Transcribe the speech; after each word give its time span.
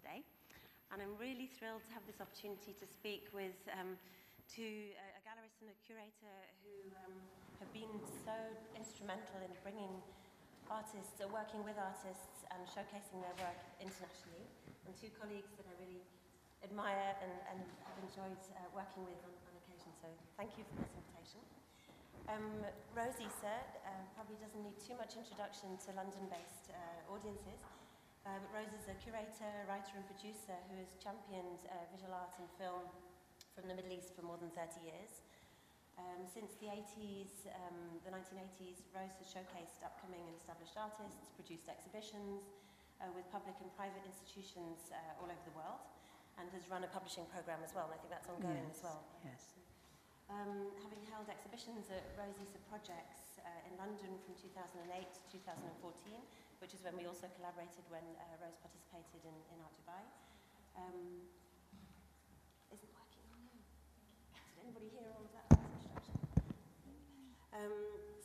today. 0.00 0.24
And 0.92 1.02
I'm 1.02 1.16
really 1.18 1.50
thrilled 1.50 1.82
to 1.88 1.92
have 1.92 2.06
this 2.06 2.22
opportunity 2.22 2.76
to 2.76 2.86
speak 2.86 3.26
with 3.34 3.56
um, 3.74 3.98
to 4.54 4.62
a, 4.62 5.06
a, 5.18 5.20
gallerist 5.24 5.58
and 5.64 5.72
a 5.72 5.78
curator 5.82 6.36
who 6.62 6.92
um, 7.02 7.16
have 7.58 7.70
been 7.72 7.90
so 8.22 8.36
instrumental 8.76 9.40
in 9.40 9.50
bringing 9.64 9.90
artists, 10.68 11.16
or 11.20 11.28
working 11.32 11.64
with 11.64 11.76
artists 11.80 12.44
and 12.52 12.64
showcasing 12.68 13.20
their 13.20 13.36
work 13.40 13.60
internationally, 13.80 14.44
and 14.84 14.92
two 14.96 15.12
colleagues 15.16 15.52
that 15.56 15.64
I 15.68 15.74
really 15.80 16.04
admire 16.64 17.16
and, 17.20 17.34
and 17.52 17.60
have 17.84 17.98
enjoyed 18.00 18.40
uh, 18.56 18.68
working 18.72 19.04
with 19.04 19.20
on, 19.24 19.32
on, 19.32 19.52
occasion. 19.64 19.92
So 20.00 20.08
thank 20.40 20.56
you 20.56 20.64
for 20.64 20.80
this 20.80 20.92
invitation. 20.96 21.40
Um, 22.28 22.64
Rose 22.96 23.20
Issa 23.20 23.56
uh, 23.84 24.04
probably 24.16 24.40
doesn't 24.40 24.62
need 24.64 24.80
too 24.80 24.96
much 24.96 25.12
introduction 25.16 25.76
to 25.84 25.88
London-based 25.92 26.72
uh, 26.72 27.12
audiences. 27.12 27.60
But 28.24 28.40
Rose 28.56 28.72
is 28.72 28.88
a 28.88 28.96
curator, 28.96 29.52
writer, 29.68 30.00
and 30.00 30.04
producer 30.08 30.56
who 30.72 30.80
has 30.80 30.96
championed 30.96 31.60
uh, 31.68 31.84
visual 31.92 32.16
art 32.16 32.32
and 32.40 32.48
film 32.56 32.88
from 33.52 33.68
the 33.68 33.76
Middle 33.76 33.92
East 33.92 34.16
for 34.16 34.24
more 34.24 34.40
than 34.40 34.48
30 34.56 34.80
years. 34.80 35.20
Um, 36.00 36.24
since 36.24 36.56
the 36.56 36.72
80s, 36.72 37.44
um, 37.52 38.00
the 38.00 38.10
1980s, 38.10 38.80
Rose 38.96 39.12
has 39.20 39.28
showcased 39.28 39.84
upcoming 39.84 40.24
and 40.24 40.34
established 40.40 40.72
artists, 40.72 41.36
produced 41.36 41.68
exhibitions 41.68 42.48
uh, 42.98 43.12
with 43.12 43.28
public 43.28 43.60
and 43.60 43.68
private 43.76 44.02
institutions 44.08 44.88
uh, 44.88 45.20
all 45.20 45.28
over 45.28 45.44
the 45.44 45.54
world, 45.54 45.84
and 46.40 46.48
has 46.56 46.64
run 46.72 46.80
a 46.80 46.90
publishing 46.90 47.28
program 47.28 47.60
as 47.60 47.76
well. 47.76 47.92
And 47.92 47.94
I 47.94 47.98
think 48.00 48.10
that's 48.10 48.26
ongoing 48.32 48.72
yes, 48.72 48.80
as 48.80 48.82
well. 48.88 49.00
Yes. 49.20 49.42
Um, 50.32 50.72
having 50.80 51.04
held 51.12 51.28
exhibitions 51.28 51.92
at 51.92 52.08
Rose 52.16 52.40
Issa 52.40 52.56
Projects 52.72 53.36
uh, 53.44 53.68
in 53.68 53.76
London 53.76 54.16
from 54.24 54.32
2008 54.40 54.80
to 54.80 55.20
2014, 55.28 56.24
which 56.64 56.72
is 56.72 56.80
when 56.80 56.96
we 56.96 57.04
also 57.04 57.28
collaborated 57.36 57.84
when 57.92 58.00
uh, 58.16 58.40
Rose 58.40 58.56
participated 58.56 59.20
in, 59.20 59.36
in 59.52 59.60
Art 59.60 59.76
Dubai. 59.76 60.00
Um, 60.80 61.28
isn't 62.72 62.88
working 62.88 63.20
on. 63.36 63.44
Did 64.32 64.64
anybody 64.64 64.88
hear 64.88 65.12
all 65.12 65.28
of 65.28 65.32
that? 65.36 65.60
Um, 67.52 67.76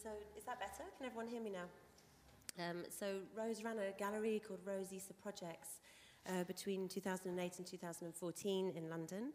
so 0.02 0.16
is 0.40 0.46
that 0.46 0.56
better? 0.56 0.88
Can 0.96 1.12
everyone 1.12 1.28
hear 1.28 1.44
me 1.44 1.52
now? 1.52 1.68
Um, 2.64 2.88
so 2.88 3.20
Rose 3.36 3.62
ran 3.62 3.76
a 3.76 3.92
gallery 4.00 4.40
called 4.40 4.62
Rose 4.64 4.94
Issa 4.96 5.16
Projects 5.20 5.84
uh, 6.32 6.46
between 6.46 6.88
2008 6.88 7.36
and 7.58 7.68
2014 7.68 8.72
in 8.74 8.90
London 8.90 9.34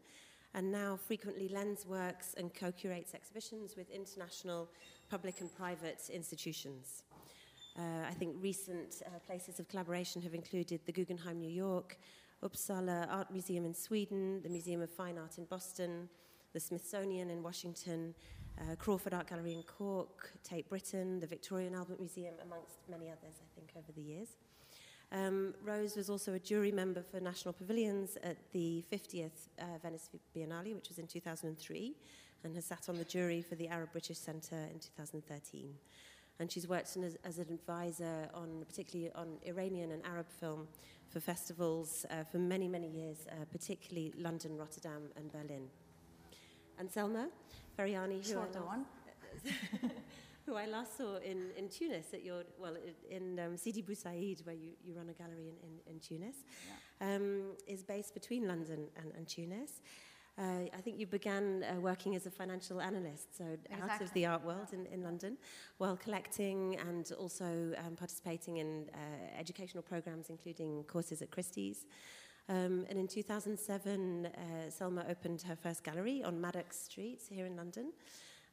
and 0.54 0.72
now 0.72 0.96
frequently 0.96 1.48
lends 1.48 1.84
works 1.84 2.34
and 2.38 2.54
co-curates 2.54 3.12
exhibitions 3.12 3.76
with 3.76 3.90
international 3.90 4.70
public 5.10 5.42
and 5.42 5.54
private 5.54 6.08
institutions. 6.08 7.02
Uh, 7.76 8.06
I 8.08 8.12
think 8.12 8.36
recent 8.40 9.02
uh, 9.04 9.18
places 9.26 9.58
of 9.58 9.68
collaboration 9.68 10.22
have 10.22 10.34
included 10.34 10.80
the 10.86 10.92
Guggenheim 10.92 11.40
New 11.40 11.50
York, 11.50 11.98
Uppsala 12.42 13.08
Art 13.10 13.32
Museum 13.32 13.64
in 13.64 13.74
Sweden, 13.74 14.40
the 14.42 14.48
Museum 14.48 14.80
of 14.80 14.90
Fine 14.90 15.18
Art 15.18 15.38
in 15.38 15.44
Boston, 15.46 16.08
the 16.52 16.60
Smithsonian 16.60 17.30
in 17.30 17.42
Washington, 17.42 18.14
uh, 18.60 18.76
Crawford 18.76 19.12
Art 19.12 19.28
Gallery 19.28 19.54
in 19.54 19.64
Cork, 19.64 20.30
Tate 20.44 20.68
Britain, 20.68 21.18
the 21.18 21.26
Victoria 21.26 21.66
and 21.66 21.74
Albert 21.74 21.98
Museum, 21.98 22.34
amongst 22.44 22.76
many 22.88 23.06
others, 23.06 23.40
I 23.42 23.48
think, 23.56 23.72
over 23.76 23.90
the 23.92 24.02
years. 24.02 24.28
Um, 25.10 25.54
Rose 25.64 25.96
was 25.96 26.08
also 26.08 26.34
a 26.34 26.38
jury 26.38 26.70
member 26.70 27.02
for 27.02 27.18
National 27.18 27.54
Pavilions 27.54 28.16
at 28.22 28.36
the 28.52 28.84
50th 28.92 29.48
uh, 29.58 29.64
Venice 29.82 30.10
Biennale, 30.34 30.74
which 30.76 30.88
was 30.88 30.98
in 30.98 31.08
2003, 31.08 31.96
and 32.44 32.54
has 32.54 32.66
sat 32.66 32.88
on 32.88 32.98
the 32.98 33.04
jury 33.04 33.42
for 33.42 33.56
the 33.56 33.66
Arab 33.66 33.90
British 33.90 34.18
Centre 34.18 34.68
in 34.72 34.78
2013 34.78 35.74
and 36.40 36.50
she's 36.50 36.66
worked 36.66 36.96
as, 36.96 37.16
as, 37.24 37.38
an 37.38 37.46
advisor 37.52 38.28
on 38.34 38.64
particularly 38.68 39.12
on 39.14 39.36
Iranian 39.46 39.92
and 39.92 40.04
Arab 40.04 40.26
film 40.28 40.66
for 41.08 41.20
festivals 41.20 42.04
uh, 42.10 42.24
for 42.24 42.38
many, 42.38 42.66
many 42.66 42.88
years, 42.88 43.26
uh, 43.30 43.44
particularly 43.52 44.12
London, 44.18 44.56
Rotterdam, 44.56 45.02
and 45.16 45.30
Berlin. 45.30 45.68
And 46.78 46.90
Selma 46.90 47.28
Feriani, 47.78 48.26
who, 48.26 48.38
I 48.38 48.60
last, 48.60 48.86
who 50.46 50.54
I 50.56 50.66
last 50.66 50.96
saw 50.96 51.16
in, 51.18 51.50
in 51.56 51.68
Tunis 51.68 52.06
at 52.12 52.24
your, 52.24 52.42
well, 52.58 52.76
in 53.08 53.38
um, 53.38 53.56
Sidi 53.56 53.82
Bou 53.82 53.94
Said, 53.94 54.40
where 54.44 54.56
you, 54.56 54.72
you 54.84 54.94
run 54.94 55.08
a 55.08 55.12
gallery 55.12 55.48
in, 55.48 55.68
in, 55.68 55.94
in 55.94 56.00
Tunis, 56.00 56.36
yeah. 57.00 57.14
um, 57.14 57.52
is 57.66 57.82
based 57.82 58.12
between 58.12 58.48
London 58.48 58.88
and, 58.96 59.12
and 59.16 59.28
Tunis. 59.28 59.80
Uh, 60.36 60.66
I 60.76 60.80
think 60.82 60.98
you 60.98 61.06
began 61.06 61.64
uh, 61.64 61.80
working 61.80 62.16
as 62.16 62.26
a 62.26 62.30
financial 62.30 62.80
analyst, 62.80 63.38
so 63.38 63.44
exactly. 63.70 63.90
out 63.90 64.00
of 64.00 64.12
the 64.14 64.26
art 64.26 64.44
world 64.44 64.68
in, 64.72 64.84
in 64.86 65.04
London, 65.04 65.36
while 65.78 65.96
collecting 65.96 66.76
and 66.88 67.12
also 67.18 67.72
um, 67.78 67.94
participating 67.94 68.56
in 68.56 68.86
uh, 68.92 69.38
educational 69.38 69.82
programs, 69.82 70.30
including 70.30 70.82
courses 70.84 71.22
at 71.22 71.30
Christie's. 71.30 71.86
Um, 72.48 72.84
and 72.90 72.98
in 72.98 73.06
2007, 73.06 74.26
uh, 74.26 74.70
Selma 74.70 75.06
opened 75.08 75.42
her 75.42 75.56
first 75.56 75.84
gallery 75.84 76.22
on 76.24 76.40
Maddox 76.40 76.80
Street 76.80 77.22
here 77.30 77.46
in 77.46 77.56
London 77.56 77.92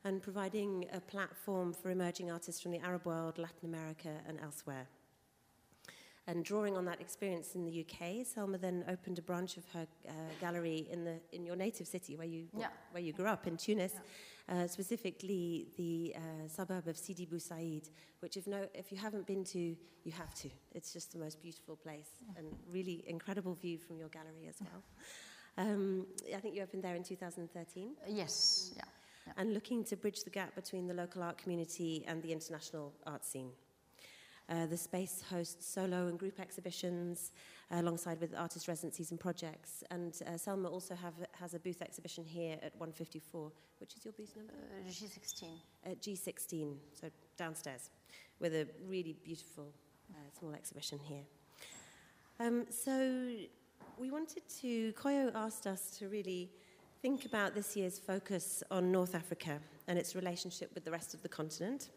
and 0.03 0.21
providing 0.21 0.85
a 0.93 1.01
platform 1.01 1.73
for 1.73 1.89
emerging 1.89 2.31
artists 2.31 2.61
from 2.61 2.71
the 2.71 2.79
Arab 2.79 3.05
world, 3.05 3.37
Latin 3.37 3.65
America, 3.65 4.09
and 4.27 4.39
elsewhere. 4.39 4.87
And 6.31 6.45
drawing 6.45 6.77
on 6.77 6.85
that 6.85 7.01
experience 7.01 7.55
in 7.55 7.65
the 7.65 7.85
UK, 7.85 8.25
Selma 8.25 8.57
then 8.57 8.85
opened 8.87 9.19
a 9.19 9.21
branch 9.21 9.57
of 9.57 9.65
her 9.73 9.85
uh, 10.07 10.11
gallery 10.39 10.87
in, 10.89 11.03
the, 11.03 11.19
in 11.33 11.45
your 11.45 11.57
native 11.57 11.87
city 11.87 12.15
where 12.15 12.25
you, 12.25 12.45
yeah. 12.57 12.67
where 12.91 13.03
you 13.03 13.11
grew 13.11 13.25
up, 13.25 13.47
in 13.47 13.57
Tunis, 13.57 13.95
yeah. 14.47 14.63
uh, 14.63 14.67
specifically 14.67 15.67
the 15.75 16.15
uh, 16.15 16.47
suburb 16.47 16.87
of 16.87 16.97
Sidi 16.97 17.25
Bou 17.25 17.37
Said, 17.37 17.89
which 18.21 18.37
if, 18.37 18.47
no, 18.47 18.65
if 18.73 18.93
you 18.93 18.97
haven't 18.97 19.27
been 19.27 19.43
to, 19.43 19.59
you 19.59 20.11
have 20.13 20.33
to. 20.35 20.49
It's 20.73 20.93
just 20.93 21.11
the 21.11 21.19
most 21.19 21.41
beautiful 21.41 21.75
place 21.75 22.07
yeah. 22.25 22.39
and 22.39 22.47
really 22.71 23.03
incredible 23.07 23.53
view 23.53 23.77
from 23.77 23.97
your 23.97 24.07
gallery 24.07 24.47
as 24.47 24.55
well. 24.61 24.83
Um, 25.57 26.07
I 26.33 26.39
think 26.39 26.55
you 26.55 26.63
opened 26.63 26.81
there 26.81 26.95
in 26.95 27.03
2013. 27.03 27.89
yes, 28.07 28.71
yeah. 28.77 28.83
And 29.35 29.53
looking 29.53 29.83
to 29.83 29.97
bridge 29.97 30.23
the 30.23 30.29
gap 30.29 30.55
between 30.55 30.87
the 30.87 30.93
local 30.93 31.23
art 31.23 31.37
community 31.37 32.05
and 32.07 32.23
the 32.23 32.31
international 32.31 32.93
art 33.05 33.25
scene. 33.25 33.51
Uh, 34.49 34.65
the 34.65 34.77
space 34.77 35.23
hosts 35.29 35.65
solo 35.65 36.07
and 36.07 36.19
group 36.19 36.39
exhibitions 36.39 37.31
uh, 37.71 37.79
alongside 37.79 38.19
with 38.19 38.35
artist 38.35 38.67
residencies 38.67 39.11
and 39.11 39.19
projects. 39.19 39.83
And 39.91 40.19
uh, 40.27 40.37
Selma 40.37 40.69
also 40.69 40.95
have, 40.95 41.13
has 41.39 41.53
a 41.53 41.59
booth 41.59 41.81
exhibition 41.81 42.25
here 42.25 42.57
at 42.61 42.73
154. 42.75 43.51
Which 43.79 43.95
is 43.95 44.05
your 44.05 44.13
booth 44.13 44.35
number? 44.35 44.53
Uh, 44.53 44.89
G16. 44.89 45.43
At 45.85 46.01
G16, 46.01 46.75
so 46.93 47.07
downstairs, 47.37 47.89
with 48.39 48.53
a 48.53 48.67
really 48.87 49.15
beautiful 49.23 49.67
uh, 50.11 50.15
small 50.37 50.53
exhibition 50.53 50.99
here. 50.99 51.23
Um, 52.39 52.65
so 52.69 53.29
we 53.97 54.11
wanted 54.11 54.43
to, 54.61 54.93
Koyo 54.93 55.33
asked 55.35 55.67
us 55.67 55.91
to 55.99 56.09
really 56.09 56.49
think 57.01 57.25
about 57.25 57.55
this 57.55 57.75
year's 57.75 57.97
focus 57.97 58.63
on 58.69 58.91
North 58.91 59.15
Africa 59.15 59.59
and 59.87 59.97
its 59.97 60.15
relationship 60.15 60.71
with 60.73 60.85
the 60.85 60.91
rest 60.91 61.13
of 61.13 61.21
the 61.23 61.29
continent, 61.29 61.89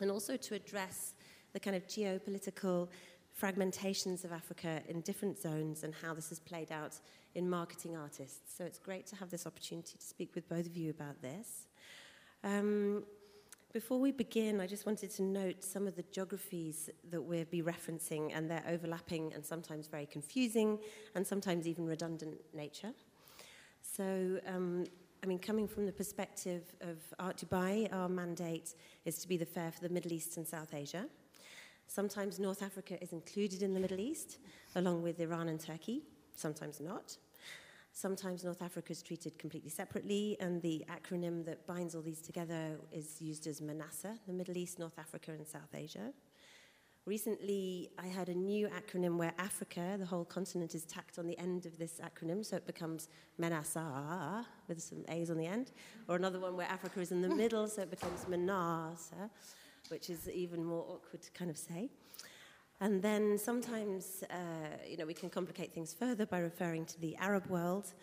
and 0.00 0.10
also 0.10 0.36
to 0.36 0.54
address 0.54 1.14
the 1.54 1.60
kind 1.60 1.74
of 1.74 1.86
geopolitical 1.86 2.88
fragmentations 3.40 4.24
of 4.24 4.32
Africa 4.32 4.82
in 4.88 5.00
different 5.00 5.38
zones 5.38 5.82
and 5.82 5.94
how 5.94 6.12
this 6.12 6.28
has 6.28 6.38
played 6.38 6.70
out 6.70 7.00
in 7.34 7.48
marketing 7.48 7.96
artists. 7.96 8.56
So 8.56 8.64
it's 8.64 8.78
great 8.78 9.06
to 9.06 9.16
have 9.16 9.30
this 9.30 9.46
opportunity 9.46 9.96
to 9.98 10.04
speak 10.04 10.34
with 10.34 10.48
both 10.48 10.66
of 10.66 10.76
you 10.76 10.90
about 10.90 11.20
this. 11.22 11.68
Um, 12.44 13.04
before 13.72 13.98
we 13.98 14.12
begin, 14.12 14.60
I 14.60 14.68
just 14.68 14.86
wanted 14.86 15.10
to 15.10 15.22
note 15.22 15.64
some 15.64 15.88
of 15.88 15.96
the 15.96 16.04
geographies 16.12 16.90
that 17.10 17.20
we'll 17.20 17.44
be 17.46 17.60
referencing 17.60 18.30
and 18.32 18.48
their 18.48 18.62
overlapping 18.68 19.32
and 19.34 19.44
sometimes 19.44 19.88
very 19.88 20.06
confusing 20.06 20.78
and 21.16 21.26
sometimes 21.26 21.66
even 21.66 21.84
redundant 21.84 22.36
nature. 22.54 22.92
So, 23.82 24.38
um, 24.46 24.84
I 25.24 25.26
mean, 25.26 25.40
coming 25.40 25.66
from 25.66 25.86
the 25.86 25.92
perspective 25.92 26.62
of 26.82 26.98
Art 27.18 27.38
Dubai, 27.38 27.92
our 27.92 28.08
mandate 28.08 28.74
is 29.04 29.18
to 29.18 29.26
be 29.26 29.36
the 29.36 29.46
fair 29.46 29.72
for 29.72 29.80
the 29.80 29.88
Middle 29.88 30.12
East 30.12 30.36
and 30.36 30.46
South 30.46 30.72
Asia. 30.72 31.06
Sometimes 31.86 32.38
North 32.38 32.62
Africa 32.62 33.02
is 33.02 33.12
included 33.12 33.62
in 33.62 33.74
the 33.74 33.80
Middle 33.80 34.00
East, 34.00 34.38
along 34.74 35.02
with 35.02 35.20
Iran 35.20 35.48
and 35.48 35.60
Turkey, 35.60 36.02
sometimes 36.34 36.80
not. 36.80 37.16
Sometimes 37.92 38.42
North 38.42 38.60
Africa 38.60 38.90
is 38.90 39.02
treated 39.02 39.38
completely 39.38 39.70
separately, 39.70 40.36
and 40.40 40.60
the 40.62 40.84
acronym 40.90 41.44
that 41.44 41.64
binds 41.66 41.94
all 41.94 42.02
these 42.02 42.20
together 42.20 42.80
is 42.90 43.22
used 43.22 43.46
as 43.46 43.60
MENASA, 43.60 44.18
the 44.26 44.32
Middle 44.32 44.56
East, 44.56 44.80
North 44.80 44.98
Africa, 44.98 45.30
and 45.30 45.46
South 45.46 45.72
Asia. 45.72 46.12
Recently, 47.06 47.90
I 47.98 48.06
had 48.06 48.30
a 48.30 48.34
new 48.34 48.66
acronym 48.68 49.16
where 49.16 49.34
Africa, 49.38 49.96
the 49.96 50.06
whole 50.06 50.24
continent, 50.24 50.74
is 50.74 50.84
tacked 50.84 51.18
on 51.20 51.26
the 51.28 51.38
end 51.38 51.66
of 51.66 51.78
this 51.78 52.00
acronym, 52.00 52.44
so 52.44 52.56
it 52.56 52.66
becomes 52.66 53.08
MENASA, 53.38 54.44
with 54.66 54.82
some 54.82 55.04
A's 55.08 55.30
on 55.30 55.36
the 55.36 55.46
end, 55.46 55.70
or 56.08 56.16
another 56.16 56.40
one 56.40 56.56
where 56.56 56.66
Africa 56.66 57.00
is 57.00 57.12
in 57.12 57.22
the 57.22 57.28
middle, 57.28 57.68
so 57.68 57.82
it 57.82 57.90
becomes 57.90 58.24
MENASA 58.24 59.30
which 59.88 60.10
is 60.10 60.28
even 60.28 60.64
more 60.64 60.84
awkward 60.88 61.22
to 61.22 61.30
kind 61.32 61.50
of 61.50 61.58
say. 61.58 61.90
And 62.80 63.00
then 63.00 63.38
sometimes, 63.38 64.24
uh, 64.30 64.34
you 64.88 64.96
know, 64.96 65.06
we 65.06 65.14
can 65.14 65.30
complicate 65.30 65.72
things 65.72 65.94
further 65.94 66.26
by 66.26 66.38
referring 66.38 66.84
to 66.86 67.00
the 67.00 67.16
Arab 67.16 67.46
world, 67.46 67.94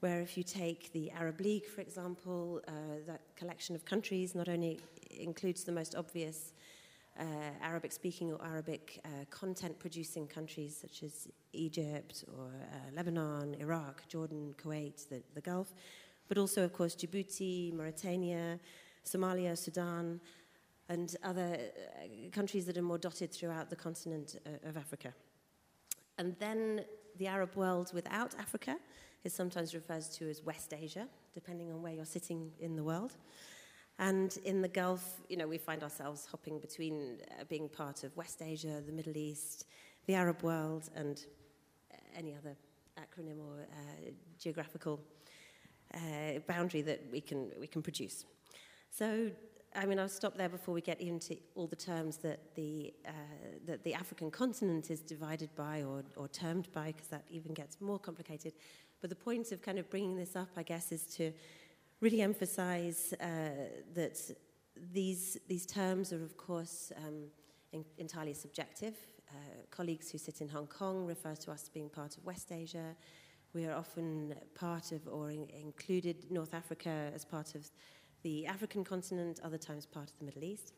where 0.00 0.20
if 0.20 0.36
you 0.36 0.42
take 0.42 0.92
the 0.92 1.10
Arab 1.10 1.40
League, 1.40 1.66
for 1.66 1.80
example, 1.80 2.60
uh, 2.66 2.72
that 3.06 3.20
collection 3.36 3.74
of 3.74 3.84
countries 3.84 4.34
not 4.34 4.48
only 4.48 4.80
includes 5.10 5.64
the 5.64 5.72
most 5.72 5.94
obvious 5.94 6.52
uh, 7.18 7.24
Arabic 7.60 7.92
speaking 7.92 8.32
or 8.32 8.44
Arabic 8.44 9.00
uh, 9.04 9.08
content 9.30 9.78
producing 9.78 10.26
countries 10.26 10.76
such 10.80 11.02
as 11.02 11.28
Egypt 11.52 12.24
or 12.36 12.46
uh, 12.46 12.76
Lebanon, 12.96 13.54
Iraq, 13.60 14.08
Jordan, 14.08 14.54
Kuwait, 14.62 15.08
the, 15.08 15.22
the 15.34 15.40
Gulf, 15.40 15.74
but 16.28 16.38
also, 16.38 16.64
of 16.64 16.72
course, 16.72 16.94
Djibouti, 16.94 17.74
Mauritania, 17.74 18.58
Somalia, 19.04 19.58
Sudan, 19.58 20.20
and 20.88 21.16
other 21.22 21.56
uh, 21.56 22.30
countries 22.30 22.64
that 22.66 22.76
are 22.76 22.82
more 22.82 22.98
dotted 22.98 23.32
throughout 23.32 23.70
the 23.70 23.76
continent 23.76 24.36
uh, 24.46 24.68
of 24.68 24.76
Africa. 24.76 25.14
And 26.18 26.36
then 26.38 26.84
the 27.18 27.26
Arab 27.26 27.54
world 27.56 27.92
without 27.94 28.34
Africa 28.38 28.76
is 29.24 29.32
sometimes 29.32 29.74
referred 29.74 30.02
to 30.02 30.28
as 30.28 30.42
West 30.42 30.74
Asia, 30.74 31.06
depending 31.32 31.72
on 31.72 31.82
where 31.82 31.92
you're 31.92 32.04
sitting 32.04 32.50
in 32.60 32.76
the 32.76 32.82
world. 32.82 33.16
And 33.98 34.36
in 34.44 34.62
the 34.62 34.68
Gulf, 34.68 35.20
you 35.28 35.36
know, 35.36 35.46
we 35.46 35.58
find 35.58 35.82
ourselves 35.82 36.26
hopping 36.26 36.58
between 36.58 37.18
uh, 37.38 37.44
being 37.48 37.68
part 37.68 38.04
of 38.04 38.16
West 38.16 38.42
Asia, 38.42 38.82
the 38.84 38.92
Middle 38.92 39.16
East, 39.16 39.66
the 40.06 40.14
Arab 40.14 40.42
world, 40.42 40.90
and 40.96 41.24
uh, 41.92 41.96
any 42.16 42.34
other 42.34 42.56
acronym 42.98 43.38
or 43.38 43.60
uh, 43.60 44.10
geographical 44.38 45.00
uh, 45.94 46.38
boundary 46.48 46.82
that 46.82 47.00
we 47.12 47.20
can, 47.20 47.50
we 47.60 47.66
can 47.66 47.82
produce. 47.82 48.24
So, 48.90 49.30
I 49.74 49.86
mean, 49.86 49.98
I'll 49.98 50.08
stop 50.08 50.36
there 50.36 50.48
before 50.48 50.74
we 50.74 50.80
get 50.80 51.00
into 51.00 51.36
all 51.54 51.66
the 51.66 51.76
terms 51.76 52.18
that 52.18 52.54
the, 52.54 52.92
uh, 53.06 53.10
that 53.66 53.82
the 53.84 53.94
African 53.94 54.30
continent 54.30 54.90
is 54.90 55.00
divided 55.00 55.48
by 55.54 55.82
or, 55.82 56.02
or 56.16 56.28
termed 56.28 56.68
by, 56.72 56.88
because 56.88 57.08
that 57.08 57.24
even 57.30 57.54
gets 57.54 57.80
more 57.80 57.98
complicated. 57.98 58.52
But 59.00 59.08
the 59.10 59.16
point 59.16 59.50
of 59.50 59.62
kind 59.62 59.78
of 59.78 59.88
bringing 59.88 60.16
this 60.16 60.36
up, 60.36 60.48
I 60.56 60.62
guess, 60.62 60.92
is 60.92 61.06
to 61.16 61.32
really 62.00 62.20
emphasize 62.20 63.14
uh, 63.20 63.24
that 63.94 64.18
these, 64.92 65.38
these 65.48 65.64
terms 65.64 66.12
are, 66.12 66.22
of 66.22 66.36
course, 66.36 66.92
um, 66.98 67.24
in, 67.72 67.84
entirely 67.96 68.34
subjective. 68.34 68.94
Uh, 69.30 69.34
colleagues 69.70 70.10
who 70.10 70.18
sit 70.18 70.42
in 70.42 70.48
Hong 70.48 70.66
Kong 70.66 71.06
refer 71.06 71.34
to 71.34 71.50
us 71.50 71.62
as 71.62 71.68
being 71.70 71.88
part 71.88 72.18
of 72.18 72.24
West 72.24 72.52
Asia. 72.52 72.94
We 73.54 73.66
are 73.66 73.74
often 73.74 74.34
part 74.54 74.92
of 74.92 75.06
or 75.08 75.30
in, 75.30 75.48
included 75.48 76.30
North 76.30 76.52
Africa 76.52 77.10
as 77.14 77.24
part 77.24 77.54
of 77.54 77.70
the 78.22 78.46
African 78.46 78.84
continent, 78.84 79.40
other 79.42 79.58
times 79.58 79.86
part 79.86 80.10
of 80.10 80.18
the 80.18 80.24
Middle 80.24 80.44
East. 80.44 80.72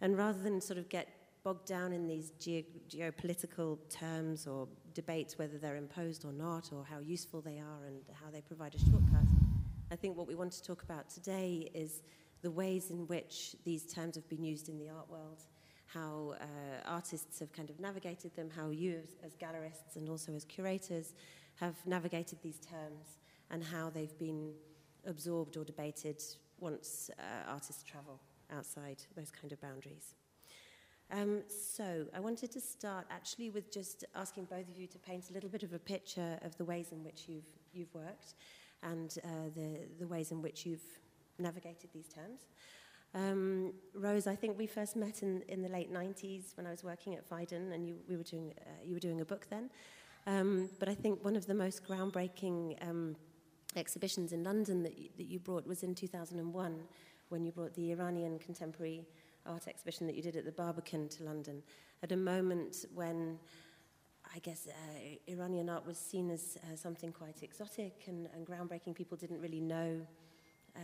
And 0.00 0.16
rather 0.16 0.40
than 0.40 0.60
sort 0.60 0.78
of 0.78 0.88
get 0.88 1.08
bogged 1.44 1.66
down 1.66 1.92
in 1.92 2.06
these 2.06 2.30
ge- 2.38 2.66
geopolitical 2.88 3.78
terms 3.88 4.46
or 4.46 4.68
debates 4.94 5.38
whether 5.38 5.58
they're 5.58 5.76
imposed 5.76 6.24
or 6.24 6.32
not, 6.32 6.70
or 6.72 6.84
how 6.84 6.98
useful 6.98 7.40
they 7.40 7.58
are 7.58 7.86
and 7.86 8.00
how 8.22 8.30
they 8.30 8.40
provide 8.40 8.74
a 8.74 8.78
shortcut, 8.78 9.26
I 9.90 9.96
think 9.96 10.16
what 10.16 10.26
we 10.26 10.34
want 10.34 10.52
to 10.52 10.62
talk 10.62 10.82
about 10.82 11.08
today 11.08 11.70
is 11.74 12.02
the 12.42 12.50
ways 12.50 12.90
in 12.90 13.06
which 13.06 13.56
these 13.64 13.92
terms 13.92 14.14
have 14.16 14.28
been 14.28 14.44
used 14.44 14.68
in 14.68 14.78
the 14.78 14.88
art 14.88 15.08
world, 15.10 15.42
how 15.86 16.34
uh, 16.40 16.44
artists 16.86 17.40
have 17.40 17.52
kind 17.52 17.70
of 17.70 17.80
navigated 17.80 18.34
them, 18.36 18.50
how 18.54 18.70
you, 18.70 19.00
as, 19.02 19.16
as 19.24 19.36
gallerists 19.36 19.96
and 19.96 20.08
also 20.08 20.32
as 20.34 20.44
curators, 20.44 21.14
have 21.56 21.74
navigated 21.86 22.38
these 22.42 22.60
terms, 22.60 23.18
and 23.50 23.64
how 23.64 23.90
they've 23.90 24.18
been 24.18 24.52
absorbed 25.06 25.56
or 25.56 25.64
debated 25.64 26.22
once 26.60 27.10
uh, 27.18 27.50
artists 27.50 27.82
travel 27.82 28.20
outside 28.52 29.02
those 29.16 29.30
kind 29.30 29.52
of 29.52 29.60
boundaries. 29.60 30.14
Um, 31.10 31.42
so 31.48 32.04
I 32.14 32.20
wanted 32.20 32.52
to 32.52 32.60
start 32.60 33.06
actually 33.10 33.48
with 33.50 33.72
just 33.72 34.04
asking 34.14 34.44
both 34.44 34.68
of 34.68 34.76
you 34.76 34.86
to 34.88 34.98
paint 34.98 35.30
a 35.30 35.32
little 35.32 35.48
bit 35.48 35.62
of 35.62 35.72
a 35.72 35.78
picture 35.78 36.38
of 36.42 36.56
the 36.58 36.64
ways 36.64 36.92
in 36.92 37.02
which 37.02 37.24
you've, 37.28 37.48
you've 37.72 37.94
worked 37.94 38.34
and 38.82 39.16
uh, 39.24 39.28
the, 39.54 39.80
the 39.98 40.06
ways 40.06 40.32
in 40.32 40.42
which 40.42 40.66
you've 40.66 40.84
navigated 41.38 41.90
these 41.94 42.08
terms. 42.08 42.42
Um, 43.14 43.72
Rose, 43.94 44.26
I 44.26 44.36
think 44.36 44.58
we 44.58 44.66
first 44.66 44.96
met 44.96 45.22
in, 45.22 45.42
in 45.48 45.62
the 45.62 45.68
late 45.68 45.92
90s 45.92 46.56
when 46.56 46.66
I 46.66 46.70
was 46.70 46.84
working 46.84 47.14
at 47.14 47.28
Phaidon 47.28 47.72
and 47.72 47.86
you, 47.86 47.96
we 48.06 48.16
were 48.16 48.22
doing, 48.22 48.52
uh, 48.60 48.70
you 48.84 48.94
were 48.94 49.00
doing 49.00 49.22
a 49.22 49.24
book 49.24 49.46
then. 49.48 49.70
Um, 50.26 50.68
but 50.78 50.90
I 50.90 50.94
think 50.94 51.24
one 51.24 51.36
of 51.36 51.46
the 51.46 51.54
most 51.54 51.88
groundbreaking 51.88 52.76
um, 52.86 53.16
exhibitions 53.78 54.32
in 54.32 54.44
London 54.44 54.82
that 54.82 54.98
you, 54.98 55.08
that 55.16 55.26
you 55.26 55.38
brought 55.38 55.66
was 55.66 55.82
in 55.82 55.94
2001 55.94 56.80
when 57.28 57.44
you 57.44 57.52
brought 57.52 57.74
the 57.74 57.92
Iranian 57.92 58.38
contemporary 58.38 59.06
art 59.46 59.68
exhibition 59.68 60.06
that 60.06 60.14
you 60.16 60.22
did 60.22 60.36
at 60.36 60.44
the 60.44 60.52
Barbican 60.52 61.08
to 61.08 61.24
London 61.24 61.62
at 62.02 62.12
a 62.12 62.16
moment 62.16 62.84
when 62.94 63.38
I 64.34 64.38
guess 64.40 64.68
uh, 64.68 65.16
Iranian 65.26 65.70
art 65.70 65.86
was 65.86 65.96
seen 65.98 66.30
as 66.30 66.58
uh, 66.62 66.76
something 66.76 67.12
quite 67.12 67.42
exotic 67.42 68.04
and, 68.06 68.28
and, 68.34 68.46
groundbreaking. 68.46 68.94
People 68.94 69.16
didn't 69.16 69.40
really 69.40 69.60
know 69.60 70.00
uh, 70.76 70.80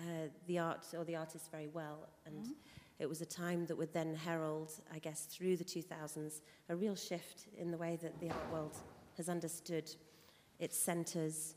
the 0.46 0.58
art 0.58 0.86
or 0.96 1.04
the 1.04 1.16
artist 1.16 1.50
very 1.50 1.68
well. 1.68 2.08
And 2.26 2.44
mm-hmm. 2.44 2.52
it 2.98 3.08
was 3.08 3.20
a 3.20 3.26
time 3.26 3.66
that 3.66 3.76
would 3.76 3.92
then 3.92 4.14
herald, 4.14 4.72
I 4.92 4.98
guess, 4.98 5.26
through 5.26 5.56
the 5.56 5.64
2000s, 5.64 6.40
a 6.68 6.76
real 6.76 6.96
shift 6.96 7.46
in 7.58 7.70
the 7.70 7.76
way 7.76 7.98
that 8.02 8.18
the 8.20 8.30
art 8.30 8.52
world 8.52 8.76
has 9.16 9.28
understood 9.28 9.90
its 10.58 10.78
centres. 10.78 11.54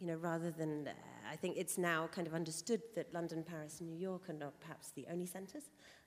You 0.00 0.06
know, 0.06 0.16
rather 0.16 0.50
than, 0.50 0.88
uh, 0.88 0.92
I 1.30 1.36
think 1.36 1.56
it's 1.58 1.76
now 1.76 2.08
kind 2.08 2.26
of 2.26 2.34
understood 2.34 2.80
that 2.94 3.12
London, 3.12 3.42
Paris, 3.42 3.80
and 3.80 3.90
New 3.90 3.98
York 3.98 4.30
are 4.30 4.34
not 4.34 4.58
perhaps 4.60 4.90
the 4.90 5.06
only 5.12 5.26
centres 5.26 5.64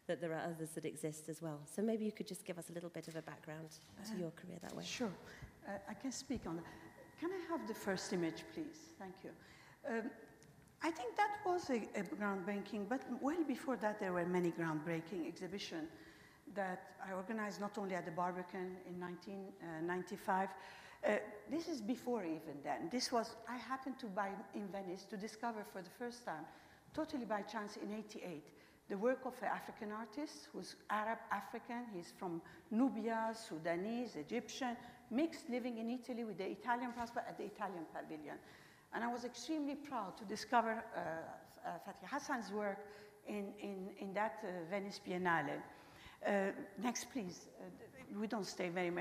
that 0.07 0.19
there 0.19 0.33
are 0.33 0.41
others 0.49 0.71
that 0.71 0.83
exist 0.83 1.29
as 1.29 1.41
well. 1.41 1.59
So 1.65 1.81
maybe 1.81 2.03
you 2.03 2.11
could 2.11 2.27
just 2.27 2.43
give 2.43 2.57
us 2.57 2.69
a 2.69 2.73
little 2.73 2.89
bit 2.89 3.07
of 3.07 3.15
a 3.15 3.21
background 3.21 3.69
to 4.05 4.13
uh, 4.13 4.17
your 4.17 4.31
career 4.31 4.57
that 4.61 4.75
way. 4.75 4.83
Sure. 4.83 5.11
Uh, 5.67 5.71
I 5.87 5.93
can 5.93 6.11
speak 6.11 6.41
on 6.47 6.57
that. 6.57 6.65
Can 7.19 7.29
I 7.31 7.51
have 7.51 7.67
the 7.67 7.73
first 7.73 8.11
image, 8.11 8.43
please? 8.53 8.89
Thank 8.99 9.13
you. 9.23 9.29
Um, 9.87 10.09
I 10.81 10.91
think 10.91 11.15
that 11.15 11.37
was 11.45 11.69
a, 11.69 11.87
a, 11.97 12.03
groundbreaking, 12.03 12.89
but 12.89 13.01
well 13.21 13.43
before 13.47 13.77
that, 13.77 13.99
there 13.99 14.11
were 14.11 14.25
many 14.25 14.51
groundbreaking 14.51 15.25
exhibitions 15.25 15.89
that 16.55 16.95
I 17.07 17.13
organized 17.13 17.61
not 17.61 17.77
only 17.77 17.95
at 17.95 18.05
the 18.05 18.11
Barbican 18.11 18.75
in 18.89 18.99
1995. 18.99 20.49
Uh, 21.05 21.15
this 21.51 21.67
is 21.67 21.81
before 21.81 22.23
even 22.23 22.55
then. 22.63 22.89
This 22.89 23.11
was, 23.11 23.35
I 23.47 23.57
happened 23.57 23.99
to 23.99 24.05
buy 24.05 24.29
in 24.55 24.67
Venice 24.67 25.03
to 25.09 25.17
discover 25.17 25.65
for 25.71 25.81
the 25.81 25.89
first 25.99 26.25
time, 26.25 26.45
totally 26.93 27.25
by 27.25 27.41
chance 27.41 27.77
in 27.77 27.93
88, 27.93 28.43
the 28.89 28.97
work 28.97 29.19
of 29.25 29.33
an 29.41 29.49
African 29.53 29.91
artist 29.91 30.47
who's 30.53 30.75
Arab 30.89 31.19
African. 31.31 31.85
He's 31.93 32.13
from 32.17 32.41
Nubia, 32.71 33.33
Sudanese, 33.33 34.15
Egyptian, 34.15 34.77
mixed, 35.11 35.49
living 35.49 35.77
in 35.77 35.89
Italy 35.89 36.23
with 36.23 36.37
the 36.37 36.49
Italian 36.49 36.93
passport 36.93 37.25
at 37.27 37.37
the 37.37 37.45
Italian 37.45 37.85
pavilion. 37.93 38.37
And 38.93 39.03
I 39.03 39.07
was 39.11 39.25
extremely 39.25 39.75
proud 39.75 40.17
to 40.17 40.25
discover 40.25 40.83
uh, 40.95 40.99
uh, 41.67 41.71
Fathi 41.85 42.07
Hassan's 42.09 42.51
work 42.51 42.77
in, 43.27 43.53
in, 43.61 43.89
in 43.99 44.13
that 44.13 44.43
uh, 44.43 44.69
Venice 44.69 45.01
Biennale. 45.05 45.61
Uh, 46.25 46.51
next, 46.81 47.11
please. 47.11 47.47
Uh, 47.59 47.65
we 48.19 48.27
don't 48.27 48.45
stay 48.45 48.69
very 48.69 48.91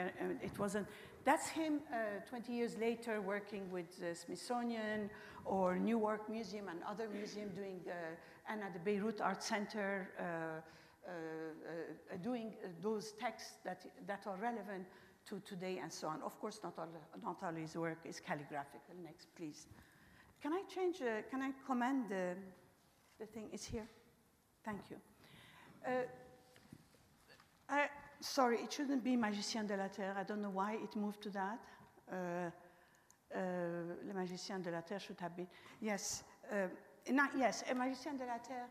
it 0.42 0.58
wasn't. 0.58 0.86
That's 1.24 1.48
him 1.48 1.80
20 2.28 2.52
years 2.52 2.76
later 2.78 3.20
working 3.20 3.70
with 3.70 3.98
the 4.00 4.14
Smithsonian 4.14 5.08
or 5.44 5.78
Newark 5.78 6.28
Museum 6.28 6.68
and 6.68 6.80
other 6.82 7.08
museums 7.08 7.54
doing 7.54 7.80
and 8.48 8.62
at 8.62 8.72
the 8.72 8.78
Beirut 8.78 9.20
Art 9.20 9.42
Center 9.42 10.08
uh, 10.18 10.60
uh, 11.04 11.10
uh, 11.10 12.16
doing 12.22 12.54
those 12.80 13.12
texts 13.12 13.54
that, 13.64 13.86
that 14.06 14.26
are 14.26 14.36
relevant 14.36 14.86
to 15.28 15.40
today 15.40 15.78
and 15.82 15.92
so 15.92 16.08
on. 16.08 16.22
Of 16.22 16.40
course, 16.40 16.60
not 16.62 16.74
all, 16.78 16.88
not 17.24 17.36
all 17.42 17.52
his 17.52 17.76
work 17.76 17.98
is 18.04 18.20
calligraphical. 18.20 18.94
Next, 19.02 19.26
please. 19.36 19.66
Can 20.42 20.52
I 20.52 20.62
change, 20.72 21.00
uh, 21.02 21.22
can 21.30 21.42
I 21.42 21.52
command 21.66 22.04
the, 22.08 22.34
the 23.18 23.26
thing 23.26 23.48
is 23.52 23.64
here? 23.64 23.86
Thank 24.64 24.80
you. 24.90 24.96
Uh, 25.86 25.90
I, 27.68 27.88
sorry, 28.22 28.58
it 28.58 28.72
shouldn't 28.72 29.04
be 29.04 29.16
Magiciens 29.16 29.66
de 29.66 29.76
la 29.76 29.88
Terre. 29.88 30.14
I 30.16 30.22
don't 30.22 30.40
know 30.40 30.50
why 30.50 30.74
it 30.74 30.96
moved 30.96 31.22
to 31.22 31.30
that. 31.30 31.58
Uh, 32.10 32.50
Le 33.34 34.14
Magiciens 34.14 34.62
de 34.62 34.70
la 34.70 34.80
Terre 34.80 35.00
should 35.00 35.20
have 35.20 35.34
been, 35.36 35.48
yes 35.80 36.22
not, 37.10 37.30
yes, 37.36 37.64
a 37.68 37.74
Magiciens 37.74 38.18
de 38.18 38.26
la 38.26 38.38
Terre, 38.38 38.68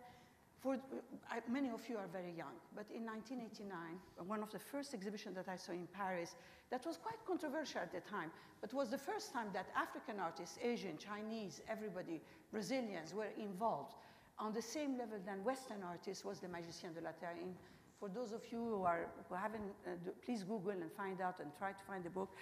for, 0.59 0.75
uh, 0.75 1.39
many 1.49 1.69
of 1.69 1.81
you 1.89 1.97
are 1.97 2.07
very 2.07 2.31
young, 2.31 2.53
but 2.75 2.85
in 2.91 3.03
1989, 3.05 3.99
one 4.27 4.43
of 4.43 4.51
the 4.51 4.59
first 4.59 4.93
exhibitions 4.93 5.35
that 5.35 5.49
I 5.49 5.55
saw 5.55 5.71
in 5.71 5.87
Paris, 5.87 6.35
that 6.69 6.85
was 6.85 6.97
quite 6.97 7.17
controversial 7.25 7.81
at 7.81 7.91
the 7.91 7.99
time, 8.01 8.31
but 8.61 8.73
was 8.73 8.89
the 8.89 8.97
first 8.97 9.33
time 9.33 9.47
that 9.53 9.67
African 9.75 10.19
artists, 10.19 10.57
Asian, 10.63 10.97
Chinese, 10.97 11.61
everybody, 11.67 12.21
Brazilians 12.51 13.13
were 13.13 13.29
involved 13.37 13.95
on 14.37 14.53
the 14.53 14.61
same 14.61 14.97
level 14.97 15.17
than 15.25 15.43
Western 15.43 15.83
artists 15.83 16.23
was 16.23 16.39
the 16.39 16.47
Magiciens 16.47 16.93
de 16.93 17.01
la 17.01 17.11
Terre. 17.11 17.35
In, 17.41 17.55
for 18.01 18.09
those 18.09 18.31
of 18.31 18.41
you 18.51 18.57
who, 18.57 18.83
are, 18.83 19.05
who 19.29 19.35
haven't, 19.35 19.61
uh, 19.85 19.91
please 20.25 20.43
Google 20.43 20.71
and 20.71 20.91
find 20.97 21.21
out 21.21 21.39
and 21.39 21.51
try 21.59 21.71
to 21.71 21.83
find 21.87 22.03
the 22.03 22.09
book. 22.09 22.35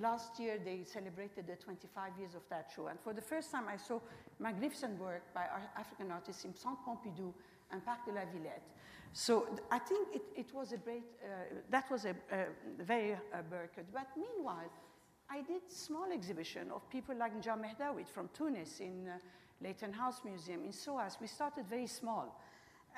Last 0.00 0.40
year, 0.40 0.58
they 0.64 0.84
celebrated 0.84 1.46
the 1.46 1.56
25 1.56 2.12
years 2.18 2.34
of 2.34 2.40
that 2.48 2.70
show. 2.74 2.86
And 2.86 2.98
for 2.98 3.12
the 3.12 3.20
first 3.20 3.52
time, 3.52 3.64
I 3.68 3.76
saw 3.76 4.00
magnificent 4.40 4.98
work 4.98 5.22
by 5.34 5.44
African 5.76 6.10
artists 6.10 6.46
in 6.46 6.54
Centre 6.54 6.78
Pompidou 6.88 7.34
and 7.70 7.84
Parc 7.84 8.06
de 8.06 8.12
la 8.12 8.22
Villette. 8.22 8.62
So 9.12 9.46
I 9.70 9.78
think 9.80 10.08
it, 10.14 10.22
it 10.34 10.54
was 10.54 10.72
a 10.72 10.78
great, 10.78 11.04
uh, 11.22 11.60
that 11.68 11.90
was 11.90 12.06
a, 12.06 12.14
very 12.80 13.12
uh. 13.12 13.42
But 13.92 14.06
meanwhile, 14.16 14.72
I 15.30 15.42
did 15.42 15.60
small 15.68 16.10
exhibition 16.10 16.70
of 16.74 16.88
people 16.88 17.14
like 17.14 17.34
Nja 17.38 17.54
Mahdaoui 17.60 18.08
from 18.08 18.30
Tunis 18.32 18.80
in 18.80 19.08
uh, 19.08 19.18
Leighton 19.60 19.92
House 19.92 20.22
Museum 20.24 20.64
in 20.64 20.72
SOAS. 20.72 21.18
We 21.20 21.26
started 21.26 21.66
very 21.68 21.86
small. 21.86 22.34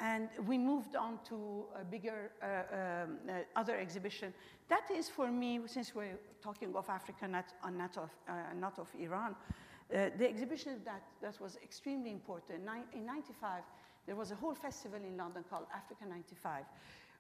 And 0.00 0.28
we 0.46 0.58
moved 0.58 0.96
on 0.96 1.18
to 1.28 1.64
a 1.80 1.84
bigger 1.84 2.32
uh, 2.42 2.46
um, 2.46 3.18
uh, 3.28 3.32
other 3.54 3.76
exhibition. 3.76 4.34
That 4.68 4.90
is 4.90 5.08
for 5.08 5.30
me, 5.30 5.60
since 5.66 5.94
we're 5.94 6.18
talking 6.42 6.74
of 6.74 6.88
Africa, 6.88 7.28
not, 7.28 7.44
uh, 7.62 7.70
not, 7.70 7.96
of, 7.96 8.10
uh, 8.28 8.32
not 8.58 8.78
of 8.78 8.88
Iran, 8.98 9.36
uh, 9.94 10.10
the 10.18 10.28
exhibition 10.28 10.80
that, 10.84 11.02
that 11.22 11.40
was 11.40 11.58
extremely 11.62 12.10
important. 12.10 12.62
in 12.94 13.06
95, 13.06 13.62
there 14.06 14.16
was 14.16 14.30
a 14.30 14.34
whole 14.34 14.54
festival 14.54 14.98
in 14.98 15.16
London 15.16 15.44
called 15.48 15.66
Africa 15.74 16.04
95, 16.08 16.64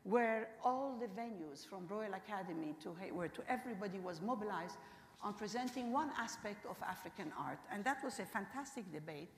where 0.02 0.48
all 0.64 0.98
the 0.98 1.06
venues 1.06 1.66
from 1.66 1.86
Royal 1.88 2.14
Academy 2.14 2.74
to 2.82 2.94
Hayward 3.00 3.34
to 3.34 3.42
everybody 3.48 3.98
was 3.98 4.20
mobilized 4.20 4.76
on 5.22 5.32
presenting 5.32 5.92
one 5.92 6.10
aspect 6.18 6.66
of 6.66 6.76
African 6.86 7.32
art. 7.38 7.58
And 7.72 7.84
that 7.84 8.04
was 8.04 8.18
a 8.18 8.26
fantastic 8.26 8.90
debate 8.92 9.30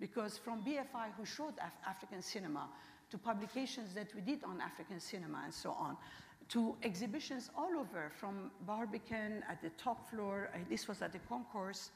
because 0.00 0.38
from 0.38 0.62
BFI, 0.62 1.12
who 1.16 1.24
showed 1.24 1.54
Af 1.58 1.72
African 1.86 2.22
cinema, 2.22 2.68
to 3.10 3.18
publications 3.18 3.94
that 3.94 4.14
we 4.14 4.20
did 4.20 4.42
on 4.44 4.60
African 4.60 5.00
cinema 5.00 5.42
and 5.44 5.52
so 5.52 5.72
on, 5.72 5.96
to 6.48 6.74
exhibitions 6.82 7.50
all 7.56 7.78
over, 7.78 8.10
from 8.18 8.50
Barbican 8.66 9.44
at 9.48 9.62
the 9.62 9.70
top 9.70 10.10
floor, 10.10 10.50
uh, 10.54 10.58
this 10.68 10.88
was 10.88 11.02
at 11.02 11.12
the 11.12 11.18
concourse, 11.28 11.90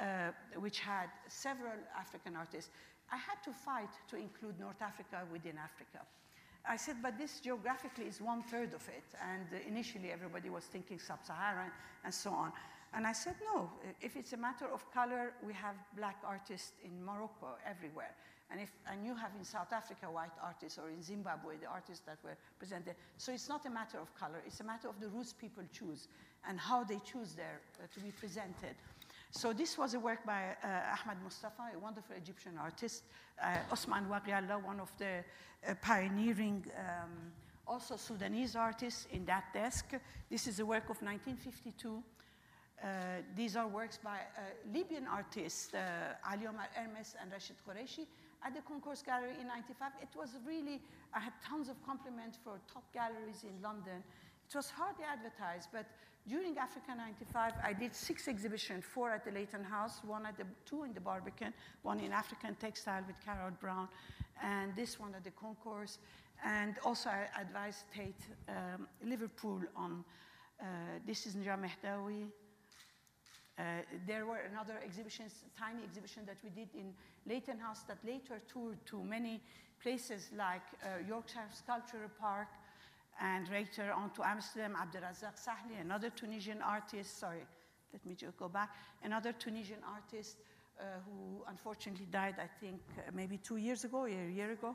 uh, 0.00 0.30
which 0.56 0.80
had 0.80 1.08
several 1.28 1.74
African 1.98 2.36
artists. 2.36 2.70
I 3.10 3.16
had 3.16 3.42
to 3.44 3.52
fight 3.52 3.90
to 4.08 4.16
include 4.16 4.58
North 4.58 4.80
Africa 4.80 5.22
within 5.30 5.58
Africa. 5.58 6.06
I 6.66 6.76
said, 6.76 6.96
but 7.02 7.18
this 7.18 7.40
geographically 7.40 8.04
is 8.04 8.20
one 8.20 8.42
third 8.44 8.72
of 8.72 8.88
it. 8.88 9.04
And 9.20 9.46
uh, 9.52 9.68
initially 9.68 10.12
everybody 10.12 10.48
was 10.48 10.64
thinking 10.64 10.98
sub-Saharan 10.98 11.70
and 12.04 12.14
so 12.14 12.30
on. 12.30 12.52
And 12.94 13.06
I 13.06 13.12
said, 13.12 13.34
no, 13.54 13.70
if 14.00 14.16
it's 14.16 14.32
a 14.34 14.36
matter 14.36 14.66
of 14.66 14.90
color, 14.92 15.32
we 15.46 15.54
have 15.54 15.76
black 15.96 16.18
artists 16.26 16.72
in 16.84 17.02
Morocco 17.04 17.56
everywhere. 17.66 18.14
And, 18.50 18.60
if, 18.60 18.70
and 18.90 19.06
you 19.06 19.14
have 19.14 19.30
in 19.38 19.44
South 19.44 19.72
Africa 19.72 20.10
white 20.10 20.36
artists, 20.42 20.78
or 20.78 20.90
in 20.90 21.02
Zimbabwe, 21.02 21.56
the 21.56 21.68
artists 21.68 22.04
that 22.04 22.18
were 22.22 22.36
presented. 22.58 22.96
So 23.16 23.32
it's 23.32 23.48
not 23.48 23.64
a 23.64 23.70
matter 23.70 23.98
of 23.98 24.14
color, 24.14 24.42
it's 24.46 24.60
a 24.60 24.64
matter 24.64 24.88
of 24.88 25.00
the 25.00 25.08
routes 25.08 25.32
people 25.32 25.62
choose 25.72 26.08
and 26.46 26.58
how 26.58 26.84
they 26.84 26.98
choose 26.98 27.32
there 27.32 27.60
uh, 27.82 27.86
to 27.94 28.00
be 28.00 28.10
presented. 28.10 28.74
So 29.30 29.54
this 29.54 29.78
was 29.78 29.94
a 29.94 30.00
work 30.00 30.26
by 30.26 30.54
uh, 30.62 30.96
Ahmed 31.00 31.22
Mustafa, 31.22 31.70
a 31.74 31.78
wonderful 31.78 32.14
Egyptian 32.14 32.58
artist, 32.60 33.04
uh, 33.42 33.56
Osman 33.70 34.04
Waqialla, 34.04 34.62
one 34.62 34.80
of 34.80 34.92
the 34.98 35.24
uh, 35.66 35.74
pioneering 35.80 36.66
um, 36.76 37.32
also 37.66 37.96
Sudanese 37.96 38.54
artists 38.54 39.06
in 39.12 39.24
that 39.24 39.44
desk. 39.54 39.94
This 40.30 40.46
is 40.46 40.60
a 40.60 40.66
work 40.66 40.90
of 40.90 41.00
1952. 41.00 42.02
Uh, 42.82 43.22
these 43.36 43.54
are 43.54 43.68
works 43.68 43.98
by 44.02 44.18
uh, 44.36 44.40
Libyan 44.74 45.06
artists, 45.06 45.72
uh, 45.72 46.14
Ali 46.28 46.46
Omar 46.48 46.68
Ermes 46.76 47.14
and 47.20 47.30
Rachid 47.30 47.54
Koraïchi, 47.66 48.06
at 48.44 48.54
the 48.54 48.60
Concourse 48.62 49.02
Gallery 49.02 49.34
in 49.40 49.46
95. 49.46 49.92
It 50.02 50.08
was 50.16 50.30
really, 50.44 50.80
I 51.14 51.20
had 51.20 51.32
tons 51.46 51.68
of 51.68 51.76
compliments 51.86 52.38
for 52.42 52.58
top 52.72 52.82
galleries 52.92 53.44
in 53.44 53.62
London. 53.62 54.02
It 54.48 54.56
was 54.56 54.68
hardly 54.68 55.04
advertised, 55.04 55.68
but 55.72 55.86
during 56.26 56.58
Africa 56.58 56.94
95, 56.96 57.52
I 57.64 57.72
did 57.72 57.94
six 57.94 58.26
exhibitions, 58.26 58.84
four 58.84 59.10
at 59.10 59.24
the 59.24 59.30
Leighton 59.30 59.62
House, 59.62 60.00
one 60.04 60.26
at 60.26 60.36
the, 60.36 60.44
two 60.66 60.82
in 60.82 60.92
the 60.92 61.00
Barbican, 61.00 61.52
one 61.82 62.00
in 62.00 62.12
African 62.12 62.56
Textile 62.56 63.02
with 63.06 63.16
Carol 63.24 63.52
Brown, 63.60 63.88
and 64.42 64.74
this 64.74 64.98
one 64.98 65.14
at 65.14 65.22
the 65.22 65.30
Concourse. 65.30 65.98
And 66.44 66.76
also 66.84 67.10
I 67.10 67.28
advised 67.40 67.84
Tate 67.94 68.26
um, 68.48 68.88
Liverpool 69.04 69.62
on, 69.76 70.04
uh, 70.60 70.64
this 71.06 71.26
is 71.26 71.36
Nja 71.36 71.56
Mahdaoui. 71.56 72.26
Uh, 73.58 73.62
there 74.06 74.24
were 74.24 74.40
another 74.50 74.80
exhibitions, 74.84 75.44
tiny 75.58 75.82
exhibition 75.84 76.22
that 76.26 76.36
we 76.42 76.50
did 76.50 76.68
in 76.74 76.94
Leighton 77.26 77.58
House 77.58 77.82
that 77.86 77.98
later 78.04 78.40
toured 78.48 78.78
to 78.86 79.02
many 79.02 79.40
places 79.82 80.30
like 80.36 80.62
uh, 80.82 81.06
Yorkshire 81.06 81.48
Sculptural 81.52 82.10
Park, 82.18 82.48
and 83.20 83.48
later 83.50 83.92
on 83.92 84.10
to 84.10 84.22
Amsterdam, 84.24 84.74
Abderrazak 84.74 85.36
Sahli, 85.36 85.80
another 85.80 86.10
Tunisian 86.10 86.62
artist, 86.62 87.18
sorry, 87.18 87.44
let 87.92 88.04
me 88.06 88.14
just 88.14 88.36
go 88.38 88.48
back, 88.48 88.70
another 89.04 89.32
Tunisian 89.32 89.80
artist 89.86 90.36
uh, 90.80 90.84
who 91.04 91.44
unfortunately 91.48 92.06
died, 92.10 92.36
I 92.38 92.48
think, 92.60 92.80
uh, 92.98 93.10
maybe 93.12 93.36
two 93.36 93.58
years 93.58 93.84
ago, 93.84 94.06
a 94.06 94.10
year 94.10 94.52
ago. 94.52 94.74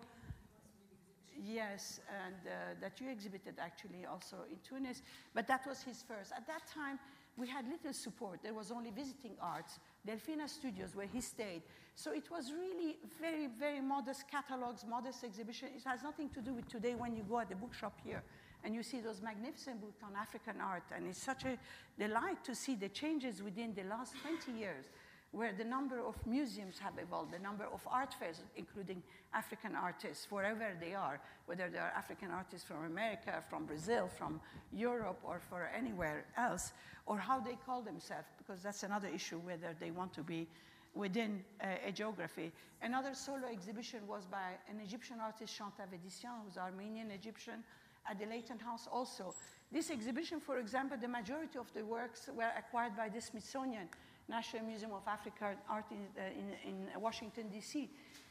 Yes, 1.43 2.00
and 2.25 2.36
uh, 2.46 2.51
that 2.81 3.00
you 3.00 3.10
exhibited 3.10 3.55
actually 3.60 4.05
also 4.05 4.38
in 4.51 4.57
Tunis, 4.67 5.01
but 5.34 5.48
that 5.48 5.65
was 5.67 5.81
his 5.84 6.03
first. 6.07 6.31
At 6.31 6.48
that 6.48 6.62
time, 6.67 7.00
we 7.38 7.48
had 7.48 7.65
little 7.67 7.94
support. 7.94 8.39
There 8.41 8.53
was 8.53 8.72
only 8.72 8.89
visiting 8.89 9.34
arts, 9.39 9.79
Delfina 10.08 10.50
Studios, 10.50 10.96
where 10.96 11.06
he 11.06 11.22
stayed. 11.22 11.62
So 11.96 12.12
it 12.12 12.29
was 12.32 12.51
really 12.51 12.98
very, 13.22 13.48
very 13.48 13.79
modest 13.79 14.29
catalogs, 14.29 14.84
modest 14.88 15.24
exhibition. 15.24 15.70
It 15.75 15.84
has 15.86 16.03
nothing 16.03 16.29
to 16.29 16.41
do 16.41 16.53
with 16.53 16.67
today 16.67 16.96
when 16.96 17.15
you 17.15 17.24
go 17.24 17.39
at 17.39 17.50
the 17.50 17.56
bookshop 17.56 17.94
here 18.03 18.24
and 18.63 18.74
you 18.74 18.82
see 18.82 19.00
those 19.00 19.22
magnificent 19.22 19.79
books 19.82 20.00
on 20.03 20.15
African 20.15 20.60
art. 20.60 20.84
And 20.96 21.08
it's 21.08 21.22
such 21.22 21.46
a 21.46 21.58
delight 22.00 22.44
to 22.44 22.56
see 22.56 22.75
the 22.75 22.89
changes 22.89 23.44
within 23.44 23.74
the 23.75 23.84
last 23.84 24.13
20 24.22 24.60
years 24.60 24.86
where 25.31 25.51
the 25.53 25.63
number 25.63 26.00
of 26.00 26.15
museums 26.25 26.79
have 26.79 26.93
evolved, 26.98 27.34
the 27.34 27.39
number 27.39 27.65
of 27.65 27.86
art 27.88 28.13
fairs, 28.13 28.41
including 28.55 29.03
African 29.34 29.75
artists, 29.75 30.31
wherever 30.31 30.75
they 30.79 30.93
are, 30.93 31.19
whether 31.46 31.69
they 31.69 31.77
are 31.77 31.91
African 31.96 32.31
artists 32.31 32.65
from 32.65 32.86
America, 32.86 33.43
from 33.50 33.65
Brazil, 33.65 34.10
from 34.17 34.39
Europe, 34.72 35.19
or 35.24 35.39
for 35.50 35.69
anywhere 35.77 36.25
else, 36.38 36.72
or 37.05 37.17
how 37.17 37.39
they 37.39 37.57
call 37.65 37.81
themselves, 37.81 38.27
because 38.38 38.63
that's 38.63 38.84
another 38.84 39.10
issue, 39.10 39.38
whether 39.39 39.75
they 39.79 39.91
want 39.91 40.13
to 40.13 40.24
be 40.24 40.48
within 40.96 41.43
uh, 41.62 41.67
a 41.86 41.91
geography. 41.91 42.51
Another 42.81 43.13
solo 43.13 43.48
exhibition 43.51 44.00
was 44.07 44.25
by 44.25 44.55
an 44.69 44.79
Egyptian 44.79 45.17
artist, 45.22 45.55
Chant 45.55 45.74
Avedissian, 45.77 46.43
who's 46.46 46.57
Armenian 46.57 47.12
Egyptian, 47.12 47.63
at 48.10 48.17
the 48.17 48.25
Leighton 48.25 48.60
House 48.60 48.88
also. 48.91 49.36
This 49.72 49.91
exhibition, 49.91 50.39
for 50.39 50.60
example, 50.60 50.98
the 51.00 51.10
majority 51.10 51.60
of 51.60 51.72
the 51.74 51.84
works 51.84 52.29
were 52.34 52.51
acquired 52.57 52.96
by 52.96 53.10
the 53.10 53.19
Smithsonian 53.19 53.89
National 54.29 54.63
Museum 54.63 54.91
of 54.93 55.07
African 55.07 55.55
Art 55.69 55.86
in, 55.91 56.05
uh, 56.17 56.27
in, 56.31 56.88
in 56.96 57.01
Washington, 57.01 57.50
D.C. 57.50 57.89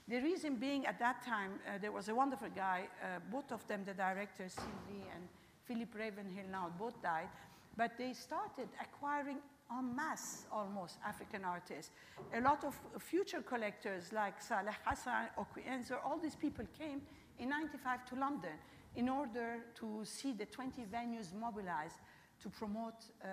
The 0.09 0.21
reason 0.21 0.57
being, 0.57 0.87
at 0.87 0.99
that 0.99 1.25
time, 1.25 1.53
uh, 1.67 1.79
there 1.81 1.91
was 1.91 2.09
a 2.09 2.15
wonderful 2.15 2.49
guy, 2.55 2.87
uh, 3.03 3.19
both 3.31 3.51
of 3.51 3.67
them, 3.67 3.83
the 3.85 3.95
directors, 3.95 4.53
Sylvie 4.53 5.07
and 5.15 5.27
Philip 5.65 5.89
Ravenhill, 5.99 6.45
now 6.51 6.71
both 6.79 7.03
died, 7.03 7.29
but 7.77 7.93
they 7.99 8.13
started 8.13 8.69
acquiring 8.81 9.39
en 9.71 9.97
masse 9.97 10.47
almost 10.53 10.99
African 11.05 11.45
artists. 11.45 11.91
A 12.35 12.41
lot 12.41 12.63
of 12.63 12.79
future 13.01 13.43
collectors 13.43 14.13
like 14.13 14.41
Saleh 14.41 14.77
Hassan, 14.85 15.29
Okwui 15.39 15.65
Enwezor, 15.69 15.99
all 16.05 16.19
these 16.19 16.37
people 16.37 16.65
came 16.79 17.03
in 17.39 17.49
95 17.49 18.07
to 18.07 18.15
London 18.15 18.57
in 18.95 19.09
order 19.09 19.59
to 19.75 20.03
see 20.05 20.33
the 20.33 20.47
20 20.47 20.83
venues 20.85 21.35
mobilized 21.35 21.97
to 22.43 22.49
promote 22.49 22.95
uh, 23.23 23.29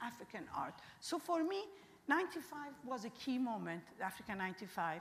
African 0.00 0.44
art. 0.56 0.74
So 1.00 1.18
for 1.18 1.42
me, 1.44 1.62
95 2.08 2.72
was 2.84 3.04
a 3.04 3.10
key 3.10 3.38
moment, 3.38 3.82
Africa 4.02 4.34
95, 4.34 5.00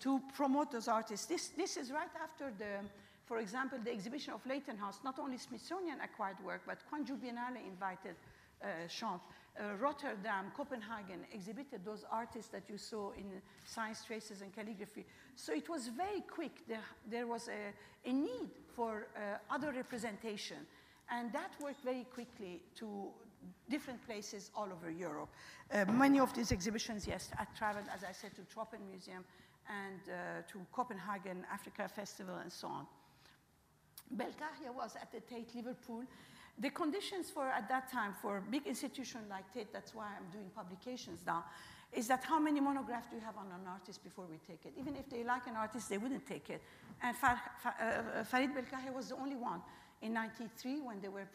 to 0.00 0.20
promote 0.34 0.72
those 0.72 0.88
artists. 0.88 1.26
This, 1.26 1.48
this 1.48 1.76
is 1.76 1.90
right 1.90 2.10
after 2.22 2.52
the, 2.58 2.86
for 3.26 3.38
example, 3.38 3.78
the 3.82 3.92
exhibition 3.92 4.32
of 4.32 4.44
Leighton 4.46 4.76
House, 4.76 5.00
not 5.04 5.18
only 5.18 5.38
Smithsonian 5.38 5.98
acquired 6.02 6.36
work, 6.44 6.62
but 6.66 6.78
Gwangju 6.90 7.18
Biennale 7.18 7.64
invited 7.66 8.16
uh, 8.62 8.66
Chant. 8.88 9.20
Uh, 9.58 9.74
Rotterdam, 9.80 10.52
Copenhagen 10.56 11.20
exhibited 11.32 11.84
those 11.84 12.04
artists 12.10 12.50
that 12.50 12.62
you 12.68 12.78
saw 12.78 13.10
in 13.12 13.26
science 13.66 14.04
traces 14.04 14.42
and 14.42 14.54
calligraphy. 14.54 15.04
So 15.34 15.52
it 15.52 15.68
was 15.68 15.88
very 15.88 16.20
quick. 16.20 16.66
There, 16.68 16.80
there 17.10 17.26
was 17.26 17.48
a, 17.48 18.08
a, 18.08 18.12
need 18.12 18.50
for 18.74 19.08
uh, 19.16 19.38
other 19.52 19.72
representation. 19.72 20.58
And 21.10 21.32
that 21.32 21.50
worked 21.60 21.82
very 21.84 22.06
quickly 22.14 22.62
to 22.76 23.08
different 23.68 24.04
places 24.06 24.50
all 24.54 24.68
over 24.72 24.90
Europe. 24.90 25.28
Uh, 25.72 25.84
many 25.86 26.20
of 26.20 26.32
these 26.34 26.52
exhibitions, 26.52 27.06
yes, 27.06 27.30
I 27.38 27.46
traveled, 27.56 27.86
as 27.94 28.04
I 28.04 28.12
said, 28.12 28.34
to 28.36 28.42
Tropen 28.42 28.80
Museum 28.90 29.24
and 29.68 30.00
uh, 30.08 30.42
to 30.50 30.58
Copenhagen 30.72 31.44
Africa 31.52 31.88
Festival 31.88 32.36
and 32.36 32.52
so 32.52 32.68
on. 32.68 32.86
Belkahia 34.16 34.74
was 34.74 34.96
at 35.00 35.12
the 35.12 35.20
Tate 35.20 35.54
Liverpool. 35.54 36.04
The 36.58 36.70
conditions 36.70 37.30
for, 37.30 37.48
at 37.48 37.68
that 37.68 37.90
time, 37.90 38.14
for 38.20 38.38
a 38.38 38.42
big 38.42 38.66
institution 38.66 39.20
like 39.30 39.52
Tate, 39.54 39.72
that's 39.72 39.94
why 39.94 40.08
I'm 40.16 40.30
doing 40.32 40.50
publications 40.54 41.20
now, 41.26 41.44
is 41.92 42.06
that 42.08 42.22
how 42.22 42.38
many 42.38 42.60
monographs 42.60 43.08
do 43.08 43.16
you 43.16 43.22
have 43.22 43.36
on 43.36 43.46
an 43.46 43.66
artist 43.68 44.02
before 44.04 44.26
we 44.30 44.36
take 44.46 44.64
it? 44.64 44.72
Even 44.78 44.94
if 44.96 45.08
they 45.08 45.24
like 45.24 45.46
an 45.46 45.56
artist, 45.56 45.88
they 45.88 45.98
wouldn't 45.98 46.26
take 46.26 46.50
it. 46.50 46.62
And 47.02 47.16
Far, 47.16 47.40
Far, 47.62 47.74
uh, 47.80 48.24
Farid 48.24 48.50
Belkahia 48.50 48.92
was 48.92 49.08
the 49.08 49.16
only 49.16 49.36
one 49.36 49.60
in 50.02 50.14
93 50.14 50.80
when 50.80 51.00
they 51.00 51.08
were 51.08 51.26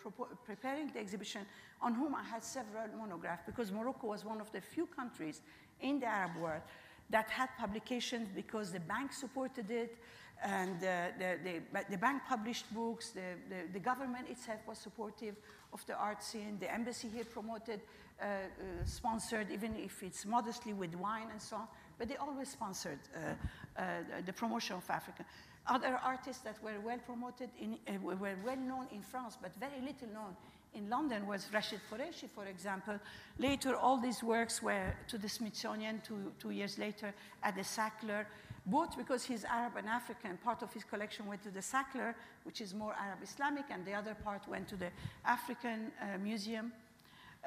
preparing 0.46 0.88
the 0.88 1.00
exhibition 1.00 1.42
on 1.82 1.94
whom 1.94 2.16
I 2.16 2.24
had 2.24 2.44
several 2.44 2.88
monographs 2.98 3.44
because 3.46 3.72
Morocco 3.72 4.08
was 4.08 4.26
one 4.26 4.42
of 4.42 4.52
the 4.52 4.62
few 4.62 4.88
countries 4.88 5.42
in 5.82 6.00
the 6.00 6.08
Arab 6.08 6.38
world 6.38 6.62
that 7.10 7.30
had 7.30 7.50
publications 7.60 8.28
because 8.36 8.72
the 8.72 8.80
bank 8.80 9.14
supported 9.14 9.70
it 9.70 9.98
and 10.44 10.78
uh, 10.84 11.08
the, 11.18 11.38
the, 11.44 11.86
the, 11.90 11.98
bank 11.98 12.24
published 12.28 12.74
books, 12.74 13.12
the, 13.12 13.22
the, 13.50 13.74
the, 13.74 13.80
government 13.80 14.28
itself 14.30 14.60
was 14.68 14.78
supportive 14.78 15.36
of 15.72 15.86
the 15.86 15.96
art 15.96 16.22
scene, 16.22 16.58
the 16.60 16.72
embassy 16.72 17.08
here 17.08 17.24
promoted, 17.24 17.80
uh, 18.22 18.26
uh, 18.26 18.86
sponsored, 18.86 19.48
even 19.52 19.76
if 19.78 20.04
it's 20.04 20.26
modestly 20.26 20.74
with 20.74 20.94
wine 20.96 21.28
and 21.32 21.42
so 21.42 21.56
on, 21.56 21.68
but 21.98 22.10
they 22.10 22.18
always 22.18 22.50
sponsored 22.50 23.00
uh, 23.16 23.82
uh, 23.82 23.84
the 24.26 24.34
promotion 24.34 24.76
of 24.76 24.90
Africa. 24.90 25.26
Other 25.68 26.00
artists 26.04 26.44
that 26.44 26.62
were 26.64 26.80
well 26.84 27.00
promoted, 27.00 27.50
in, 27.60 27.78
uh, 27.88 28.00
were 28.02 28.36
well 28.46 28.58
known 28.58 28.88
in 28.92 29.02
France, 29.02 29.38
but 29.42 29.52
very 29.56 29.82
little 29.82 30.10
known 30.14 30.36
in 30.76 30.90
London 30.90 31.26
was 31.26 31.48
Rachid 31.54 31.80
Koraïchi, 31.90 32.30
for 32.30 32.46
example. 32.46 33.00
Later, 33.40 33.76
all 33.76 33.98
these 33.98 34.22
works 34.22 34.62
were 34.62 34.94
to 35.08 35.18
the 35.18 35.30
Smithsonian 35.30 36.02
two, 36.06 36.32
two 36.38 36.52
years 36.52 36.78
later 36.78 37.14
at 37.42 37.56
the 37.56 37.62
Sackler, 37.62 38.26
both 38.66 38.98
because 38.98 39.24
he's 39.24 39.46
Arab 39.46 39.78
and 39.78 39.88
African. 39.88 40.38
Part 40.38 40.62
of 40.62 40.74
his 40.74 40.84
collection 40.84 41.26
went 41.26 41.44
to 41.44 41.52
the 41.52 41.62
Sackler, 41.62 42.14
which 42.44 42.62
is 42.62 42.74
more 42.74 42.94
Arab 43.00 43.20
Islamic, 43.24 43.66
and 43.70 43.86
the 43.86 43.94
other 43.94 44.16
part 44.16 44.48
went 44.48 44.68
to 44.68 44.76
the 44.76 44.90
African 45.24 45.92
uh, 46.02 46.18
Museum. 46.18 46.74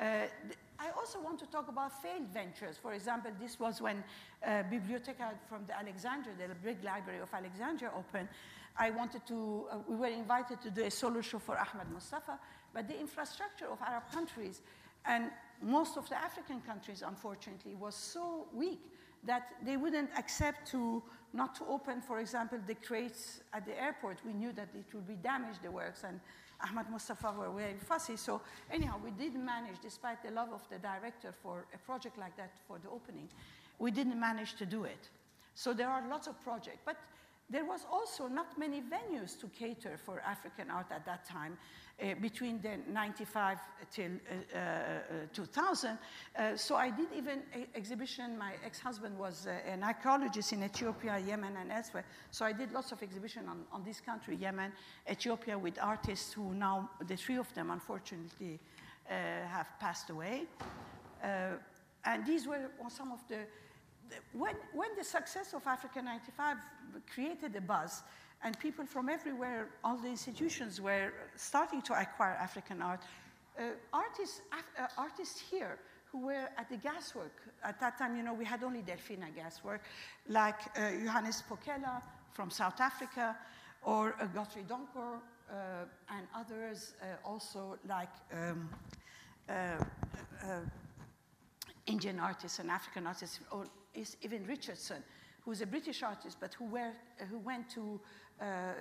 Uh, 0.01 0.27
I 0.79 0.91
also 0.97 1.21
want 1.21 1.39
to 1.41 1.47
talk 1.47 1.69
about 1.69 2.03
failed 2.03 2.29
ventures. 2.33 2.77
For 2.81 2.93
example, 2.93 3.33
this 3.41 3.59
was 3.59 3.83
when 3.83 4.05
uh, 4.47 4.63
Biblioteca 4.71 5.33
from 5.49 5.65
the 5.67 5.77
Alexandria, 5.77 6.35
the 6.37 6.55
big 6.55 6.83
library 6.85 7.21
of 7.21 7.33
Alexandria 7.35 7.91
opened. 7.97 8.29
I 8.77 8.91
wanted 8.91 9.27
to, 9.27 9.67
uh, 9.73 9.77
we 9.89 9.97
were 9.97 10.07
invited 10.07 10.61
to 10.63 10.71
do 10.71 10.85
a 10.85 10.91
solo 10.91 11.21
show 11.21 11.41
for 11.41 11.59
Ahmed 11.59 11.91
Mustafa, 11.93 12.39
but 12.73 12.87
the 12.87 12.99
infrastructure 12.99 13.67
of 13.67 13.79
Arab 13.83 14.05
countries 14.13 14.61
and 15.05 15.31
most 15.61 15.97
of 15.97 16.09
the 16.09 16.17
African 16.17 16.61
countries, 16.61 17.03
unfortunately, 17.05 17.75
was 17.75 17.95
so 17.97 18.47
weak 18.53 18.81
that 19.25 19.49
they 19.65 19.77
wouldn't 19.77 20.11
accept 20.17 20.71
to 20.71 21.03
not 21.33 21.55
to 21.57 21.65
open, 21.67 22.01
for 22.01 22.21
example, 22.21 22.59
the 22.67 22.75
crates 22.75 23.41
at 23.53 23.67
the 23.67 23.77
airport. 23.81 24.19
We 24.25 24.33
knew 24.33 24.53
that 24.53 24.69
it 24.75 24.87
would 24.95 25.09
be 25.09 25.15
damaged, 25.15 25.61
the 25.63 25.71
works, 25.71 26.05
and 26.05 26.21
Ahmad 26.63 26.91
Mustafa 26.91 27.33
were 27.33 27.51
very 27.51 27.79
fussy. 27.79 28.17
So 28.17 28.41
anyhow, 28.71 28.97
we 29.03 29.11
didn't 29.11 29.45
manage, 29.45 29.77
despite 29.83 30.23
the 30.23 30.31
love 30.31 30.53
of 30.53 30.63
the 30.71 30.79
director 30.79 31.33
for 31.43 31.67
a 31.75 31.79
project 31.79 32.19
like 32.19 32.37
that 32.37 32.53
for 32.67 32.79
the 32.79 32.89
opening, 32.89 33.29
we 33.79 33.91
didn't 33.91 34.19
manage 34.19 34.55
to 34.57 34.67
do 34.67 34.85
it. 34.85 35.09
So 35.55 35.73
there 35.73 35.89
are 35.89 36.03
lots 36.09 36.27
of 36.27 36.41
projects. 36.43 36.81
But 36.85 36.97
there 37.51 37.65
was 37.65 37.87
also 37.91 38.29
not 38.29 38.59
many 38.59 38.83
venues 38.83 39.39
to 39.41 39.47
cater 39.49 39.97
for 39.97 40.21
African 40.21 40.71
art 40.71 40.87
at 40.91 41.07
that 41.07 41.25
time. 41.25 41.57
Uh, 42.01 42.15
between 42.21 42.61
the 42.61 42.79
95 42.93 43.59
till 43.91 44.13
uh, 44.55 44.59
uh, 44.59 44.61
2000. 45.33 45.99
so 46.55 46.77
I 46.77 46.91
did 46.91 47.09
even 47.13 47.43
exhibition. 47.75 48.39
My 48.39 48.53
ex-husband 48.65 49.19
was 49.19 49.49
an 49.67 49.83
archaeologist 49.83 50.53
in 50.53 50.63
Ethiopia, 50.63 51.19
Yemen, 51.19 51.57
and 51.57 51.73
elsewhere. 51.73 52.05
So 52.31 52.45
I 52.45 52.53
did 52.53 52.71
lots 52.71 52.93
of 52.93 53.03
exhibition 53.03 53.49
on, 53.49 53.65
on 53.73 53.83
this 53.83 54.01
country, 54.01 54.37
Yemen, 54.37 54.71
Ethiopia, 55.11 55.59
with 55.59 55.77
artists 55.83 56.33
who 56.33 56.55
now, 56.55 56.89
the 57.05 57.17
three 57.17 57.37
of 57.37 57.53
them, 57.55 57.73
unfortunately, 57.73 58.61
have 59.09 59.67
passed 59.81 60.11
away. 60.11 60.47
and 62.05 62.25
these 62.25 62.47
were 62.47 62.71
some 62.91 63.11
of 63.11 63.27
the, 63.27 63.41
the 64.09 64.17
when, 64.35 64.55
when 64.73 64.91
the 64.97 65.03
success 65.03 65.53
of 65.53 65.67
Africa 65.67 66.01
95 66.01 66.59
created 67.13 67.57
a 67.57 67.61
buzz, 67.61 68.05
and 68.45 68.59
people 68.59 68.87
from 68.87 69.09
everywhere, 69.09 69.69
all 69.83 69.97
the 69.97 70.09
institutions 70.09 70.81
were 70.81 71.13
starting 71.37 71.83
to 71.83 72.01
acquire 72.01 72.35
African 72.35 72.83
art. 72.83 73.03
Uh, 73.59 73.63
artists, 73.93 74.43
uh, 74.53 74.87
artists 74.97 75.41
here 75.51 75.79
who 76.05 76.27
were 76.27 76.49
at 76.57 76.69
the 76.71 76.77
gaswork. 76.77 77.35
At 77.65 77.81
that 77.81 77.99
time, 77.99 78.17
you 78.17 78.23
know, 78.23 78.33
we 78.33 78.45
had 78.45 78.63
only 78.63 78.83
Delfina 78.83 79.27
gaswork, 79.37 79.81
like 80.29 80.61
uh, 80.77 80.91
Johannes 81.05 81.43
Phokela 81.49 82.01
from 82.33 82.51
South 82.51 82.81
Africa, 82.81 83.37
or 83.83 84.15
uh, 84.21 84.27
Donkor, 84.69 85.21
uh, 85.51 85.55
and 86.11 86.27
others 86.35 86.95
uh, 87.03 87.29
also 87.29 87.77
like 87.89 88.11
um, 88.33 88.69
Indian 91.87 92.21
artists 92.21 92.59
and 92.59 92.71
African 92.71 93.07
artists, 93.07 93.41
or 93.51 93.65
even 94.23 94.45
Richardson, 94.47 95.03
who's 95.49 95.63
a 95.63 95.67
British 95.67 96.03
artist, 96.03 96.37
but 96.39 96.53
who, 96.53 96.67
were, 96.67 96.93
who 97.31 97.39
went 97.39 97.71
to 97.71 97.99
uh, 98.39 98.45
uh, 98.45 98.75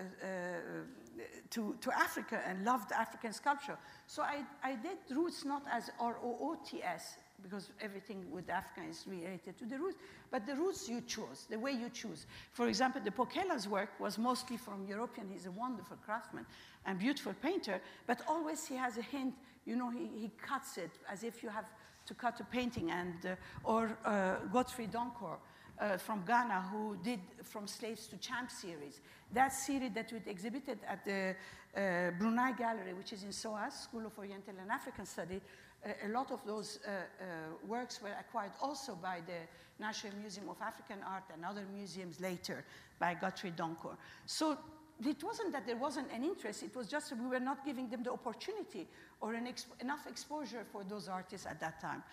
to, 1.50 1.76
to 1.80 1.92
Africa 1.98 2.42
and 2.46 2.66
loved 2.66 2.92
African 2.92 3.32
sculpture. 3.32 3.78
So 4.06 4.22
I, 4.22 4.44
I 4.62 4.76
did 4.76 4.98
roots 5.10 5.46
not 5.46 5.64
as 5.72 5.90
R-O-O-T-S, 5.98 7.18
because 7.42 7.72
everything 7.80 8.30
with 8.30 8.50
Africa 8.50 8.82
is 8.88 9.06
related 9.08 9.58
to 9.60 9.66
the 9.66 9.80
roots, 9.80 9.96
but 10.30 10.46
the 10.46 10.56
roots 10.56 10.90
you 10.90 11.02
choose, 11.08 11.48
the 11.50 11.58
way 11.58 11.72
you 11.72 11.90
choose. 11.90 12.26
For 12.52 12.68
example, 12.68 13.02
the 13.02 13.12
Phokela's 13.12 13.68
work 13.68 13.92
was 13.98 14.18
mostly 14.18 14.58
from 14.58 14.86
European. 14.86 15.30
He's 15.32 15.46
a 15.46 15.52
wonderful 15.52 15.98
craftsman 16.06 16.46
and 16.86 17.00
beautiful 17.00 17.34
painter, 17.42 17.80
but 18.08 18.22
always 18.28 18.68
he 18.68 18.76
has 18.76 18.98
a 18.98 19.04
hint, 19.04 19.34
you 19.66 19.78
know, 19.78 19.90
he, 19.90 20.10
he 20.20 20.32
cuts 20.46 20.78
it 20.78 20.92
as 21.10 21.24
if 21.24 21.42
you 21.42 21.50
have 21.50 21.66
to 22.08 22.14
cut 22.14 22.40
a 22.42 22.44
painting, 22.44 22.92
and, 22.92 23.26
uh, 23.26 23.36
or 23.64 23.98
uh, 24.06 24.36
Godfrey 24.52 24.88
Donkor 24.88 25.38
uh, 25.80 25.98
from 25.98 26.24
Ghana 26.26 26.66
who 26.72 26.98
did 27.04 27.20
From 27.44 27.68
Slaves 27.68 28.08
to 28.08 28.18
Champs 28.18 28.60
series. 28.62 29.02
That 29.34 29.50
series 29.50 29.92
that 29.94 30.12
we 30.12 30.20
exhibited 30.30 30.80
at 30.88 31.04
the 31.06 31.36
uh, 31.76 32.12
Brunei 32.18 32.54
Gallery, 32.54 32.94
which 32.94 33.14
is 33.14 33.24
in 33.24 33.32
SOAS, 33.32 33.74
School 33.84 34.06
of 34.06 34.18
Oriental 34.18 34.56
and 34.60 34.72
African 34.72 35.06
Study, 35.06 35.42
uh, 35.86 35.90
a 36.06 36.10
lot 36.10 36.32
of 36.32 36.44
those 36.46 36.80
uh, 36.86 36.90
uh, 36.92 37.26
works 37.68 38.02
were 38.02 38.16
acquired 38.20 38.52
also 38.62 38.96
by 38.96 39.20
the 39.28 39.40
National 39.80 40.14
Museum 40.20 40.50
of 40.50 40.58
African 40.62 40.98
Art 41.08 41.24
and 41.34 41.46
other 41.46 41.64
museums 41.74 42.20
later 42.20 42.64
by 43.00 43.14
Godfrey 43.14 43.52
Donkor. 43.52 43.96
So 44.26 44.58
it 45.06 45.24
wasn't 45.24 45.52
that 45.52 45.68
there 45.68 45.78
wasn't 45.78 46.12
an 46.12 46.24
interest, 46.24 46.64
it 46.64 46.76
was 46.76 46.88
just 46.88 47.10
that 47.12 47.20
we 47.20 47.28
were 47.28 47.40
not 47.40 47.64
giving 47.64 47.88
them 47.90 48.02
the 48.02 48.12
opportunity 48.12 48.88
or 49.22 49.34
exp 49.34 49.66
enough 49.80 50.08
exposure 50.08 50.66
for 50.72 50.84
those 50.84 51.08
artists 51.08 51.46
at 51.46 51.60
that 51.60 51.80
time. 51.80 52.04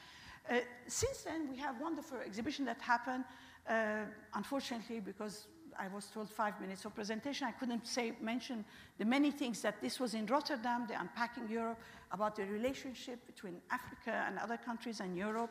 Uh, 0.51 0.59
since 0.87 1.23
then, 1.23 1.49
we 1.51 1.57
have 1.57 1.81
wonderful 1.81 2.19
exhibition 2.19 2.67
that 2.67 2.81
happened 2.83 3.25
uh, 3.69 4.05
unfortunately, 4.35 5.01
because 5.01 5.47
I 5.79 5.89
was 5.89 6.07
told 6.07 6.31
five 6.31 6.61
minutes 6.61 6.85
of 6.85 6.95
presentation, 6.95 7.47
I 7.47 7.53
couldn't 7.53 7.87
say, 7.87 8.13
mention 8.21 8.65
the 8.99 9.05
many 9.05 9.31
things 9.31 9.63
that 9.63 9.81
this 9.81 9.99
was 9.99 10.15
in 10.15 10.27
Rotterdam, 10.27 10.87
the 10.89 11.01
Unpacking 11.01 11.49
Europe, 11.49 11.79
about 12.13 12.37
the 12.37 12.45
relationship 12.45 13.27
between 13.27 13.61
Africa 13.71 14.25
and 14.27 14.39
other 14.39 14.57
countries 14.57 15.01
and 15.01 15.17
Europe, 15.17 15.51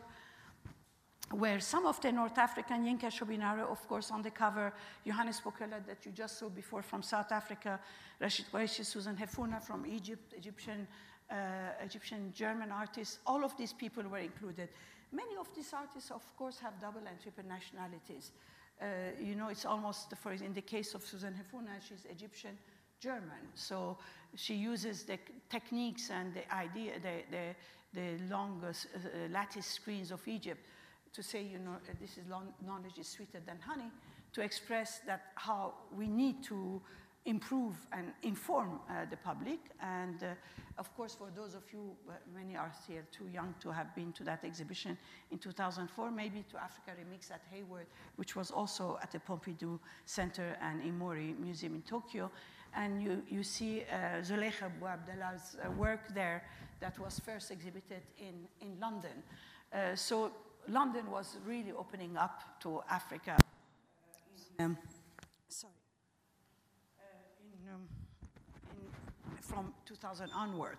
where 1.31 1.59
some 1.59 1.85
of 1.85 1.99
the 2.01 2.11
North 2.11 2.37
African, 2.37 2.85
Yinka 2.85 3.09
Shonibare, 3.11 3.69
of 3.69 3.87
course, 3.87 4.11
on 4.11 4.21
the 4.21 4.31
cover, 4.31 4.73
Johannes 5.05 5.41
Phokela 5.41 5.85
that 5.87 6.05
you 6.05 6.11
just 6.11 6.37
saw 6.37 6.49
before 6.49 6.83
from 6.83 7.01
South 7.01 7.31
Africa, 7.31 7.79
Rachid 8.21 8.45
Koraïchi, 8.51 8.85
Susan 8.85 9.15
Hefuna 9.15 9.61
from 9.61 9.85
Egypt, 9.85 10.33
Egyptian, 10.37 10.87
uh, 11.31 11.35
Egyptian 11.81 12.31
German 12.33 12.71
artists, 12.71 13.19
all 13.25 13.43
of 13.43 13.57
these 13.57 13.73
people 13.73 14.03
were 14.03 14.19
included. 14.19 14.69
Many 15.13 15.37
of 15.39 15.47
these 15.55 15.71
artists, 15.73 16.09
of 16.11 16.23
course, 16.35 16.57
have 16.59 16.79
double 16.81 17.01
and 17.07 17.19
triple 17.21 17.45
nationalities. 17.47 18.31
Uh, 18.81 18.85
you 19.21 19.35
know, 19.35 19.49
it's 19.49 19.65
almost, 19.65 20.15
for 20.17 20.33
in 20.33 20.53
the 20.53 20.61
case 20.61 20.95
of 20.95 21.03
Susan 21.03 21.33
Hefuna, 21.33 21.79
she's 21.87 22.05
Egyptian 22.09 22.57
German. 22.99 23.53
So 23.53 23.97
she 24.35 24.55
uses 24.55 25.03
the 25.03 25.19
techniques 25.49 26.09
and 26.09 26.33
the 26.33 26.51
idea, 26.53 26.93
the, 26.99 27.21
the, 27.29 27.55
the 27.93 28.23
longest 28.27 28.87
uh, 28.95 28.99
lattice 29.31 29.67
screens 29.67 30.11
of 30.11 30.27
Egypt 30.27 30.61
to 31.13 31.21
say, 31.21 31.43
you 31.43 31.59
know, 31.59 31.73
uh, 31.73 31.93
this 32.01 32.17
is 32.17 32.27
long, 32.27 32.51
knowledge 32.65 32.97
is 32.97 33.07
sweeter 33.07 33.39
than 33.45 33.59
honey, 33.59 33.91
to 34.33 34.41
express 34.41 34.99
that 35.05 35.25
how 35.35 35.75
we 35.95 36.07
need 36.07 36.43
to 36.43 36.81
improve 37.25 37.75
and 37.91 38.11
inform 38.23 38.79
uh, 38.89 39.05
the 39.09 39.17
public. 39.17 39.59
And 39.81 40.23
uh, 40.23 40.27
of 40.77 40.93
course, 40.95 41.15
for 41.15 41.29
those 41.35 41.55
of 41.55 41.63
you, 41.71 41.95
uh, 42.09 42.13
many 42.35 42.55
are 42.55 42.71
still 42.83 43.03
too 43.11 43.27
young 43.33 43.55
to 43.61 43.71
have 43.71 43.95
been 43.95 44.11
to 44.13 44.23
that 44.23 44.43
exhibition 44.43 44.97
in 45.31 45.37
2004, 45.37 46.11
maybe 46.11 46.43
to 46.51 46.57
Africa 46.57 46.91
Remix 46.99 47.31
at 47.31 47.41
Hayward, 47.51 47.87
which 48.17 48.35
was 48.35 48.51
also 48.51 48.99
at 49.01 49.11
the 49.11 49.19
Pompidou 49.19 49.79
Center 50.05 50.57
and 50.61 50.81
Imori 50.83 51.37
Museum 51.39 51.75
in 51.75 51.81
Tokyo. 51.83 52.29
And 52.75 53.01
you, 53.01 53.21
you 53.29 53.43
see 53.43 53.83
uh, 53.83 54.21
Zoulikha 54.21 54.71
Bouabdellah's 54.81 55.55
uh, 55.63 55.71
work 55.71 56.13
there 56.13 56.43
that 56.79 56.97
was 56.99 57.19
first 57.19 57.51
exhibited 57.51 58.01
in, 58.17 58.47
in 58.61 58.79
London. 58.79 59.23
Uh, 59.71 59.95
so 59.95 60.31
London 60.67 61.09
was 61.09 61.37
really 61.45 61.71
opening 61.71 62.17
up 62.17 62.59
to 62.61 62.81
Africa. 62.89 63.37
Um. 64.59 64.77
From 69.41 69.73
2000 69.85 70.29
onward. 70.33 70.77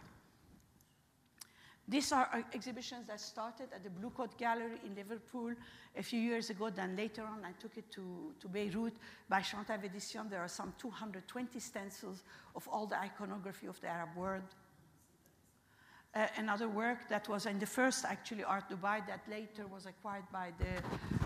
These 1.87 2.13
are 2.13 2.45
exhibitions 2.55 3.07
that 3.09 3.21
started 3.21 3.69
at 3.75 3.85
the 3.85 3.91
Blue 3.91 4.09
Coat 4.09 4.39
Gallery 4.39 4.81
in 4.87 4.95
Liverpool 4.95 5.53
a 5.95 6.03
few 6.03 6.19
years 6.19 6.49
ago. 6.49 6.71
Then 6.71 6.97
later 6.97 7.23
on, 7.25 7.45
I 7.45 7.53
took 7.61 7.77
it 7.77 7.91
to, 7.93 8.33
to 8.41 8.49
Beirut 8.49 8.95
by 9.29 9.43
Chant 9.43 9.69
Avedissian. 9.69 10.31
There 10.31 10.41
are 10.41 10.49
some 10.49 10.73
220 10.79 11.61
stencils 11.61 12.23
of 12.57 12.67
all 12.69 12.87
the 12.87 12.99
iconography 12.99 13.67
of 13.67 13.79
the 13.83 13.89
Arab 13.89 14.17
world. 14.17 14.55
Uh, 16.15 16.27
another 16.39 16.69
work 16.69 17.09
that 17.11 17.29
was 17.29 17.45
in 17.45 17.59
the 17.59 17.67
first, 17.67 18.07
actually, 18.07 18.45
Art 18.45 18.65
Dubai 18.71 19.07
that 19.07 19.21
later 19.29 19.67
was 19.67 19.85
acquired 19.85 20.25
by 20.33 20.53
the 20.59 20.79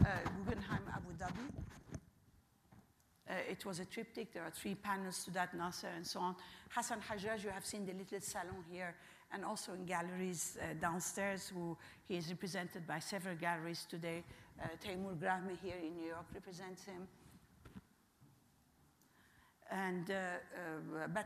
uh, 0.08 0.12
Guggenheim 0.44 0.82
Abu 0.92 1.12
Dhabi. 1.22 1.67
Uh, 3.28 3.34
it 3.50 3.64
was 3.66 3.78
a 3.78 3.84
triptych. 3.84 4.32
There 4.32 4.42
are 4.42 4.50
three 4.50 4.74
panels 4.74 5.24
to 5.24 5.30
that, 5.32 5.54
Nasser 5.54 5.88
and 5.94 6.06
so 6.06 6.20
on. 6.20 6.36
Hassan 6.70 7.00
Hajjaj, 7.00 7.44
you 7.44 7.50
have 7.50 7.66
seen 7.66 7.84
the 7.84 7.92
little 7.92 8.20
salon 8.20 8.64
here, 8.70 8.94
and 9.32 9.44
also 9.44 9.74
in 9.74 9.84
galleries 9.84 10.56
uh, 10.60 10.74
downstairs, 10.80 11.52
who 11.54 11.76
he 12.06 12.16
is 12.16 12.30
represented 12.30 12.86
by 12.86 12.98
several 12.98 13.36
galleries 13.36 13.86
today. 13.88 14.24
Uh, 14.62 14.68
Taymour 14.82 15.18
Grahne 15.20 15.58
here 15.62 15.76
in 15.82 15.94
New 15.94 16.08
York 16.08 16.26
represents 16.34 16.84
him. 16.84 17.06
and 19.70 20.10
uh, 20.10 20.14
uh, 21.04 21.22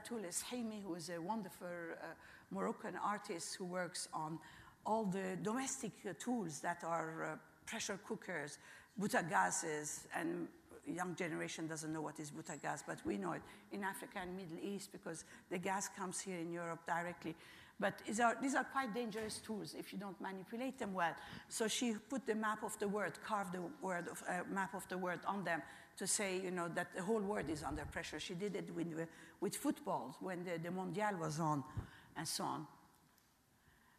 Haimi, 0.51 0.83
who 0.83 0.95
is 0.95 1.11
a 1.11 1.21
wonderful 1.21 1.67
uh, 1.69 2.07
Moroccan 2.51 2.97
artist 3.03 3.55
who 3.57 3.65
works 3.65 4.09
on 4.13 4.39
all 4.85 5.05
the 5.05 5.39
domestic 5.43 5.93
uh, 6.09 6.13
tools 6.19 6.61
that 6.61 6.83
are 6.85 7.39
pressure 7.67 7.99
cookers, 8.07 8.59
butagazes, 9.01 10.07
and 10.15 10.49
young 10.87 11.15
generation 11.15 11.67
doesn't 11.67 11.93
know 11.93 12.03
what 12.03 12.19
is 12.19 12.31
butagaz, 12.31 12.83
but 12.87 12.99
we 13.05 13.17
know 13.17 13.33
it 13.33 13.43
in 13.73 13.85
Africa 13.85 14.19
and 14.23 14.37
Middle 14.37 14.59
East 14.63 14.93
because 14.93 15.25
the 15.51 15.59
gas 15.59 15.89
comes 15.89 16.21
here 16.21 16.39
in 16.39 16.53
Europe 16.53 16.81
directly. 16.87 17.35
But 17.81 17.95
are, 18.23 18.37
these 18.41 18.55
are 18.55 18.65
quite 18.65 18.95
dangerous 18.95 19.39
tools 19.39 19.75
if 19.77 19.93
you 19.93 19.99
don't 19.99 20.21
manipulate 20.21 20.79
them 20.79 20.93
well. 20.95 21.15
So 21.49 21.67
she 21.67 21.95
put 22.09 22.27
the 22.27 22.35
map 22.35 22.63
of 22.63 22.79
the 22.79 22.87
world, 22.87 23.13
carved 23.25 23.53
the 23.53 23.63
word 23.81 24.09
of, 24.09 24.23
uh, 24.29 24.43
map 24.51 24.75
of 24.75 24.87
the 24.89 24.99
world 24.99 25.21
on 25.27 25.43
them 25.45 25.63
to 25.97 26.07
say, 26.07 26.41
you 26.41 26.51
know, 26.51 26.69
that 26.69 26.95
the 26.95 27.03
whole 27.03 27.21
world 27.21 27.49
is 27.49 27.63
under 27.63 27.85
pressure. 27.87 28.21
She 28.21 28.35
did 28.35 28.57
it 28.57 28.75
with, 28.75 29.09
with 29.41 29.57
football 29.57 30.17
when 30.21 30.45
the, 30.45 30.59
the 30.63 30.69
Mondial 30.69 31.19
was 31.19 31.41
on 31.41 31.65
and 32.17 32.27
so 32.27 32.45
on. 32.45 32.67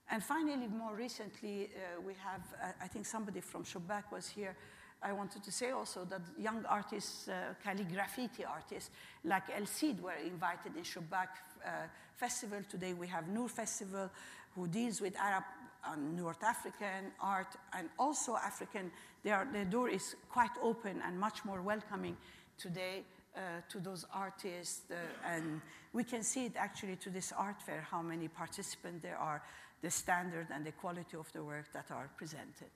And 0.10 0.24
finally, 0.24 0.68
more 0.68 0.96
recently, 0.96 1.72
uh, 1.76 2.02
we 2.02 2.14
have, 2.24 2.42
uh, 2.62 2.72
I 2.82 2.88
think 2.88 3.06
somebody 3.06 3.42
from 3.42 3.64
Shubbak 3.64 4.12
was 4.12 4.28
here. 4.28 4.56
I 5.04 5.12
wanted 5.12 5.44
to 5.44 5.52
say 5.52 5.72
also 5.72 6.06
that 6.06 6.22
young 6.38 6.66
artists, 6.66 7.28
uh, 7.28 7.54
calligraffiti 7.66 8.48
artists 8.48 8.90
like 9.26 9.44
eL 9.56 9.66
Seed 9.66 10.02
were 10.02 10.14
invited 10.26 10.76
in 10.78 10.84
Shubbak 10.84 11.28
uh, 11.66 11.70
Festival. 12.16 12.62
Today 12.70 12.94
we 12.94 13.08
have 13.08 13.28
Nour 13.28 13.50
Festival, 13.50 14.10
who 14.56 14.68
deals 14.68 15.02
with 15.02 15.16
Arab 15.18 15.44
and 15.86 16.16
North 16.16 16.44
African 16.44 17.12
art 17.20 17.56
and 17.78 17.90
also 18.00 18.36
African. 18.36 18.92
Are, 19.30 19.46
door 19.70 19.90
is 19.90 20.16
quite 20.30 20.52
open 20.62 21.02
and 21.06 21.20
much 21.20 21.44
more 21.44 21.62
welcoming 21.62 22.16
today 22.58 23.04
uh, 23.36 23.40
to 23.70 23.80
those 23.80 24.06
artists. 24.14 24.82
Uh, 24.90 24.96
and 25.26 25.62
we 25.92 26.04
can 26.04 26.24
see 26.24 26.46
it 26.46 26.54
actually 26.56 26.96
to 26.98 27.10
this 27.10 27.34
art 27.38 27.62
fair, 27.62 27.86
how 27.90 28.02
many 28.02 28.28
participants 28.28 29.02
there 29.02 29.18
are, 29.18 29.42
the 29.82 29.92
standard 29.92 30.48
and 30.54 30.66
the 30.66 30.72
quality 30.72 31.18
of 31.18 31.32
the 31.34 31.44
work 31.44 31.66
that 31.74 31.92
are 31.92 32.10
presented. 32.18 32.70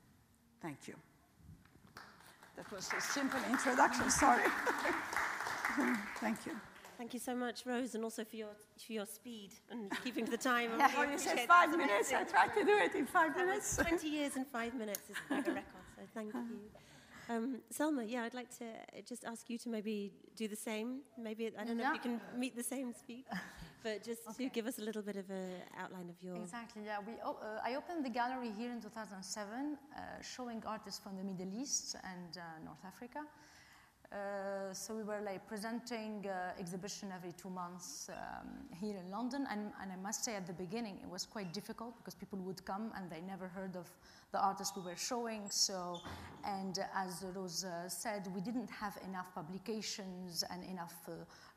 Thank 0.62 0.88
you. 0.88 0.96
That 2.58 2.72
was 2.72 2.90
a 2.98 3.00
simple 3.00 3.40
introduction, 3.52 4.10
sorry. 4.10 4.44
Thank 6.20 6.46
you. 6.48 6.54
Thank 6.98 7.14
you 7.14 7.20
so 7.20 7.36
much, 7.36 7.64
Rose, 7.68 7.94
and 7.94 8.04
also 8.04 8.24
for 8.24 8.36
your, 8.36 8.50
for 8.84 8.94
your 8.94 9.06
speed 9.06 9.52
and 9.70 9.92
keeping 10.04 10.26
to 10.26 10.32
the 10.32 10.38
time. 10.38 10.72
yeah, 10.80 11.12
you 11.12 11.20
said 11.20 11.42
five 11.42 11.70
minutes. 11.70 12.12
I 12.12 12.24
tried 12.24 12.54
to 12.56 12.64
do 12.64 12.76
it 12.76 12.96
in 12.96 13.06
five 13.06 13.36
that 13.36 13.46
minutes. 13.46 13.78
20 13.78 14.08
years 14.10 14.36
in 14.36 14.46
five 14.46 14.74
minutes 14.74 15.02
is 15.08 15.16
a 15.30 15.36
record, 15.36 15.64
so 15.96 16.02
thank 16.16 16.34
you. 16.34 16.60
Um, 17.30 17.60
Selma, 17.70 18.04
yeah, 18.04 18.24
I'd 18.24 18.34
like 18.34 18.50
to 18.60 18.66
just 19.06 19.26
ask 19.26 19.50
you 19.50 19.58
to 19.60 19.70
maybe 19.70 20.14
do 20.36 20.48
the 20.48 20.56
same. 20.56 21.02
Maybe, 21.18 21.52
I 21.60 21.66
don't 21.66 21.78
know 21.78 21.90
if 21.90 21.96
you 21.96 22.00
can 22.00 22.22
meet 22.38 22.56
the 22.56 22.64
same 22.64 22.94
speed, 22.94 23.26
but 23.84 24.04
just 24.04 24.22
okay. 24.30 24.46
to 24.46 24.50
give 24.50 24.66
us 24.66 24.80
a 24.80 24.82
little 24.82 25.02
bit 25.02 25.18
of 25.18 25.30
an 25.30 25.62
outline 25.78 26.10
of 26.10 26.16
your. 26.22 26.38
Exactly, 26.38 26.84
yeah. 26.86 27.00
We, 27.06 27.14
uh, 27.24 27.60
I 27.64 27.76
opened 27.76 28.06
the 28.06 28.10
gallery 28.10 28.52
here 28.58 28.72
in 28.72 28.82
2007, 28.82 29.78
uh, 29.96 30.00
showing 30.22 30.64
artists 30.66 31.02
from 31.02 31.18
the 31.18 31.24
Middle 31.24 31.54
East 31.54 31.96
and 32.04 32.38
uh, 32.38 32.64
North 32.64 32.84
Africa. 32.86 33.20
Uh, 34.10 34.72
so 34.72 34.96
we 34.96 35.04
were 35.04 35.20
like 35.20 35.46
presenting 35.48 36.26
uh, 36.26 36.58
exhibition 36.58 37.12
every 37.14 37.34
two 37.34 37.50
months 37.50 38.10
um, 38.10 38.48
here 38.74 38.96
in 38.96 39.12
London, 39.12 39.46
and, 39.52 39.74
and, 39.82 39.92
I 39.92 39.98
must 39.98 40.24
say 40.24 40.36
at 40.36 40.48
the 40.48 40.54
beginning 40.54 40.98
it 41.04 41.10
was 41.10 41.26
quite 41.26 41.52
difficult 41.52 41.98
because 41.98 42.16
people 42.16 42.40
would 42.40 42.64
come 42.64 42.94
and 42.96 43.12
they 43.12 43.20
never 43.20 43.50
heard 43.50 43.76
of 43.76 43.90
the 44.32 44.40
artists 44.40 44.78
we 44.78 44.84
were 44.84 44.96
showing. 44.96 45.50
So, 45.50 46.00
and 46.46 46.80
as 46.96 47.26
Rose 47.36 47.66
uh, 47.66 47.90
said, 47.90 48.30
we 48.34 48.40
didn't 48.40 48.70
have 48.70 48.98
enough 49.06 49.36
publications 49.36 50.42
and 50.50 50.64
enough 50.64 50.96
uh, 51.10 51.12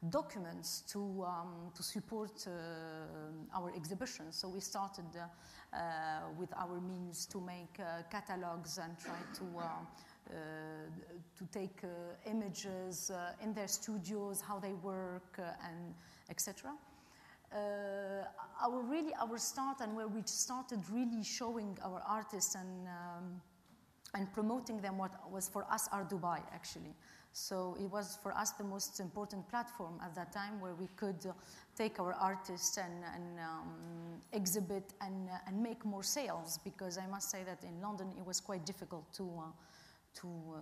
documents 0.08 0.82
to 0.88 1.24
um, 1.24 1.70
to 1.76 1.84
support 1.84 2.48
uh, 2.48 3.56
our 3.56 3.72
exhibition. 3.76 4.32
So 4.32 4.48
we 4.48 4.60
started 4.60 5.06
with 6.36 6.52
our 6.56 6.80
means 6.80 7.26
to 7.26 7.40
make 7.40 7.78
catalogs 8.10 8.78
and 8.78 8.98
try 8.98 9.20
to 9.34 9.44
to 10.30 11.46
take 11.52 11.82
uh, 11.84 12.30
images 12.30 13.10
uh, 13.10 13.32
in 13.42 13.54
their 13.54 13.68
studios, 13.68 14.40
how 14.40 14.58
they 14.58 14.72
work, 14.74 15.38
and 15.38 15.94
etc. 16.28 16.72
our 18.62 18.80
really 18.82 19.12
our 19.20 19.38
start 19.38 19.80
and 19.80 19.96
where 19.96 20.08
we 20.08 20.22
started 20.24 20.80
really 20.92 21.24
showing 21.24 21.76
our 21.84 22.02
artists 22.06 22.54
and 22.54 22.88
um, 22.88 23.40
and 24.14 24.32
promoting 24.32 24.80
them 24.80 24.98
what 24.98 25.12
was 25.30 25.48
for 25.48 25.64
us 25.70 25.88
Art 25.92 26.10
Dubai 26.10 26.40
actually. 26.52 26.94
So 27.32 27.76
it 27.78 27.88
was 27.88 28.18
for 28.22 28.36
us 28.36 28.50
the 28.52 28.64
most 28.64 28.98
important 28.98 29.48
platform 29.48 30.00
at 30.04 30.14
that 30.16 30.32
time 30.32 30.60
where 30.60 30.74
we 30.74 30.88
could 30.96 31.24
uh, 31.24 31.32
take 31.76 32.00
our 32.00 32.12
artists 32.14 32.76
and, 32.76 33.04
and 33.14 33.38
um, 33.38 34.20
exhibit 34.32 34.94
and, 35.00 35.28
uh, 35.28 35.38
and 35.46 35.62
make 35.62 35.84
more 35.84 36.02
sales 36.02 36.58
because 36.64 36.98
I 36.98 37.06
must 37.06 37.30
say 37.30 37.44
that 37.44 37.62
in 37.62 37.80
London 37.80 38.08
it 38.18 38.26
was 38.26 38.40
quite 38.40 38.66
difficult 38.66 39.12
to, 39.14 39.22
uh, 39.22 39.42
to, 40.14 40.26
uh, 40.26 40.60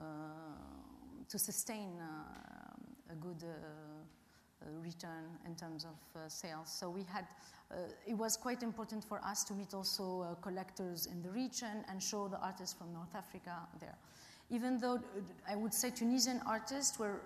to 1.28 1.38
sustain 1.38 1.90
uh, 2.00 3.12
a 3.12 3.14
good 3.14 3.42
uh, 3.44 4.66
return 4.82 5.24
in 5.46 5.54
terms 5.54 5.84
of 5.84 6.30
sales. 6.30 6.68
So 6.68 6.90
we 6.90 7.04
had, 7.04 7.26
it 8.06 8.14
was 8.14 8.36
quite 8.36 8.62
important 8.62 9.04
for 9.04 9.20
us 9.24 9.44
to 9.44 9.54
meet 9.54 9.72
also 9.72 10.36
collectors 10.42 11.06
in 11.06 11.22
the 11.22 11.30
region 11.30 11.84
and 11.88 12.02
show 12.02 12.28
the 12.28 12.38
artists 12.38 12.74
from 12.76 12.92
North 12.92 13.14
Africa 13.14 13.56
there 13.80 13.96
even 14.50 14.78
though 14.78 14.98
I 15.46 15.56
would 15.56 15.74
say 15.74 15.90
Tunisian 15.90 16.40
artists 16.46 16.98
were 16.98 17.20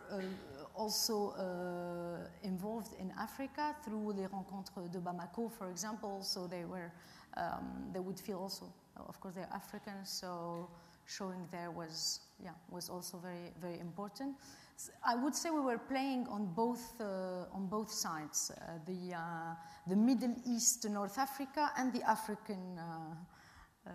also 0.74 1.30
uh, 1.30 2.26
involved 2.42 2.94
in 2.98 3.12
Africa 3.18 3.76
through 3.84 4.14
the 4.14 4.22
Rencontres 4.22 4.88
de 4.90 4.98
Bamako, 4.98 5.50
for 5.52 5.70
example, 5.70 6.22
so 6.22 6.46
they 6.46 6.64
were 6.64 6.90
um, 7.36 7.90
they 7.92 8.00
would 8.00 8.20
feel 8.20 8.38
also, 8.38 8.66
of 8.96 9.18
course, 9.20 9.34
they're 9.34 9.48
African, 9.54 10.04
so 10.04 10.68
showing 11.06 11.46
there 11.50 11.70
was, 11.70 12.20
yeah, 12.42 12.50
was 12.70 12.88
also 12.88 13.18
very, 13.18 13.52
very 13.60 13.78
important. 13.80 14.36
I 15.06 15.14
would 15.14 15.34
say 15.34 15.50
we 15.50 15.60
were 15.60 15.78
playing 15.78 16.26
on 16.28 16.46
both, 16.46 17.00
uh, 17.00 17.54
on 17.54 17.66
both 17.66 17.90
sides, 17.90 18.50
uh, 18.50 18.78
the, 18.86 19.14
uh, 19.14 19.54
the 19.86 19.96
Middle 19.96 20.34
East, 20.46 20.88
North 20.88 21.18
Africa, 21.18 21.70
and 21.76 21.92
the 21.92 22.02
African, 22.02 22.78
uh, 22.78 23.14
um, 23.86 23.94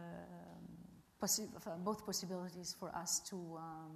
possi 1.21 1.47
both 1.83 2.05
possibilities 2.05 2.75
for 2.79 2.89
us 2.95 3.19
to. 3.19 3.35
Um, 3.35 3.91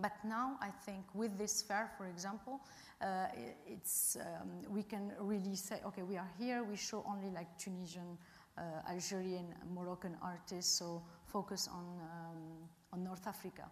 but 0.00 0.12
now 0.24 0.56
I 0.60 0.70
think 0.70 1.04
with 1.14 1.36
this 1.36 1.62
fair, 1.62 1.90
for 1.98 2.06
example, 2.06 2.60
uh, 3.02 3.26
it's, 3.66 4.16
um, 4.16 4.72
we 4.72 4.82
can 4.82 5.12
really 5.20 5.54
say, 5.54 5.80
okay, 5.86 6.02
we 6.02 6.16
are 6.16 6.30
here, 6.38 6.64
we 6.64 6.76
show 6.76 7.04
only 7.06 7.30
like 7.30 7.58
Tunisian, 7.58 8.16
uh, 8.16 8.16
Algerian, 8.88 9.54
Moroccan 9.74 10.16
artists, 10.22 10.78
so 10.78 11.02
focus 11.26 11.68
on, 11.72 12.00
um, 12.00 12.68
on 12.92 13.02
North 13.04 13.26
Africa, 13.26 13.64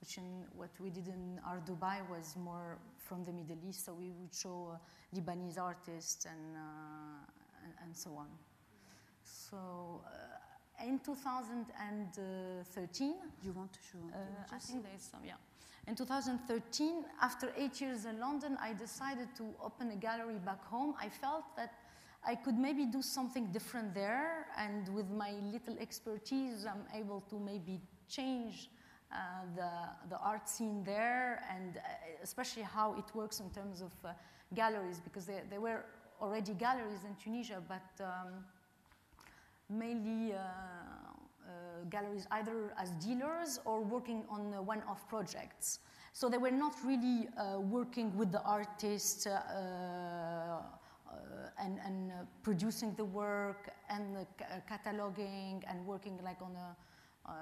which 0.00 0.18
in 0.18 0.44
what 0.54 0.70
we 0.78 0.90
did 0.90 1.08
in 1.08 1.40
Art 1.46 1.64
Dubai 1.64 2.06
was 2.10 2.36
more 2.36 2.76
from 2.98 3.24
the 3.24 3.32
Middle 3.32 3.56
East, 3.68 3.86
so 3.86 3.94
we 3.94 4.10
would 4.10 4.34
show 4.34 4.72
uh, 4.74 4.78
Lebanese 5.14 5.58
artists 5.58 6.26
and, 6.26 6.56
uh, 6.56 6.60
and, 7.64 7.72
and, 7.84 7.96
so 7.96 8.10
on. 8.16 8.28
So 9.24 10.02
uh, 10.06 10.86
in 10.86 10.98
2013, 10.98 13.14
you 13.42 13.52
want 13.52 13.72
to 13.72 13.78
show? 13.90 13.98
Uh, 14.12 14.18
I 14.52 14.58
think 14.58 14.82
there 14.82 14.94
is 14.94 15.02
some, 15.02 15.24
yeah. 15.24 15.38
In 15.86 15.94
2013, 15.94 17.04
after 17.22 17.52
eight 17.56 17.80
years 17.80 18.04
in 18.06 18.18
London, 18.18 18.58
I 18.60 18.72
decided 18.72 19.28
to 19.36 19.54
open 19.62 19.92
a 19.92 19.96
gallery 19.96 20.40
back 20.44 20.64
home. 20.64 20.96
I 21.00 21.08
felt 21.08 21.44
that 21.56 21.72
I 22.26 22.34
could 22.34 22.58
maybe 22.58 22.86
do 22.86 23.02
something 23.02 23.46
different 23.52 23.94
there, 23.94 24.46
and 24.58 24.88
with 24.94 25.08
my 25.10 25.32
little 25.52 25.76
expertise, 25.78 26.66
I'm 26.66 26.84
able 26.92 27.20
to 27.30 27.38
maybe 27.38 27.80
change 28.08 28.68
uh, 29.12 29.16
the, 29.54 29.70
the 30.10 30.18
art 30.18 30.48
scene 30.48 30.82
there, 30.84 31.44
and 31.54 31.76
uh, 31.76 31.80
especially 32.22 32.64
how 32.64 32.94
it 32.94 33.04
works 33.14 33.38
in 33.38 33.48
terms 33.50 33.80
of 33.80 33.92
uh, 34.04 34.12
galleries, 34.54 35.00
because 35.00 35.24
there, 35.24 35.44
there 35.48 35.60
were 35.60 35.84
already 36.20 36.52
galleries 36.54 37.04
in 37.04 37.14
Tunisia, 37.22 37.62
but 37.68 38.04
um, 38.04 38.44
mainly 39.70 40.32
uh, 40.32 40.38
uh, 40.38 41.84
galleries 41.90 42.26
either 42.32 42.72
as 42.76 42.90
dealers 42.92 43.60
or 43.64 43.80
working 43.80 44.24
on 44.28 44.52
uh, 44.52 44.62
one-off 44.62 45.08
projects. 45.08 45.78
So 46.12 46.28
they 46.28 46.38
were 46.38 46.50
not 46.50 46.74
really 46.84 47.28
working 47.58 48.16
with 48.16 48.32
the 48.32 48.42
artist 48.42 49.26
uh, 49.26 50.58
and, 51.62 51.78
and 51.84 52.10
uh, 52.10 52.14
producing 52.42 52.94
the 52.94 53.04
work 53.04 53.70
and 53.88 54.14
the 54.14 54.26
ca- 54.38 54.60
cataloging 54.70 55.62
and 55.68 55.84
working 55.86 56.18
like 56.22 56.40
on 56.42 56.54
a 56.56 57.30
uh, 57.30 57.32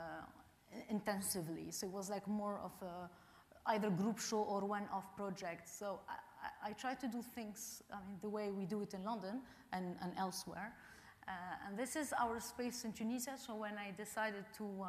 intensively. 0.88 1.70
So 1.70 1.87
it 1.87 1.92
was 1.92 2.11
like 2.11 2.27
more 2.27 2.61
of 2.64 2.72
a 2.83 3.11
either 3.66 3.90
group 3.90 4.18
show 4.18 4.38
or 4.38 4.61
one-off 4.64 5.16
project. 5.16 5.68
So 5.68 6.00
I, 6.09 6.14
I, 6.66 6.70
I, 6.70 6.72
try 6.72 6.94
to 6.94 7.07
do 7.07 7.22
things 7.35 7.83
I 7.90 7.96
mean, 8.07 8.18
the 8.20 8.29
way 8.29 8.50
we 8.50 8.66
do 8.66 8.83
it 8.83 8.92
in 8.92 9.05
London 9.05 9.40
and, 9.72 9.96
and 10.03 10.12
elsewhere. 10.18 10.72
Uh, 11.27 11.31
and 11.66 11.79
this 11.79 11.96
is 11.96 12.12
our 12.20 12.40
space 12.40 12.85
in 12.85 12.92
Tunisia. 12.92 13.33
So 13.37 13.55
when 13.55 13.79
I 13.79 13.92
decided 13.96 14.44
to, 14.59 14.64
uh, 14.83 14.88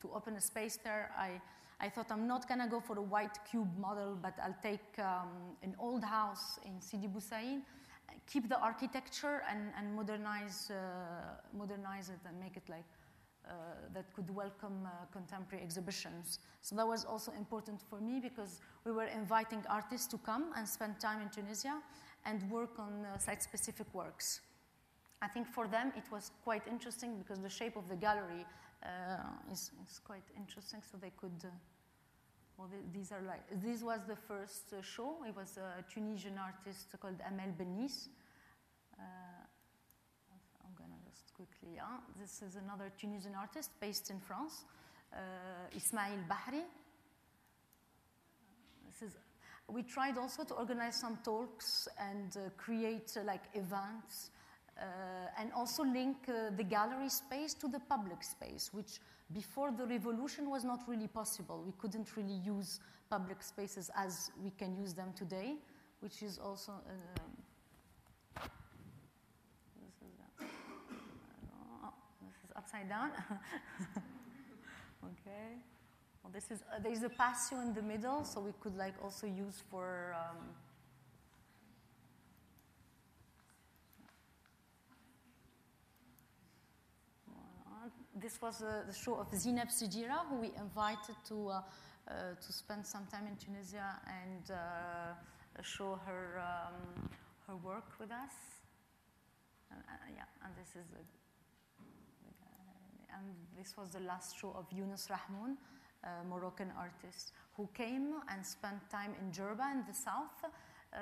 to 0.00 0.10
open 0.14 0.34
a 0.36 0.40
space 0.40 0.78
there, 0.84 1.10
I, 1.16 1.40
I 1.80 1.88
thought 1.88 2.06
I'm 2.10 2.26
not 2.26 2.46
gonna 2.48 2.68
go 2.68 2.80
for 2.80 2.98
a 2.98 3.02
white 3.02 3.38
cube 3.50 3.70
model, 3.78 4.18
but 4.20 4.34
I'll 4.42 4.56
take 4.62 4.98
um, 4.98 5.56
an 5.62 5.74
old 5.78 6.04
house 6.04 6.58
in 6.66 6.80
Sidi 6.80 7.06
Bou 7.06 7.20
Said, 7.20 7.62
keep 8.26 8.48
the 8.48 8.58
architecture 8.60 9.42
and, 9.50 9.72
and 9.78 9.94
modernize, 9.94 10.70
uh, 10.70 10.76
modernize 11.56 12.08
it 12.08 12.20
and 12.26 12.38
make 12.40 12.56
it 12.56 12.68
like 12.68 12.84
uh, 13.48 13.52
that 13.92 14.12
could 14.14 14.32
welcome 14.34 14.86
uh, 14.86 14.90
contemporary 15.12 15.64
exhibitions. 15.64 16.38
So 16.60 16.76
that 16.76 16.86
was 16.86 17.04
also 17.04 17.32
important 17.32 17.80
for 17.90 18.00
me 18.00 18.20
because 18.20 18.60
we 18.84 18.92
were 18.92 19.06
inviting 19.06 19.64
artists 19.68 20.06
to 20.08 20.18
come 20.18 20.52
and 20.56 20.68
spend 20.68 21.00
time 21.00 21.20
in 21.20 21.28
Tunisia 21.28 21.80
and 22.24 22.48
work 22.50 22.78
on 22.78 23.04
uh, 23.04 23.18
site-specific 23.18 23.92
works. 23.92 24.40
I 25.20 25.28
think 25.28 25.48
for 25.48 25.66
them 25.66 25.92
it 25.96 26.04
was 26.10 26.30
quite 26.44 26.62
interesting 26.68 27.18
because 27.18 27.40
the 27.40 27.50
shape 27.50 27.76
of 27.76 27.88
the 27.88 27.96
gallery 27.96 28.46
uh, 28.84 29.50
is, 29.50 29.70
is, 29.88 30.00
quite 30.04 30.24
interesting, 30.36 30.80
so 30.88 30.98
they 31.00 31.12
could. 31.16 31.44
Uh, 32.62 32.66
well, 32.70 32.80
these 32.92 33.12
are 33.12 33.22
like 33.22 33.42
this 33.62 33.82
was 33.82 34.00
the 34.06 34.16
first 34.16 34.72
uh, 34.72 34.82
show. 34.82 35.16
It 35.26 35.34
was 35.34 35.58
a 35.58 35.82
Tunisian 35.92 36.38
artist 36.38 36.94
called 37.00 37.20
Amel 37.26 37.52
Bennys. 37.58 38.08
Uh, 38.98 39.02
I'm 40.64 40.74
gonna 40.76 41.00
just 41.08 41.34
quickly. 41.34 41.78
This 42.20 42.42
is 42.42 42.56
another 42.56 42.92
Tunisian 42.98 43.34
artist 43.34 43.70
based 43.80 44.10
in 44.10 44.20
France, 44.20 44.64
uh, 45.12 45.76
Ismail 45.76 46.18
Bahri. 46.28 46.62
This 48.90 49.02
is. 49.02 49.16
We 49.68 49.82
tried 49.82 50.18
also 50.18 50.44
to 50.44 50.54
organize 50.54 50.96
some 50.96 51.18
talks 51.24 51.88
and 51.98 52.36
uh, 52.36 52.50
create 52.56 53.16
like 53.24 53.42
events 53.54 54.30
uh, 54.78 54.84
and 55.38 55.52
also 55.52 55.82
link 55.82 56.16
uh, 56.28 56.50
the 56.56 56.64
gallery 56.64 57.08
space 57.08 57.54
to 57.54 57.68
the 57.68 57.80
public 57.80 58.22
space, 58.22 58.70
which 58.72 58.98
before 59.32 59.70
the 59.72 59.86
revolution 59.86 60.50
was 60.50 60.64
not 60.64 60.80
really 60.86 61.08
possible. 61.08 61.62
We 61.64 61.72
couldn't 61.78 62.16
really 62.16 62.34
use 62.34 62.80
public 63.10 63.42
spaces 63.42 63.90
as 63.96 64.30
we 64.42 64.50
can 64.50 64.76
use 64.76 64.94
them 64.94 65.12
today, 65.16 65.56
which 66.00 66.22
is 66.22 66.38
also. 66.38 66.72
Uh, 66.72 68.40
this, 69.80 69.96
is, 70.02 70.46
oh, 71.84 71.92
this 72.22 72.36
is 72.44 72.50
upside 72.56 72.88
down. 72.88 73.10
okay. 75.04 75.58
Well, 76.22 76.32
this 76.32 76.50
is 76.50 76.62
uh, 76.74 76.78
there 76.82 76.92
is 76.92 77.02
a 77.02 77.08
patio 77.08 77.60
in 77.60 77.74
the 77.74 77.82
middle, 77.82 78.24
so 78.24 78.40
we 78.40 78.52
could 78.60 78.76
like 78.76 78.94
also 79.02 79.26
use 79.26 79.62
for. 79.70 80.14
Um, 80.18 80.38
this 88.20 88.40
was 88.42 88.62
uh, 88.62 88.82
the 88.86 88.92
show 88.92 89.14
of 89.14 89.30
Zineb 89.30 89.68
Sedira, 89.68 90.26
who 90.28 90.36
we 90.36 90.50
invited 90.58 91.16
to, 91.28 91.48
uh, 91.48 91.62
uh, 92.08 92.12
to 92.40 92.52
spend 92.52 92.86
some 92.86 93.06
time 93.06 93.26
in 93.26 93.36
Tunisia 93.36 94.00
and 94.06 94.50
uh, 94.50 95.62
show 95.62 95.98
her, 96.06 96.40
um, 96.40 97.08
her 97.46 97.56
work 97.56 97.92
with 97.98 98.10
us. 98.10 98.34
Uh, 99.70 99.74
yeah, 100.14 100.24
and 100.44 100.54
this 100.56 100.68
is 100.70 100.86
the, 100.92 101.00
and 103.16 103.34
this 103.58 103.76
was 103.76 103.90
the 103.90 104.00
last 104.00 104.38
show 104.38 104.54
of 104.58 104.68
Younès 104.70 105.08
Rahmoun, 105.08 105.56
a 106.04 106.24
Moroccan 106.24 106.72
artist, 106.78 107.32
who 107.54 107.68
came 107.74 108.14
and 108.28 108.44
spent 108.44 108.90
time 108.90 109.14
in 109.20 109.30
Jerba 109.30 109.72
in 109.72 109.84
the 109.86 109.94
south 109.94 110.44
uh, 110.44 110.98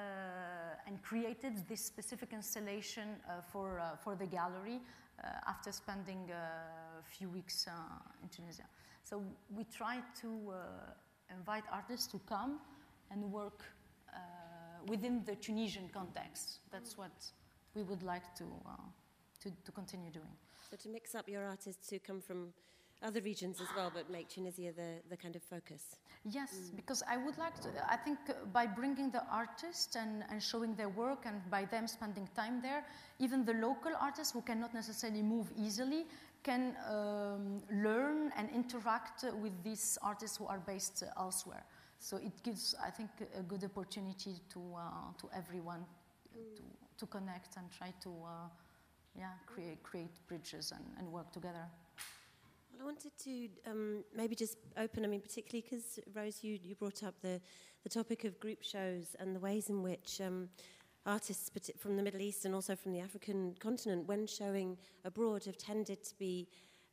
and 0.87 1.03
created 1.03 1.67
this 1.69 1.85
specific 1.85 2.33
installation 2.33 3.17
uh, 3.29 3.41
for, 3.53 3.81
uh, 3.81 3.97
for 3.97 4.15
the 4.15 4.27
gallery 4.27 4.81
after 5.47 5.71
spending 5.71 6.31
a 7.01 7.09
few 7.19 7.29
weeks 7.29 7.67
uh, 7.67 7.73
in 8.23 8.29
Tunisia. 8.29 8.65
So 9.03 9.23
we 9.57 9.65
try 9.65 9.99
to 10.21 10.29
uh, 10.29 11.35
invite 11.37 11.65
artists 11.73 12.07
to 12.09 12.21
come 12.29 12.61
and 13.11 13.33
work 13.33 13.63
uh, 14.15 14.19
within 14.87 15.23
the 15.25 15.35
Tunisian 15.37 15.89
context. 15.93 16.59
That's 16.71 16.97
what 16.97 17.13
we 17.75 17.83
would 17.83 18.03
like 18.03 18.35
to, 18.37 18.45
to, 19.43 19.51
to 19.65 19.73
continue 19.73 20.11
doing. 20.11 20.35
So 20.71 20.77
to 20.77 20.89
mix 20.89 21.15
up 21.15 21.29
your 21.29 21.45
artists 21.45 21.91
who 21.91 21.99
come 21.99 22.21
from 22.21 22.53
other 23.03 23.21
regions 23.23 23.61
as 23.61 23.69
well, 23.77 23.91
but 23.93 24.11
make 24.11 24.29
Tunisia 24.29 24.73
the, 24.77 24.97
the 25.09 25.17
kind 25.17 25.35
of 25.35 25.43
focus. 25.43 25.97
Yes, 26.25 26.53
mm. 26.53 26.77
because 26.77 27.03
I 27.09 27.17
would 27.17 27.39
like 27.39 27.59
to, 27.63 27.69
I 27.89 27.97
think 27.97 28.19
by 28.53 28.67
bringing 28.67 29.11
the 29.11 29.25
artists 29.31 29.97
and, 29.97 30.23
and 30.31 30.43
showing 30.43 30.75
their 30.75 30.91
work 30.91 31.25
and 31.25 31.41
by 31.51 31.65
them 31.65 31.87
spending 31.87 32.29
time 32.37 32.61
there, 32.61 32.85
even 33.19 33.45
the 33.45 33.55
local 33.55 33.93
artists 33.99 34.33
who 34.33 34.43
cannot 34.43 34.75
necessarily 34.75 35.23
move 35.23 35.51
easily 35.57 36.05
can 36.43 36.77
um, 36.89 37.63
learn 37.71 38.33
and 38.37 38.49
interact 38.51 39.25
with 39.43 39.53
these 39.63 39.99
artists 40.03 40.37
who 40.37 40.47
are 40.47 40.61
based 40.67 41.03
elsewhere. 41.17 41.65
So 41.99 42.17
it 42.17 42.43
gives, 42.43 42.75
I 42.83 42.91
think, 42.91 43.11
a 43.39 43.43
good 43.43 43.63
opportunity 43.65 44.37
to, 44.53 44.61
uh, 44.77 45.13
to 45.21 45.29
everyone 45.37 45.85
mm. 46.37 46.57
to, 46.57 46.63
to 46.99 47.07
connect 47.07 47.57
and 47.57 47.71
try 47.71 47.93
to 48.03 48.11
uh, 48.25 48.49
yeah, 49.17 49.33
create, 49.47 49.83
create 49.83 50.27
bridges 50.27 50.73
and, 50.73 50.85
and 50.99 51.13
work 51.13 51.31
together. 51.33 51.67
I 52.81 52.85
wanted 52.85 53.13
to 53.25 53.49
um, 53.71 54.05
maybe 54.17 54.35
just 54.35 54.57
open, 54.79 55.05
I 55.05 55.09
mean, 55.09 55.21
particularly 55.21 55.63
because, 55.69 55.99
Rose, 56.15 56.39
you, 56.43 56.59
you 56.65 56.75
brought 56.75 57.03
up 57.03 57.15
the, 57.21 57.39
the 57.83 57.91
topic 57.91 58.25
of 58.25 58.41
group 58.41 58.63
shows 58.63 59.15
and 59.21 59.37
the 59.37 59.41
ways 59.41 59.69
in 59.69 59.83
which 59.83 60.21
um, 60.25 60.49
artists 61.07 61.51
from 61.79 61.97
the 61.97 62.03
Middle 62.03 62.21
East 62.21 62.45
and 62.45 62.55
also 62.55 62.77
from 62.77 62.93
the 62.93 63.01
African 63.01 63.55
continent, 63.59 64.07
when 64.07 64.27
showing 64.27 64.77
abroad, 65.05 65.45
have 65.45 65.59
tended 65.59 66.03
to 66.05 66.15
be 66.19 66.49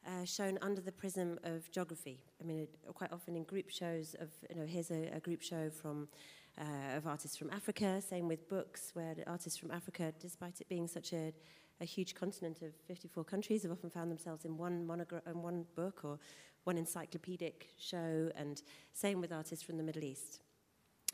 uh, 0.05 0.23
shown 0.23 0.57
under 0.61 0.81
the 0.81 0.91
prism 0.91 1.37
of 1.43 1.69
geography. 1.71 2.23
I 2.41 2.45
mean, 2.45 2.59
it, 2.59 2.69
quite 2.93 3.11
often 3.11 3.35
in 3.35 3.43
group 3.43 3.69
shows 3.69 4.15
of, 4.19 4.29
you 4.49 4.55
know, 4.55 4.65
here's 4.65 4.91
a, 4.91 5.09
a 5.13 5.19
group 5.19 5.41
show 5.41 5.69
from 5.69 6.07
uh, 6.59 6.97
of 6.97 7.05
artists 7.07 7.37
from 7.37 7.49
Africa. 7.51 8.01
Same 8.01 8.27
with 8.27 8.47
books, 8.49 8.91
where 8.93 9.15
artists 9.27 9.57
from 9.57 9.71
Africa, 9.71 10.13
despite 10.19 10.61
it 10.61 10.69
being 10.69 10.87
such 10.87 11.13
a, 11.13 11.33
a 11.81 11.85
huge 11.85 12.15
continent 12.15 12.61
of 12.61 12.73
54 12.87 13.23
countries, 13.23 13.63
have 13.63 13.71
often 13.71 13.89
found 13.89 14.09
themselves 14.09 14.45
in 14.45 14.57
one 14.57 14.85
monogram, 14.85 15.21
in 15.27 15.41
one 15.41 15.65
book 15.75 16.01
or 16.03 16.17
one 16.63 16.77
encyclopedic 16.77 17.67
show. 17.77 18.31
And 18.35 18.61
same 18.93 19.21
with 19.21 19.31
artists 19.31 19.63
from 19.63 19.77
the 19.77 19.83
Middle 19.83 20.03
East. 20.03 20.39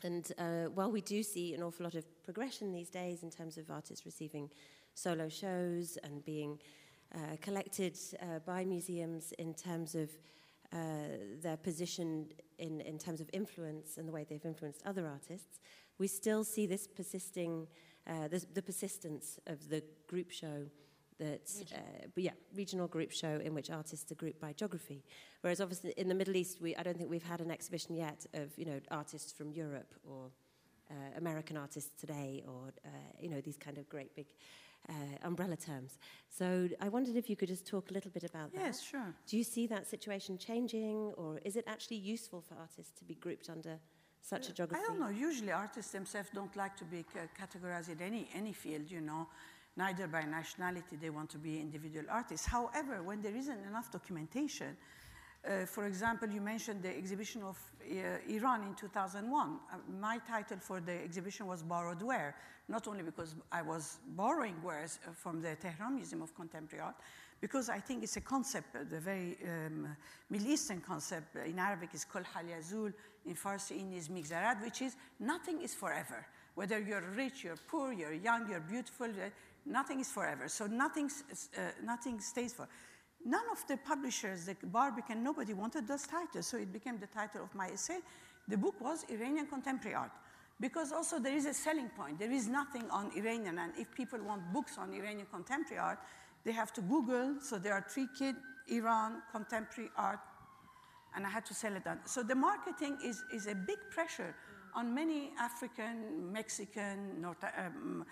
And 0.04 0.30
uh, 0.38 0.66
while 0.74 0.92
we 0.92 1.00
do 1.00 1.22
see 1.22 1.54
an 1.54 1.62
awful 1.62 1.84
lot 1.84 1.94
of 1.94 2.04
progression 2.22 2.72
these 2.72 2.90
days 2.90 3.22
in 3.22 3.30
terms 3.30 3.56
of 3.56 3.70
artists 3.70 4.04
receiving 4.04 4.50
solo 4.94 5.28
shows 5.30 5.98
and 6.04 6.22
being 6.24 6.58
uh, 7.14 7.36
collected 7.40 7.98
uh, 8.20 8.40
by 8.46 8.64
museums 8.64 9.32
in 9.38 9.54
terms 9.54 9.94
of 9.94 10.10
uh, 10.72 10.76
their 11.40 11.56
position 11.56 12.26
in, 12.58 12.82
in 12.82 12.98
terms 12.98 13.20
of 13.20 13.30
influence 13.32 13.96
and 13.96 14.06
the 14.06 14.12
way 14.12 14.26
they've 14.28 14.44
influenced 14.44 14.82
other 14.84 15.06
artists, 15.06 15.58
we 15.98 16.06
still 16.06 16.44
see 16.44 16.66
this 16.66 16.86
persisting 16.86 17.66
uh, 18.06 18.28
the, 18.28 18.44
the, 18.52 18.60
persistence 18.62 19.38
of 19.46 19.70
the 19.70 19.82
group 20.06 20.30
show 20.30 20.66
that, 21.18 21.50
uh, 21.72 22.08
yeah, 22.16 22.32
regional 22.54 22.88
group 22.88 23.12
show 23.12 23.40
in 23.42 23.54
which 23.54 23.70
artists 23.70 24.10
are 24.10 24.16
grouped 24.16 24.40
by 24.40 24.52
geography. 24.52 25.04
Whereas 25.42 25.60
obviously 25.60 25.92
in 25.96 26.08
the 26.08 26.14
Middle 26.14 26.36
East, 26.36 26.60
we, 26.60 26.74
I 26.76 26.82
don't 26.82 26.96
think 26.96 27.10
we've 27.10 27.22
had 27.22 27.40
an 27.40 27.50
exhibition 27.50 27.94
yet 27.94 28.26
of, 28.34 28.50
you 28.56 28.64
know, 28.64 28.80
artists 28.90 29.32
from 29.32 29.52
Europe 29.52 29.94
or 30.08 30.30
uh, 30.90 30.94
American 31.16 31.56
artists 31.56 31.90
today 31.98 32.42
or, 32.46 32.72
uh, 32.84 32.88
you 33.20 33.28
know, 33.28 33.40
these 33.40 33.56
kind 33.56 33.78
of 33.78 33.88
great 33.88 34.14
big 34.16 34.26
uh, 34.88 34.92
umbrella 35.22 35.56
terms. 35.56 35.98
So 36.28 36.68
I 36.80 36.88
wondered 36.88 37.16
if 37.16 37.30
you 37.30 37.36
could 37.36 37.48
just 37.48 37.66
talk 37.66 37.90
a 37.90 37.94
little 37.94 38.10
bit 38.10 38.24
about 38.24 38.50
yes, 38.52 38.60
that. 38.60 38.66
Yes, 38.66 38.82
sure. 38.82 39.14
Do 39.26 39.36
you 39.36 39.44
see 39.44 39.66
that 39.68 39.86
situation 39.86 40.36
changing 40.36 41.12
or 41.16 41.38
is 41.44 41.56
it 41.56 41.64
actually 41.66 41.98
useful 41.98 42.40
for 42.40 42.54
artists 42.54 42.92
to 42.98 43.04
be 43.04 43.14
grouped 43.14 43.48
under 43.48 43.78
such 44.20 44.48
a 44.48 44.52
geography? 44.52 44.82
I 44.84 44.88
don't 44.88 45.00
know. 45.00 45.08
Usually 45.08 45.52
artists 45.52 45.92
themselves 45.92 46.28
don't 46.34 46.54
like 46.56 46.76
to 46.76 46.84
be 46.84 47.04
categorized 47.40 47.90
in 47.90 48.00
any, 48.02 48.28
any 48.34 48.52
field, 48.52 48.90
you 48.90 49.00
know. 49.00 49.28
Neither 49.76 50.06
by 50.06 50.22
nationality, 50.22 50.96
they 51.00 51.10
want 51.10 51.30
to 51.30 51.38
be 51.38 51.60
individual 51.60 52.06
artists. 52.08 52.46
However, 52.46 53.02
when 53.02 53.20
there 53.20 53.34
isn't 53.34 53.64
enough 53.66 53.90
documentation, 53.90 54.76
uh, 55.46 55.66
for 55.66 55.86
example, 55.86 56.28
you 56.28 56.40
mentioned 56.40 56.82
the 56.82 56.96
exhibition 56.96 57.42
of 57.42 57.58
uh, 57.82 58.32
Iran 58.34 58.62
in 58.62 58.74
2001. 58.74 59.58
Uh, 59.72 59.76
my 60.00 60.18
title 60.18 60.56
for 60.58 60.80
the 60.80 60.92
exhibition 60.92 61.46
was 61.46 61.62
Borrowed 61.62 62.02
Ware, 62.02 62.34
not 62.68 62.88
only 62.88 63.02
because 63.02 63.34
I 63.52 63.60
was 63.60 63.98
borrowing 64.16 64.54
wares 64.62 64.98
uh, 65.06 65.12
from 65.12 65.42
the 65.42 65.54
Tehran 65.56 65.96
Museum 65.96 66.22
of 66.22 66.34
Contemporary 66.34 66.82
Art, 66.82 66.94
because 67.42 67.68
I 67.68 67.78
think 67.78 68.02
it's 68.02 68.16
a 68.16 68.22
concept, 68.22 68.74
uh, 68.74 68.84
the 68.88 69.00
very 69.00 69.36
um, 69.44 69.94
Middle 70.30 70.48
Eastern 70.48 70.80
concept. 70.80 71.36
In 71.36 71.58
Arabic 71.58 71.90
is 71.92 72.06
kol 72.06 72.22
hal 72.22 72.44
yazul, 72.44 72.94
in 73.26 73.34
Farsi 73.34 73.78
in 73.80 73.92
is 73.92 74.08
which 74.62 74.80
is 74.80 74.96
nothing 75.20 75.60
is 75.60 75.74
forever. 75.74 76.26
Whether 76.54 76.80
you're 76.80 77.04
rich, 77.16 77.44
you're 77.44 77.58
poor, 77.68 77.92
you're 77.92 78.14
young, 78.14 78.48
you're 78.48 78.60
beautiful, 78.60 79.08
uh, 79.08 79.28
nothing 79.66 80.00
is 80.00 80.10
forever. 80.10 80.48
So 80.48 80.66
nothing, 80.66 81.10
uh, 81.56 81.60
nothing 81.82 82.20
stays 82.20 82.52
for. 82.52 82.68
None 83.24 83.44
of 83.50 83.66
the 83.66 83.78
publishers, 83.78 84.44
the 84.44 84.56
Barbican, 84.64 85.22
nobody 85.22 85.54
wanted 85.54 85.88
those 85.88 86.06
titles, 86.06 86.46
so 86.46 86.58
it 86.58 86.72
became 86.72 86.98
the 86.98 87.06
title 87.06 87.42
of 87.42 87.54
my 87.54 87.68
essay. 87.68 88.00
The 88.48 88.58
book 88.58 88.74
was 88.80 89.04
Iranian 89.08 89.46
Contemporary 89.46 89.94
Art. 89.94 90.12
Because 90.60 90.92
also 90.92 91.18
there 91.18 91.34
is 91.34 91.46
a 91.46 91.54
selling 91.54 91.88
point. 91.88 92.18
There 92.18 92.30
is 92.30 92.46
nothing 92.46 92.88
on 92.90 93.10
Iranian, 93.16 93.58
and 93.58 93.72
if 93.76 93.92
people 93.92 94.20
want 94.22 94.52
books 94.52 94.78
on 94.78 94.92
Iranian 94.92 95.26
contemporary 95.32 95.80
art, 95.80 95.98
they 96.44 96.52
have 96.52 96.72
to 96.74 96.80
Google. 96.80 97.36
So 97.40 97.58
there 97.58 97.72
are 97.72 97.84
three 97.88 98.06
kids, 98.16 98.38
Iran, 98.68 99.22
contemporary 99.32 99.90
art, 99.96 100.20
and 101.16 101.26
I 101.26 101.30
had 101.30 101.44
to 101.46 101.54
sell 101.54 101.74
it 101.74 101.86
on. 101.86 102.00
So 102.04 102.22
the 102.22 102.34
marketing 102.34 102.98
is, 103.04 103.24
is 103.32 103.46
a 103.46 103.54
big 103.54 103.78
pressure 103.90 104.34
on 104.74 104.94
many 104.94 105.32
African, 105.38 106.32
Mexican, 106.32 107.20
North, 107.20 107.44
um, 107.58 108.04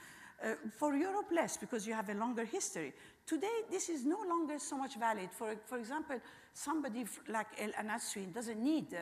uh, 0.42 0.54
for 0.76 0.96
Europe 0.96 1.26
less 1.32 1.56
because 1.56 1.86
you 1.86 1.94
have 1.94 2.08
a 2.08 2.14
longer 2.14 2.44
history. 2.44 2.92
Today, 3.26 3.62
this 3.70 3.88
is 3.88 4.04
no 4.04 4.18
longer 4.28 4.58
so 4.58 4.76
much 4.76 4.98
valid. 4.98 5.30
For, 5.30 5.54
for 5.66 5.78
example, 5.78 6.18
somebody 6.52 7.04
like 7.28 7.46
El 7.58 7.70
Anatsui 7.72 8.32
doesn't 8.32 8.60
need 8.62 8.92
uh, 8.92 8.98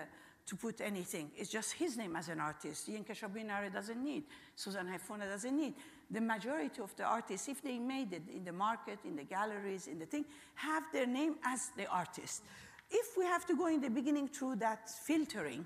to 0.47 0.57
put 0.57 0.81
anything. 0.81 1.31
It's 1.37 1.51
just 1.51 1.73
his 1.75 1.97
name 1.97 2.17
as 2.17 2.29
an 2.29 2.41
artist. 2.41 2.91
Yinka 2.91 3.13
Shonibare 3.13 3.73
doesn't 3.73 4.03
need. 4.03 4.25
Susan 4.57 4.87
Hefuna 4.87 5.29
doesn't 5.31 5.57
need. 5.57 5.75
The 6.11 6.21
majority 6.21 6.83
of 6.83 6.95
the 6.97 7.05
artists, 7.05 7.49
if 7.49 7.63
they 7.63 7.79
made 7.79 8.13
it 8.13 8.23
in 8.35 8.45
the 8.45 8.53
market, 8.53 8.99
in 9.05 9.17
the 9.17 9.25
galleries, 9.25 9.87
in 9.87 9.99
the 9.99 10.07
thing, 10.07 10.25
have 10.57 10.83
their 10.93 11.07
name 11.07 11.37
as 11.45 11.71
the 11.77 11.87
artist. 11.87 12.43
If 12.91 13.17
we 13.17 13.25
have 13.25 13.47
to 13.47 13.57
go 13.57 13.69
in 13.69 13.81
the 13.81 13.91
beginning 13.91 14.29
through 14.29 14.57
that 14.57 14.91
filtering 14.91 15.65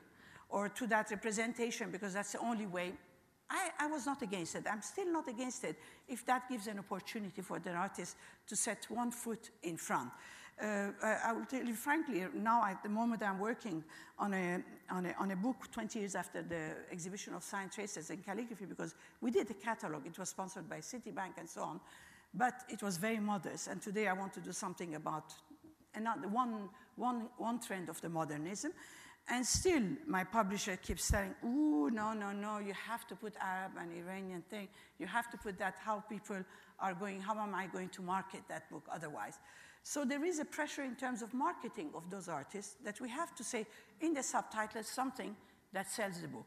or 0.50 0.68
to 0.68 0.86
that 0.88 1.10
representation, 1.10 1.90
because 1.90 2.12
that's 2.12 2.32
the 2.32 2.40
only 2.40 2.66
way, 2.66 2.92
I, 3.50 3.70
I, 3.78 3.86
was 3.86 4.06
not 4.06 4.22
against 4.22 4.54
it. 4.54 4.64
I'm 4.70 4.82
still 4.82 5.12
not 5.12 5.28
against 5.28 5.64
it 5.64 5.76
if 6.08 6.24
that 6.26 6.48
gives 6.48 6.66
an 6.66 6.78
opportunity 6.78 7.42
for 7.42 7.58
the 7.58 7.72
artist 7.72 8.16
to 8.48 8.56
set 8.56 8.86
one 8.88 9.10
foot 9.10 9.50
in 9.62 9.76
front. 9.76 10.10
Uh, 10.60 10.90
I 11.02 11.32
will 11.32 11.44
tell 11.46 11.64
you 11.64 11.74
frankly, 11.74 12.24
now 12.32 12.64
at 12.64 12.82
the 12.82 12.88
moment 12.88 13.22
I'm 13.22 13.40
working 13.40 13.82
on 14.18 14.32
a, 14.32 14.62
on, 14.88 15.06
a, 15.06 15.14
on 15.18 15.30
a 15.32 15.36
book 15.36 15.56
20 15.72 15.98
years 15.98 16.14
after 16.14 16.42
the 16.42 16.76
exhibition 16.92 17.34
of 17.34 17.42
signed 17.42 17.72
traces 17.72 18.10
in 18.10 18.18
calligraphy 18.18 18.64
because 18.64 18.94
we 19.20 19.32
did 19.32 19.50
a 19.50 19.54
catalog. 19.54 20.06
It 20.06 20.18
was 20.18 20.28
sponsored 20.28 20.68
by 20.68 20.78
Citibank 20.78 21.38
and 21.38 21.48
so 21.48 21.62
on, 21.62 21.80
but 22.32 22.54
it 22.68 22.82
was 22.82 22.98
very 22.98 23.18
modest. 23.18 23.66
And 23.66 23.82
today 23.82 24.06
I 24.06 24.12
want 24.12 24.32
to 24.34 24.40
do 24.40 24.52
something 24.52 24.94
about 24.94 25.34
another, 25.94 26.28
one, 26.28 26.68
one, 26.96 27.26
one 27.36 27.58
trend 27.58 27.88
of 27.88 28.00
the 28.00 28.08
modernism. 28.08 28.72
And 29.28 29.46
still, 29.46 29.82
my 30.06 30.22
publisher 30.22 30.76
keeps 30.76 31.04
saying, 31.04 31.34
ooh, 31.44 31.88
no, 31.90 32.12
no, 32.12 32.32
no, 32.32 32.58
you 32.58 32.74
have 32.74 33.06
to 33.06 33.16
put 33.16 33.34
Arab 33.40 33.72
and 33.80 33.90
Iranian 33.96 34.42
thing. 34.50 34.68
You 34.98 35.06
have 35.06 35.30
to 35.30 35.38
put 35.38 35.58
that 35.58 35.76
how 35.82 36.00
people 36.00 36.44
are 36.78 36.94
going, 36.94 37.20
how 37.20 37.38
am 37.38 37.54
I 37.54 37.66
going 37.66 37.88
to 37.90 38.02
market 38.02 38.42
that 38.48 38.70
book 38.70 38.84
otherwise? 38.92 39.38
So 39.82 40.04
there 40.04 40.24
is 40.24 40.40
a 40.40 40.44
pressure 40.44 40.82
in 40.82 40.94
terms 40.96 41.22
of 41.22 41.32
marketing 41.32 41.90
of 41.94 42.10
those 42.10 42.28
artists 42.28 42.76
that 42.84 43.00
we 43.00 43.08
have 43.10 43.34
to 43.36 43.44
say 43.44 43.66
in 44.00 44.12
the 44.12 44.22
subtitle 44.22 44.82
something 44.82 45.34
that 45.72 45.90
sells 45.90 46.20
the 46.20 46.28
book. 46.28 46.46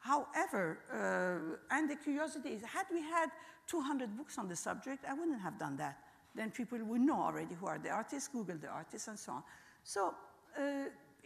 However, 0.00 0.78
uh, 0.92 1.74
and 1.74 1.90
the 1.90 1.96
curiosity 1.96 2.50
is, 2.50 2.62
had 2.62 2.86
we 2.92 3.02
had 3.02 3.30
200 3.68 4.16
books 4.16 4.38
on 4.38 4.48
the 4.48 4.56
subject, 4.56 5.04
I 5.08 5.14
wouldn't 5.14 5.40
have 5.40 5.58
done 5.58 5.76
that. 5.76 5.98
Then 6.34 6.50
people 6.50 6.78
would 6.84 7.00
know 7.00 7.20
already 7.20 7.54
who 7.54 7.66
are 7.66 7.78
the 7.78 7.90
artists, 7.90 8.28
Google 8.28 8.56
the 8.56 8.68
artists, 8.68 9.08
and 9.08 9.18
so 9.18 9.32
on. 9.32 9.42
So 9.82 10.14
uh, 10.56 10.62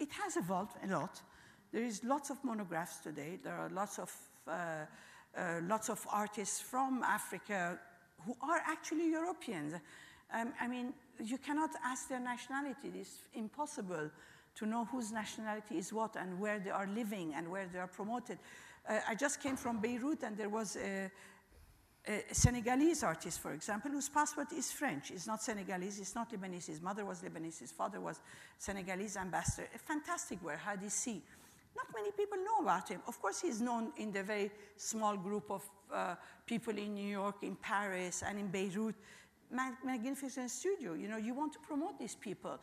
it 0.03 0.13
has 0.13 0.37
evolved 0.37 0.77
a 0.85 0.89
lot. 0.89 1.23
There 1.73 1.85
is 1.85 2.03
lots 2.05 2.31
of 2.31 2.43
monographs 2.45 2.99
today. 2.99 3.39
There 3.43 3.55
are 3.55 3.71
lots 3.71 3.99
of, 3.99 4.13
uh, 4.49 4.53
uh, 4.53 5.61
lots 5.63 5.89
of 5.89 6.05
artists 6.11 6.61
from 6.61 7.03
Africa 7.05 7.79
who 8.27 8.37
are 8.43 8.63
actually 8.67 9.09
Europeans. 9.11 9.75
Um, 10.35 10.53
I 10.61 10.67
mean, 10.67 10.93
you 11.23 11.39
cannot 11.39 11.71
ask 11.85 12.09
their 12.09 12.21
nationality. 12.21 12.91
It's 13.01 13.23
impossible 13.35 14.11
to 14.57 14.67
know 14.67 14.85
whose 14.87 15.13
nationality 15.13 15.79
is 15.79 15.93
what 15.93 16.17
and 16.17 16.39
where 16.39 16.59
they 16.59 16.71
are 16.71 16.87
living 16.87 17.35
and 17.35 17.49
where 17.49 17.67
they 17.73 17.79
are 17.79 17.87
promoted. 17.87 18.39
Uh, 18.89 18.99
I 19.09 19.15
just 19.15 19.41
came 19.41 19.57
from 19.57 19.81
Beirut 19.81 20.23
and 20.25 20.37
there 20.37 20.51
was 20.51 20.77
a, 20.77 21.11
a, 22.07 22.35
Senegalese 22.35 23.03
artist, 23.03 23.41
for 23.41 23.53
example, 23.53 23.91
whose 23.91 24.09
passport 24.09 24.53
is 24.53 24.73
French. 24.73 25.09
He's 25.09 25.27
not 25.27 25.43
Senegalese, 25.43 25.99
he's 25.99 26.15
not 26.15 26.33
Lebanese. 26.33 26.67
His 26.67 26.83
mother 26.83 27.05
was 27.05 27.23
Lebanese, 27.23 27.61
his 27.61 27.73
father 27.73 28.01
was 28.01 28.21
Senegalese 28.59 29.17
ambassador. 29.17 29.69
A 29.75 29.79
fantastic 29.79 30.43
work, 30.43 30.59
Hady 30.61 30.91
Sy. 30.91 31.21
Not 31.77 31.87
many 31.95 32.11
people 32.11 32.39
know 32.39 32.63
about 32.63 32.89
him. 32.89 33.01
Of 33.07 33.21
course, 33.21 33.41
he's 33.41 33.61
known 33.61 33.93
in 33.97 34.13
the 34.13 34.23
very 34.23 34.51
small 34.77 35.17
group 35.17 35.51
of 35.51 35.63
uh, 35.93 36.17
people 36.47 36.77
in 36.77 36.95
New 36.95 37.09
York, 37.09 37.37
in 37.43 37.57
Paris, 37.57 38.23
and 38.27 38.39
in 38.39 38.49
Beirut. 38.49 38.95
Mag 39.51 39.75
magnificent 39.85 40.51
studio. 40.51 40.95
You 40.95 41.09
know, 41.09 41.19
you 41.19 41.35
want 41.35 41.53
to 41.55 41.59
promote 41.61 41.99
these 41.99 42.15
people. 42.15 42.59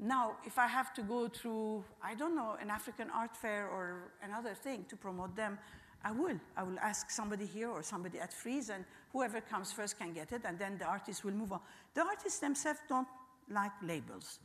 Now, 0.00 0.36
if 0.46 0.58
I 0.58 0.68
have 0.68 0.94
to 0.94 1.02
go 1.02 1.28
through, 1.28 1.84
I 2.02 2.14
don't 2.14 2.36
know, 2.36 2.56
an 2.60 2.70
African 2.70 3.10
art 3.10 3.36
fair 3.36 3.66
or 3.68 4.12
another 4.22 4.54
thing 4.54 4.84
to 4.88 4.96
promote 4.96 5.34
them, 5.34 5.58
I 6.04 6.12
will. 6.12 6.38
I 6.56 6.62
will 6.62 6.78
ask 6.78 7.10
somebody 7.10 7.46
here 7.46 7.68
or 7.70 7.82
somebody 7.82 8.18
at 8.20 8.32
Frieze, 8.32 8.70
and 8.70 8.84
whoever 9.12 9.40
comes 9.40 9.72
first 9.72 9.98
can 9.98 10.12
get 10.12 10.32
it, 10.32 10.42
and 10.44 10.58
then 10.58 10.78
the 10.78 10.84
artist 10.84 11.24
will 11.24 11.32
move 11.32 11.52
on. 11.52 11.60
The 11.94 12.02
artists 12.02 12.38
themselves 12.38 12.80
don't 12.88 13.08
like 13.50 13.72
labels, 13.82 14.38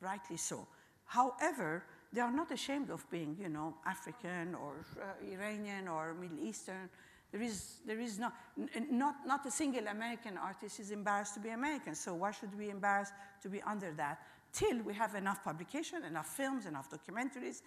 rightly 0.00 0.36
so. 0.36 0.66
However, 1.06 1.84
they 2.12 2.20
are 2.20 2.32
not 2.32 2.50
ashamed 2.50 2.90
of 2.90 3.08
being, 3.10 3.36
you 3.40 3.48
know, 3.48 3.74
African 3.86 4.54
or 4.54 4.84
uh, 5.00 5.32
Iranian 5.32 5.88
or 5.88 6.14
Middle 6.14 6.38
Eastern. 6.40 6.88
There 7.32 7.42
is, 7.42 7.80
there 7.86 8.00
is 8.00 8.18
not, 8.18 8.34
not, 8.90 9.16
not 9.26 9.44
a 9.46 9.50
single 9.50 9.86
American 9.86 10.38
artist 10.38 10.80
is 10.80 10.90
embarrassed 10.90 11.34
to 11.34 11.40
be 11.40 11.50
American, 11.50 11.94
so 11.94 12.14
why 12.14 12.30
should 12.30 12.56
we 12.56 12.66
be 12.66 12.70
embarrassed 12.70 13.12
to 13.42 13.48
be 13.48 13.60
under 13.62 13.92
that? 13.92 14.20
Till 14.52 14.78
we 14.82 14.94
have 14.94 15.14
enough 15.14 15.44
publication, 15.44 16.04
enough 16.04 16.28
films, 16.28 16.64
enough 16.64 16.88
documentaries, 16.90 17.60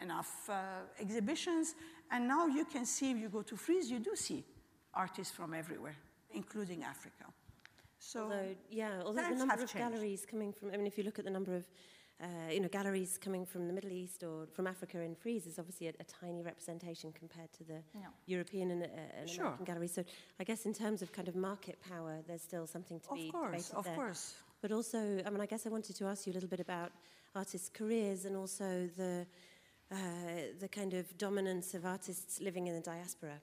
enough 0.00 0.48
uh, 0.48 0.82
exhibitions, 1.00 1.74
and 2.10 2.28
now 2.28 2.46
you 2.46 2.64
can 2.64 2.84
see, 2.86 3.10
if 3.12 3.18
you 3.18 3.28
go 3.28 3.42
to 3.42 3.56
Frieze, 3.56 3.90
you 3.90 3.98
do 3.98 4.14
see 4.16 4.44
artists 4.94 5.34
from 5.34 5.54
everywhere, 5.54 5.96
including 6.32 6.84
Africa. 6.84 7.24
So 7.98 8.22
although, 8.22 8.54
yeah, 8.70 9.02
although 9.04 9.22
the 9.22 9.34
number 9.34 9.54
of 9.54 9.72
changed. 9.72 9.74
galleries 9.74 10.26
coming 10.30 10.52
from, 10.52 10.70
I 10.72 10.76
mean, 10.76 10.86
if 10.86 10.96
you 10.96 11.04
look 11.04 11.18
at 11.18 11.24
the 11.24 11.30
number 11.30 11.54
of 11.54 11.64
uh, 12.20 12.26
you 12.50 12.58
know, 12.60 12.68
galleries 12.68 13.16
coming 13.16 13.46
from 13.46 13.68
the 13.68 13.72
Middle 13.72 13.92
East 13.92 14.24
or 14.24 14.46
from 14.52 14.66
Africa 14.66 15.00
in 15.00 15.14
Frieze 15.14 15.46
is 15.46 15.58
obviously 15.58 15.86
a, 15.86 15.92
a 16.00 16.04
tiny 16.04 16.42
representation 16.42 17.12
compared 17.12 17.52
to 17.52 17.64
the 17.64 17.80
European 18.26 18.72
and, 18.72 18.82
uh, 18.82 19.20
and 19.20 19.30
sure. 19.30 19.44
American 19.44 19.64
galleries. 19.64 19.94
So 19.94 20.04
I 20.40 20.44
guess 20.44 20.66
in 20.66 20.74
terms 20.74 21.00
of 21.00 21.12
kind 21.12 21.28
of 21.28 21.36
market 21.36 21.78
power, 21.88 22.18
there's 22.26 22.42
still 22.42 22.66
something 22.66 22.98
to 23.00 23.10
of 23.10 23.16
be 23.16 23.30
course, 23.30 23.68
debated 23.68 23.74
of 23.76 23.84
there. 23.84 23.92
Of 23.92 23.98
course, 23.98 24.34
But 24.60 24.72
also, 24.72 24.98
I 24.98 25.30
mean, 25.30 25.40
I 25.40 25.46
guess 25.46 25.64
I 25.66 25.68
wanted 25.70 25.94
to 25.96 26.06
ask 26.06 26.26
you 26.26 26.32
a 26.32 26.34
little 26.34 26.48
bit 26.48 26.60
about 26.60 26.90
artists' 27.36 27.68
careers 27.72 28.24
and 28.24 28.36
also 28.36 28.88
the 28.96 29.24
the 29.90 30.68
kind 30.68 30.94
of 30.94 31.16
dominance 31.18 31.74
of 31.74 31.86
artists 31.86 32.40
living 32.40 32.66
in 32.66 32.74
the 32.74 32.80
diaspora. 32.80 33.40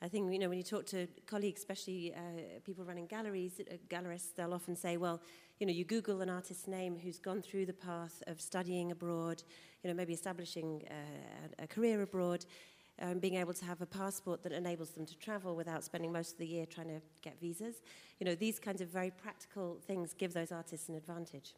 I 0.00 0.06
think, 0.06 0.32
you 0.32 0.38
know, 0.38 0.48
when 0.48 0.58
you 0.58 0.64
talk 0.64 0.86
to 0.86 1.08
colleagues, 1.26 1.60
especially 1.60 2.14
uh, 2.14 2.18
people 2.64 2.84
running 2.84 3.06
galleries, 3.06 3.60
uh, 3.60 3.74
gallerists, 3.88 4.32
they'll 4.36 4.54
often 4.54 4.76
say, 4.76 4.96
well, 4.96 5.20
you 5.58 5.66
know, 5.66 5.72
you 5.72 5.84
Google 5.84 6.20
an 6.20 6.30
artist's 6.30 6.68
name 6.68 6.96
who's 6.96 7.18
gone 7.18 7.42
through 7.42 7.66
the 7.66 7.72
path 7.72 8.22
of 8.28 8.40
studying 8.40 8.92
abroad, 8.92 9.42
you 9.82 9.90
know, 9.90 9.94
maybe 9.94 10.12
establishing 10.12 10.84
uh, 10.88 11.64
a 11.64 11.66
career 11.66 12.02
abroad, 12.02 12.44
um, 13.02 13.18
being 13.18 13.34
able 13.34 13.52
to 13.54 13.64
have 13.64 13.80
a 13.80 13.86
passport 13.86 14.44
that 14.44 14.52
enables 14.52 14.90
them 14.90 15.04
to 15.04 15.18
travel 15.18 15.56
without 15.56 15.82
spending 15.82 16.12
most 16.12 16.32
of 16.32 16.38
the 16.38 16.46
year 16.46 16.64
trying 16.64 16.88
to 16.88 17.00
get 17.22 17.40
visas. 17.40 17.82
You 18.20 18.26
know, 18.26 18.36
these 18.36 18.60
kinds 18.60 18.80
of 18.80 18.88
very 18.88 19.10
practical 19.10 19.78
things 19.84 20.14
give 20.16 20.32
those 20.32 20.52
artists 20.52 20.88
an 20.88 20.94
advantage. 20.94 21.54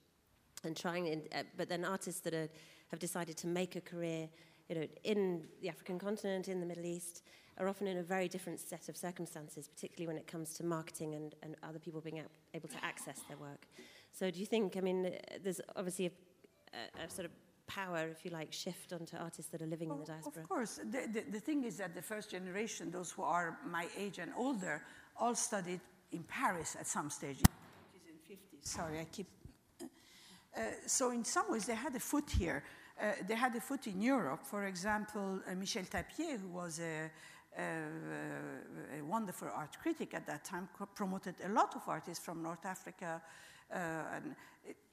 And 0.65 0.75
trying, 0.75 1.07
in, 1.09 1.23
uh, 1.35 1.43
but 1.59 1.69
then 1.69 1.85
artists 1.85 2.21
that 2.23 2.33
are, 2.33 2.49
have 2.91 2.99
decided 2.99 3.37
to 3.39 3.47
make 3.47 3.77
a 3.77 3.81
career, 3.81 4.29
you 4.69 4.75
know, 4.75 4.87
in 5.05 5.43
the 5.63 5.69
African 5.69 5.99
continent, 5.99 6.49
in 6.49 6.61
the 6.61 6.67
Middle 6.67 6.85
East, 6.85 7.23
are 7.59 7.69
often 7.69 7.87
in 7.87 7.99
a 7.99 8.03
very 8.03 8.29
different 8.29 8.59
set 8.59 8.89
of 8.89 8.97
circumstances, 8.97 9.69
particularly 9.69 10.07
when 10.07 10.17
it 10.17 10.27
comes 10.27 10.55
to 10.55 10.65
marketing 10.65 11.15
and, 11.15 11.35
and 11.43 11.57
other 11.63 11.79
people 11.79 12.01
being 12.01 12.23
able 12.55 12.69
to 12.69 12.85
access 12.85 13.21
their 13.29 13.37
work. 13.37 13.67
So, 14.13 14.31
do 14.31 14.41
you 14.41 14.47
think, 14.47 14.77
I 14.77 14.81
mean, 14.81 15.13
there's 15.43 15.61
obviously 15.77 16.07
a, 16.07 16.11
a, 17.01 17.05
a 17.05 17.11
sort 17.11 17.27
of 17.27 17.33
power, 17.67 18.09
if 18.09 18.25
you 18.25 18.31
like, 18.31 18.53
shift 18.53 18.93
onto 18.93 19.17
artists 19.17 19.51
that 19.53 19.63
are 19.63 19.67
living 19.67 19.89
well, 19.89 19.99
in 19.99 20.05
the 20.05 20.13
diaspora? 20.13 20.43
Of 20.43 20.49
course. 20.49 20.81
The, 20.83 21.07
the, 21.13 21.31
the, 21.31 21.41
thing 21.41 21.65
is 21.65 21.77
that 21.77 21.95
the 21.95 22.03
first 22.03 22.31
generation, 22.31 22.91
those 22.91 23.13
who 23.13 23.23
are 23.23 23.59
my 23.67 23.87
age 23.97 24.19
and 24.19 24.33
older, 24.37 24.83
all 25.17 25.35
studied 25.35 25.81
in 26.13 26.25
Paris 26.25 26.77
at 26.79 26.87
some 26.87 27.11
stage. 27.11 27.39
In 27.39 28.35
50s. 28.37 28.39
Sorry, 28.63 29.01
I 29.01 29.07
keep. 29.13 29.29
Uh, 29.81 30.61
so, 30.87 31.13
in 31.13 31.25
some 31.25 31.51
ways, 31.51 31.67
they 31.67 31.77
had 31.77 31.95
a 31.95 32.01
foot 32.01 32.29
here. 32.29 32.65
Uh, 33.01 33.13
they 33.27 33.35
had 33.35 33.57
a 33.57 33.61
foot 33.61 33.87
in 33.87 34.01
Europe. 34.03 34.45
For 34.45 34.65
example, 34.65 35.41
uh, 35.51 35.55
Michel 35.55 35.85
Tapié, 35.85 36.39
who 36.39 36.49
was 36.49 36.81
a, 36.81 37.11
a, 37.59 39.03
wonderful 39.03 39.49
art 39.55 39.77
critic 39.81 40.13
at 40.15 40.27
that 40.27 40.45
time, 40.45 40.69
promoted 40.95 41.35
a 41.45 41.49
lot 41.49 41.75
of 41.75 41.83
artists 41.87 42.23
from 42.23 42.43
North 42.43 42.67
Africa. 42.67 43.23
Uh, 43.73 43.77
and, 44.15 44.35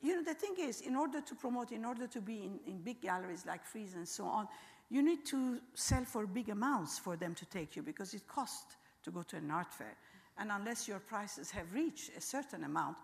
you 0.01 0.15
know, 0.15 0.23
the 0.23 0.33
thing 0.33 0.55
is, 0.57 0.81
in 0.81 0.95
order 0.95 1.19
to 1.19 1.35
promote, 1.35 1.71
in 1.71 1.83
order 1.83 2.07
to 2.07 2.21
be 2.21 2.43
in, 2.45 2.59
in 2.65 2.81
big 2.81 3.01
galleries 3.01 3.45
like 3.45 3.65
Frieze 3.65 3.95
and 3.95 4.07
so 4.07 4.25
on, 4.25 4.47
you 4.89 5.01
need 5.01 5.25
to 5.25 5.59
sell 5.73 6.05
for 6.05 6.25
big 6.25 6.49
amounts 6.49 6.97
for 6.97 7.17
them 7.17 7.35
to 7.35 7.45
take 7.45 7.75
you 7.75 7.81
because 7.81 8.13
it 8.13 8.25
costs 8.27 8.77
to 9.03 9.11
go 9.11 9.21
to 9.23 9.35
an 9.35 9.51
art 9.51 9.73
fair. 9.73 9.97
And 10.37 10.51
unless 10.51 10.87
your 10.87 10.99
prices 10.99 11.51
have 11.51 11.73
reached 11.73 12.15
a 12.15 12.21
certain 12.21 12.63
amount, 12.63 12.97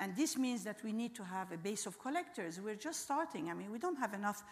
and 0.00 0.16
this 0.16 0.36
means 0.36 0.64
that 0.64 0.82
we 0.84 0.92
need 0.92 1.14
to 1.16 1.24
have 1.24 1.52
a 1.52 1.56
base 1.56 1.86
of 1.86 1.98
collectors. 1.98 2.60
We're 2.60 2.76
just 2.76 3.02
starting. 3.02 3.50
I 3.50 3.54
mean, 3.54 3.70
we 3.70 3.78
don't 3.78 3.98
have 3.98 4.14
enough 4.14 4.44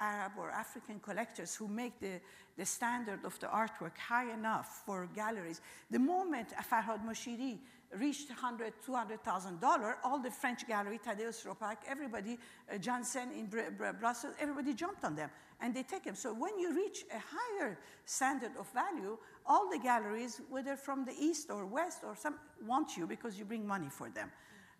Arab 0.00 0.32
or 0.38 0.50
African 0.50 0.98
collectors 1.00 1.54
who 1.54 1.68
make 1.68 2.00
the, 2.00 2.20
the 2.56 2.66
standard 2.66 3.24
of 3.24 3.38
the 3.38 3.46
artwork 3.46 3.96
high 3.96 4.32
enough 4.32 4.82
for 4.84 5.08
galleries. 5.14 5.60
The 5.90 5.98
moment 5.98 6.48
Farhad 6.70 7.04
Moshiri 7.06 7.58
reached 7.96 8.28
100, 8.28 8.72
200,000 8.84 9.60
dollars, 9.60 9.94
all 10.02 10.18
the 10.18 10.30
French 10.30 10.66
gallery, 10.66 10.98
Thaddaeus 10.98 11.44
Ropac, 11.44 11.76
everybody, 11.86 12.38
uh, 12.72 12.78
Janssen 12.78 13.30
in 13.32 13.46
Br 13.46 13.70
Br 13.76 13.92
Brussels, 13.92 14.34
everybody 14.40 14.74
jumped 14.74 15.04
on 15.04 15.14
them 15.14 15.30
and 15.60 15.74
they 15.74 15.84
take 15.84 16.04
them. 16.04 16.16
So 16.16 16.34
when 16.34 16.58
you 16.58 16.74
reach 16.74 17.04
a 17.14 17.18
higher 17.18 17.78
standard 18.04 18.52
of 18.58 18.68
value, 18.72 19.16
all 19.46 19.70
the 19.70 19.78
galleries, 19.78 20.40
whether 20.50 20.76
from 20.76 21.04
the 21.04 21.14
east 21.18 21.50
or 21.50 21.66
west 21.66 22.00
or 22.04 22.16
some, 22.16 22.34
want 22.66 22.96
you 22.96 23.06
because 23.06 23.38
you 23.38 23.44
bring 23.44 23.66
money 23.66 23.88
for 23.90 24.08
them. 24.10 24.30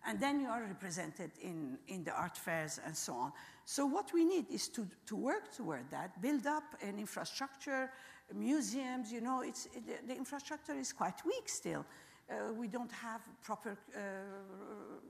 And 0.07 0.19
then 0.19 0.39
you 0.39 0.47
are 0.47 0.61
represented 0.61 1.31
in, 1.41 1.77
in 1.87 2.03
the 2.03 2.11
art 2.11 2.37
fairs 2.37 2.79
and 2.85 2.95
so 2.95 3.13
on. 3.13 3.31
So 3.65 3.85
what 3.87 4.13
we 4.13 4.23
need 4.23 4.45
is 4.51 4.67
to, 4.69 4.87
to 5.07 5.15
work 5.15 5.51
toward 5.55 5.89
that, 5.89 6.21
build 6.21 6.45
up 6.45 6.63
an 6.81 6.99
infrastructure, 6.99 7.89
museums, 8.33 9.11
you 9.11 9.21
know, 9.21 9.41
it's, 9.41 9.67
it, 9.73 10.07
the, 10.07 10.15
infrastructure 10.15 10.73
is 10.73 10.93
quite 10.93 11.25
weak 11.25 11.49
still. 11.49 11.85
Uh, 12.29 12.53
we 12.53 12.67
don't 12.67 12.91
have 12.91 13.21
proper, 13.43 13.77
uh, 13.95 13.99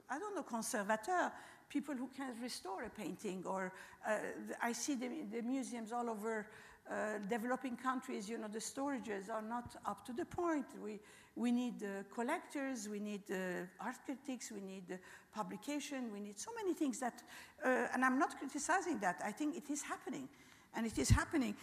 I 0.10 0.20
don't 0.20 0.36
know, 0.36 0.44
conservateur, 0.44 1.32
people 1.70 1.96
who 1.96 2.10
can 2.16 2.34
restore 2.42 2.84
a 2.84 2.90
painting. 2.90 3.44
Or 3.46 3.72
uh, 4.08 4.18
I 4.62 4.74
see 4.74 4.96
the, 4.96 5.10
the, 5.32 5.42
museums 5.42 5.92
all 5.92 6.10
over 6.10 6.48
uh, 6.90 7.18
developing 7.28 7.76
countries, 7.76 8.30
you 8.30 8.38
know, 8.38 8.48
the 8.48 8.60
storages 8.60 9.30
are 9.30 9.42
not 9.42 9.76
up 9.86 10.06
to 10.06 10.14
the 10.14 10.26
point. 10.26 10.66
We, 10.84 11.00
we 11.36 11.52
need 11.52 11.84
uh, 11.84 12.04
collectors, 12.14 12.88
we 12.88 13.00
need 13.00 13.24
uh, 13.32 13.66
art 13.80 13.96
critics, 14.06 14.52
we 14.52 14.62
need 14.62 15.00
publication, 15.34 16.12
we 16.14 16.20
need 16.20 16.40
so 16.40 16.52
many 16.56 16.76
things 16.76 17.00
that, 17.00 17.24
and 17.64 18.06
I'm 18.06 18.20
not 18.20 18.38
criticizing 18.38 19.00
that, 19.00 19.20
I 19.26 19.32
think 19.32 19.58
it 19.58 19.70
is 19.70 19.82
happening. 19.82 20.30
And 20.76 20.86
it 20.86 20.98
is 20.98 21.10
happening. 21.10 21.56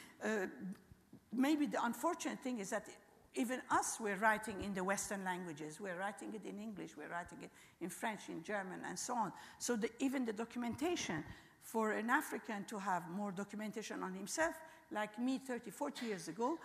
maybe 1.33 1.67
the 1.67 1.85
unfortunate 1.85 2.41
thing 2.41 2.59
is 2.59 2.71
that 2.71 2.87
even 3.35 3.63
us, 3.71 3.99
we're 4.01 4.17
writing 4.17 4.57
in 4.63 4.75
the 4.75 4.85
Western 4.85 5.25
languages. 5.25 5.81
We're 5.81 5.99
writing 5.99 6.35
it 6.35 6.45
in 6.47 6.61
English, 6.61 6.97
we're 6.97 7.09
writing 7.09 7.39
it 7.43 7.51
in 7.81 7.89
French, 7.89 8.29
in 8.29 8.43
German, 8.43 8.81
and 8.87 8.99
so 8.99 9.15
on. 9.15 9.33
So 9.59 9.77
the, 9.77 9.91
even 10.01 10.25
the 10.25 10.33
documentation 10.33 11.25
for 11.63 11.93
an 11.93 12.11
African 12.11 12.65
to 12.65 12.79
have 12.79 13.09
more 13.11 13.33
documentation 13.33 14.03
on 14.03 14.15
himself, 14.15 14.55
like 14.91 15.19
me 15.19 15.39
30, 15.39 15.71
40 15.71 16.07
years 16.07 16.29
ago, 16.29 16.59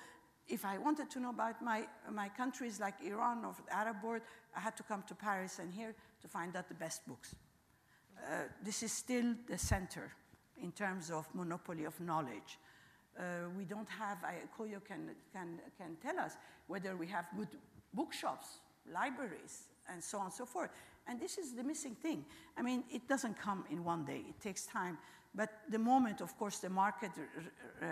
if 0.47 0.65
I 0.65 0.77
wanted 0.77 1.09
to 1.11 1.19
know 1.19 1.29
about 1.29 1.61
my, 1.61 1.85
my 2.11 2.29
countries 2.29 2.79
like 2.79 2.95
Iran 3.05 3.43
or 3.45 3.53
the 3.65 3.75
Arab 3.75 3.97
world, 4.03 4.21
I 4.55 4.59
had 4.59 4.77
to 4.77 4.83
come 4.83 5.03
to 5.07 5.15
Paris 5.15 5.59
and 5.59 5.71
here 5.71 5.93
to 6.21 6.27
find 6.27 6.55
out 6.55 6.67
the 6.67 6.73
best 6.73 7.05
books. 7.07 7.35
Uh, 8.17 8.43
this 8.63 8.81
is 8.81 8.91
still 8.91 9.35
the 9.47 9.57
center 9.57 10.11
in 10.61 10.71
terms 10.71 11.11
of 11.11 11.27
monopoly 11.35 11.83
of 11.85 11.99
knowledge. 11.99 12.57
Uh, 13.17 13.49
we 13.57 13.65
don't 13.65 13.89
have, 13.89 14.17
I, 14.23 14.35
Koyo 14.57 14.83
can, 14.83 15.11
can, 15.33 15.59
can 15.77 15.97
tell 16.01 16.19
us 16.19 16.33
whether 16.67 16.95
we 16.95 17.07
have 17.07 17.25
good 17.35 17.49
bookshops, 17.93 18.59
libraries, 18.91 19.63
and 19.91 20.03
so 20.03 20.19
on 20.19 20.25
and 20.25 20.33
so 20.33 20.45
forth. 20.45 20.69
And 21.07 21.19
this 21.19 21.37
is 21.37 21.53
the 21.53 21.63
missing 21.63 21.95
thing. 21.95 22.25
I 22.57 22.61
mean, 22.61 22.83
it 22.91 23.07
doesn't 23.07 23.39
come 23.39 23.65
in 23.69 23.83
one 23.83 24.05
day, 24.05 24.23
it 24.29 24.39
takes 24.41 24.65
time. 24.65 24.97
But 25.35 25.49
the 25.69 25.79
moment, 25.79 26.21
of 26.21 26.37
course, 26.37 26.57
the 26.59 26.69
market 26.69 27.11
uh, 27.81 27.85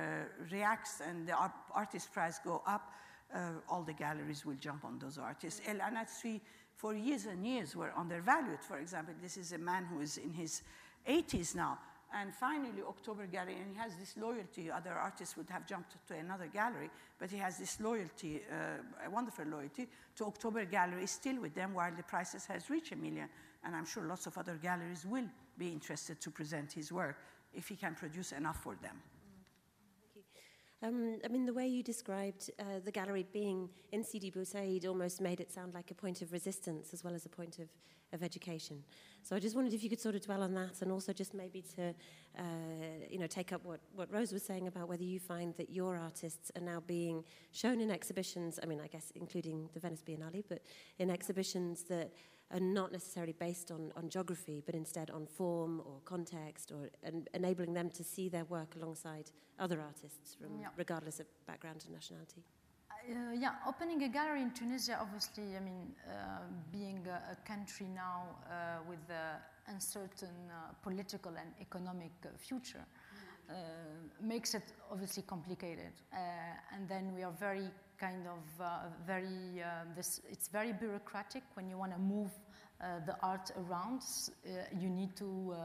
reacts 0.52 1.02
and 1.08 1.28
the 1.28 1.36
artist 1.74 2.12
price 2.12 2.40
go 2.44 2.64
up, 2.66 2.92
uh, 3.34 3.52
all 3.70 3.84
the 3.84 3.94
galleries 3.94 4.46
will 4.46 4.56
jump 4.56 4.84
on 4.84 4.98
those 5.00 5.18
artists. 5.18 5.62
El 5.68 5.78
Anatsui, 5.78 6.42
for 6.74 6.94
years 6.94 7.26
and 7.26 7.46
years, 7.46 7.76
were 7.76 7.92
undervalued. 7.96 8.62
For 8.62 8.80
example, 8.80 9.14
this 9.22 9.38
is 9.38 9.52
a 9.52 9.58
man 9.58 9.86
who 9.86 10.02
is 10.02 10.18
in 10.18 10.34
his 10.34 10.64
80s 11.08 11.56
now. 11.56 11.78
And 12.18 12.34
finally, 12.34 12.82
October 12.88 13.28
Gallery, 13.28 13.58
and 13.62 13.74
he 13.74 13.78
has 13.78 13.98
this 13.98 14.16
loyalty. 14.16 14.72
Other 14.72 14.94
artists 14.94 15.36
would 15.36 15.50
have 15.50 15.68
jumped 15.68 15.98
to 16.08 16.14
another 16.14 16.48
gallery, 16.48 16.90
but 17.20 17.30
he 17.30 17.38
has 17.38 17.58
this 17.58 17.78
loyalty, 17.82 18.42
uh, 18.50 19.06
a 19.06 19.10
wonderful 19.10 19.46
loyalty 19.46 19.90
to 20.16 20.26
October 20.26 20.64
Gallery, 20.64 21.08
still 21.08 21.42
with 21.42 21.54
them 21.54 21.74
while 21.74 21.92
the 21.94 22.04
prices 22.04 22.46
has 22.46 22.70
reached 22.70 22.94
a 22.94 22.96
million. 22.96 23.28
And 23.66 23.76
I'm 23.76 23.86
sure 23.86 24.04
lots 24.04 24.28
of 24.28 24.38
other 24.38 24.56
galleries 24.56 25.06
will 25.06 25.28
be 25.58 25.68
interested 25.68 26.22
to 26.22 26.32
present 26.32 26.72
his 26.72 26.90
work 26.90 27.18
if 27.54 27.68
he 27.68 27.76
can 27.76 27.96
produce 27.96 28.32
enough 28.32 28.64
for 28.64 28.76
them. 28.82 29.02
Um, 30.82 31.20
I 31.26 31.28
mean, 31.28 31.46
the 31.46 31.54
way 31.54 31.68
you 31.68 31.84
described 31.84 32.50
uh, 32.60 32.80
the 32.84 32.92
gallery 32.92 33.26
being 33.34 33.70
in 33.92 34.04
Sidi 34.06 34.30
Bou 34.30 34.46
Said 34.46 34.86
almost 34.86 35.20
made 35.20 35.42
it 35.42 35.52
sound 35.52 35.74
like 35.74 35.92
a 35.92 35.96
point 35.96 36.22
of 36.22 36.32
resistance 36.32 36.94
as 36.94 37.04
well 37.04 37.14
as 37.14 37.26
a 37.26 37.30
point 37.30 37.60
of, 37.60 37.68
of 38.16 38.24
education. 38.24 38.84
So 39.22 39.36
I 39.36 39.40
just 39.40 39.56
wondered 39.56 39.74
if 39.74 39.84
you 39.84 39.90
could 39.90 40.00
sort 40.00 40.16
of 40.16 40.22
dwell 40.22 40.44
on 40.44 40.54
that 40.54 40.82
and 40.82 40.92
also 40.92 41.12
just 41.12 41.34
maybe 41.34 41.64
to, 41.76 41.94
uh, 42.38 42.42
you 43.10 43.20
know, 43.20 43.28
take 43.28 43.54
up 43.54 43.64
what, 43.64 43.80
what 43.96 44.12
Rose 44.12 44.32
was 44.32 44.44
saying 44.44 44.68
about 44.68 44.88
whether 44.88 45.04
you 45.04 45.20
find 45.20 45.54
that 45.58 45.70
your 45.70 45.98
artists 45.98 46.52
are 46.56 46.62
now 46.62 46.82
being 46.86 47.24
shown 47.52 47.82
in 47.82 47.90
exhibitions, 47.92 48.60
I 48.62 48.66
mean, 48.66 48.80
I 48.80 48.88
guess 48.88 49.12
including 49.16 49.70
the 49.74 49.80
Venice 49.80 50.04
Biennale, 50.08 50.44
but 50.48 50.62
in 51.00 51.10
exhibitions 51.10 51.84
that 51.84 52.12
are 52.52 52.60
not 52.60 52.92
necessarily 52.92 53.34
based 53.34 53.72
on, 53.72 53.92
on 53.98 54.10
geography, 54.10 54.62
but 54.64 54.76
instead 54.76 55.10
on 55.10 55.26
form 55.26 55.80
or 55.80 56.00
context, 56.06 56.72
or 56.72 56.90
en- 57.04 57.26
enabling 57.34 57.74
them 57.74 57.90
to 57.90 58.04
see 58.04 58.30
their 58.30 58.46
work 58.46 58.76
alongside 58.76 59.32
other 59.58 59.82
artists, 59.82 60.36
from, 60.36 60.60
yeah. 60.60 60.68
regardless 60.78 61.20
of 61.20 61.26
background 61.48 61.84
and 61.86 61.94
nationality. 61.94 62.44
Uh, 63.08 63.34
yeah, 63.38 63.52
opening 63.68 64.02
a 64.02 64.10
gallery 64.10 64.42
in 64.42 64.50
Tunisia, 64.50 64.98
obviously, 65.00 65.56
I 65.56 65.60
mean, 65.60 65.94
uh, 66.08 66.40
being 66.72 67.06
a, 67.06 67.34
a, 67.34 67.36
country 67.48 67.86
now 67.94 68.24
uh, 68.50 68.80
with 68.90 68.98
an 69.10 69.38
uncertain 69.68 70.50
uh, 70.50 70.74
political 70.82 71.32
and 71.38 71.54
economic 71.62 72.14
uh, 72.26 72.30
future, 72.36 72.84
uh, 73.48 73.54
makes 74.20 74.56
it 74.56 74.74
obviously 74.92 75.22
complicated. 75.22 75.94
and 76.74 76.90
then 76.90 77.14
we 77.14 77.22
are 77.22 77.34
very 77.40 77.70
kind 78.00 78.26
of 78.26 78.44
uh, 78.60 78.80
very, 79.06 79.62
this, 79.96 80.22
it's 80.32 80.48
very 80.48 80.74
bureaucratic 80.74 81.44
when 81.54 81.70
you 81.70 81.78
want 81.78 81.92
to 81.92 82.00
move 82.00 82.32
uh, 82.82 83.00
the 83.06 83.16
art 83.22 83.52
around. 83.58 84.02
Uh, 84.46 84.50
you 84.78 84.90
need 84.90 85.16
to 85.16 85.54
uh, 85.54 85.58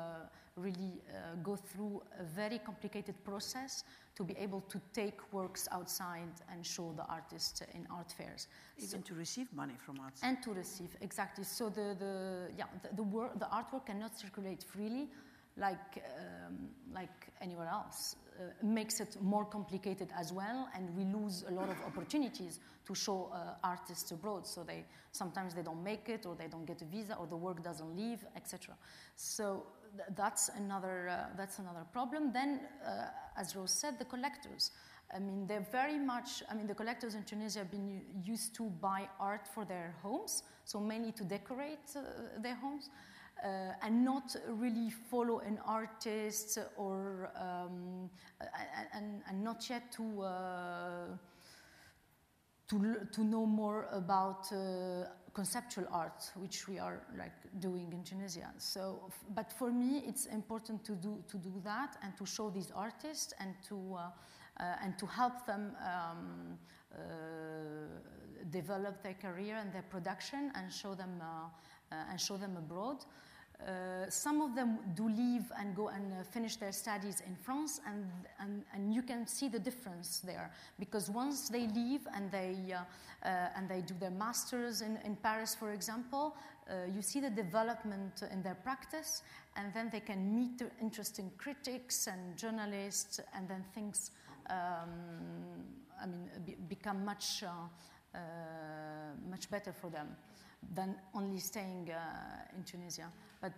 really 0.56 1.02
uh, 1.10 1.34
go 1.42 1.56
through 1.56 2.00
a 2.20 2.22
very 2.22 2.58
complicated 2.58 3.16
process 3.24 3.82
to 4.20 4.24
be 4.24 4.36
able 4.38 4.60
to 4.68 4.78
take 4.92 5.18
works 5.32 5.66
outside 5.72 6.34
and 6.52 6.66
show 6.66 6.92
the 6.94 7.06
artists 7.06 7.62
in 7.72 7.86
art 7.90 8.12
fairs. 8.12 8.48
Even 8.76 9.02
so, 9.02 9.08
to 9.08 9.14
receive 9.14 9.48
money 9.54 9.72
from 9.78 9.98
artists. 9.98 10.22
And 10.22 10.42
to 10.42 10.52
receive, 10.52 10.94
exactly. 11.00 11.42
So 11.42 11.70
the, 11.70 11.96
the, 11.98 12.14
yeah, 12.58 12.64
the, 12.82 12.96
the, 12.96 13.02
work, 13.02 13.38
the 13.38 13.46
artwork 13.46 13.86
cannot 13.86 14.18
circulate 14.18 14.62
freely 14.62 15.08
like, 15.56 16.02
um, 16.18 16.68
like 16.92 17.28
anywhere 17.40 17.68
else. 17.68 18.16
Uh, 18.38 18.42
makes 18.62 19.00
it 19.00 19.16
more 19.22 19.44
complicated 19.44 20.08
as 20.18 20.32
well, 20.32 20.68
and 20.74 20.94
we 20.96 21.04
lose 21.04 21.44
a 21.48 21.50
lot 21.50 21.68
of 21.68 21.76
opportunities 21.86 22.60
to 22.86 22.94
show 22.94 23.30
uh, 23.32 23.54
artists 23.64 24.10
abroad. 24.12 24.46
So 24.46 24.64
they 24.64 24.84
sometimes 25.12 25.54
they 25.54 25.62
don't 25.62 25.82
make 25.82 26.08
it, 26.08 26.26
or 26.26 26.34
they 26.34 26.46
don't 26.46 26.64
get 26.66 26.80
a 26.80 26.86
visa, 26.86 27.16
or 27.16 27.26
the 27.26 27.36
work 27.36 27.62
doesn't 27.62 27.96
leave, 27.96 28.24
etc. 28.36 28.74
So 29.16 29.66
th- 29.96 30.08
that's 30.16 30.48
another 30.56 31.08
uh, 31.08 31.36
that's 31.36 31.58
another 31.58 31.84
problem. 31.92 32.32
Then, 32.32 32.60
uh, 32.84 33.06
as 33.36 33.56
Rose 33.56 33.72
said, 33.72 33.98
the 33.98 34.04
collectors. 34.04 34.72
I 35.12 35.18
mean, 35.18 35.46
they're 35.46 35.66
very 35.72 35.98
much. 35.98 36.42
I 36.48 36.54
mean, 36.54 36.66
the 36.66 36.74
collectors 36.74 37.14
in 37.14 37.24
Tunisia 37.24 37.60
have 37.60 37.70
been 37.70 38.02
used 38.24 38.54
to 38.56 38.70
buy 38.80 39.08
art 39.18 39.48
for 39.52 39.64
their 39.64 39.94
homes, 40.02 40.44
so 40.64 40.78
mainly 40.78 41.12
to 41.12 41.24
decorate 41.24 41.96
uh, 41.96 42.40
their 42.40 42.54
homes 42.54 42.90
uh, 43.42 43.72
and 43.82 44.04
not 44.04 44.36
really 44.48 44.90
follow 44.90 45.40
an 45.40 45.58
artist 45.64 46.58
or 46.76 47.30
um, 47.36 48.10
and, 48.94 49.22
and, 49.28 49.42
not 49.42 49.68
yet 49.68 49.90
to 49.92 50.22
uh, 50.22 51.06
to 52.68 53.06
to 53.12 53.24
know 53.24 53.46
more 53.46 53.88
about 53.92 54.52
uh, 54.52 55.06
conceptual 55.34 55.86
art, 55.92 56.30
which 56.36 56.68
we 56.68 56.78
are 56.78 57.02
like 57.18 57.32
doing 57.58 57.92
in 57.92 58.02
Tunisia. 58.02 58.52
So, 58.58 59.10
but 59.34 59.52
for 59.52 59.70
me, 59.70 60.02
it's 60.06 60.26
important 60.26 60.84
to 60.84 60.92
do 60.92 61.22
to 61.28 61.36
do 61.36 61.52
that 61.64 61.96
and 62.02 62.16
to 62.16 62.26
show 62.26 62.50
these 62.50 62.70
artists 62.74 63.32
and 63.38 63.54
to 63.68 63.76
uh, 63.94 64.10
uh, 64.60 64.84
and 64.84 64.98
to 64.98 65.06
help 65.06 65.46
them. 65.46 65.76
Um, 65.80 66.58
uh, 66.92 66.98
develop 68.50 69.00
their 69.00 69.14
career 69.14 69.56
and 69.56 69.72
their 69.72 69.82
production 69.82 70.50
and 70.56 70.72
show 70.72 70.94
them 70.94 71.22
and 71.92 72.20
show 72.20 72.36
them 72.36 72.56
abroad. 72.56 73.04
Uh, 73.66 74.08
some 74.08 74.40
of 74.40 74.54
them 74.54 74.78
do 74.94 75.06
leave 75.08 75.52
and 75.58 75.76
go 75.76 75.88
and 75.88 76.12
uh, 76.12 76.22
finish 76.24 76.56
their 76.56 76.72
studies 76.72 77.22
in 77.26 77.36
France, 77.36 77.80
and, 77.86 78.06
and, 78.40 78.64
and 78.72 78.94
you 78.94 79.02
can 79.02 79.26
see 79.26 79.48
the 79.48 79.58
difference 79.58 80.20
there. 80.20 80.50
Because 80.78 81.10
once 81.10 81.50
they 81.50 81.66
leave 81.68 82.00
and 82.14 82.30
they, 82.30 82.56
uh, 82.72 83.28
uh 83.28 83.48
and 83.56 83.68
they 83.68 83.82
do 83.82 83.94
their 84.00 84.10
masters 84.10 84.80
in, 84.80 84.98
in 85.04 85.14
Paris, 85.14 85.54
for 85.54 85.72
example, 85.72 86.36
uh, 86.70 86.86
you 86.94 87.02
see 87.02 87.20
the 87.20 87.28
development 87.28 88.22
in 88.32 88.42
their 88.42 88.54
practice, 88.54 89.22
and 89.56 89.74
then 89.74 89.90
they 89.92 90.00
can 90.00 90.34
meet 90.34 90.62
interesting 90.80 91.30
critics 91.36 92.06
and 92.06 92.36
journalists, 92.38 93.20
and 93.34 93.46
then 93.46 93.62
things 93.74 94.12
um, 94.48 94.88
I 96.02 96.06
mean, 96.06 96.30
be, 96.46 96.56
become 96.68 97.04
much, 97.04 97.44
much 99.28 99.50
better 99.50 99.72
for 99.72 99.90
them 99.90 100.16
than 100.74 100.94
only 101.14 101.38
staying 101.38 101.90
in 102.56 102.64
Tunisia. 102.64 103.10
But, 103.40 103.52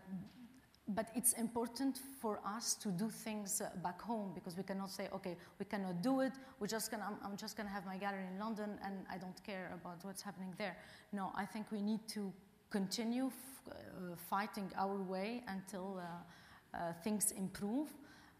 but 0.89 1.09
it's 1.15 1.33
important 1.35 1.99
for 2.21 2.41
us 2.47 2.75
to 2.75 2.89
do 2.89 3.11
things 3.11 3.61
uh, 3.61 3.71
back 3.83 4.01
home 4.01 4.33
because 4.35 4.57
we 4.57 4.63
cannot 4.63 4.91
say, 4.91 5.09
okay, 5.15 5.37
we 5.59 5.65
cannot 5.65 6.03
do 6.03 6.21
it. 6.21 6.33
We're 6.61 6.67
just 6.67 6.91
gonna, 6.91 7.05
I'm, 7.07 7.17
I'm 7.25 7.37
just 7.37 7.57
going 7.57 7.69
to 7.69 7.73
have 7.73 7.87
my 7.87 7.97
gallery 7.97 8.27
in 8.33 8.39
London 8.39 8.79
and 8.85 9.05
I 9.11 9.19
don't 9.19 9.43
care 9.45 9.71
about 9.75 10.05
what's 10.05 10.23
happening 10.23 10.55
there. 10.59 10.77
No, 11.13 11.33
I 11.35 11.45
think 11.45 11.67
we 11.71 11.83
need 11.83 12.07
to 12.09 12.33
continue 12.71 13.27
f- 13.27 13.73
uh, 13.73 14.17
fighting 14.17 14.71
our 14.77 14.97
way 15.03 15.43
until 15.47 16.01
uh, 16.01 16.77
uh, 16.77 16.93
things 17.05 17.33
improve. 17.33 17.89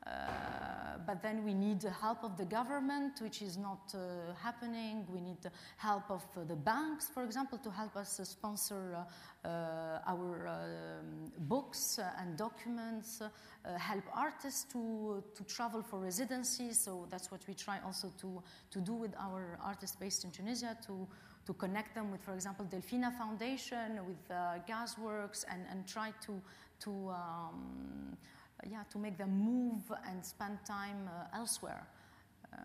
Uh, 0.07 0.11
but 1.07 1.23
then 1.23 1.45
we 1.45 1.55
need 1.55 1.81
the 1.81 1.91
help 1.91 2.23
of 2.25 2.37
the 2.37 2.45
government, 2.45 3.21
which 3.21 3.43
is 3.43 3.57
not 3.57 3.95
uh, 3.95 4.35
happening. 4.43 5.07
We 5.13 5.21
need 5.21 5.41
the 5.43 5.51
help 5.77 6.11
of 6.11 6.25
uh, 6.37 6.45
the 6.45 6.57
banks, 6.57 7.09
for 7.13 7.25
example, 7.25 7.59
to 7.59 7.71
help 7.71 7.97
us 7.97 8.21
sponsor 8.25 8.97
uh, 9.45 9.49
uh, 9.49 10.01
our 10.07 10.49
um, 10.49 11.33
books 11.39 11.99
and 12.19 12.37
documents, 12.37 13.23
help 13.79 14.05
artists 14.13 14.65
to, 14.73 15.23
to 15.35 15.45
travel 15.45 15.83
for 15.83 16.01
residency. 16.01 16.73
So 16.73 17.07
that's 17.11 17.31
what 17.31 17.47
we 17.47 17.55
try 17.55 17.79
also 17.85 18.13
to, 18.21 18.43
to 18.71 18.81
do 18.81 18.93
with 18.93 19.15
our 19.19 19.59
artists 19.63 19.97
based 19.97 20.25
in 20.25 20.31
Tunisia 20.31 20.77
to, 20.87 21.07
to 21.47 21.53
connect 21.55 21.95
them 21.95 22.11
with, 22.11 22.23
for 22.23 22.35
example, 22.35 22.65
Delfina 22.65 23.17
Foundation, 23.17 24.01
with 24.07 24.29
Gasworks, 24.69 25.45
and, 25.49 25.63
and 25.71 25.87
try 25.87 26.13
to, 26.27 26.41
to 26.81 27.11
um, 27.11 28.17
yeah, 28.71 28.85
to 28.91 28.99
make 28.99 29.19
them 29.19 29.31
move 29.31 29.83
and 30.09 30.25
spend 30.25 30.59
time 30.65 31.09
uh, 31.09 31.37
elsewhere. 31.37 31.87
Uh, 32.53 32.59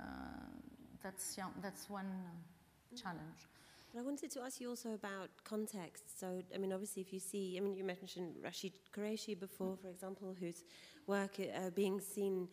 that's, 1.02 1.36
yeah, 1.38 1.46
that's 1.62 1.90
one 1.90 2.06
uh, 2.06 2.96
challenge. 3.02 3.48
But 3.94 4.00
I 4.00 4.04
wanted 4.04 4.32
to 4.32 4.42
ask 4.42 4.60
you 4.60 4.70
also 4.70 4.94
about 4.94 5.30
context. 5.44 6.20
So, 6.20 6.42
I 6.54 6.58
mean, 6.58 6.74
obviously, 6.74 7.02
if 7.02 7.14
you 7.14 7.20
see, 7.20 7.56
I 7.58 7.62
mean, 7.62 7.76
you 7.76 7.84
mentioned 7.84 8.36
Rachid 8.44 8.74
Koraïchi 8.96 9.40
before, 9.40 9.78
for 9.82 9.90
example, 9.90 10.36
whose 10.40 10.66
work 11.08 11.40
uh, 11.40 11.70
being 11.70 12.02
seen 12.02 12.50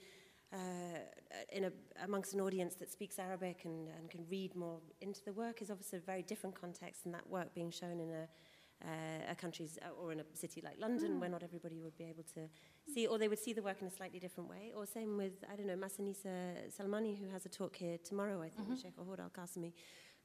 uh, 0.53 0.57
in 1.53 1.65
a, 1.65 1.73
amongst 2.05 2.35
an 2.35 2.41
audience 2.41 2.75
that 2.77 2.93
speaks 2.93 3.19
Arabic 3.19 3.63
and, 3.65 3.89
and 3.89 4.09
can 4.09 4.25
read 4.31 4.55
more 4.55 4.79
into 5.01 5.21
the 5.25 5.33
work 5.33 5.61
is 5.61 5.71
obviously 5.71 5.99
a 5.99 6.03
very 6.03 6.23
different 6.23 6.59
context 6.59 7.03
than 7.03 7.13
that 7.13 7.29
work 7.29 7.53
being 7.55 7.71
shown 7.71 7.99
in 7.99 8.11
a 8.11 8.29
uh, 8.83 9.31
a 9.31 9.35
country's 9.35 9.79
uh, 9.83 10.01
or 10.03 10.13
in 10.13 10.21
a 10.21 10.25
city 10.35 10.61
like 10.63 10.77
London, 10.79 11.13
Mm. 11.13 11.21
where 11.21 11.31
not 11.31 11.43
everybody 11.43 11.81
would 11.81 11.97
be 11.97 12.05
able 12.05 12.25
to 12.35 12.49
see, 12.93 13.07
or 13.07 13.19
they 13.19 13.29
would 13.29 13.39
see 13.39 13.53
the 13.53 13.63
work 13.63 13.81
in 13.81 13.87
a 13.87 13.91
slightly 13.91 14.19
different 14.19 14.49
way. 14.51 14.73
Or 14.77 14.87
same 14.87 15.17
with 15.17 15.45
I 15.51 15.57
don't 15.57 15.67
know 15.67 15.77
Massinissa 15.77 16.35
Selmani, 16.77 17.19
who 17.19 17.29
has 17.31 17.47
a 17.47 17.49
talk 17.49 17.77
here 17.77 17.99
tomorrow, 17.99 18.43
I 18.43 18.49
think, 18.51 18.69
with 18.69 18.83
Sheikha 18.83 19.05
Hoor 19.07 19.21
Al 19.21 19.31
Qasimi. 19.31 19.73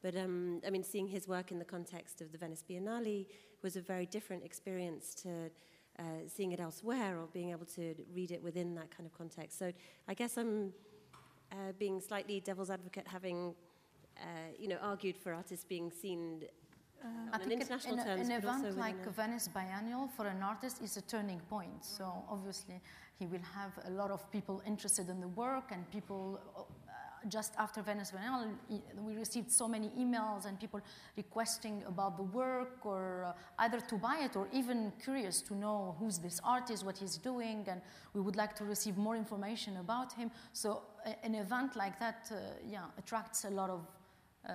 But 0.01 0.15
um, 0.15 0.61
I 0.65 0.69
mean, 0.69 0.83
seeing 0.83 1.07
his 1.07 1.27
work 1.27 1.51
in 1.51 1.59
the 1.59 1.65
context 1.65 2.21
of 2.21 2.31
the 2.31 2.37
Venice 2.37 2.63
Biennale 2.67 3.27
was 3.61 3.75
a 3.75 3.81
very 3.81 4.05
different 4.05 4.43
experience 4.43 5.13
to 5.23 5.49
uh, 5.99 6.03
seeing 6.27 6.51
it 6.53 6.59
elsewhere 6.61 7.17
or 7.19 7.27
being 7.27 7.49
able 7.51 7.65
to 7.65 7.93
read 8.13 8.31
it 8.31 8.41
within 8.41 8.75
that 8.75 8.89
kind 8.95 9.05
of 9.05 9.13
context. 9.17 9.59
So 9.59 9.71
I 10.07 10.13
guess 10.13 10.37
I'm 10.37 10.71
uh, 11.51 11.73
being 11.77 11.99
slightly 11.99 12.39
devil's 12.39 12.69
advocate, 12.69 13.07
having 13.07 13.53
uh, 14.17 14.51
you 14.57 14.67
know 14.69 14.77
argued 14.81 15.17
for 15.17 15.33
artists 15.33 15.65
being 15.65 15.91
seen 15.91 16.43
I 17.03 17.35
an 17.37 17.39
think 17.47 17.61
it- 17.61 17.61
international 17.61 17.99
an, 17.99 18.05
terms, 18.05 18.27
an 18.29 18.35
event 18.35 18.77
like 18.77 19.05
a- 19.05 19.09
Venice 19.11 19.47
Biennial 19.47 20.07
for 20.15 20.27
an 20.27 20.41
artist 20.43 20.81
is 20.81 20.97
a 20.97 21.01
turning 21.01 21.39
point. 21.49 21.83
So 21.85 22.05
obviously, 22.29 22.79
he 23.19 23.25
will 23.25 23.45
have 23.55 23.71
a 23.85 23.89
lot 23.91 24.11
of 24.11 24.29
people 24.31 24.61
interested 24.65 25.09
in 25.09 25.19
the 25.21 25.27
work, 25.29 25.71
and 25.71 25.89
people. 25.91 26.39
Uh, 26.57 26.61
just 27.27 27.53
after 27.57 27.81
Venice 27.81 28.11
Biennial, 28.11 28.47
we 29.05 29.13
received 29.17 29.51
so 29.51 29.67
many 29.67 29.89
emails 29.89 30.45
and 30.45 30.57
people 30.57 30.79
requesting 31.17 31.83
about 31.85 32.15
the 32.15 32.23
work, 32.23 32.85
or 32.85 33.25
uh, 33.25 33.33
either 33.59 33.81
to 33.81 33.95
buy 33.97 34.19
it, 34.23 34.37
or 34.37 34.47
even 34.53 34.93
curious 35.03 35.41
to 35.41 35.53
know 35.53 35.97
who's 35.99 36.17
this 36.17 36.39
artist, 36.45 36.85
what 36.85 36.97
he's 36.97 37.17
doing, 37.17 37.65
and 37.67 37.81
we 38.13 38.21
would 38.21 38.37
like 38.37 38.55
to 38.55 38.63
receive 38.63 38.95
more 38.97 39.17
information 39.17 39.75
about 39.77 40.13
him. 40.13 40.31
So 40.53 40.81
a- 41.05 41.25
an 41.25 41.35
event 41.35 41.75
like 41.75 41.99
that, 41.99 42.31
uh, 42.31 42.35
yeah, 42.65 42.85
attracts 42.97 43.43
a 43.43 43.49
lot 43.49 43.69
of 43.69 43.81
um, 44.47 44.53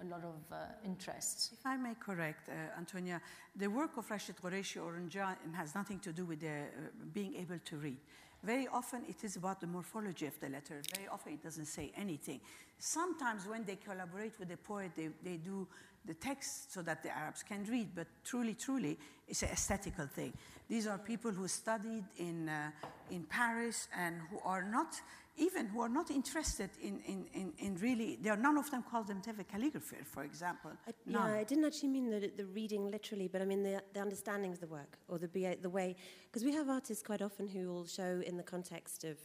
a 0.00 0.04
lot 0.10 0.24
of 0.24 0.52
uh, 0.52 0.56
interests. 0.84 1.50
If 1.52 1.64
I 1.64 1.76
may 1.76 1.94
correct, 1.94 2.48
uh, 2.48 2.78
Antonia, 2.78 3.20
the 3.56 3.68
work 3.68 3.96
of 3.96 4.08
Rachid 4.08 4.34
Koraïchi 4.40 4.82
or 4.82 4.92
Ranjan 4.92 5.54
has 5.54 5.74
nothing 5.74 5.98
to 6.00 6.12
do 6.12 6.24
with 6.24 6.42
uh, 6.42 6.48
being 7.12 7.34
able 7.36 7.58
to 7.64 7.76
read. 7.76 7.98
Very 8.42 8.66
often 8.68 9.02
it 9.08 9.22
is 9.22 9.36
about 9.36 9.60
the 9.60 9.68
morphology 9.68 10.26
of 10.26 10.38
the 10.40 10.48
letter. 10.48 10.82
Very 10.94 11.06
often 11.08 11.34
it 11.34 11.42
doesn't 11.42 11.66
say 11.66 11.92
anything. 11.96 12.40
Sometimes 12.78 13.46
when 13.46 13.64
they 13.64 13.76
collaborate 13.76 14.36
with 14.38 14.48
the 14.48 14.56
poet, 14.56 14.90
they, 14.96 15.10
they 15.22 15.36
do 15.36 15.68
the 16.04 16.14
text 16.14 16.72
so 16.72 16.82
that 16.82 17.02
the 17.02 17.16
Arabs 17.16 17.44
can 17.44 17.64
read, 17.70 17.88
but 17.94 18.08
truly, 18.24 18.54
truly, 18.54 18.98
it's 19.28 19.44
an 19.44 19.50
aesthetical 19.50 20.06
thing. 20.06 20.32
These 20.68 20.88
are 20.88 20.98
people 20.98 21.30
who 21.30 21.46
studied 21.46 22.04
in, 22.18 22.48
uh, 22.48 22.70
in 23.10 23.22
Paris 23.24 23.86
and 23.96 24.16
who 24.30 24.40
are 24.44 24.64
not, 24.64 25.00
even 25.36 25.66
who 25.66 25.80
are 25.80 25.88
not 25.88 26.10
interested 26.10 26.70
in, 26.82 27.00
in, 27.06 27.26
in, 27.32 27.52
in 27.58 27.76
really, 27.76 28.18
there 28.20 28.34
are 28.34 28.36
none 28.36 28.58
of 28.58 28.70
them 28.70 28.82
call 28.82 29.02
themselves 29.02 29.40
a 29.40 29.44
calligrapher, 29.44 30.04
for 30.04 30.24
example. 30.24 30.72
I, 30.86 30.92
yeah, 31.06 31.24
I 31.24 31.44
didn't 31.44 31.64
actually 31.64 31.88
mean 31.88 32.10
the, 32.10 32.30
the 32.36 32.44
reading 32.46 32.90
literally, 32.90 33.28
but 33.28 33.40
I 33.40 33.44
mean 33.46 33.62
the, 33.62 33.82
the 33.94 34.00
understanding 34.00 34.52
of 34.52 34.60
the 34.60 34.66
work 34.66 34.98
or 35.08 35.18
the, 35.18 35.56
the 35.60 35.70
way. 35.70 35.96
Because 36.26 36.44
we 36.44 36.52
have 36.52 36.68
artists 36.68 37.02
quite 37.02 37.22
often 37.22 37.48
who 37.48 37.68
will 37.68 37.86
show 37.86 38.22
in 38.26 38.36
the 38.36 38.42
context 38.42 39.04
of 39.04 39.16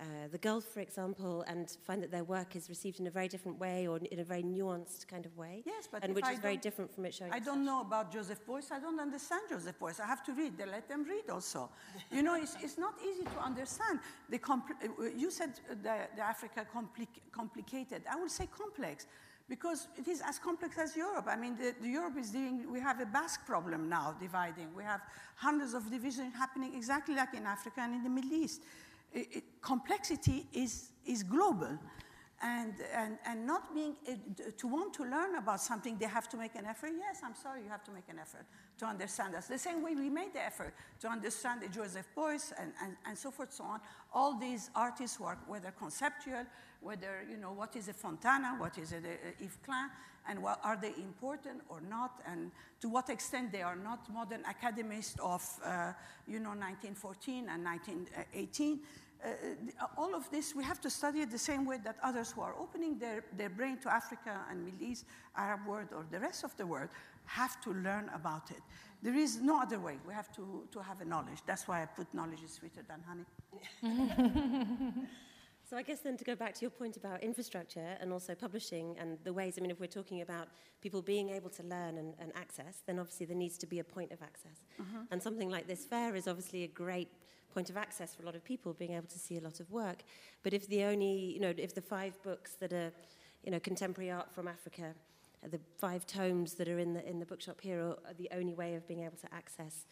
uh, 0.00 0.04
the 0.32 0.38
Gulf, 0.38 0.64
for 0.64 0.80
example, 0.80 1.44
and 1.46 1.70
find 1.86 2.02
that 2.02 2.10
their 2.10 2.24
work 2.24 2.56
is 2.56 2.68
received 2.68 2.98
in 2.98 3.06
a 3.06 3.10
very 3.10 3.28
different 3.28 3.60
way 3.60 3.86
or 3.86 3.98
in 3.98 4.18
a 4.18 4.24
very 4.24 4.42
nuanced 4.42 5.06
kind 5.06 5.24
of 5.24 5.36
way. 5.36 5.62
Yes, 5.64 5.88
but 5.90 6.02
and 6.02 6.14
which 6.14 6.24
I 6.24 6.32
is 6.32 6.40
very 6.40 6.56
different 6.56 6.92
from 6.92 7.04
it 7.04 7.14
showing. 7.14 7.32
I 7.32 7.38
don't 7.38 7.64
know 7.64 7.80
about 7.80 8.12
Joseph 8.12 8.44
Beuys. 8.44 8.72
I 8.72 8.80
don't 8.80 8.98
understand 8.98 9.42
Joseph 9.48 9.78
Beuys. 9.78 10.00
I 10.00 10.06
have 10.06 10.24
to 10.24 10.32
read. 10.32 10.58
They 10.58 10.66
let 10.66 10.88
them 10.88 11.04
read 11.04 11.30
also. 11.30 11.70
you 12.10 12.22
know, 12.22 12.34
it's, 12.34 12.56
it's 12.60 12.76
not 12.76 12.94
easy 13.08 13.22
to 13.24 13.38
understand. 13.40 14.00
The 14.30 14.38
compl- 14.38 14.82
uh, 14.82 15.10
you 15.16 15.30
said 15.30 15.52
the, 15.68 16.08
the 16.16 16.22
Africa 16.22 16.66
compli- 16.74 17.20
complicated. 17.30 18.02
I 18.10 18.16
would 18.16 18.32
say 18.32 18.48
complex 18.48 19.06
because 19.48 19.88
it 19.96 20.08
is 20.08 20.22
as 20.26 20.38
complex 20.38 20.76
as 20.78 20.96
Europe. 20.96 21.26
I 21.28 21.36
mean, 21.36 21.56
the, 21.56 21.74
the 21.80 21.88
Europe 21.88 22.16
is 22.18 22.30
dealing, 22.30 22.70
we 22.70 22.80
have 22.80 23.00
a 23.00 23.06
Basque 23.06 23.46
problem 23.46 23.88
now 23.88 24.16
dividing. 24.18 24.68
We 24.74 24.84
have 24.84 25.02
hundreds 25.36 25.74
of 25.74 25.90
divisions 25.90 26.34
happening 26.34 26.74
exactly 26.74 27.14
like 27.14 27.34
in 27.34 27.46
Africa 27.46 27.80
and 27.82 27.94
in 27.94 28.02
the 28.02 28.10
Middle 28.10 28.32
East. 28.32 28.62
It- 29.14 29.36
it- 29.36 29.62
complexity 29.62 30.46
is, 30.52 30.90
is 31.06 31.22
global. 31.22 31.78
And, 32.42 32.74
and, 32.92 33.16
and 33.24 33.46
not 33.46 33.74
being, 33.74 33.96
to 34.58 34.68
want 34.68 34.92
to 34.94 35.04
learn 35.04 35.36
about 35.36 35.60
something, 35.60 35.96
they 35.96 36.06
have 36.06 36.28
to 36.28 36.36
make 36.36 36.54
an 36.56 36.66
effort. 36.66 36.90
Yes, 36.98 37.20
I'm 37.24 37.34
sorry, 37.34 37.62
you 37.62 37.70
have 37.70 37.84
to 37.84 37.90
make 37.90 38.08
an 38.10 38.18
effort 38.18 38.44
to 38.78 38.84
understand 38.84 39.34
us. 39.34 39.46
The 39.46 39.56
same 39.56 39.82
way 39.82 39.94
we 39.94 40.10
made 40.10 40.34
the 40.34 40.44
effort 40.44 40.74
to 41.00 41.08
understand 41.08 41.62
the 41.62 41.68
Joseph 41.68 42.06
Beuys 42.14 42.52
and, 42.60 42.72
and, 42.82 42.96
and 43.06 43.16
so 43.16 43.30
forth, 43.30 43.52
so 43.54 43.64
on. 43.64 43.80
All 44.12 44.38
these 44.38 44.68
artists 44.74 45.16
who 45.16 45.24
are, 45.24 45.38
whether 45.46 45.70
conceptual, 45.70 46.44
whether, 46.82 47.24
you 47.30 47.38
know, 47.38 47.52
what 47.52 47.76
is 47.76 47.88
a 47.88 47.94
Fontana, 47.94 48.56
what 48.58 48.76
is 48.76 48.92
a, 48.92 48.96
a 48.96 49.42
Yves 49.42 49.56
Klein, 49.64 49.88
and 50.28 50.42
what, 50.42 50.60
are 50.62 50.76
they 50.76 50.92
important 50.98 51.62
or 51.70 51.80
not, 51.80 52.20
and 52.26 52.50
to 52.80 52.88
what 52.88 53.08
extent 53.08 53.52
they 53.52 53.62
are 53.62 53.76
not 53.76 54.12
modern 54.12 54.42
academists 54.44 55.16
of, 55.22 55.42
uh, 55.64 55.92
you 56.26 56.40
know, 56.40 56.50
1914 56.50 57.48
and 57.48 57.64
1918. 57.64 58.80
Uh, 59.24 59.86
all 59.96 60.14
of 60.14 60.30
this, 60.30 60.54
we 60.54 60.62
have 60.62 60.80
to 60.82 60.90
study 60.90 61.20
it 61.20 61.30
the 61.30 61.38
same 61.38 61.64
way 61.64 61.78
that 61.82 61.96
others 62.02 62.32
who 62.32 62.42
are 62.42 62.54
opening 62.58 62.98
their, 62.98 63.24
their 63.36 63.48
brain 63.48 63.78
to 63.78 63.92
Africa 63.92 64.40
and 64.50 64.64
Middle 64.64 64.82
East, 64.82 65.06
Arab 65.36 65.66
world, 65.66 65.88
or 65.94 66.04
the 66.10 66.20
rest 66.20 66.44
of 66.44 66.54
the 66.56 66.66
world 66.66 66.90
have 67.26 67.60
to 67.62 67.70
learn 67.72 68.10
about 68.14 68.50
it. 68.50 68.60
There 69.02 69.14
is 69.14 69.40
no 69.40 69.60
other 69.60 69.80
way. 69.80 69.98
We 70.06 70.12
have 70.14 70.30
to, 70.36 70.68
to 70.70 70.78
have 70.80 71.00
a 71.00 71.04
knowledge. 71.04 71.38
That's 71.46 71.66
why 71.66 71.82
I 71.82 71.86
put 71.86 72.12
knowledge 72.12 72.42
is 72.44 72.52
sweeter 72.52 72.82
than 72.86 73.02
honey. 73.08 73.26
So 75.68 75.78
I 75.78 75.82
guess 75.82 76.00
then 76.00 76.18
to 76.18 76.24
go 76.24 76.36
back 76.36 76.54
to 76.54 76.60
your 76.60 76.70
point 76.70 76.98
about 76.98 77.22
infrastructure 77.22 77.96
and 77.98 78.12
also 78.12 78.34
publishing 78.34 78.96
and 78.98 79.16
the 79.24 79.32
ways, 79.32 79.54
I 79.58 79.62
mean, 79.62 79.70
if 79.70 79.80
we're 79.80 79.86
talking 79.86 80.20
about 80.20 80.48
people 80.82 81.00
being 81.00 81.30
able 81.30 81.48
to 81.50 81.62
learn 81.62 81.96
and, 81.96 82.14
and 82.18 82.32
access, 82.36 82.82
then 82.86 82.98
obviously 82.98 83.24
there 83.24 83.36
needs 83.36 83.56
to 83.58 83.66
be 83.66 83.78
a 83.78 83.84
point 83.84 84.12
of 84.12 84.20
access. 84.22 84.66
And 85.10 85.22
something 85.22 85.48
like 85.48 85.66
this 85.66 85.86
fair 85.86 86.14
is 86.14 86.28
obviously 86.28 86.64
a 86.64 86.68
great 86.68 87.08
point 87.54 87.70
of 87.70 87.76
access 87.76 88.14
for 88.14 88.22
a 88.22 88.26
lot 88.26 88.34
of 88.34 88.44
people 88.44 88.74
being 88.74 88.92
able 88.92 89.06
to 89.06 89.18
see 89.18 89.38
a 89.38 89.40
lot 89.40 89.60
of 89.60 89.70
work. 89.70 90.02
But 90.42 90.52
if 90.52 90.68
the 90.68 90.82
only, 90.84 91.14
you 91.34 91.40
know, 91.40 91.54
if 91.56 91.74
the 91.74 91.80
five 91.80 92.20
books 92.22 92.56
that 92.60 92.72
are, 92.72 92.92
you 93.44 93.52
know, 93.52 93.60
contemporary 93.60 94.10
art 94.10 94.30
from 94.32 94.48
Africa, 94.48 94.94
uh, 95.44 95.48
the 95.48 95.60
five 95.78 96.06
tomes 96.06 96.54
that 96.54 96.68
are 96.68 96.78
in 96.78 96.94
the, 96.94 97.08
in 97.08 97.20
the 97.20 97.26
bookshop 97.26 97.60
here 97.60 97.80
are, 97.80 97.98
are 98.08 98.14
the 98.18 98.28
only 98.32 98.54
way 98.54 98.74
of 98.74 98.86
being 98.88 99.04
able 99.04 99.16
to 99.16 99.32
access 99.32 99.86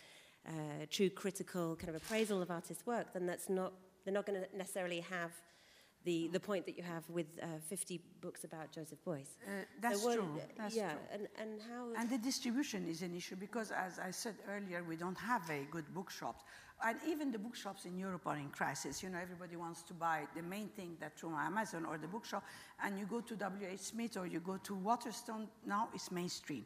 uh, 0.47 0.87
true 0.91 1.11
critical 1.11 1.77
kind 1.77 1.89
of 1.89 1.95
appraisal 1.95 2.43
of 2.43 2.51
artists' 2.51 2.85
work, 2.87 3.13
then 3.13 3.27
that's 3.27 3.49
not, 3.49 3.73
they're 4.05 4.15
not 4.15 4.27
going 4.27 4.41
to 4.41 4.57
necessarily 4.57 5.01
have 5.01 5.31
the, 6.05 6.29
the 6.33 6.41
point 6.41 6.67
that 6.67 6.77
you 6.77 6.83
have 6.83 7.09
with 7.09 7.27
uh, 7.41 7.47
50 7.69 8.01
books 8.21 8.45
about 8.45 8.73
Joseph 8.73 8.99
Beuys. 9.07 9.37
Uh, 9.47 9.65
that's 9.81 10.03
So 10.03 10.15
true. 10.15 10.41
That's 10.59 10.75
yeah, 10.75 10.91
true. 10.91 11.01
And, 11.13 11.29
and 11.41 11.61
how... 11.71 12.01
And 12.01 12.11
the 12.11 12.19
distribution 12.19 12.89
is 12.89 13.03
an 13.03 13.15
issue 13.15 13.37
because, 13.37 13.71
as 13.71 13.99
I 13.99 14.11
said 14.11 14.35
earlier, 14.49 14.83
we 14.83 14.97
don't 14.97 15.19
have 15.19 15.47
very 15.47 15.69
good 15.71 15.85
bookshops. 15.95 16.43
And 16.85 16.99
even 17.07 17.31
the 17.31 17.39
bookshops 17.39 17.85
in 17.85 17.97
Europe 17.97 18.27
are 18.27 18.37
in 18.37 18.49
crisis. 18.49 19.03
You 19.03 19.11
know, 19.11 19.19
everybody 19.19 19.57
wants 19.57 19.83
to 19.83 19.95
buy 19.95 20.23
the 20.35 20.43
main 20.43 20.69
thing 20.69 20.97
that 21.01 21.17
through 21.17 21.37
Amazon 21.37 21.85
or 21.85 21.97
the 21.97 22.09
bookshop, 22.09 22.45
and 22.83 22.99
you 22.99 23.07
go 23.07 23.21
to 23.21 23.37
W.H. 23.37 23.79
Smith 23.81 24.17
or 24.17 24.27
you 24.27 24.41
go 24.41 24.57
to 24.59 24.75
Waterstone, 24.75 25.49
now 25.65 25.89
it's 25.95 26.11
mainstream. 26.11 26.65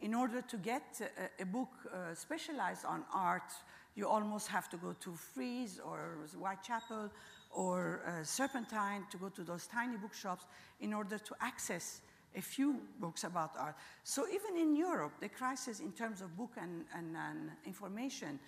In 0.00 0.14
order 0.14 0.42
to 0.42 0.56
get 0.58 1.00
a, 1.00 1.42
a 1.42 1.46
book 1.46 1.70
uh, 1.92 2.14
specialized 2.14 2.84
on 2.84 3.02
art, 3.12 3.52
you 3.96 4.06
almost 4.06 4.46
have 4.46 4.68
to 4.68 4.76
go 4.76 4.94
to 5.00 5.12
Frieze 5.14 5.80
or 5.84 6.18
Whitechapel 6.38 7.10
or 7.50 8.02
uh, 8.06 8.22
Serpentine 8.22 9.04
to 9.10 9.16
go 9.16 9.28
to 9.28 9.42
those 9.42 9.66
tiny 9.66 9.96
bookshops 9.96 10.46
in 10.80 10.94
order 10.94 11.18
to 11.18 11.34
access 11.40 12.00
a 12.36 12.40
few 12.40 12.76
books 13.00 13.24
about 13.24 13.56
art. 13.58 13.74
So 14.04 14.26
even 14.28 14.56
in 14.56 14.76
Europe, 14.76 15.14
the 15.20 15.28
crisis 15.28 15.80
in 15.80 15.92
terms 15.92 16.20
of 16.20 16.36
book 16.36 16.52
and, 16.60 16.84
and, 16.94 17.16
and 17.16 17.50
information, 17.66 18.38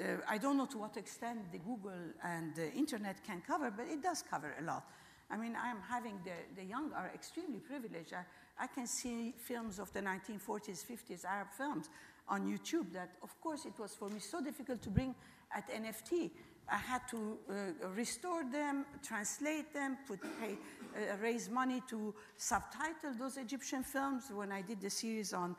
uh, 0.00 0.16
I 0.28 0.38
don't 0.38 0.56
know 0.56 0.66
to 0.66 0.78
what 0.78 0.96
extent 0.96 1.52
the 1.52 1.58
Google 1.58 1.92
and 2.22 2.54
the 2.54 2.72
internet 2.72 3.24
can 3.24 3.42
cover, 3.46 3.70
but 3.70 3.86
it 3.86 4.02
does 4.02 4.22
cover 4.28 4.54
a 4.60 4.64
lot. 4.64 4.84
I 5.30 5.36
mean, 5.36 5.56
I'm 5.56 5.78
having 5.88 6.20
the, 6.24 6.60
the 6.60 6.64
young 6.64 6.92
are 6.92 7.10
extremely 7.14 7.58
privileged. 7.58 8.12
I, 8.12 8.24
I 8.62 8.66
can 8.66 8.86
see 8.86 9.34
films 9.38 9.78
of 9.78 9.92
the 9.92 10.00
1940s, 10.00 10.84
50s 10.84 11.24
Arab 11.24 11.48
films 11.56 11.88
on 12.28 12.46
YouTube 12.46 12.92
that, 12.92 13.12
of 13.22 13.40
course, 13.40 13.64
it 13.64 13.78
was 13.78 13.94
for 13.94 14.08
me 14.08 14.20
so 14.20 14.40
difficult 14.42 14.82
to 14.82 14.90
bring 14.90 15.14
at 15.54 15.68
NFT. 15.70 16.30
I 16.68 16.76
had 16.76 17.02
to 17.10 17.38
uh, 17.48 17.88
restore 17.88 18.44
them, 18.50 18.86
translate 19.02 19.74
them, 19.74 19.98
put, 20.06 20.20
pay, 20.40 20.56
uh, 20.96 21.16
raise 21.20 21.50
money 21.50 21.82
to 21.90 22.14
subtitle 22.36 23.12
those 23.18 23.36
Egyptian 23.36 23.82
films 23.82 24.30
when 24.32 24.50
I 24.50 24.62
did 24.62 24.80
the 24.80 24.88
series 24.88 25.34
on 25.34 25.56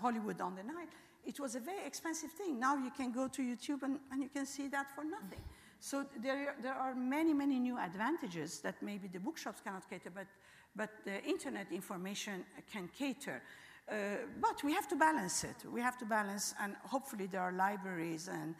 Hollywood 0.00 0.40
on 0.40 0.54
the 0.56 0.62
Nile. 0.62 0.86
It 1.24 1.38
was 1.38 1.54
a 1.54 1.60
very 1.60 1.86
expensive 1.86 2.30
thing. 2.32 2.58
Now 2.58 2.76
you 2.76 2.90
can 2.90 3.12
go 3.12 3.28
to 3.28 3.42
YouTube 3.42 3.82
and, 3.82 3.98
and 4.10 4.22
you 4.22 4.28
can 4.28 4.46
see 4.46 4.68
that 4.68 4.86
for 4.94 5.04
nothing. 5.04 5.40
So 5.80 6.04
there, 6.22 6.54
there 6.62 6.74
are 6.74 6.94
many, 6.94 7.32
many 7.32 7.58
new 7.58 7.78
advantages 7.78 8.60
that 8.60 8.82
maybe 8.82 9.08
the 9.08 9.18
bookshops 9.18 9.60
cannot 9.62 9.88
cater, 9.88 10.10
but, 10.14 10.26
but 10.76 10.90
the 11.04 11.22
internet 11.24 11.72
information 11.72 12.44
can 12.70 12.88
cater. 12.96 13.42
Uh, 13.90 13.94
but 14.40 14.62
we 14.62 14.72
have 14.72 14.86
to 14.88 14.96
balance 14.96 15.42
it. 15.42 15.56
We 15.72 15.80
have 15.80 15.98
to 15.98 16.04
balance, 16.04 16.54
and 16.60 16.76
hopefully 16.84 17.26
there 17.26 17.40
are 17.40 17.52
libraries. 17.52 18.28
And 18.28 18.54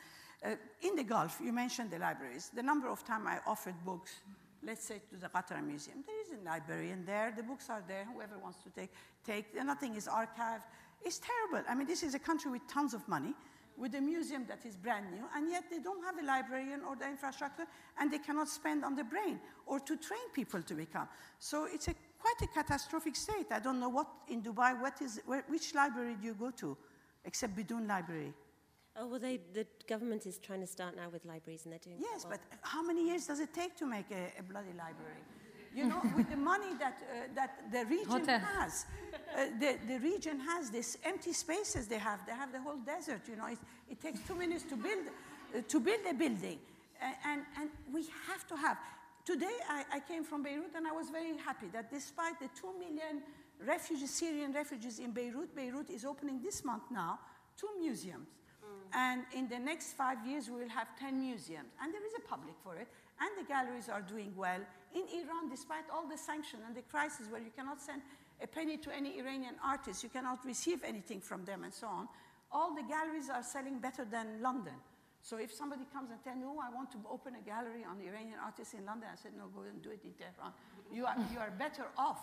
uh, 0.44 0.56
in 0.82 0.96
the 0.96 1.04
Gulf, 1.04 1.40
you 1.44 1.52
mentioned 1.52 1.90
the 1.90 1.98
libraries. 1.98 2.50
The 2.54 2.62
number 2.62 2.88
of 2.88 3.04
time 3.04 3.26
I 3.26 3.38
offered 3.46 3.76
books, 3.84 4.20
let's 4.64 4.84
say 4.84 5.00
to 5.10 5.16
the 5.16 5.28
Qatar 5.28 5.64
Museum, 5.64 6.04
there 6.06 6.20
is 6.22 6.40
a 6.40 6.44
librarian 6.44 7.04
there. 7.04 7.32
The 7.36 7.42
books 7.42 7.70
are 7.70 7.82
there. 7.86 8.06
Whoever 8.12 8.38
wants 8.38 8.58
to 8.64 8.70
take, 8.70 8.90
take. 9.24 9.54
Nothing 9.54 9.94
is 9.94 10.06
archived. 10.06 10.62
It's 11.02 11.20
terrible. 11.20 11.66
I 11.68 11.74
mean, 11.74 11.86
this 11.86 12.02
is 12.02 12.14
a 12.14 12.18
country 12.18 12.50
with 12.50 12.66
tons 12.68 12.94
of 12.94 13.06
money 13.08 13.34
with 13.80 13.94
a 13.94 14.00
museum 14.00 14.44
that 14.46 14.64
is 14.66 14.76
brand 14.76 15.06
new, 15.10 15.24
and 15.34 15.50
yet 15.50 15.64
they 15.70 15.78
don't 15.78 16.04
have 16.04 16.18
a 16.18 16.22
librarian 16.22 16.82
or 16.86 16.94
the 16.96 17.08
infrastructure, 17.08 17.64
and 17.98 18.12
they 18.12 18.18
cannot 18.18 18.46
spend 18.46 18.84
on 18.84 18.94
the 18.94 19.02
brain 19.02 19.40
or 19.66 19.80
to 19.80 19.96
train 19.96 20.28
people 20.34 20.62
to 20.62 20.74
become. 20.74 21.08
So 21.38 21.66
it's 21.72 21.88
a, 21.88 21.94
quite 22.18 22.40
a 22.42 22.46
catastrophic 22.48 23.16
state. 23.16 23.46
I 23.50 23.58
don't 23.58 23.80
know 23.80 23.88
what 23.88 24.06
in 24.28 24.42
Dubai, 24.42 24.78
what 24.78 25.00
is, 25.00 25.22
where, 25.24 25.44
which 25.48 25.74
library 25.74 26.16
do 26.20 26.26
you 26.26 26.34
go 26.34 26.50
to, 26.50 26.76
except 27.24 27.56
Bidoun 27.56 27.88
Library? 27.88 28.34
Oh, 28.96 29.06
well, 29.06 29.20
they, 29.20 29.40
the 29.52 29.66
government 29.86 30.26
is 30.26 30.38
trying 30.38 30.60
to 30.60 30.66
start 30.66 30.96
now 30.96 31.08
with 31.08 31.24
libraries, 31.24 31.64
and 31.64 31.72
they're 31.72 31.78
doing 31.78 31.96
Yes, 32.00 32.24
well. 32.24 32.38
but 32.50 32.58
how 32.62 32.82
many 32.82 33.06
years 33.06 33.26
does 33.26 33.40
it 33.40 33.54
take 33.54 33.76
to 33.76 33.86
make 33.86 34.10
a, 34.10 34.38
a 34.38 34.42
bloody 34.42 34.72
library? 34.76 35.22
You 35.74 35.86
know, 35.86 36.02
with 36.16 36.28
the 36.28 36.36
money 36.36 36.74
that, 36.80 36.98
uh, 37.00 37.28
that 37.36 37.70
the 37.70 37.84
region 37.84 38.10
Hotel. 38.10 38.40
has, 38.40 38.86
uh, 39.36 39.44
the, 39.60 39.76
the 39.86 40.00
region 40.00 40.40
has 40.40 40.70
these 40.70 40.98
empty 41.04 41.32
spaces 41.32 41.86
they 41.86 41.98
have. 41.98 42.26
They 42.26 42.32
have 42.32 42.50
the 42.50 42.60
whole 42.60 42.78
desert, 42.78 43.20
you 43.28 43.36
know. 43.36 43.46
It, 43.46 43.58
it 43.88 44.00
takes 44.00 44.18
two 44.26 44.34
minutes 44.34 44.64
to 44.64 44.76
build, 44.76 45.06
uh, 45.54 45.60
to 45.68 45.80
build 45.80 46.00
a 46.10 46.14
building. 46.14 46.58
And, 47.00 47.14
and, 47.24 47.42
and 47.60 47.70
we 47.94 48.02
have 48.26 48.46
to 48.48 48.56
have. 48.56 48.78
Today, 49.24 49.56
I, 49.68 49.84
I 49.94 50.00
came 50.00 50.24
from 50.24 50.42
Beirut 50.42 50.74
and 50.74 50.88
I 50.88 50.92
was 50.92 51.08
very 51.08 51.36
happy 51.36 51.68
that 51.72 51.88
despite 51.88 52.40
the 52.40 52.48
two 52.60 52.72
million 52.76 53.22
refugees, 53.64 54.10
Syrian 54.10 54.52
refugees 54.52 54.98
in 54.98 55.12
Beirut, 55.12 55.54
Beirut 55.54 55.88
is 55.88 56.04
opening 56.04 56.42
this 56.42 56.64
month 56.64 56.82
now 56.90 57.20
two 57.56 57.68
museums. 57.78 58.26
And 58.92 59.22
in 59.34 59.48
the 59.48 59.58
next 59.58 59.92
five 59.92 60.18
years, 60.26 60.48
we 60.48 60.60
will 60.60 60.68
have 60.68 60.88
10 60.98 61.20
museums. 61.20 61.70
And 61.82 61.94
there 61.94 62.04
is 62.04 62.12
a 62.18 62.28
public 62.28 62.54
for 62.64 62.76
it. 62.76 62.88
And 63.20 63.30
the 63.38 63.46
galleries 63.48 63.88
are 63.88 64.02
doing 64.02 64.32
well. 64.36 64.60
In 64.94 65.02
Iran, 65.02 65.48
despite 65.48 65.84
all 65.92 66.08
the 66.08 66.18
sanctions 66.18 66.62
and 66.66 66.74
the 66.74 66.82
crisis 66.82 67.26
where 67.30 67.40
you 67.40 67.50
cannot 67.56 67.80
send 67.80 68.02
a 68.42 68.46
penny 68.46 68.76
to 68.78 68.94
any 68.94 69.18
Iranian 69.18 69.54
artist, 69.62 70.02
you 70.02 70.08
cannot 70.08 70.44
receive 70.44 70.82
anything 70.82 71.20
from 71.20 71.44
them 71.44 71.62
and 71.64 71.72
so 71.72 71.86
on, 71.86 72.08
all 72.50 72.74
the 72.74 72.82
galleries 72.82 73.28
are 73.30 73.42
selling 73.42 73.78
better 73.78 74.04
than 74.04 74.42
London. 74.42 74.74
So 75.22 75.36
if 75.36 75.52
somebody 75.52 75.84
comes 75.92 76.10
and 76.10 76.22
tells 76.24 76.38
me, 76.38 76.44
oh, 76.46 76.58
I 76.58 76.74
want 76.74 76.90
to 76.92 76.98
open 77.10 77.34
a 77.36 77.44
gallery 77.44 77.84
on 77.88 78.00
Iranian 78.00 78.38
artists 78.42 78.74
in 78.74 78.86
London, 78.86 79.08
I 79.12 79.16
said, 79.16 79.32
no, 79.36 79.46
go 79.54 79.62
and 79.68 79.82
do 79.82 79.90
it 79.90 80.00
in 80.02 80.12
Tehran. 80.12 80.52
You 80.90 81.04
are, 81.04 81.16
you 81.32 81.38
are 81.38 81.50
better 81.50 81.86
off 81.98 82.20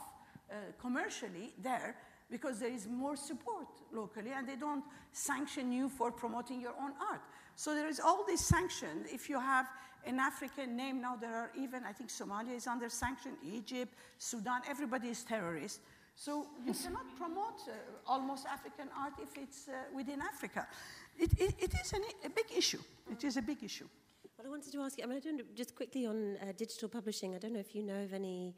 uh, 0.50 0.56
commercially 0.82 1.54
there 1.62 1.96
because 2.30 2.60
there 2.60 2.72
is 2.72 2.88
more 2.88 3.16
support 3.16 3.68
locally 3.94 4.32
and 4.36 4.48
they 4.48 4.56
don't 4.56 4.84
sanction 5.12 5.72
you 5.72 5.90
for 5.90 6.12
promoting 6.12 6.62
your 6.62 6.74
own 6.82 6.92
art. 7.10 7.22
So 7.56 7.74
there 7.74 7.88
is 7.88 8.00
all 8.00 8.26
this 8.26 8.42
sanction. 8.42 9.06
If 9.06 9.30
you 9.30 9.40
have 9.40 9.68
an 10.06 10.20
African 10.20 10.76
name 10.76 11.02
now, 11.02 11.16
there 11.16 11.34
are 11.34 11.52
even, 11.58 11.84
I 11.84 11.92
think 11.92 12.10
Somalia 12.10 12.56
is 12.56 12.68
under 12.68 12.90
sanction, 12.90 13.32
Egypt, 13.44 13.94
Sudan, 14.18 14.62
everybody 14.70 15.10
is 15.10 15.24
terrorist. 15.24 15.80
So 16.16 16.48
you 16.66 16.74
cannot 16.74 17.06
promote 17.16 17.62
uh, 17.68 17.74
almost 18.08 18.48
African 18.48 18.90
art 18.98 19.14
if 19.22 19.38
it's 19.38 19.68
uh, 19.68 19.74
within 19.96 20.22
Africa. 20.22 20.68
It, 21.18 21.32
it, 21.38 21.56
it 21.60 21.74
is 21.80 21.94
an, 21.94 22.02
a 22.26 22.30
big 22.30 22.46
issue. 22.56 22.80
It 23.12 23.24
is 23.24 23.38
a 23.38 23.42
big 23.42 23.64
issue. 23.64 23.88
Well, 24.38 24.48
I 24.48 24.50
wanted 24.50 24.72
to 24.72 24.82
ask 24.82 24.98
you, 24.98 25.04
I 25.04 25.08
mean, 25.08 25.18
I 25.18 25.20
don't, 25.20 25.56
just 25.56 25.76
quickly 25.76 26.06
on 26.06 26.38
uh, 26.42 26.54
digital 26.58 26.90
publishing, 26.90 27.36
I 27.36 27.38
don't 27.40 27.54
know 27.54 27.60
if 27.60 27.74
you 27.76 27.84
know 27.84 28.04
of 28.04 28.14
any 28.14 28.56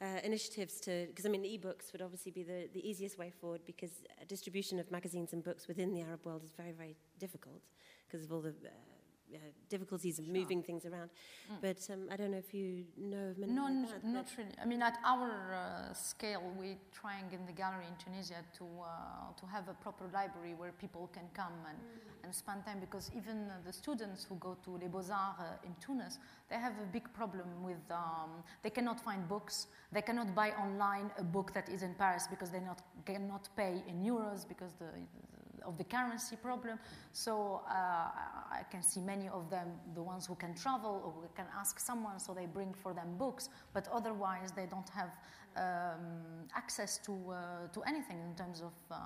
uh, 0.00 0.20
initiatives 0.24 0.80
to, 0.80 1.06
because 1.08 1.24
I 1.24 1.28
mean, 1.28 1.44
e-books 1.44 1.92
would 1.92 2.02
obviously 2.02 2.30
be 2.32 2.42
the, 2.42 2.68
the 2.72 2.86
easiest 2.88 3.18
way 3.18 3.30
forward 3.30 3.62
because 3.64 4.02
distribution 4.28 4.78
of 4.78 4.90
magazines 4.90 5.32
and 5.32 5.42
books 5.42 5.68
within 5.68 5.92
the 5.92 6.02
Arab 6.02 6.24
world 6.24 6.42
is 6.44 6.52
very, 6.56 6.72
very 6.72 6.96
difficult 7.18 7.62
because 8.06 8.24
of 8.24 8.32
all 8.32 8.40
the 8.40 8.50
uh, 8.50 8.95
uh, 9.34 9.38
difficulties 9.68 10.18
of 10.18 10.26
moving 10.28 10.62
things 10.62 10.84
around. 10.84 11.10
But 11.60 11.78
um, 11.92 12.08
I 12.10 12.16
don't 12.16 12.30
know 12.30 12.38
if 12.38 12.52
you 12.54 12.84
know 12.96 13.30
of 13.30 13.38
many 13.38 13.52
No, 13.52 13.64
like 13.64 13.72
n- 13.72 13.86
that, 13.92 14.04
not 14.04 14.26
really. 14.36 14.50
I 14.62 14.64
mean, 14.66 14.82
at 14.82 14.98
our 15.04 15.30
uh, 15.54 15.92
scale, 15.94 16.42
we're 16.58 16.76
trying 16.92 17.26
in 17.32 17.44
the 17.46 17.52
gallery 17.52 17.86
in 17.88 17.96
Tunisia 18.04 18.40
to 18.58 18.64
uh, 18.64 18.86
to 19.40 19.46
have 19.46 19.68
a 19.68 19.74
proper 19.74 20.04
library 20.12 20.54
where 20.54 20.72
people 20.72 21.08
can 21.12 21.28
come 21.34 21.52
and, 21.70 21.78
and 22.24 22.34
spend 22.34 22.64
time. 22.66 22.78
Because 22.80 23.10
even 23.16 23.50
uh, 23.50 23.54
the 23.64 23.72
students 23.72 24.24
who 24.28 24.36
go 24.36 24.56
to 24.64 24.70
Les 24.76 24.88
Beaux 24.88 25.10
Arts 25.10 25.40
uh, 25.40 25.66
in 25.66 25.74
Tunis, 25.84 26.18
they 26.50 26.56
have 26.56 26.74
a 26.82 26.86
big 26.92 27.06
problem 27.12 27.48
with 27.62 27.82
um, 27.90 28.42
they 28.62 28.70
cannot 28.70 29.00
find 29.00 29.28
books. 29.28 29.66
They 29.92 30.02
cannot 30.02 30.34
buy 30.34 30.50
online 30.52 31.10
a 31.18 31.22
book 31.24 31.52
that 31.54 31.68
is 31.68 31.82
in 31.82 31.94
Paris 31.94 32.26
because 32.28 32.50
they 32.50 32.60
not 32.60 32.80
cannot 33.04 33.48
pay 33.56 33.82
in 33.88 34.02
euros 34.02 34.46
because 34.48 34.72
the 34.78 34.90
of 35.66 35.76
the 35.76 35.84
currency 35.84 36.36
problem. 36.36 36.78
So 37.12 37.62
uh, 37.68 37.72
I 38.60 38.62
can 38.70 38.82
see 38.82 39.00
many 39.00 39.28
of 39.28 39.50
them, 39.50 39.68
the 39.94 40.02
ones 40.02 40.26
who 40.26 40.34
can 40.34 40.54
travel 40.54 41.02
or 41.04 41.10
who 41.12 41.28
can 41.34 41.46
ask 41.58 41.80
someone, 41.80 42.18
so 42.18 42.32
they 42.32 42.46
bring 42.46 42.72
for 42.74 42.94
them 42.94 43.16
books. 43.18 43.48
But 43.72 43.88
otherwise, 43.92 44.52
they 44.52 44.66
don't 44.66 44.88
have 44.90 45.12
um, 45.56 46.48
access 46.54 46.98
to 47.06 47.12
uh, 47.30 47.68
to 47.72 47.82
anything 47.82 48.18
in 48.28 48.34
terms 48.36 48.62
of 48.62 48.74
uh, 48.90 48.96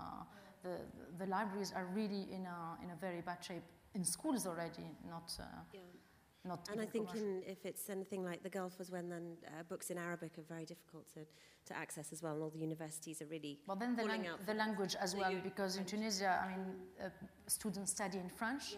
the 0.62 0.74
the 1.18 1.26
libraries 1.26 1.72
are 1.74 1.86
really 1.94 2.26
in 2.36 2.46
a 2.46 2.58
in 2.84 2.90
a 2.90 2.96
very 3.00 3.22
bad 3.22 3.42
shape 3.44 3.62
in 3.94 4.04
schools 4.04 4.46
already, 4.46 4.86
not. 5.08 5.32
Uh, 5.38 5.44
Yeah. 5.72 5.99
Not 6.44 6.68
And 6.70 6.80
I 6.80 6.86
think 6.86 7.14
in, 7.14 7.42
if 7.46 7.64
it's 7.66 7.90
anything 7.90 8.24
like 8.24 8.42
the 8.42 8.48
Gulf 8.48 8.78
was 8.78 8.90
when 8.90 9.08
then 9.08 9.36
uh, 9.46 9.62
books 9.68 9.90
in 9.90 9.98
Arabic 9.98 10.38
are 10.38 10.42
very 10.42 10.64
difficult 10.64 11.06
to, 11.14 11.20
to 11.66 11.76
access 11.76 12.12
as 12.12 12.22
well, 12.22 12.32
and 12.34 12.42
all 12.42 12.50
the 12.50 12.58
universities 12.58 13.20
are 13.22 13.26
really 13.26 13.58
Well, 13.66 13.76
then 13.76 13.94
the, 13.96 14.04
lang- 14.04 14.26
out 14.26 14.46
the 14.46 14.54
language 14.54 14.96
as 14.98 15.14
well, 15.14 15.30
you- 15.32 15.40
because 15.42 15.76
in 15.76 15.84
Tunisia, 15.84 16.40
I 16.44 16.48
mean, 16.48 16.64
uh, 17.04 17.08
students 17.46 17.92
study 17.92 18.18
in 18.18 18.28
French, 18.30 18.76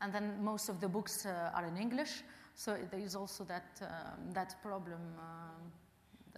and 0.00 0.12
then 0.12 0.42
most 0.42 0.68
of 0.68 0.80
the 0.80 0.88
books 0.88 1.24
uh, 1.24 1.50
are 1.54 1.66
in 1.66 1.76
English. 1.76 2.22
So 2.54 2.76
there 2.90 3.00
is 3.00 3.14
also 3.16 3.44
that 3.44 3.80
um, 3.82 4.30
that 4.32 4.54
problem. 4.62 5.00
Um, 5.18 5.72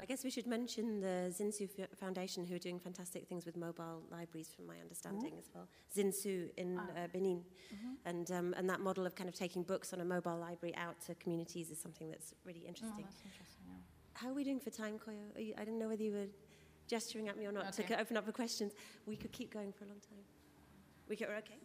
I 0.01 0.05
guess 0.05 0.25
we 0.25 0.31
should 0.31 0.47
mention 0.47 1.01
the 1.01 1.33
Zinsou 1.37 1.69
Foundation, 1.99 2.45
who 2.45 2.55
are 2.55 2.59
doing 2.59 2.79
fantastic 2.79 3.27
things 3.27 3.47
with 3.47 3.57
mobile 3.57 4.03
libraries, 4.11 4.51
from 4.55 4.67
my 4.67 4.79
understanding 4.81 5.35
as 5.39 5.51
well. 5.55 5.69
Zinsou 5.97 6.51
in 6.57 6.79
Ah. 6.79 7.05
uh, 7.05 7.07
Benin, 7.13 7.43
and 8.05 8.31
um, 8.31 8.55
and 8.59 8.69
that 8.69 8.81
model 8.81 9.07
of 9.07 9.15
kind 9.15 9.29
of 9.29 9.35
taking 9.35 9.63
books 9.63 9.93
on 9.93 10.01
a 10.01 10.05
mobile 10.05 10.37
library 10.37 10.75
out 10.77 11.01
to 11.07 11.15
communities 11.15 11.71
is 11.71 11.81
something 11.81 12.11
that's 12.11 12.35
really 12.45 12.61
no, 12.61 12.69
interesting. 12.69 13.05
that's 13.05 13.23
interesting. 13.25 13.65
Yeah. 13.69 13.75
How 14.15 14.29
are 14.31 14.35
we 14.35 14.45
doing 14.45 14.61
for 14.61 14.71
time, 14.71 14.99
Koyo? 14.99 15.35
Are 15.37 15.41
you, 15.41 15.55
I 15.57 15.65
didn't 15.65 15.79
know 15.79 15.89
whether 15.89 16.03
you 16.03 16.13
were 16.13 16.29
gesturing 16.89 17.29
at 17.29 17.37
me 17.39 17.47
or 17.47 17.53
not 17.53 17.73
to 17.73 17.83
Okay. 17.83 17.95
co- 17.95 18.01
open 18.03 18.17
up 18.17 18.25
for 18.27 18.33
questions. 18.33 18.73
We 19.07 19.17
could 19.17 19.33
keep 19.33 19.53
going 19.53 19.73
for 19.73 19.85
a 19.85 19.89
long 19.89 20.01
time. 20.01 20.25
We 21.09 21.17
could, 21.17 21.29
we're 21.29 21.37
okay. 21.39 21.59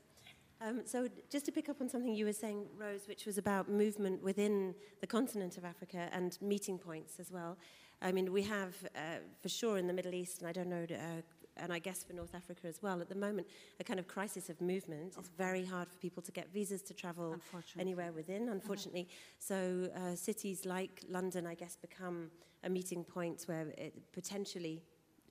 Um, 0.62 0.82
so 0.86 1.08
just 1.32 1.46
to 1.46 1.52
pick 1.52 1.70
up 1.70 1.82
on 1.82 1.90
something 1.90 2.14
you 2.14 2.26
were 2.26 2.34
saying, 2.34 2.68
Rose, 2.78 3.08
which 3.08 3.26
was 3.26 3.40
about 3.40 3.68
movement 3.68 4.22
within 4.22 4.76
the 5.00 5.08
continent 5.08 5.58
of 5.58 5.66
Africa 5.66 6.08
and 6.12 6.38
meeting 6.40 6.78
points 6.78 7.20
as 7.20 7.32
well. 7.32 7.58
I 8.02 8.12
mean, 8.12 8.32
we 8.32 8.42
have, 8.44 8.76
uh, 8.96 9.20
for 9.42 9.50
sure, 9.50 9.78
in 9.78 9.88
the 9.88 9.94
Middle 9.94 10.14
East, 10.14 10.40
and 10.40 10.48
I 10.48 10.52
don't 10.52 10.70
know, 10.70 10.86
uh, 10.90 11.22
and 11.58 11.72
I 11.72 11.80
guess 11.80 12.04
for 12.04 12.14
North 12.14 12.34
Africa 12.34 12.68
as 12.68 12.82
well, 12.82 13.02
at 13.02 13.10
the 13.10 13.16
moment, 13.16 13.48
a 13.80 13.84
kind 13.84 14.00
of 14.00 14.08
crisis 14.08 14.50
of 14.50 14.60
movement. 14.60 15.14
It's 15.20 15.30
very 15.30 15.64
hard 15.64 15.88
for 15.88 15.98
people 15.98 16.24
to 16.24 16.32
get 16.32 16.52
visas 16.52 16.82
to 16.84 16.94
travel 16.94 17.36
anywhere 17.78 18.12
within, 18.12 18.50
unfortunately. 18.50 19.08
So 19.38 19.90
uh, 19.96 20.16
cities 20.16 20.66
like 20.66 21.04
London, 21.08 21.46
I 21.46 21.54
guess, 21.54 21.76
become 21.76 22.32
a 22.64 22.70
meeting 22.70 23.04
point 23.04 23.44
where 23.46 23.68
it 23.78 23.94
potentially 24.14 24.82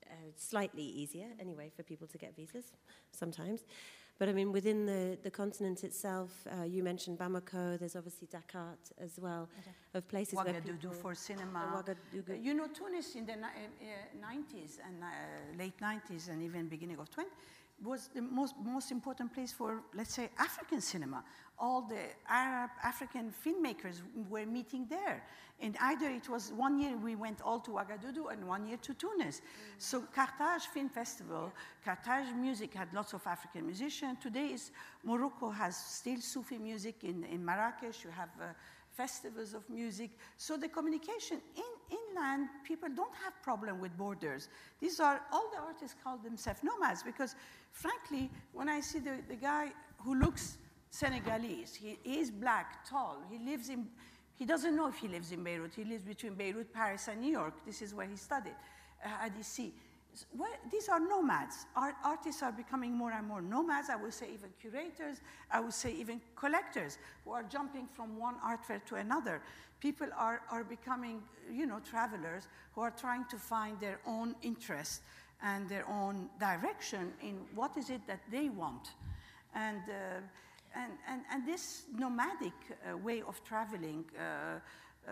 uh, 0.09 0.13
slightly 0.37 0.83
easier, 0.83 1.27
anyway, 1.39 1.71
for 1.75 1.83
people 1.83 2.07
to 2.07 2.17
get 2.17 2.35
visas 2.35 2.71
sometimes. 3.11 3.61
But 4.21 4.29
I 4.29 4.33
mean, 4.33 4.51
within 4.51 4.85
the, 4.85 5.17
the 5.23 5.31
continent 5.31 5.83
itself, 5.83 6.29
uh, 6.45 6.63
you 6.63 6.83
mentioned 6.83 7.17
Bamako, 7.17 7.79
there's 7.79 7.95
obviously 7.95 8.27
Dakar 8.29 8.77
as 8.99 9.17
well, 9.19 9.49
of 9.95 10.07
places 10.07 10.35
where 10.35 10.45
Ouagadougou 10.45 10.81
people... 10.81 10.91
for 10.91 11.15
cinema. 11.15 11.83
Uh. 11.87 12.33
You 12.39 12.53
know, 12.53 12.67
Tunis 12.67 13.15
in 13.15 13.25
the 13.25 13.33
uh, 13.33 13.37
uh, 13.37 14.31
90s 14.31 14.77
and 14.85 15.01
uh, 15.01 15.07
late 15.57 15.73
90s 15.79 16.29
and 16.29 16.43
even 16.43 16.67
beginning 16.67 16.99
of 16.99 17.09
20 17.09 17.29
was 17.83 18.09
the 18.13 18.21
most, 18.21 18.53
most 18.63 18.91
important 18.91 19.33
place 19.33 19.51
for, 19.51 19.81
let's 19.95 20.13
say, 20.13 20.29
African 20.37 20.81
cinema. 20.81 21.23
All 21.57 21.81
the 21.81 22.03
Arab, 22.29 22.69
African 22.83 23.33
filmmakers 23.43 24.03
were 24.29 24.45
meeting 24.45 24.85
there. 24.87 25.23
And 25.61 25.77
either 25.79 26.09
it 26.09 26.27
was 26.27 26.51
one 26.51 26.79
year 26.79 26.97
we 26.97 27.15
went 27.15 27.39
all 27.41 27.59
to 27.59 27.71
Ouagadougou 27.71 28.31
and 28.31 28.47
one 28.47 28.65
year 28.65 28.77
to 28.77 28.93
Tunis. 28.93 29.41
So 29.77 30.01
Carthage 30.13 30.67
Film 30.73 30.89
Festival, 30.89 31.51
Carthage 31.85 32.33
music 32.35 32.73
had 32.73 32.91
lots 32.93 33.13
of 33.13 33.21
African 33.27 33.65
musicians. 33.67 34.17
Today 34.21 34.47
is 34.47 34.71
Morocco 35.03 35.49
has 35.51 35.77
still 35.77 36.19
Sufi 36.19 36.57
music 36.57 37.03
in, 37.03 37.23
in 37.25 37.45
Marrakesh. 37.45 38.03
You 38.03 38.09
have 38.09 38.29
uh, 38.41 38.53
festivals 38.91 39.53
of 39.53 39.69
music. 39.69 40.11
So 40.37 40.57
the 40.57 40.67
communication 40.67 41.41
in 41.55 41.97
inland, 41.97 42.49
people 42.63 42.89
don't 42.89 43.15
have 43.23 43.33
problem 43.41 43.79
with 43.79 43.95
borders. 43.97 44.49
These 44.79 44.99
are, 44.99 45.21
all 45.31 45.49
the 45.53 45.59
artists 45.59 45.95
call 46.03 46.17
themselves 46.17 46.61
nomads 46.63 47.03
because 47.03 47.35
frankly, 47.71 48.29
when 48.53 48.69
I 48.69 48.79
see 48.81 48.99
the, 48.99 49.17
the 49.27 49.35
guy 49.35 49.71
who 49.99 50.15
looks 50.15 50.57
Senegalese, 50.89 51.73
he 51.75 51.97
is 52.03 52.29
black, 52.29 52.85
tall, 52.87 53.17
he 53.29 53.39
lives 53.49 53.69
in, 53.69 53.87
he 54.35 54.45
doesn't 54.45 54.75
know 54.75 54.87
if 54.87 54.95
he 54.97 55.07
lives 55.07 55.31
in 55.31 55.43
Beirut. 55.43 55.73
He 55.75 55.83
lives 55.83 56.03
between 56.03 56.33
Beirut, 56.33 56.73
Paris, 56.73 57.07
and 57.07 57.21
New 57.21 57.31
York. 57.31 57.53
This 57.65 57.81
is 57.81 57.93
where 57.93 58.07
he 58.07 58.15
studied 58.15 58.55
uh, 59.05 59.25
at 59.25 59.37
DC. 59.37 59.71
These 60.69 60.89
are 60.89 60.99
nomads. 60.99 61.65
Art, 61.75 61.95
artists 62.03 62.43
are 62.43 62.51
becoming 62.51 62.93
more 62.93 63.11
and 63.11 63.25
more 63.27 63.41
nomads. 63.41 63.89
I 63.89 63.95
would 63.95 64.13
say 64.13 64.27
even 64.33 64.49
curators. 64.59 65.21
I 65.49 65.61
would 65.61 65.73
say 65.73 65.93
even 65.93 66.19
collectors 66.35 66.97
who 67.23 67.31
are 67.31 67.43
jumping 67.43 67.87
from 67.87 68.17
one 68.17 68.35
art 68.43 68.65
fair 68.65 68.81
to 68.87 68.95
another. 68.95 69.41
People 69.79 70.07
are, 70.17 70.41
are 70.51 70.63
becoming, 70.63 71.21
you 71.49 71.65
know, 71.65 71.79
travelers 71.79 72.47
who 72.75 72.81
are 72.81 72.91
trying 72.91 73.25
to 73.29 73.37
find 73.37 73.79
their 73.79 73.99
own 74.05 74.35
interest 74.41 75.01
and 75.41 75.67
their 75.69 75.87
own 75.87 76.29
direction 76.39 77.13
in 77.21 77.39
what 77.55 77.77
is 77.77 77.89
it 77.89 78.01
that 78.07 78.21
they 78.29 78.49
want. 78.49 78.89
And, 79.55 79.81
uh, 79.87 80.21
and, 80.75 80.93
and, 81.07 81.21
and 81.31 81.47
this 81.47 81.83
nomadic 81.97 82.53
uh, 82.71 82.97
way 82.97 83.21
of 83.21 83.43
traveling 83.43 84.05
uh, 84.17 84.59
uh, 85.07 85.11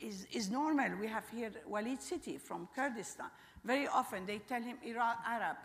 is, 0.00 0.26
is 0.32 0.50
normal. 0.50 0.96
We 1.00 1.06
have 1.06 1.24
here 1.28 1.50
Walid 1.66 2.00
Siti 2.00 2.40
from 2.40 2.68
Kurdistan. 2.74 3.26
Very 3.64 3.88
often 3.88 4.26
they 4.26 4.38
tell 4.38 4.60
him 4.60 4.76
Iraq, 4.84 5.18
Arab. 5.26 5.56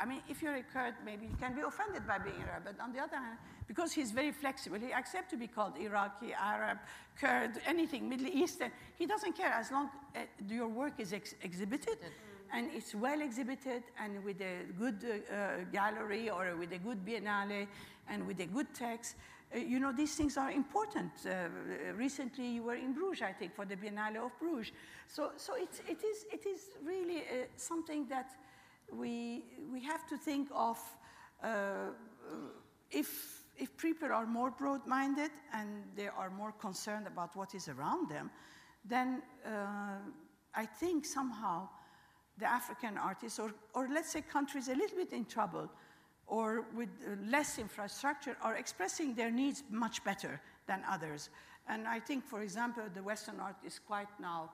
I 0.00 0.04
mean, 0.04 0.20
if 0.28 0.42
you're 0.42 0.56
a 0.56 0.62
Kurd, 0.62 0.94
maybe 1.04 1.26
you 1.26 1.36
can 1.40 1.54
be 1.54 1.60
offended 1.60 2.06
by 2.06 2.18
being 2.18 2.42
Arab. 2.50 2.64
But 2.64 2.80
on 2.82 2.92
the 2.92 2.98
other 2.98 3.16
hand, 3.16 3.38
because 3.68 3.92
he's 3.92 4.10
very 4.10 4.32
flexible, 4.32 4.78
he 4.78 4.92
accepts 4.92 5.30
to 5.30 5.36
be 5.36 5.46
called 5.46 5.74
Iraqi, 5.78 6.32
Arab, 6.32 6.78
Kurd, 7.20 7.52
anything, 7.66 8.08
Middle 8.08 8.26
Eastern. 8.26 8.72
He 8.96 9.06
doesn't 9.06 9.36
care 9.36 9.52
as 9.52 9.70
long 9.70 9.88
as 10.16 10.26
your 10.48 10.68
work 10.68 10.94
is 10.98 11.12
ex- 11.12 11.36
exhibited 11.42 11.98
and 12.52 12.70
it's 12.74 12.94
well 12.94 13.20
exhibited 13.20 13.82
and 14.00 14.24
with 14.24 14.40
a 14.40 14.64
good 14.78 15.04
uh, 15.04 15.34
uh, 15.34 15.48
gallery 15.72 16.30
or 16.30 16.56
with 16.56 16.72
a 16.72 16.78
good 16.78 17.04
biennale 17.04 17.66
and 18.10 18.26
with 18.26 18.40
a 18.40 18.46
good 18.46 18.72
text. 18.74 19.16
Uh, 19.54 19.58
you 19.58 19.80
know, 19.80 19.92
these 19.92 20.14
things 20.14 20.36
are 20.36 20.50
important. 20.50 21.12
Uh, 21.24 21.48
recently, 21.94 22.46
you 22.46 22.62
were 22.62 22.74
in 22.74 22.92
Bruges, 22.92 23.22
I 23.22 23.32
think, 23.32 23.54
for 23.54 23.64
the 23.64 23.76
Biennale 23.76 24.26
of 24.26 24.38
Bruges. 24.38 24.72
So, 25.06 25.32
so 25.36 25.54
it's, 25.56 25.80
it, 25.88 26.04
is, 26.04 26.26
it 26.32 26.46
is 26.46 26.60
really 26.84 27.20
uh, 27.20 27.46
something 27.56 28.06
that 28.08 28.30
we, 28.92 29.44
we 29.72 29.82
have 29.84 30.06
to 30.08 30.16
think 30.16 30.48
of 30.54 30.78
uh, 31.42 31.92
if, 32.90 33.44
if 33.56 33.76
people 33.76 34.12
are 34.12 34.26
more 34.26 34.50
broad 34.50 34.86
minded 34.86 35.30
and 35.52 35.84
they 35.96 36.08
are 36.08 36.30
more 36.30 36.52
concerned 36.52 37.06
about 37.06 37.36
what 37.36 37.54
is 37.54 37.68
around 37.68 38.10
them, 38.10 38.30
then 38.84 39.22
uh, 39.46 39.98
I 40.54 40.66
think 40.66 41.04
somehow 41.04 41.68
the 42.38 42.46
African 42.46 42.96
artists, 42.96 43.38
or, 43.38 43.52
or 43.74 43.88
let's 43.92 44.10
say 44.12 44.22
countries 44.22 44.68
a 44.68 44.74
little 44.74 44.96
bit 44.96 45.12
in 45.12 45.24
trouble 45.24 45.68
or 46.28 46.66
with 46.76 46.88
uh, 47.06 47.16
less 47.30 47.58
infrastructure, 47.58 48.36
are 48.42 48.56
expressing 48.56 49.14
their 49.14 49.30
needs 49.30 49.62
much 49.70 50.04
better 50.04 50.40
than 50.66 50.82
others. 50.88 51.30
And 51.68 51.88
I 51.88 52.00
think, 52.00 52.24
for 52.24 52.42
example, 52.42 52.84
the 52.94 53.02
Western 53.02 53.40
art 53.40 53.56
is 53.64 53.78
quite 53.78 54.08
now, 54.20 54.50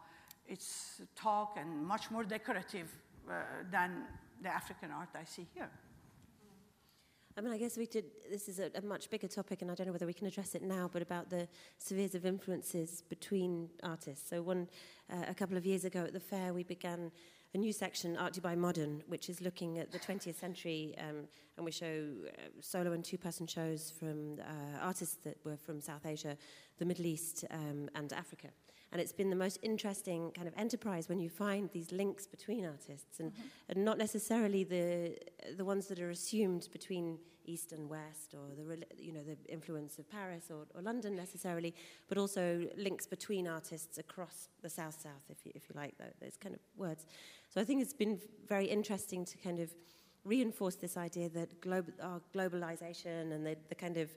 it's 0.47 1.03
talk 1.17 1.57
and 1.59 1.85
much 1.85 2.11
more 2.11 2.25
decorative 2.25 2.89
uh, 3.29 3.43
than 3.71 4.05
the 4.43 4.49
African 4.49 4.91
art 4.91 5.09
I 5.15 5.25
see 5.25 5.47
here. 5.55 5.71
I 7.37 7.41
mean, 7.41 7.53
I 7.53 7.59
guess 7.59 7.77
we 7.77 7.87
did. 7.87 8.05
This 8.31 8.49
is 8.49 8.61
a, 8.61 8.71
a 8.77 8.81
much 8.81 9.11
bigger 9.11 9.27
topic, 9.27 9.63
and 9.63 9.71
I 9.71 9.75
don't 9.75 9.89
know 9.89 9.93
whether 9.93 10.07
we 10.07 10.13
can 10.13 10.29
address 10.29 10.55
it 10.55 10.63
now. 10.63 10.89
But 10.93 11.03
about 11.03 11.31
the 11.31 11.49
spheres 11.79 12.15
of 12.15 12.25
influences 12.25 13.03
between 13.09 13.71
artists. 13.83 14.31
So, 14.31 14.41
one 14.41 14.69
uh, 15.13 15.25
a 15.27 15.35
couple 15.35 15.57
of 15.57 15.67
years 15.67 15.85
ago 15.85 16.05
at 16.05 16.13
the 16.13 16.21
fair, 16.21 16.55
we 16.55 16.63
began 16.63 17.11
a 17.55 17.59
new 17.59 17.73
section, 17.73 18.17
Art 18.17 18.35
Dubai 18.35 18.57
Modern, 18.57 19.03
which 19.07 19.31
is 19.31 19.41
looking 19.41 19.79
at 19.79 19.93
the 19.93 19.99
20th 19.99 20.35
century, 20.35 20.95
um, 20.99 21.29
and 21.57 21.65
we 21.65 21.71
show 21.71 22.11
uh, 22.27 22.31
solo 22.61 22.93
and 22.93 23.05
two-person 23.05 23.47
shows 23.47 23.93
from 23.97 24.41
uh, 24.41 24.79
artists 24.83 25.19
that 25.23 25.37
were 25.45 25.57
from 25.57 25.81
South 25.81 26.05
Asia, 26.05 26.37
the 26.79 26.85
Middle 26.85 27.07
East, 27.07 27.45
um, 27.53 27.89
and 27.95 28.13
Africa. 28.13 28.49
And 28.95 29.01
it's 29.01 29.13
been 29.13 29.29
the 29.29 29.35
most 29.35 29.59
interesting 29.61 30.31
kind 30.37 30.47
of 30.47 30.55
enterprise 30.57 31.09
when 31.09 31.19
you 31.19 31.29
find 31.29 31.69
these 31.73 31.91
links 31.91 32.29
between 32.29 32.65
artists, 32.65 33.19
and, 33.19 33.33
mm-hmm. 33.33 33.43
and 33.71 33.85
not 33.85 33.99
necessarily 33.99 34.63
the 34.63 35.19
the 35.57 35.65
ones 35.65 35.89
that 35.89 35.99
are 35.99 36.11
assumed 36.11 36.69
between 36.71 37.19
East 37.45 37.73
and 37.73 37.91
West, 37.91 38.35
or 38.35 38.55
the 38.55 38.85
you 38.97 39.13
know 39.13 39.25
the 39.25 39.37
influence 39.53 39.99
of 39.99 40.09
Paris 40.09 40.45
or, 40.49 40.67
or 40.77 40.81
London 40.81 41.17
necessarily, 41.17 41.75
but 42.09 42.19
also 42.19 42.69
links 42.77 43.05
between 43.05 43.49
artists 43.49 43.99
across 43.99 44.49
the 44.63 44.71
South 44.71 45.01
South, 45.01 45.25
if 45.29 45.45
you, 45.45 45.51
if 45.57 45.69
you 45.69 45.75
like 45.75 45.95
those 46.21 46.37
kind 46.37 46.55
of 46.55 46.61
words. 46.77 47.05
So 47.49 47.61
I 47.61 47.65
think 47.65 47.83
it's 47.83 47.93
been 47.93 48.21
very 48.49 48.67
interesting 48.67 49.25
to 49.25 49.37
kind 49.39 49.59
of 49.59 49.75
reinforce 50.25 50.77
this 50.77 50.97
idea 50.97 51.29
that 51.31 51.51
our 52.01 52.21
globalization 52.33 53.33
and 53.33 53.45
the, 53.45 53.57
the 53.69 53.75
kind 53.75 53.97
of 53.97 54.09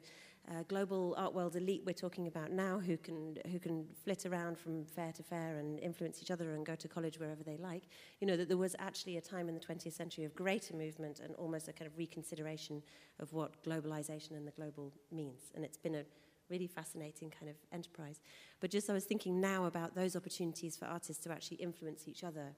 uh, 0.50 0.64
global 0.68 1.14
art 1.18 1.34
world 1.34 1.56
elite 1.56 1.84
we're 1.86 1.94
talking 1.94 2.28
about 2.28 2.52
now, 2.52 2.80
who 2.80 2.98
can 2.98 3.38
who 3.52 3.60
can 3.60 3.86
flit 4.04 4.26
around 4.26 4.58
from 4.58 4.86
fair 4.86 5.12
to 5.12 5.24
fair 5.24 5.58
and 5.58 5.80
influence 5.80 6.22
each 6.22 6.32
other 6.32 6.54
and 6.54 6.66
go 6.66 6.76
to 6.76 6.88
college 6.88 7.20
wherever 7.20 7.44
they 7.44 7.58
like. 7.58 7.84
You 8.22 8.28
know 8.28 8.38
that 8.38 8.48
there 8.48 8.58
was 8.58 8.76
actually 8.80 9.18
a 9.18 9.22
time 9.22 9.50
in 9.50 9.56
the 9.56 9.62
20th 9.62 9.94
century 9.94 10.24
of 10.24 10.36
greater 10.36 10.74
movement 10.74 11.20
and 11.20 11.36
almost 11.36 11.68
a 11.68 11.74
kind 11.74 11.90
of 11.90 11.98
reconsideration 11.98 12.82
of 13.20 13.34
what 13.34 13.64
globalization 13.64 14.32
and 14.32 14.48
the 14.48 14.52
global 14.52 14.94
means, 15.12 15.52
and 15.56 15.66
it's 15.66 15.78
been 15.78 15.96
a 15.96 16.04
really 16.50 16.68
fascinating 16.68 17.30
kind 17.30 17.50
of 17.50 17.56
enterprise. 17.74 18.22
But 18.60 18.72
just 18.72 18.90
I 18.90 18.94
was 18.94 19.04
thinking 19.04 19.42
now 19.42 19.66
about 19.66 19.96
those 19.96 20.16
opportunities 20.16 20.78
for 20.78 20.86
artists 20.86 21.22
to 21.26 21.32
actually 21.32 21.58
influence 21.58 22.08
each 22.08 22.24
other 22.24 22.56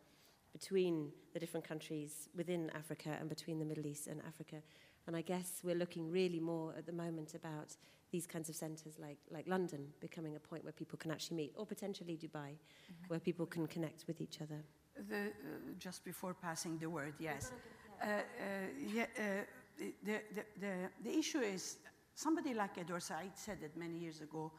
between 0.52 1.12
the 1.34 1.40
different 1.40 1.68
countries 1.68 2.30
within 2.36 2.72
Africa 2.76 3.16
and 3.20 3.30
between 3.30 3.60
the 3.60 3.66
Middle 3.66 3.86
East 3.86 4.08
and 4.08 4.22
Africa. 4.28 4.58
And 5.08 5.16
I 5.16 5.22
guess 5.22 5.62
we're 5.64 5.76
looking 5.76 6.12
really 6.12 6.40
more 6.40 6.74
at 6.78 6.86
the 6.86 6.92
moment 6.92 7.34
about 7.34 7.76
these 8.12 8.26
kinds 8.26 8.50
of 8.50 8.56
centres 8.56 8.98
like, 9.00 9.18
like 9.32 9.48
London 9.48 9.88
becoming 10.00 10.36
a 10.36 10.40
point 10.40 10.64
where 10.64 10.74
people 10.74 10.98
can 10.98 11.12
actually 11.12 11.38
meet, 11.38 11.54
or 11.56 11.66
potentially 11.66 12.18
Dubai, 12.18 12.54
where 13.08 13.20
people 13.20 13.46
can 13.46 13.68
connect 13.68 14.06
with 14.08 14.22
each 14.22 14.42
other. 14.42 14.64
The, 15.10 15.28
uh, 15.28 15.30
just 15.78 16.04
before 16.04 16.34
passing 16.34 16.78
the 16.78 16.90
word, 16.90 17.14
yes. 17.20 17.52
Uh, 18.02 18.06
uh, 18.06 18.22
yeah, 18.94 19.06
uh, 19.18 19.22
the, 19.78 19.94
the, 20.36 20.44
the, 20.60 20.74
the 21.04 21.18
issue 21.18 21.40
is 21.40 21.78
somebody 22.16 22.54
like 22.54 22.78
Edward 22.78 23.04
Said 23.04 23.32
said 23.36 23.58
it 23.64 23.78
many 23.78 23.98
years 23.98 24.22
ago 24.22 24.52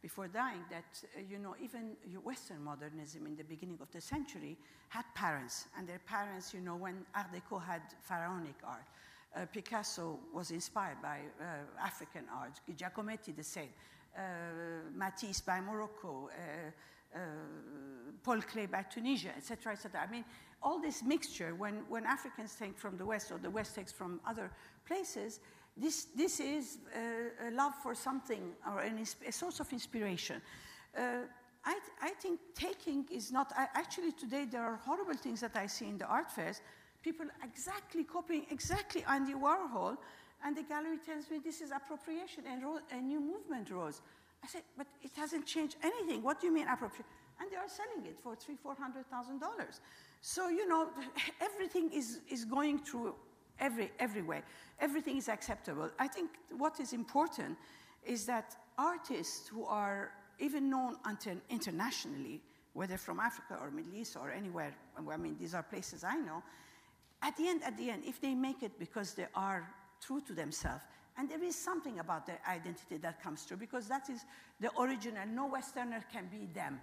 before 0.00 0.28
dying 0.28 0.64
that, 0.70 1.02
uh, 1.16 1.20
you 1.28 1.38
know, 1.38 1.54
even 1.62 1.96
Western 2.24 2.62
modernism 2.62 3.26
in 3.26 3.36
the 3.36 3.44
beginning 3.44 3.78
of 3.80 3.90
the 3.92 4.00
century 4.00 4.56
had 4.88 5.04
parents. 5.14 5.66
And 5.78 5.88
their 5.88 6.00
parents, 6.00 6.52
you 6.54 6.60
know, 6.60 6.76
when 6.76 7.04
Art 7.14 7.28
Deco 7.32 7.62
had 7.62 7.82
pharaonic 8.00 8.56
art, 8.64 8.86
uh, 9.34 9.46
Picasso 9.52 10.18
was 10.32 10.50
inspired 10.50 11.00
by 11.00 11.20
uh, 11.40 11.44
African 11.80 12.24
art, 12.34 12.60
Giacometti 12.76 13.34
the 13.34 13.42
same, 13.42 13.70
uh, 14.16 14.20
Matisse 14.94 15.40
by 15.40 15.60
Morocco, 15.60 16.28
Paul 18.22 18.38
Klee 18.38 18.70
by 18.70 18.82
Tunisia, 18.82 19.30
etc., 19.36 19.72
etc. 19.72 20.00
I 20.06 20.10
mean, 20.10 20.24
all 20.62 20.80
this 20.80 21.02
mixture, 21.02 21.54
when, 21.54 21.82
when 21.88 22.06
Africans 22.06 22.54
take 22.58 22.78
from 22.78 22.96
the 22.96 23.04
West 23.04 23.32
or 23.32 23.38
the 23.38 23.50
West 23.50 23.74
takes 23.74 23.92
from 23.92 24.20
other 24.26 24.50
places, 24.86 25.40
this, 25.76 26.06
this 26.16 26.40
is 26.40 26.78
a 26.94 27.50
love 27.50 27.72
for 27.82 27.94
something 27.94 28.52
or 28.66 28.80
an 28.80 29.04
a 29.26 29.32
source 29.32 29.60
of 29.60 29.72
inspiration. 29.72 30.40
I, 31.64 31.72
th- 31.72 31.82
I 32.00 32.10
think 32.10 32.40
taking 32.54 33.06
is 33.10 33.30
not, 33.30 33.52
I, 33.56 33.68
actually 33.74 34.12
today 34.12 34.46
there 34.50 34.62
are 34.62 34.76
horrible 34.76 35.14
things 35.14 35.40
that 35.40 35.54
I 35.54 35.66
see 35.66 35.86
in 35.86 35.98
the 35.98 36.06
art 36.06 36.30
fairs. 36.30 36.60
People 37.02 37.26
exactly 37.42 38.04
copying 38.04 38.46
exactly 38.50 39.04
Andy 39.08 39.34
Warhol, 39.34 39.96
and 40.44 40.56
the 40.56 40.62
gallery 40.62 40.98
tells 41.04 41.30
me 41.30 41.38
this 41.44 41.60
is 41.60 41.70
appropriation, 41.70 42.44
and 42.50 42.62
a 42.92 43.00
new 43.00 43.20
movement 43.20 43.70
rose. 43.70 44.00
I 44.44 44.48
said, 44.48 44.62
but 44.76 44.86
it 45.02 45.12
hasn't 45.16 45.46
changed 45.46 45.76
anything. 45.82 46.22
What 46.22 46.40
do 46.40 46.46
you 46.46 46.52
mean 46.52 46.66
appropriation? 46.68 47.06
And 47.40 47.50
they 47.50 47.56
are 47.56 47.68
selling 47.68 48.06
it 48.06 48.18
for 48.20 48.36
three, 48.36 48.56
four 48.56 48.74
hundred 48.74 49.08
thousand 49.10 49.40
dollars. 49.40 49.80
So 50.20 50.48
you 50.48 50.68
know, 50.68 50.88
everything 51.40 51.90
is 51.92 52.20
is 52.30 52.44
going 52.44 52.78
through 52.78 53.14
every, 53.62 53.90
every 53.98 54.22
way. 54.22 54.42
Everything 54.80 55.16
is 55.16 55.28
acceptable. 55.28 55.90
I 55.98 56.08
think 56.08 56.30
what 56.56 56.80
is 56.80 56.92
important 56.92 57.56
is 58.04 58.26
that 58.26 58.56
artists 58.76 59.48
who 59.48 59.64
are 59.64 60.12
even 60.38 60.68
known 60.68 60.96
internationally, 61.50 62.40
whether 62.72 62.96
from 62.96 63.20
Africa 63.20 63.58
or 63.60 63.70
Middle 63.70 63.94
East 63.94 64.16
or 64.16 64.30
anywhere, 64.30 64.74
I 64.96 65.16
mean, 65.16 65.36
these 65.38 65.54
are 65.54 65.62
places 65.62 66.02
I 66.04 66.16
know, 66.16 66.42
at 67.22 67.36
the 67.36 67.48
end, 67.48 67.62
at 67.64 67.76
the 67.76 67.90
end, 67.90 68.02
if 68.04 68.20
they 68.20 68.34
make 68.34 68.62
it 68.62 68.78
because 68.78 69.14
they 69.14 69.26
are 69.34 69.68
true 70.04 70.20
to 70.22 70.32
themselves, 70.32 70.84
and 71.16 71.30
there 71.30 71.42
is 71.42 71.54
something 71.54 71.98
about 71.98 72.26
their 72.26 72.40
identity 72.48 72.96
that 72.98 73.22
comes 73.22 73.42
through, 73.42 73.58
because 73.58 73.86
that 73.88 74.08
is 74.08 74.24
the 74.60 74.70
original. 74.80 75.26
No 75.26 75.46
Westerner 75.46 76.02
can 76.12 76.26
be 76.30 76.48
them. 76.52 76.80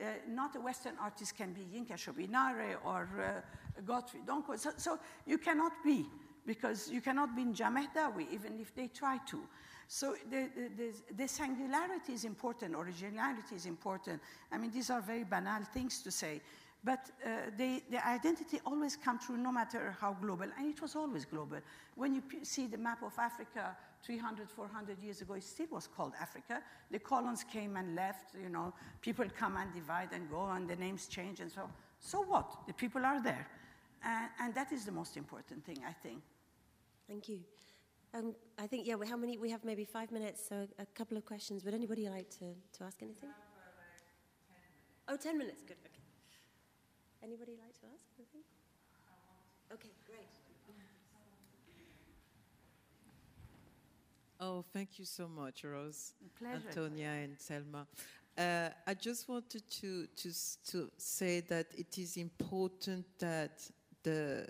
Uh, 0.00 0.04
not 0.28 0.56
a 0.56 0.60
Western 0.60 0.94
artist 1.00 1.36
can 1.36 1.52
be 1.52 1.62
Yinka 1.62 1.94
Shonibare 1.94 2.76
or 2.84 3.08
uh, 3.20 3.80
Godfrey 3.82 4.20
Donkor. 4.26 4.58
So, 4.58 4.70
so, 4.76 4.98
you 5.26 5.38
cannot 5.38 5.72
be, 5.84 6.06
because 6.46 6.90
you 6.90 7.00
cannot 7.00 7.36
be 7.36 7.44
Nja 7.44 7.70
Mahdaoui, 7.70 8.26
even 8.32 8.58
if 8.60 8.74
they 8.74 8.88
try 8.88 9.18
to. 9.28 9.42
So 9.88 10.16
the, 10.30 10.48
the, 10.76 10.92
the, 11.14 11.28
singularity 11.28 12.14
is 12.14 12.24
important, 12.24 12.74
originality 12.74 13.56
is 13.56 13.66
important. 13.66 14.22
I 14.50 14.56
mean, 14.56 14.70
these 14.70 14.88
are 14.88 15.02
very 15.02 15.24
banal 15.24 15.62
things 15.64 16.00
to 16.02 16.10
say, 16.10 16.40
but 16.84 17.10
uh, 17.24 17.28
they, 17.56 17.82
the 17.90 18.04
identity 18.06 18.60
always 18.66 18.96
comes 18.96 19.24
through 19.24 19.36
no 19.36 19.52
matter 19.52 19.96
how 20.00 20.16
global, 20.20 20.46
and 20.58 20.68
it 20.68 20.82
was 20.82 20.96
always 20.96 21.24
global. 21.24 21.58
When 21.94 22.14
you 22.14 22.22
see 22.42 22.66
the 22.66 22.78
map 22.78 23.02
of 23.02 23.12
Africa 23.18 23.76
300, 24.04 24.50
400 24.50 24.98
years 25.00 25.20
ago, 25.20 25.34
it 25.34 25.44
still 25.44 25.68
was 25.70 25.86
called 25.86 26.12
Africa. 26.20 26.60
The 26.90 26.98
colons 26.98 27.44
came 27.44 27.76
and 27.76 27.94
left, 27.94 28.34
you 28.42 28.48
know, 28.48 28.74
people 29.00 29.26
come 29.36 29.56
and 29.56 29.72
divide 29.72 30.08
and 30.12 30.28
go, 30.28 30.48
and 30.50 30.68
the 30.68 30.74
names 30.74 31.06
change, 31.06 31.38
and 31.38 31.50
so, 31.52 31.68
so 32.00 32.22
what? 32.22 32.66
The 32.66 32.72
people 32.72 33.04
are 33.04 33.22
there. 33.22 33.46
And, 34.04 34.28
and 34.40 34.54
that 34.54 34.72
is 34.72 34.84
the 34.84 34.92
most 34.92 35.16
important 35.16 35.64
thing, 35.64 35.78
I 35.86 35.92
think. 35.92 36.20
Thank 37.08 37.28
you. 37.28 37.40
Um, 38.14 38.34
I 38.58 38.66
think, 38.66 38.86
yeah, 38.86 38.96
we, 38.96 39.06
how 39.06 39.16
many? 39.16 39.38
We 39.38 39.50
have 39.50 39.64
maybe 39.64 39.84
five 39.84 40.10
minutes, 40.10 40.42
so 40.48 40.66
a 40.78 40.86
couple 40.86 41.16
of 41.16 41.24
questions. 41.24 41.64
Would 41.64 41.74
anybody 41.74 42.08
like 42.08 42.28
to, 42.38 42.54
to 42.78 42.84
ask 42.84 43.00
anything? 43.02 43.30
Oh, 45.08 45.16
10 45.16 45.38
minutes, 45.38 45.62
good, 45.66 45.76
okay. 45.84 45.91
Anybody 47.22 47.52
like 47.52 47.78
to 47.80 47.86
ask 47.94 48.04
anything? 48.18 48.42
Okay, 49.72 49.90
great. 50.06 50.26
Oh, 54.40 54.64
thank 54.72 54.98
you 54.98 55.04
so 55.04 55.28
much, 55.28 55.62
Rose, 55.62 56.14
Antonia, 56.44 57.10
and 57.22 57.38
Selma. 57.38 57.86
Uh, 58.36 58.70
I 58.84 58.94
just 58.94 59.28
wanted 59.28 59.62
to, 59.70 60.08
to, 60.16 60.32
to 60.66 60.90
say 60.96 61.40
that 61.42 61.66
it 61.78 61.96
is 61.96 62.16
important 62.16 63.06
that 63.20 63.70
the, 64.02 64.48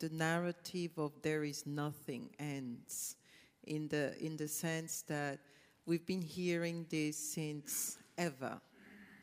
the 0.00 0.08
narrative 0.08 0.90
of 0.98 1.12
there 1.22 1.44
is 1.44 1.66
nothing 1.66 2.30
ends, 2.40 3.14
in 3.62 3.86
the, 3.86 4.12
in 4.18 4.36
the 4.36 4.48
sense 4.48 5.02
that 5.02 5.38
we've 5.86 6.04
been 6.04 6.22
hearing 6.22 6.84
this 6.90 7.16
since 7.16 7.98
ever 8.18 8.60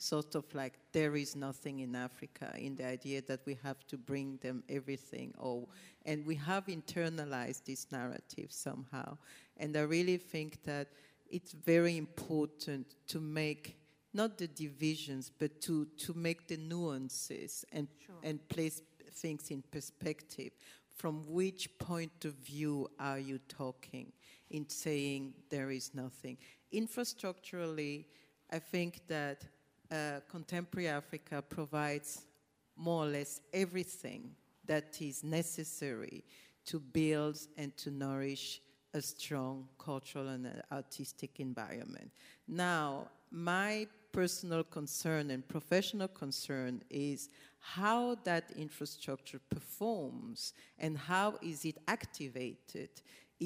sort 0.04 0.36
of 0.36 0.44
like 0.54 0.74
there 0.92 1.16
is 1.16 1.34
nothing 1.36 1.80
in 1.80 1.96
Africa, 1.96 2.52
in 2.58 2.76
the 2.76 2.86
idea 2.86 3.22
that 3.22 3.40
we 3.46 3.58
have 3.64 3.88
to 3.88 3.98
bring 3.98 4.38
them 4.42 4.62
everything, 4.68 5.34
or, 5.38 5.66
and 6.06 6.26
we 6.26 6.36
have 6.36 6.66
internalized 6.66 7.64
this 7.64 7.88
narrative 7.90 8.52
somehow. 8.52 9.18
And 9.56 9.78
I 9.78 9.82
really 9.82 10.18
think 10.18 10.64
that 10.64 10.90
it's 11.30 11.54
very 11.54 11.98
important 11.98 12.96
to 13.08 13.22
make 13.22 13.78
not 14.14 14.38
the 14.38 14.48
divisions, 14.48 15.32
but 15.40 15.62
to, 15.62 15.86
to 15.98 16.14
make 16.14 16.48
the 16.48 16.58
nuances 16.58 17.66
and, 17.72 17.88
sure. 18.06 18.16
and 18.24 18.48
place 18.50 18.82
things 19.14 19.50
in 19.52 19.64
perspective. 19.72 20.52
From 20.98 21.24
which 21.28 21.70
point 21.80 22.26
of 22.26 22.34
view 22.34 22.90
are 23.00 23.18
you 23.20 23.40
talking 23.48 24.12
in 24.52 24.70
saying 24.70 25.34
there 25.50 25.72
is 25.72 25.96
nothing? 25.96 26.38
Infrastructurally, 26.72 28.06
I 28.52 28.60
think 28.60 29.08
that 29.08 29.46
uh, 29.94 30.20
contemporary 30.30 30.88
Africa 30.88 31.44
provides 31.48 32.24
more 32.76 33.04
or 33.04 33.08
less 33.08 33.42
everything 33.54 34.32
that 34.66 35.00
is 35.00 35.24
necessary 35.24 36.24
to 36.66 36.80
build 36.80 37.38
and 37.58 37.76
to 37.78 37.92
nourish 37.92 38.60
a 38.94 39.02
strong 39.02 39.68
cultural 39.78 40.30
and 40.30 40.64
artistic 40.72 41.40
environment. 41.40 42.12
Now, 42.48 43.08
my 43.30 43.88
personal 44.12 44.64
concern 44.64 45.32
and 45.32 45.48
professional 45.48 46.08
concern 46.08 46.82
is 46.90 47.30
how 47.60 48.16
that 48.24 48.52
infrastructure 48.56 49.40
performs 49.50 50.54
and 50.80 50.98
how 50.98 51.36
is 51.42 51.66
it 51.66 51.78
activated 51.88 52.90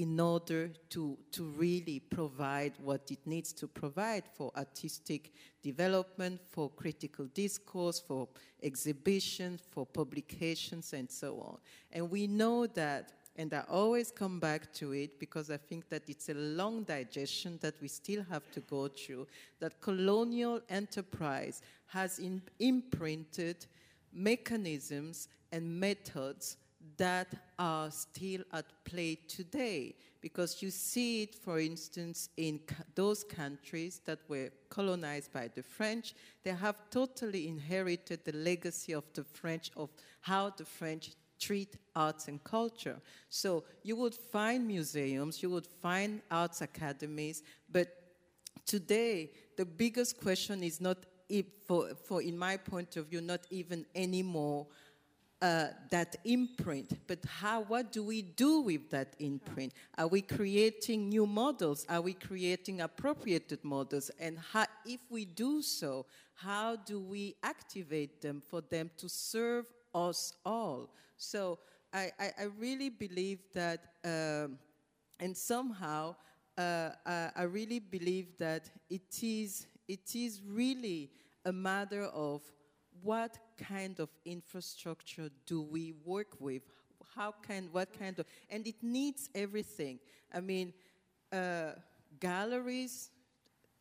in 0.02 0.20
order 0.20 0.70
to, 0.90 1.18
to 1.32 1.44
really 1.44 2.00
provide 2.00 2.72
what 2.84 3.10
it 3.10 3.18
needs 3.26 3.52
to 3.52 3.68
provide 3.68 4.24
for 4.36 4.52
artistic 4.56 5.34
development, 5.64 6.40
for 6.48 6.70
critical 6.70 7.26
discourse, 7.34 8.00
for 8.00 8.28
exhibitions, 8.62 9.60
for 9.72 9.88
publications, 9.88 10.94
and 10.94 11.10
so 11.10 11.40
on. 11.40 11.58
And 11.92 12.12
we 12.12 12.28
know 12.28 12.68
that, 12.68 13.14
and 13.38 13.52
I 13.52 13.64
always 13.68 14.12
come 14.12 14.40
back 14.40 14.72
to 14.74 14.92
it 14.92 15.20
because 15.20 15.50
I 15.50 15.58
think 15.58 15.90
that 15.90 16.04
it's 16.08 16.30
a 16.30 16.36
long 16.36 16.84
digestion 16.84 17.58
that 17.62 17.74
we 17.82 17.88
still 17.88 18.24
have 18.30 18.52
to 18.52 18.60
go 18.60 18.90
through, 18.90 19.26
that 19.60 19.82
colonial 19.82 20.62
enterprise 20.70 21.64
has 21.88 22.20
in, 22.20 22.40
imprinted 22.60 23.66
mechanisms 24.14 25.28
and 25.52 25.80
methods 25.80 26.58
that 26.98 27.28
are 27.58 27.90
still 27.92 28.42
at 28.52 28.66
play 28.84 29.18
today. 29.28 29.96
Because 30.20 30.62
you 30.62 30.72
see 30.72 31.24
it, 31.24 31.36
for 31.36 31.60
instance, 31.60 32.30
in 32.38 32.60
those 32.96 33.24
countries 33.24 34.02
that 34.06 34.20
were 34.28 34.50
colonized 34.70 35.32
by 35.32 35.50
the 35.54 35.64
French, 35.64 36.14
they 36.44 36.52
have 36.52 36.90
totally 36.90 37.48
inherited 37.48 38.26
the 38.26 38.34
legacy 38.34 38.94
of 38.94 39.06
the 39.14 39.24
French, 39.24 39.72
of 39.78 39.90
how 40.22 40.50
the 40.50 40.66
French 40.66 41.12
treat 41.40 41.78
arts 41.96 42.28
and 42.28 42.44
culture. 42.44 43.00
So 43.30 43.64
you 43.84 43.96
would 43.96 44.16
find 44.16 44.66
museums, 44.68 45.42
you 45.44 45.50
would 45.52 45.68
find 45.68 46.22
arts 46.32 46.62
academies, 46.62 47.44
but 47.72 47.88
today 48.66 49.32
the 49.56 49.66
biggest 49.66 50.20
question 50.20 50.64
is 50.64 50.82
not, 50.82 50.98
for, 51.68 51.90
for 52.06 52.22
in 52.22 52.38
my 52.38 52.58
point 52.58 52.98
of 52.98 53.08
view, 53.08 53.22
not 53.22 53.42
even 53.52 53.86
anymore 53.96 54.66
uh, 55.42 55.68
that 55.92 56.16
imprint, 56.24 56.98
but 57.08 57.20
how, 57.26 57.62
what 57.62 57.92
do 57.92 58.04
we 58.04 58.22
do 58.22 58.62
with 58.62 58.90
that 58.90 59.16
imprint? 59.20 59.72
Are 59.98 60.08
we 60.08 60.22
creating 60.22 61.10
new 61.10 61.28
models? 61.28 61.86
Are 61.90 62.02
we 62.02 62.14
creating 62.14 62.82
appropriated 62.82 63.64
models? 63.64 64.10
And 64.20 64.40
how, 64.40 64.66
if 64.86 65.00
we 65.10 65.26
do 65.26 65.62
so, 65.62 66.06
how 66.34 66.76
do 66.76 67.00
we 67.00 67.36
activate 67.44 68.22
them 68.22 68.42
for 68.46 68.62
them 68.62 68.90
to 68.98 69.08
serve 69.08 69.66
us 69.94 70.34
all? 70.46 70.90
So 71.18 71.60
I, 71.94 72.12
I, 72.20 72.32
I 72.40 72.44
really 72.58 72.90
believe 72.90 73.40
that, 73.54 73.94
um, 74.04 74.58
and 75.20 75.36
somehow, 75.38 76.16
uh, 76.58 76.90
I, 77.06 77.30
I 77.36 77.44
really 77.44 77.80
believe 77.80 78.38
that 78.40 78.70
it 78.90 79.22
is, 79.22 79.68
it 79.88 80.16
is 80.16 80.42
really 80.44 81.12
a 81.46 81.52
matter 81.52 82.06
of 82.06 82.42
what 83.04 83.38
kind 83.58 84.00
of 84.00 84.10
infrastructure 84.26 85.30
do 85.46 85.62
we 85.62 85.94
work 86.06 86.40
with? 86.40 86.64
How 87.16 87.34
can, 87.48 87.70
what 87.72 87.98
kind 87.98 88.20
of, 88.20 88.26
and 88.50 88.68
it 88.68 88.76
needs 88.82 89.30
everything. 89.34 90.00
I 90.34 90.42
mean, 90.42 90.74
uh, 91.32 91.72
galleries 92.20 93.12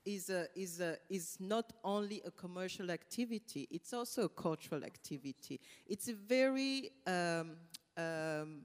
is, 0.05 0.31
a, 0.31 0.47
is, 0.55 0.81
a, 0.81 0.97
is 1.11 1.37
not 1.41 1.73
only 1.85 2.23
a 2.25 2.31
commercial 2.31 2.91
activity, 2.91 3.69
it's 3.71 3.93
also 3.93 4.25
a 4.25 4.29
cultural 4.29 4.85
activity. 4.85 5.61
It's 5.87 6.09
a 6.09 6.15
very 6.15 6.91
um, 7.07 7.57
um, 7.97 8.63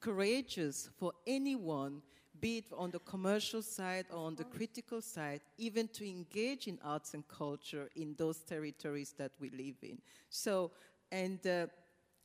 courageous 0.00 0.88
for 0.98 1.12
anyone 1.26 2.02
be 2.40 2.58
it 2.58 2.72
on 2.76 2.90
the 2.90 2.98
commercial 3.00 3.62
side 3.62 4.06
or 4.12 4.26
on 4.26 4.34
the 4.34 4.44
critical 4.44 5.00
side, 5.00 5.40
even 5.58 5.88
to 5.88 6.08
engage 6.08 6.66
in 6.66 6.78
arts 6.82 7.14
and 7.14 7.26
culture 7.28 7.88
in 7.96 8.14
those 8.16 8.38
territories 8.38 9.14
that 9.18 9.32
we 9.40 9.50
live 9.50 9.76
in. 9.82 9.98
So, 10.28 10.70
and, 11.10 11.44
uh, 11.46 11.66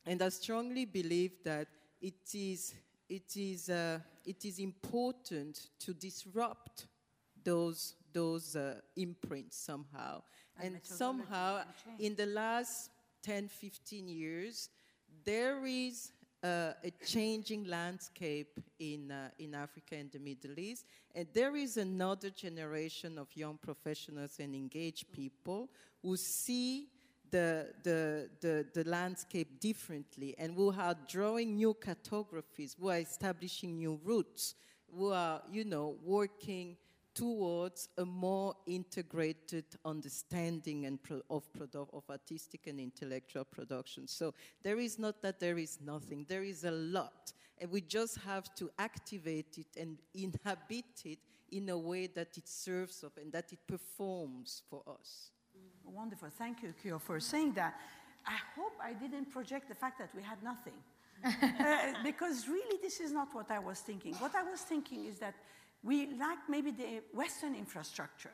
and 0.05 0.21
I 0.21 0.29
strongly 0.29 0.85
believe 0.85 1.43
that 1.43 1.67
it 2.01 2.33
is, 2.33 2.73
it 3.09 3.35
is, 3.35 3.69
uh, 3.69 3.99
it 4.25 4.45
is 4.45 4.59
important 4.59 5.69
to 5.79 5.93
disrupt 5.93 6.87
those, 7.43 7.95
those 8.13 8.55
uh, 8.55 8.75
imprints 8.95 9.57
somehow. 9.57 10.21
And, 10.61 10.75
and 10.75 10.85
somehow, 10.85 11.63
in 11.99 12.15
the 12.15 12.25
last 12.27 12.89
10, 13.23 13.47
15 13.47 14.07
years, 14.07 14.69
there 15.25 15.65
is 15.65 16.11
a 16.45 16.91
changing 17.05 17.65
landscape 17.65 18.59
in, 18.79 19.11
uh, 19.11 19.29
in 19.39 19.55
Africa 19.55 19.95
and 19.95 20.11
the 20.11 20.19
Middle 20.19 20.59
East. 20.59 20.85
And 21.13 21.27
there 21.33 21.55
is 21.55 21.77
another 21.77 22.29
generation 22.29 23.17
of 23.17 23.27
young 23.35 23.57
professionals 23.57 24.37
and 24.39 24.53
engaged 24.53 25.11
people 25.11 25.69
who 26.01 26.17
see 26.17 26.87
the, 27.31 27.73
the, 27.83 28.29
the, 28.41 28.65
the 28.73 28.89
landscape 28.89 29.59
differently 29.59 30.35
and 30.37 30.55
who 30.55 30.73
are 30.77 30.95
drawing 31.07 31.55
new 31.55 31.73
cartographies, 31.73 32.75
who 32.79 32.89
are 32.89 32.99
establishing 32.99 33.77
new 33.77 33.99
routes, 34.03 34.55
who 34.95 35.11
are, 35.11 35.41
you 35.51 35.65
know, 35.65 35.95
working 36.03 36.77
towards 37.15 37.87
a 37.97 38.05
more 38.05 38.53
integrated 38.67 39.63
understanding 39.85 40.85
and 40.85 41.01
pro- 41.01 41.21
of, 41.29 41.43
of 41.73 42.03
artistic 42.09 42.67
and 42.67 42.79
intellectual 42.79 43.45
production. 43.45 44.07
So 44.07 44.33
there 44.61 44.79
is 44.79 44.99
not 44.99 45.21
that 45.21 45.39
there 45.39 45.57
is 45.57 45.79
nothing, 45.83 46.25
there 46.27 46.43
is 46.43 46.65
a 46.65 46.71
lot. 46.71 47.33
And 47.57 47.71
we 47.71 47.79
just 47.79 48.17
have 48.19 48.53
to 48.55 48.69
activate 48.77 49.57
it 49.57 49.79
and 49.79 49.97
inhabit 50.13 51.05
it 51.05 51.19
in 51.51 51.69
a 51.69 51.77
way 51.77 52.07
that 52.07 52.37
it 52.37 52.49
serves 52.49 53.03
us 53.03 53.11
and 53.19 53.31
that 53.31 53.53
it 53.53 53.59
performs 53.65 54.61
for 54.69 54.83
us. 54.99 55.31
Wonderful. 55.85 56.29
Thank 56.37 56.63
you, 56.63 56.73
Koyo, 56.83 56.99
for 56.99 57.19
saying 57.21 57.53
that. 57.53 57.75
I 58.27 58.37
hope 58.55 58.73
I 58.83 58.93
didn't 58.93 59.31
project 59.31 59.69
the 59.69 59.75
fact 59.75 59.99
that 59.99 60.09
we 60.15 60.21
had 60.21 60.41
nothing. 60.43 60.73
uh, 61.23 61.93
because 62.03 62.47
really, 62.49 62.77
this 62.81 62.99
is 62.99 63.11
not 63.11 63.33
what 63.33 63.49
I 63.49 63.59
was 63.59 63.79
thinking. 63.79 64.15
What 64.15 64.35
I 64.35 64.43
was 64.43 64.61
thinking 64.61 65.05
is 65.05 65.19
that 65.19 65.35
we 65.85 66.07
lack 66.19 66.39
maybe 66.49 66.71
the 66.71 67.01
Western 67.13 67.55
infrastructure. 67.55 68.31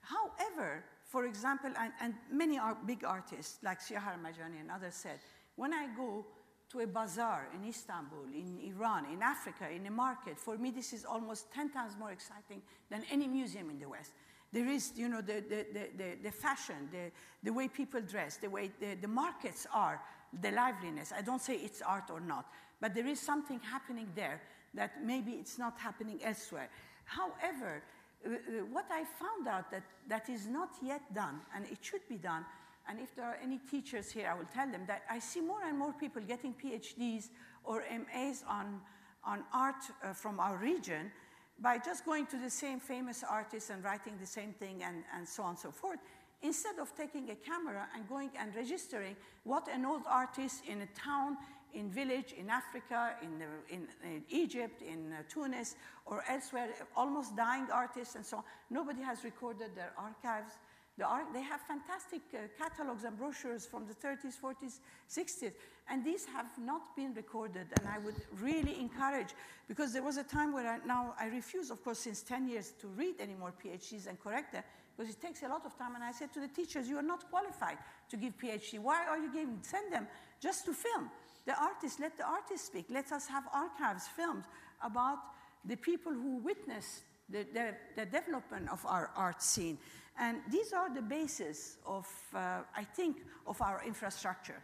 However, 0.00 0.82
for 1.04 1.26
example, 1.26 1.70
and, 1.78 1.92
and 2.00 2.14
many 2.32 2.58
big 2.86 3.04
artists 3.04 3.58
like 3.62 3.80
Siyar 3.80 4.16
Majani 4.20 4.60
and 4.60 4.70
others 4.74 4.94
said, 4.94 5.18
when 5.56 5.72
I 5.74 5.88
go 5.94 6.24
to 6.70 6.80
a 6.80 6.86
bazaar 6.86 7.48
in 7.54 7.68
Istanbul, 7.68 8.24
in 8.34 8.58
Iran, 8.64 9.06
in 9.12 9.22
Africa, 9.22 9.68
in 9.70 9.86
a 9.86 9.90
market, 9.90 10.38
for 10.38 10.56
me 10.56 10.70
this 10.70 10.92
is 10.92 11.04
almost 11.04 11.52
10 11.52 11.70
times 11.70 11.92
more 11.98 12.10
exciting 12.10 12.62
than 12.90 13.02
any 13.12 13.28
museum 13.28 13.70
in 13.70 13.78
the 13.78 13.88
West. 13.88 14.12
There 14.52 14.68
is, 14.68 14.92
you 14.96 15.08
know, 15.08 15.20
the, 15.20 15.44
the, 15.48 15.66
the, 15.96 16.16
the, 16.22 16.30
fashion, 16.30 16.88
the, 16.90 17.10
the 17.42 17.52
way 17.52 17.68
people 17.68 18.00
dress, 18.00 18.38
the 18.38 18.48
way 18.48 18.70
the, 18.80 18.94
the 18.94 19.08
markets 19.08 19.66
are, 19.72 20.00
the 20.40 20.50
liveliness. 20.50 21.12
I 21.16 21.22
don't 21.22 21.42
say 21.42 21.56
it's 21.56 21.82
art 21.82 22.10
or 22.10 22.20
not, 22.20 22.46
but 22.80 22.94
there 22.94 23.06
is 23.06 23.20
something 23.20 23.60
happening 23.60 24.08
there 24.14 24.40
that 24.76 25.04
maybe 25.04 25.32
it's 25.32 25.58
not 25.58 25.78
happening 25.78 26.20
elsewhere. 26.22 26.68
However, 27.04 27.82
uh, 28.24 28.30
uh, 28.30 28.34
what 28.72 28.86
I 28.90 29.04
found 29.04 29.48
out 29.48 29.70
that, 29.70 29.82
that 30.08 30.28
is 30.28 30.46
not 30.46 30.70
yet 30.82 31.02
done, 31.14 31.40
and 31.54 31.64
it 31.66 31.78
should 31.80 32.06
be 32.08 32.16
done, 32.16 32.44
and 32.88 33.00
if 33.00 33.14
there 33.16 33.24
are 33.24 33.38
any 33.42 33.58
teachers 33.70 34.10
here, 34.10 34.28
I 34.30 34.34
will 34.38 34.48
tell 34.52 34.70
them 34.70 34.82
that 34.86 35.02
I 35.10 35.18
see 35.18 35.40
more 35.40 35.64
and 35.64 35.78
more 35.78 35.92
people 35.92 36.22
getting 36.22 36.54
PhDs 36.54 37.28
or 37.64 37.82
MAs 37.90 38.44
on, 38.48 38.80
on 39.24 39.42
art 39.52 39.82
uh, 40.02 40.12
from 40.12 40.38
our 40.38 40.56
region 40.56 41.10
by 41.58 41.78
just 41.78 42.04
going 42.04 42.26
to 42.26 42.36
the 42.36 42.50
same 42.50 42.78
famous 42.78 43.24
artists 43.28 43.70
and 43.70 43.82
writing 43.82 44.14
the 44.20 44.26
same 44.26 44.52
thing 44.52 44.82
and, 44.84 45.02
and 45.16 45.26
so 45.26 45.42
on 45.42 45.50
and 45.50 45.58
so 45.58 45.70
forth, 45.70 45.98
instead 46.42 46.78
of 46.78 46.94
taking 46.96 47.30
a 47.30 47.34
camera 47.34 47.88
and 47.94 48.08
going 48.08 48.30
and 48.38 48.54
registering 48.54 49.16
what 49.44 49.66
an 49.68 49.84
old 49.84 50.02
artist 50.06 50.62
in 50.68 50.82
a 50.82 50.86
town 50.98 51.36
in 51.76 51.90
village 51.90 52.32
in 52.32 52.48
Africa, 52.48 53.14
in, 53.22 53.42
in, 53.68 53.86
in 54.02 54.22
Egypt, 54.30 54.82
in 54.82 55.12
uh, 55.12 55.22
Tunis, 55.28 55.76
or 56.06 56.24
elsewhere, 56.28 56.68
almost 56.96 57.36
dying 57.36 57.66
artists 57.72 58.14
and 58.14 58.24
so 58.24 58.38
on. 58.38 58.44
Nobody 58.70 59.02
has 59.02 59.22
recorded 59.24 59.76
their 59.76 59.92
archives. 59.98 60.54
The 60.98 61.04
art, 61.04 61.26
they 61.34 61.42
have 61.42 61.60
fantastic 61.60 62.22
uh, 62.32 62.38
catalogs 62.58 63.04
and 63.04 63.18
brochures 63.18 63.66
from 63.66 63.86
the 63.86 63.92
30s, 63.92 64.34
40s, 64.42 64.80
60s, 65.10 65.52
and 65.90 66.02
these 66.02 66.24
have 66.24 66.46
not 66.58 66.96
been 66.96 67.12
recorded. 67.12 67.66
And 67.78 67.86
I 67.86 67.98
would 67.98 68.16
really 68.40 68.80
encourage, 68.80 69.34
because 69.68 69.92
there 69.92 70.02
was 70.02 70.16
a 70.16 70.24
time 70.24 70.54
where 70.54 70.66
I, 70.66 70.78
now 70.86 71.14
I 71.20 71.26
refuse, 71.26 71.70
of 71.70 71.84
course, 71.84 71.98
since 71.98 72.22
10 72.22 72.48
years 72.48 72.72
to 72.80 72.86
read 72.88 73.16
any 73.20 73.34
more 73.34 73.52
PhDs 73.62 74.06
and 74.06 74.18
correct 74.18 74.54
them, 74.54 74.62
because 74.96 75.12
it 75.12 75.20
takes 75.20 75.42
a 75.42 75.48
lot 75.48 75.66
of 75.66 75.76
time. 75.76 75.94
And 75.94 76.02
I 76.02 76.12
said 76.12 76.32
to 76.32 76.40
the 76.40 76.48
teachers, 76.48 76.88
you 76.88 76.96
are 76.96 77.02
not 77.02 77.30
qualified 77.30 77.76
to 78.08 78.16
give 78.16 78.38
PhD. 78.38 78.78
Why 78.78 79.06
are 79.06 79.18
you 79.18 79.30
giving? 79.30 79.58
Send 79.60 79.92
them 79.92 80.06
just 80.40 80.64
to 80.64 80.72
film. 80.72 81.10
The 81.46 81.54
artists, 81.60 82.00
let 82.00 82.16
the 82.16 82.24
artists 82.24 82.66
speak. 82.66 82.86
Let 82.90 83.12
us 83.12 83.26
have 83.28 83.44
archives 83.52 84.08
filmed 84.08 84.44
about 84.82 85.18
the 85.64 85.76
people 85.76 86.12
who 86.12 86.38
witnessed 86.38 87.02
the, 87.28 87.46
the, 87.52 87.74
the 87.96 88.04
development 88.04 88.68
of 88.70 88.84
our 88.86 89.10
art 89.16 89.42
scene. 89.42 89.78
And 90.18 90.38
these 90.50 90.72
are 90.72 90.92
the 90.92 91.02
basis 91.02 91.76
of, 91.84 92.06
uh, 92.34 92.62
I 92.74 92.84
think, 92.84 93.18
of 93.46 93.60
our 93.60 93.82
infrastructure. 93.86 94.60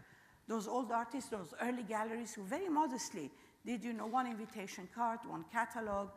Those 0.49 0.67
old 0.67 0.91
artists, 0.91 1.31
those 1.31 1.55
early 1.61 1.83
galleries 1.83 2.35
who 2.35 2.43
very 2.43 2.69
modestly 2.69 3.31
did, 3.65 3.85
you 3.85 3.93
know, 3.93 4.07
one 4.07 4.27
invitation 4.27 4.89
card, 4.95 5.21
one 5.27 5.45
catalog. 5.53 6.09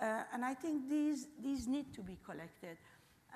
Uh, 0.00 0.22
and 0.32 0.44
I 0.44 0.54
think 0.54 0.88
these, 0.88 1.28
these 1.42 1.66
need 1.66 1.94
to 1.94 2.02
be 2.02 2.18
collected. 2.24 2.76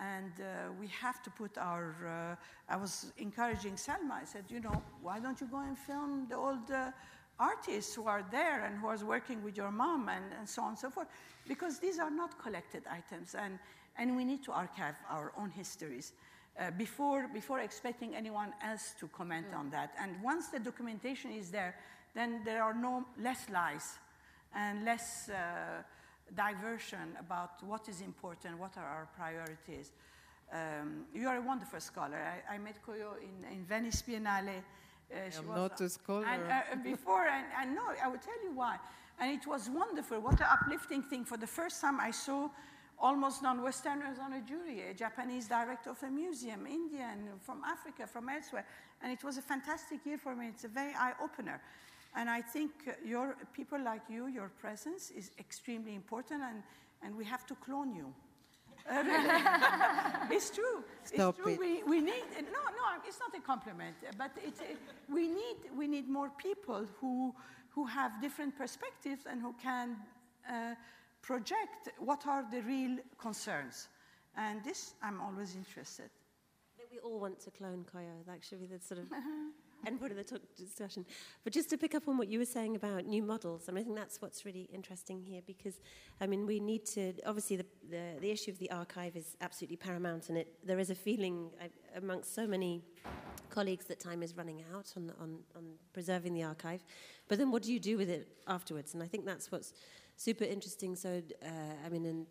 And 0.01 0.33
uh, 0.41 0.73
we 0.81 0.89
have 0.89 1.23
to 1.23 1.31
put 1.31 1.57
our, 1.57 2.37
uh, 2.69 2.73
I 2.73 2.77
was 2.77 3.13
encouraging 3.19 3.77
Selma, 3.77 4.19
I 4.23 4.25
said, 4.25 4.45
you 4.49 4.61
know, 4.61 4.83
why 5.03 5.21
don't 5.21 5.41
you 5.41 5.47
go 5.47 5.59
and 5.59 5.79
film 5.79 6.27
the 6.29 6.37
old 6.37 6.71
uh, 6.71 6.91
artists 7.39 7.95
who 7.95 8.07
are 8.07 8.25
there 8.31 8.65
and 8.65 8.79
who 8.79 8.89
are 8.89 8.99
working 9.05 9.43
with 9.43 9.57
your 9.57 9.71
mom 9.71 10.09
and, 10.09 10.25
and 10.39 10.49
so 10.49 10.63
on 10.63 10.71
and 10.71 10.79
so 10.79 10.91
forth? 10.91 11.09
Because 11.47 11.79
these 11.79 11.99
are 11.99 12.11
not 12.11 12.39
collected 12.43 12.83
items, 12.91 13.35
and, 13.35 13.59
and 13.99 14.17
we 14.17 14.25
need 14.25 14.43
to 14.45 14.53
archive 14.53 14.97
our 15.09 15.33
own 15.39 15.51
histories. 15.51 16.13
Uh, 16.57 16.71
before, 16.79 17.29
before 17.35 17.59
expecting 17.59 18.15
anyone 18.15 18.53
else 18.65 18.95
to 19.01 19.09
comment 19.09 19.45
mm. 19.51 19.59
on 19.59 19.71
that. 19.71 19.93
And 20.01 20.13
once 20.23 20.49
the 20.49 20.61
documentation 20.61 21.33
is 21.33 21.51
there, 21.51 21.75
then 22.15 22.43
there 22.45 22.63
are 22.63 22.75
no 22.75 23.05
less 23.21 23.51
lies 23.51 23.99
and 24.55 24.85
less 24.85 25.29
uh, 25.29 25.83
diversion 26.35 27.17
about 27.21 27.63
what 27.63 27.89
is 27.89 28.01
important, 28.01 28.59
what 28.59 28.77
are 28.77 28.87
our 28.87 29.09
priorities. 29.17 29.93
Um, 30.53 31.05
you 31.15 31.29
are 31.29 31.37
a 31.37 31.43
wonderful 31.43 31.81
scholar. 31.81 32.17
I, 32.17 32.55
I 32.55 32.59
met 32.59 32.77
Koyo 32.87 33.17
in, 33.21 33.53
in 33.53 33.65
Venice 33.65 34.03
Biennale. 34.03 34.63
Uh, 35.13 35.17
I'm 35.39 35.47
not 35.55 35.81
a 35.81 35.89
scholar. 35.89 36.27
And, 36.27 36.43
uh, 36.51 36.83
before, 36.83 37.27
and, 37.27 37.47
and 37.61 37.75
no, 37.75 37.83
I 38.03 38.09
will 38.09 38.19
tell 38.19 38.43
you 38.43 38.53
why. 38.55 38.79
And 39.21 39.31
it 39.31 39.47
was 39.47 39.71
wonderful. 39.71 40.21
What 40.21 40.41
an 40.41 40.47
uplifting 40.51 41.03
thing. 41.03 41.25
For 41.25 41.37
the 41.37 41.47
first 41.47 41.81
time, 41.81 42.01
I 42.01 42.11
saw 42.11 42.49
almost 42.99 43.43
non-Westerners 43.43 44.19
on 44.19 44.33
a 44.35 44.41
jury, 44.41 44.89
a 44.91 44.95
Japanese 44.95 45.47
director 45.47 45.91
of 45.91 46.03
a 46.03 46.11
museum, 46.11 46.67
Indian, 46.67 47.29
from 47.41 47.63
Africa, 47.65 48.07
from 48.07 48.29
elsewhere. 48.29 48.67
And 49.03 49.13
it 49.13 49.23
was 49.23 49.37
a 49.37 49.43
fantastic 49.43 50.05
year 50.07 50.19
for 50.19 50.35
me. 50.35 50.49
It's 50.49 50.65
a 50.65 50.69
very 50.69 50.95
eye-opener. 50.95 51.61
And 52.17 52.31
I 52.31 52.41
think 52.41 52.71
your 53.05 53.37
people 53.53 53.81
like 53.83 54.03
you, 54.09 54.29
your 54.29 54.51
presence 54.61 55.11
is 55.11 55.31
extremely 55.39 55.95
important, 55.95 56.43
and, 56.43 56.63
and 57.03 57.17
we 57.17 57.25
have 57.25 57.45
to 57.47 57.55
clone 57.57 57.93
you. 57.95 58.15
Uh, 58.89 59.03
it's 60.31 60.51
true. 60.51 60.85
Stop 61.05 61.35
it's 61.35 61.45
true. 61.45 61.53
It. 61.55 61.59
We, 61.59 61.83
we 61.85 62.01
need 62.01 62.25
no, 62.37 62.63
no. 62.81 62.85
It's 63.07 63.19
not 63.19 63.35
a 63.37 63.41
compliment, 63.41 63.97
but 64.19 64.31
it's 64.45 64.61
a, 64.61 65.13
we 65.13 65.27
need 65.29 65.57
we 65.77 65.87
need 65.87 66.09
more 66.09 66.31
people 66.37 66.87
who 67.01 67.35
who 67.71 67.87
have 67.87 68.21
different 68.21 68.57
perspectives 68.57 69.23
and 69.29 69.41
who 69.41 69.55
can 69.55 69.97
uh, 70.49 70.75
project 71.23 71.89
what 71.99 72.27
are 72.27 72.45
the 72.51 72.61
real 72.63 72.99
concerns. 73.19 73.89
And 74.37 74.63
this, 74.63 74.95
I'm 75.03 75.21
always 75.21 75.57
interested. 75.57 76.11
We 76.93 76.99
all 76.99 77.19
want 77.19 77.41
to 77.41 77.51
clone 77.51 77.85
Koyo. 77.93 78.25
That 78.27 78.45
should 78.45 78.61
be 78.61 78.67
the 78.67 78.81
sort 78.81 79.01
of 79.01 79.07
end 79.87 80.01
point 80.01 80.13
of 80.13 80.19
the 80.19 80.25
talk 80.25 80.41
discussion. 80.57 81.05
But 81.43 81.53
just 81.53 81.71
to 81.71 81.79
pick 81.79 81.95
up 81.95 82.09
on 82.09 82.19
what 82.19 82.29
you 82.29 82.39
were 82.39 82.45
saying 82.45 82.77
about 82.77 83.07
new 83.07 83.23
models, 83.23 83.67
I, 83.69 83.73
mean, 83.73 83.83
I 83.83 83.85
think 83.85 83.97
that's 83.97 84.21
what's 84.21 84.45
really 84.45 84.69
interesting 84.73 85.21
here 85.21 85.43
because, 85.47 85.81
I 86.21 86.27
mean, 86.27 86.47
we 86.47 86.61
need 86.61 86.87
to, 86.87 87.13
obviously, 87.27 87.57
the, 87.57 87.67
the, 87.91 88.05
the 88.21 88.31
issue 88.31 88.51
of 88.51 88.59
the 88.59 88.71
archive 88.71 89.17
is 89.17 89.37
absolutely 89.41 89.77
paramount, 89.77 90.29
and 90.29 90.39
it, 90.39 90.55
there 90.65 90.79
is 90.79 90.91
a 90.91 90.95
feeling 90.95 91.51
uh, 91.61 91.67
amongst 91.97 92.35
so 92.35 92.47
many 92.47 92.83
colleagues 93.51 93.87
that 93.87 94.01
time 94.01 94.23
is 94.23 94.37
running 94.37 94.65
out 94.75 94.93
on, 94.97 95.13
on, 95.21 95.39
on 95.57 95.65
preserving 95.93 96.35
the 96.35 96.43
archive. 96.43 96.85
But 97.29 97.39
then 97.39 97.51
what 97.51 97.63
do 97.63 97.73
you 97.73 97.81
do 97.81 97.97
with 97.97 98.11
it 98.11 98.29
afterwards? 98.49 98.95
And 98.95 99.03
I 99.03 99.07
think 99.07 99.25
that's 99.25 99.53
what's 99.53 99.73
super 100.17 100.45
interesting. 100.45 100.97
So, 100.97 101.23
uh, 101.43 101.49
I 101.85 101.89
mean, 101.89 102.07
and 102.07 102.27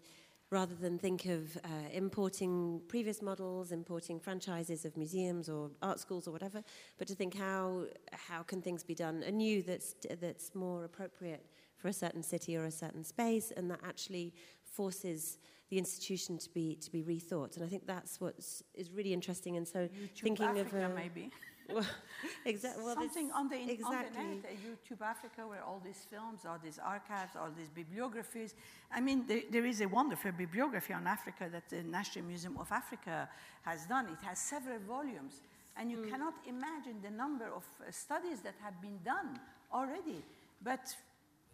rather 0.53 0.75
than 0.75 0.99
think 0.99 1.25
of 1.25 1.57
uh, 1.57 1.89
importing 1.91 2.79
previous 2.87 3.21
models, 3.21 3.71
importing 3.71 4.19
franchises 4.19 4.85
of 4.85 4.95
museums 4.95 5.49
or 5.49 5.71
art 5.81 5.99
schools 5.99 6.27
or 6.27 6.31
whatever, 6.31 6.63
but 6.99 7.07
to 7.07 7.15
think 7.15 7.35
how, 7.35 7.85
how 8.11 8.43
can 8.43 8.61
things 8.61 8.83
be 8.83 8.93
done 8.93 9.23
anew 9.23 9.63
that's, 9.63 9.95
that's 10.21 10.53
more 10.53 10.85
appropriate 10.85 11.43
for 11.75 11.87
a 11.87 11.93
certain 11.93 12.21
city 12.21 12.55
or 12.55 12.65
a 12.65 12.71
certain 12.71 13.03
space 13.03 13.51
and 13.57 13.69
that 13.69 13.79
actually 13.83 14.31
forces 14.63 15.39
the 15.71 15.79
institution 15.79 16.37
to 16.37 16.49
be, 16.51 16.75
to 16.75 16.91
be 16.91 17.01
rethought. 17.01 17.55
And 17.55 17.65
I 17.65 17.67
think 17.67 17.87
that's 17.87 18.21
what 18.21 18.35
is 18.75 18.91
really 18.93 19.11
interesting. 19.11 19.57
And 19.57 19.67
so 19.67 19.79
YouTube 19.79 20.21
thinking 20.21 20.45
Africa, 20.45 20.85
of... 20.85 20.91
Uh, 20.91 20.95
maybe. 20.95 21.31
well, 21.71 21.85
exactly. 22.45 22.83
Well, 22.83 22.95
Something 22.95 23.31
on 23.31 23.49
the, 23.49 23.55
exactly. 23.55 24.19
on 24.21 24.29
the 24.29 24.35
net, 24.35 24.45
uh, 24.45 24.67
YouTube 24.67 25.01
Africa, 25.01 25.47
where 25.47 25.63
all 25.63 25.81
these 25.83 26.05
films, 26.09 26.41
all 26.45 26.57
these 26.63 26.79
archives, 26.79 27.35
all 27.35 27.49
these 27.55 27.69
bibliographies. 27.69 28.55
I 28.91 29.01
mean, 29.01 29.25
there, 29.27 29.41
there 29.51 29.65
is 29.65 29.81
a 29.81 29.87
wonderful 29.87 30.31
bibliography 30.31 30.93
on 30.93 31.07
Africa 31.07 31.49
that 31.51 31.69
the 31.69 31.83
National 31.83 32.25
Museum 32.25 32.57
of 32.59 32.71
Africa 32.71 33.29
has 33.63 33.85
done. 33.85 34.07
It 34.07 34.25
has 34.25 34.39
several 34.39 34.79
volumes. 34.79 35.41
And 35.75 35.89
you 35.89 35.97
mm. 35.97 36.09
cannot 36.09 36.35
imagine 36.47 37.01
the 37.01 37.09
number 37.09 37.45
of 37.45 37.63
uh, 37.81 37.91
studies 37.91 38.41
that 38.41 38.55
have 38.61 38.79
been 38.81 38.99
done 39.03 39.39
already. 39.73 40.23
But 40.63 40.95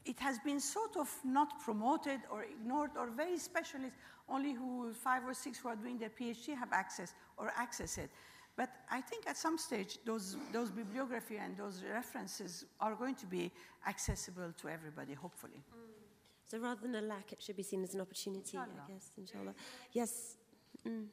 it 0.06 0.20
has 0.20 0.40
been 0.40 0.60
sort 0.60 0.98
of 0.98 1.10
not 1.24 1.60
promoted 1.62 2.20
or 2.32 2.44
ignored, 2.44 2.92
or 2.98 3.10
very 3.10 3.38
specialists, 3.38 3.98
only 4.28 4.54
who 4.54 4.94
five 4.94 5.26
or 5.26 5.34
six 5.34 5.60
who 5.60 5.70
are 5.70 5.76
doing 5.76 5.98
their 5.98 6.10
PhD 6.10 6.58
have 6.58 6.72
access 6.72 7.14
or 7.38 7.52
access 7.56 7.98
it. 7.98 8.10
But 8.60 8.72
I 8.92 9.00
think 9.00 9.26
at 9.26 9.38
some 9.38 9.58
stage, 9.58 10.00
those, 10.06 10.36
those 10.52 10.70
bibliography 10.70 11.38
and 11.38 11.56
those 11.56 11.82
references 11.82 12.66
are 12.82 12.94
going 12.94 13.16
to 13.16 13.26
be 13.26 13.50
accessible 13.88 14.52
to 14.62 14.68
everybody, 14.68 15.14
hopefully. 15.14 15.64
So 16.46 16.60
rather 16.60 16.82
than 16.82 16.96
a 16.96 17.02
lack, 17.02 17.32
it 17.32 17.42
should 17.42 17.56
be 17.56 17.64
seen 17.64 17.84
as 17.84 17.94
an 17.94 18.02
opportunity, 18.02 18.58
Inshallah. 18.58 18.84
I 18.86 18.92
guess, 18.92 19.12
inshallah. 19.18 19.54
Yes. 19.94 20.36
Mm. 20.86 21.06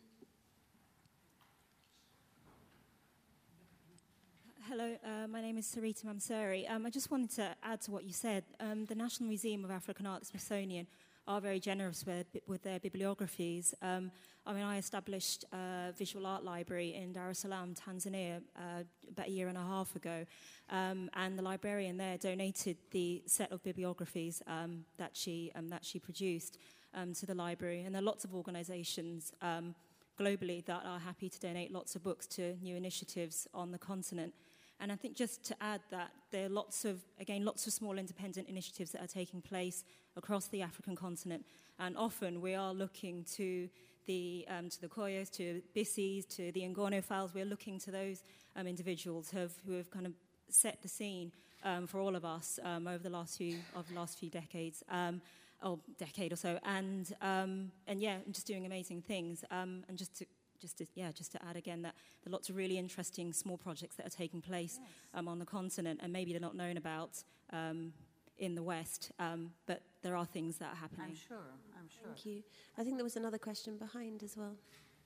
Hello, 4.69 4.97
uh, 5.05 5.29
my 5.29 5.41
name 5.41 5.57
is 5.59 5.73
Sarita 5.73 6.05
Mamsuri. 6.05 6.69
Um, 6.69 6.85
I 6.85 6.91
just 6.91 7.13
wanted 7.13 7.31
to 7.37 7.55
add 7.63 7.81
to 7.83 7.93
what 7.93 8.03
you 8.03 8.13
said. 8.13 8.43
Um, 8.59 8.87
the 8.87 8.97
National 8.97 9.29
Museum 9.29 9.65
of 9.65 9.71
African 9.71 10.05
Art, 10.05 10.19
the 10.19 10.27
Smithsonian, 10.27 10.89
are 11.29 11.41
very 11.41 11.61
generous 11.61 12.05
with, 12.05 12.27
with 12.49 12.65
their 12.65 12.81
bibliographies. 12.81 13.73
Um, 13.83 14.11
I 14.49 14.53
mean, 14.53 14.63
I 14.63 14.79
established 14.79 15.45
a 15.53 15.93
visual 15.99 16.25
art 16.25 16.45
library 16.45 16.95
in 16.95 17.13
Dar 17.13 17.31
es 17.31 17.41
Salaam, 17.41 17.75
Tanzania, 17.75 18.41
uh, 18.57 18.85
about 19.11 19.27
a 19.27 19.31
year 19.31 19.49
and 19.49 19.59
a 19.59 19.63
half 19.63 19.97
ago, 19.97 20.25
um, 20.71 21.11
and 21.15 21.37
the 21.37 21.43
librarian 21.43 21.97
there 21.97 22.17
donated 22.17 22.77
the 22.93 23.25
set 23.27 23.51
of 23.51 23.61
bibliographies 23.65 24.43
um, 24.47 24.85
that 24.99 25.17
she 25.17 25.51
um, 25.57 25.69
that 25.69 25.85
she 25.85 25.99
produced 25.99 26.59
um, 26.95 27.13
to 27.15 27.27
the 27.27 27.35
library. 27.35 27.83
And 27.83 27.93
there 27.93 28.01
are 28.01 28.05
lots 28.05 28.25
of 28.25 28.37
organisations 28.37 29.33
um, 29.43 29.75
globally 30.17 30.65
that 30.67 30.83
are 30.85 31.01
happy 31.01 31.29
to 31.29 31.41
donate 31.41 31.73
lots 31.73 31.97
of 31.97 32.05
books 32.05 32.29
to 32.29 32.55
new 32.63 32.77
initiatives 32.77 33.49
on 33.53 33.73
the 33.73 33.79
continent. 33.79 34.33
And 34.79 34.93
I 34.93 34.95
think 34.95 35.17
just 35.17 35.43
to 35.47 35.57
add 35.61 35.81
that 35.91 36.13
there 36.31 36.47
are 36.47 36.51
lots 36.51 36.85
of, 36.85 37.01
again, 37.19 37.45
lots 37.45 37.67
of 37.67 37.73
small 37.73 37.99
independent 37.99 38.49
initiatives 38.49 38.93
that 38.93 39.03
are 39.03 39.09
taking 39.09 39.41
place 39.41 39.83
across 40.17 40.47
the 40.49 40.63
African 40.63 40.95
continent. 40.95 41.45
And 41.79 41.97
often 41.97 42.41
we 42.41 42.55
are 42.55 42.73
looking 42.73 43.25
to 43.37 43.69
the, 44.07 44.47
um, 44.49 44.69
to 44.71 44.81
the 44.81 44.89
Koyos, 44.89 45.31
to 45.33 45.63
Bisis, 45.75 46.25
to 46.37 46.53
the 46.53 46.61
N'Goné 46.63 47.03
Falls. 47.03 47.35
We're 47.35 47.45
looking 47.45 47.79
to 47.81 47.91
those 47.91 48.23
um, 48.57 48.67
individuals 48.67 49.31
who 49.31 49.39
have, 49.39 49.53
who 49.67 49.75
have 49.75 49.91
kind 49.91 50.07
of 50.07 50.13
set 50.49 50.83
the 50.83 50.89
scene 50.89 51.33
um, 51.65 51.87
for 51.87 52.01
all 52.01 52.15
of 52.17 52.25
us 52.25 52.59
um, 52.63 52.87
over 52.87 53.03
the 53.03 53.11
last 53.11 53.37
few, 53.39 53.59
of 53.75 53.89
the 53.89 53.95
last 53.95 54.19
few 54.19 54.31
decades. 54.31 54.83
Um, 54.91 55.21
or 55.63 55.79
decade 55.99 56.35
or 56.35 56.37
so, 56.37 56.59
and 56.65 57.15
um, 57.23 57.73
and 57.87 57.99
yeah, 57.99 58.19
just 58.31 58.47
doing 58.47 58.67
amazing 58.67 59.01
things. 59.01 59.43
Um, 59.51 59.85
and 59.89 59.97
just 59.97 60.15
to 60.19 60.27
just 60.61 60.77
to, 60.79 60.87
yeah, 60.95 61.11
just 61.13 61.33
to 61.33 61.43
add 61.47 61.57
again 61.57 61.81
that 61.81 61.95
there 62.23 62.31
are 62.31 62.33
lots 62.33 62.51
of 62.51 62.57
really 62.57 62.77
interesting 62.77 63.33
small 63.33 63.57
projects 63.57 63.97
that 63.97 64.07
are 64.07 64.11
taking 64.11 64.43
place 64.43 64.79
Yes. 64.79 64.91
um, 65.15 65.29
on 65.29 65.39
the 65.39 65.47
continent, 65.47 66.01
and 66.03 66.13
maybe 66.13 66.33
they're 66.33 66.41
not 66.43 66.57
known 66.57 66.77
about 66.77 67.25
um, 67.55 67.95
in 68.37 68.55
the 68.55 68.63
West, 68.63 69.13
um, 69.19 69.51
but 69.67 69.81
there 70.03 70.15
are 70.15 70.27
things 70.27 70.59
that 70.59 70.73
are 70.75 70.77
happening. 70.77 71.07
I'm 71.09 71.17
sure, 71.17 71.55
I'm 71.87 71.91
sure. 72.03 72.15
Thank 72.15 72.27
you. 72.27 72.43
I 72.77 72.83
think 72.83 72.97
there 72.97 73.05
was 73.05 73.17
another 73.17 73.39
question 73.39 73.77
behind 73.77 74.23
as 74.25 74.37
well. 74.37 74.57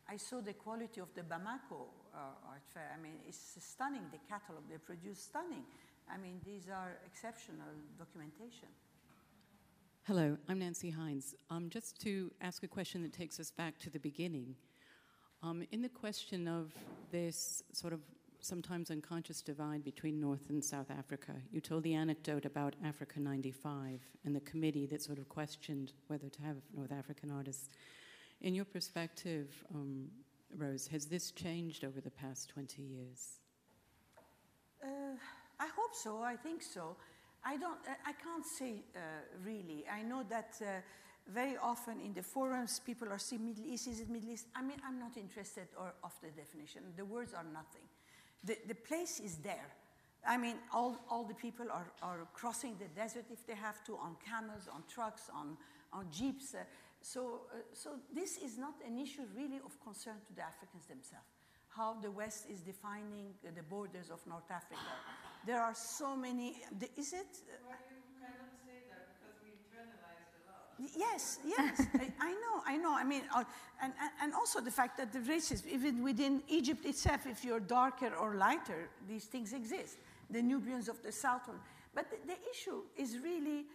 I 0.08 0.16
saw 0.16 0.40
the 0.40 0.54
quality 0.54 1.00
of 1.00 1.08
the 1.14 1.20
Bamako 1.20 1.88
uh, 2.14 2.48
art 2.48 2.62
fair. 2.72 2.90
I 2.96 3.00
mean, 3.00 3.18
it's 3.28 3.58
stunning. 3.60 4.02
The 4.10 4.18
catalog 4.28 4.62
they 4.70 4.78
produce, 4.78 5.20
stunning. 5.20 5.64
I 6.12 6.16
mean, 6.16 6.40
these 6.44 6.68
are 6.68 6.96
exceptional 7.04 7.68
documentation. 7.98 8.68
Hello, 10.04 10.38
I'm 10.48 10.58
Nancy 10.58 10.90
Hines. 10.90 11.34
Um, 11.50 11.68
just 11.68 12.00
to 12.00 12.32
ask 12.40 12.62
a 12.62 12.68
question 12.68 13.02
that 13.02 13.12
takes 13.12 13.38
us 13.38 13.50
back 13.50 13.78
to 13.80 13.90
the 13.90 14.00
beginning. 14.00 14.56
Um, 15.42 15.62
in 15.72 15.82
the 15.82 15.88
question 15.90 16.48
of 16.48 16.72
this 17.12 17.62
sort 17.72 17.92
of 17.92 18.00
sometimes 18.44 18.90
unconscious 18.90 19.42
divide 19.42 19.84
between 19.84 20.20
North 20.20 20.48
and 20.50 20.64
South 20.64 20.90
Africa, 20.90 21.32
you 21.50 21.60
told 21.60 21.82
the 21.82 21.94
anecdote 21.94 22.44
about 22.44 22.74
Africa 22.84 23.20
95 23.20 24.00
and 24.24 24.34
the 24.34 24.40
committee 24.40 24.86
that 24.86 25.02
sort 25.02 25.18
of 25.18 25.28
questioned 25.28 25.92
whether 26.08 26.28
to 26.28 26.42
have 26.42 26.56
North 26.74 26.92
African 26.92 27.30
artists. 27.30 27.68
In 28.40 28.54
your 28.54 28.64
perspective, 28.64 29.64
um, 29.74 30.08
Rose, 30.56 30.86
has 30.88 31.06
this 31.06 31.30
changed 31.30 31.84
over 31.84 32.00
the 32.00 32.10
past 32.10 32.48
20 32.48 32.82
years? 32.82 33.40
Uh, 34.82 34.88
I 35.58 35.68
hope 35.76 35.94
so. 35.94 36.22
I 36.22 36.36
think 36.36 36.62
so. 36.62 36.96
I 37.44 37.56
don't. 37.56 37.78
uh, 37.88 37.94
I 38.06 38.12
can't 38.12 38.44
say 38.44 38.82
uh, 38.96 39.00
really. 39.44 39.84
I 39.90 40.02
know 40.02 40.24
that 40.28 40.54
uh, 40.60 40.80
very 41.28 41.56
often 41.62 42.00
in 42.00 42.12
the 42.12 42.22
forums 42.22 42.80
people 42.84 43.08
are 43.10 43.18
saying 43.18 43.44
Middle 43.44 43.64
East. 43.66 43.88
Is 43.88 44.00
it 44.00 44.08
Middle 44.08 44.30
East? 44.30 44.46
I 44.54 44.62
mean, 44.62 44.78
I'm 44.86 44.98
not 44.98 45.16
interested 45.16 45.68
or 45.78 45.92
of 46.02 46.12
the 46.22 46.28
definition. 46.28 46.82
The 46.96 47.04
words 47.04 47.32
are 47.34 47.44
nothing. 47.44 47.86
The 48.44 48.56
the 48.66 48.74
place 48.74 49.20
is 49.20 49.36
there. 49.36 49.76
I 50.26 50.36
mean, 50.36 50.56
all, 50.72 50.96
all 51.08 51.24
the 51.24 51.34
people 51.34 51.66
are, 51.70 51.90
are 52.02 52.26
crossing 52.34 52.76
the 52.78 52.88
desert 52.88 53.24
if 53.32 53.46
they 53.46 53.54
have 53.54 53.82
to 53.84 53.96
on 53.96 54.16
camels, 54.24 54.68
on 54.72 54.82
trucks, 54.86 55.30
on, 55.34 55.56
on 55.92 56.06
jeeps. 56.12 56.54
Uh, 56.54 56.58
so, 57.00 57.42
uh, 57.52 57.56
so 57.72 57.96
this 58.14 58.36
is 58.36 58.58
not 58.58 58.74
an 58.86 58.98
issue 58.98 59.22
really 59.34 59.60
of 59.64 59.80
concern 59.82 60.16
to 60.26 60.34
the 60.34 60.42
Africans 60.42 60.86
themselves. 60.86 61.24
How 61.68 61.94
the 62.02 62.10
West 62.10 62.46
is 62.50 62.60
defining 62.60 63.32
uh, 63.46 63.50
the 63.54 63.62
borders 63.62 64.10
of 64.10 64.20
North 64.26 64.50
Africa. 64.50 64.80
There 65.46 65.60
are 65.60 65.74
so 65.74 66.14
many. 66.16 66.60
Is 66.96 67.14
it? 67.14 67.38
Yes, 70.96 71.38
yes, 71.44 71.86
I, 71.94 72.12
I 72.20 72.32
know, 72.32 72.62
I 72.66 72.76
know. 72.76 72.94
I 72.94 73.04
mean, 73.04 73.22
uh, 73.34 73.44
and, 73.82 73.92
and, 74.22 74.34
also 74.34 74.60
the 74.60 74.70
fact 74.70 74.96
that 74.98 75.12
the 75.12 75.20
races, 75.20 75.62
even 75.66 76.02
within 76.02 76.42
Egypt 76.48 76.86
itself, 76.86 77.26
if 77.26 77.44
you're 77.44 77.60
darker 77.60 78.14
or 78.14 78.34
lighter, 78.36 78.88
these 79.08 79.24
things 79.24 79.52
exist. 79.52 79.98
The 80.30 80.40
Nubians 80.40 80.88
of 80.88 81.02
the 81.02 81.12
south. 81.12 81.50
But 81.94 82.06
the, 82.10 82.16
the 82.26 82.38
issue 82.50 82.82
is 82.96 83.18
really 83.18 83.66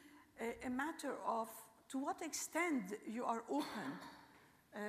a, 0.41 0.67
a 0.67 0.69
matter 0.69 1.13
of 1.27 1.49
to 1.89 1.99
what 1.99 2.21
extent 2.21 2.93
you 3.07 3.23
are 3.23 3.43
open 3.49 3.91
uh, 4.73 4.79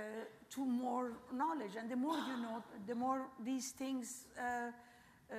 to 0.51 0.65
more 0.65 1.13
knowledge. 1.33 1.73
And 1.79 1.91
the 1.91 1.97
more 1.97 2.17
you 2.17 2.37
know, 2.43 2.63
the 2.87 2.95
more 2.95 3.27
these 3.45 3.73
things 3.73 4.27
uh, 4.39 4.71
uh, 5.31 5.35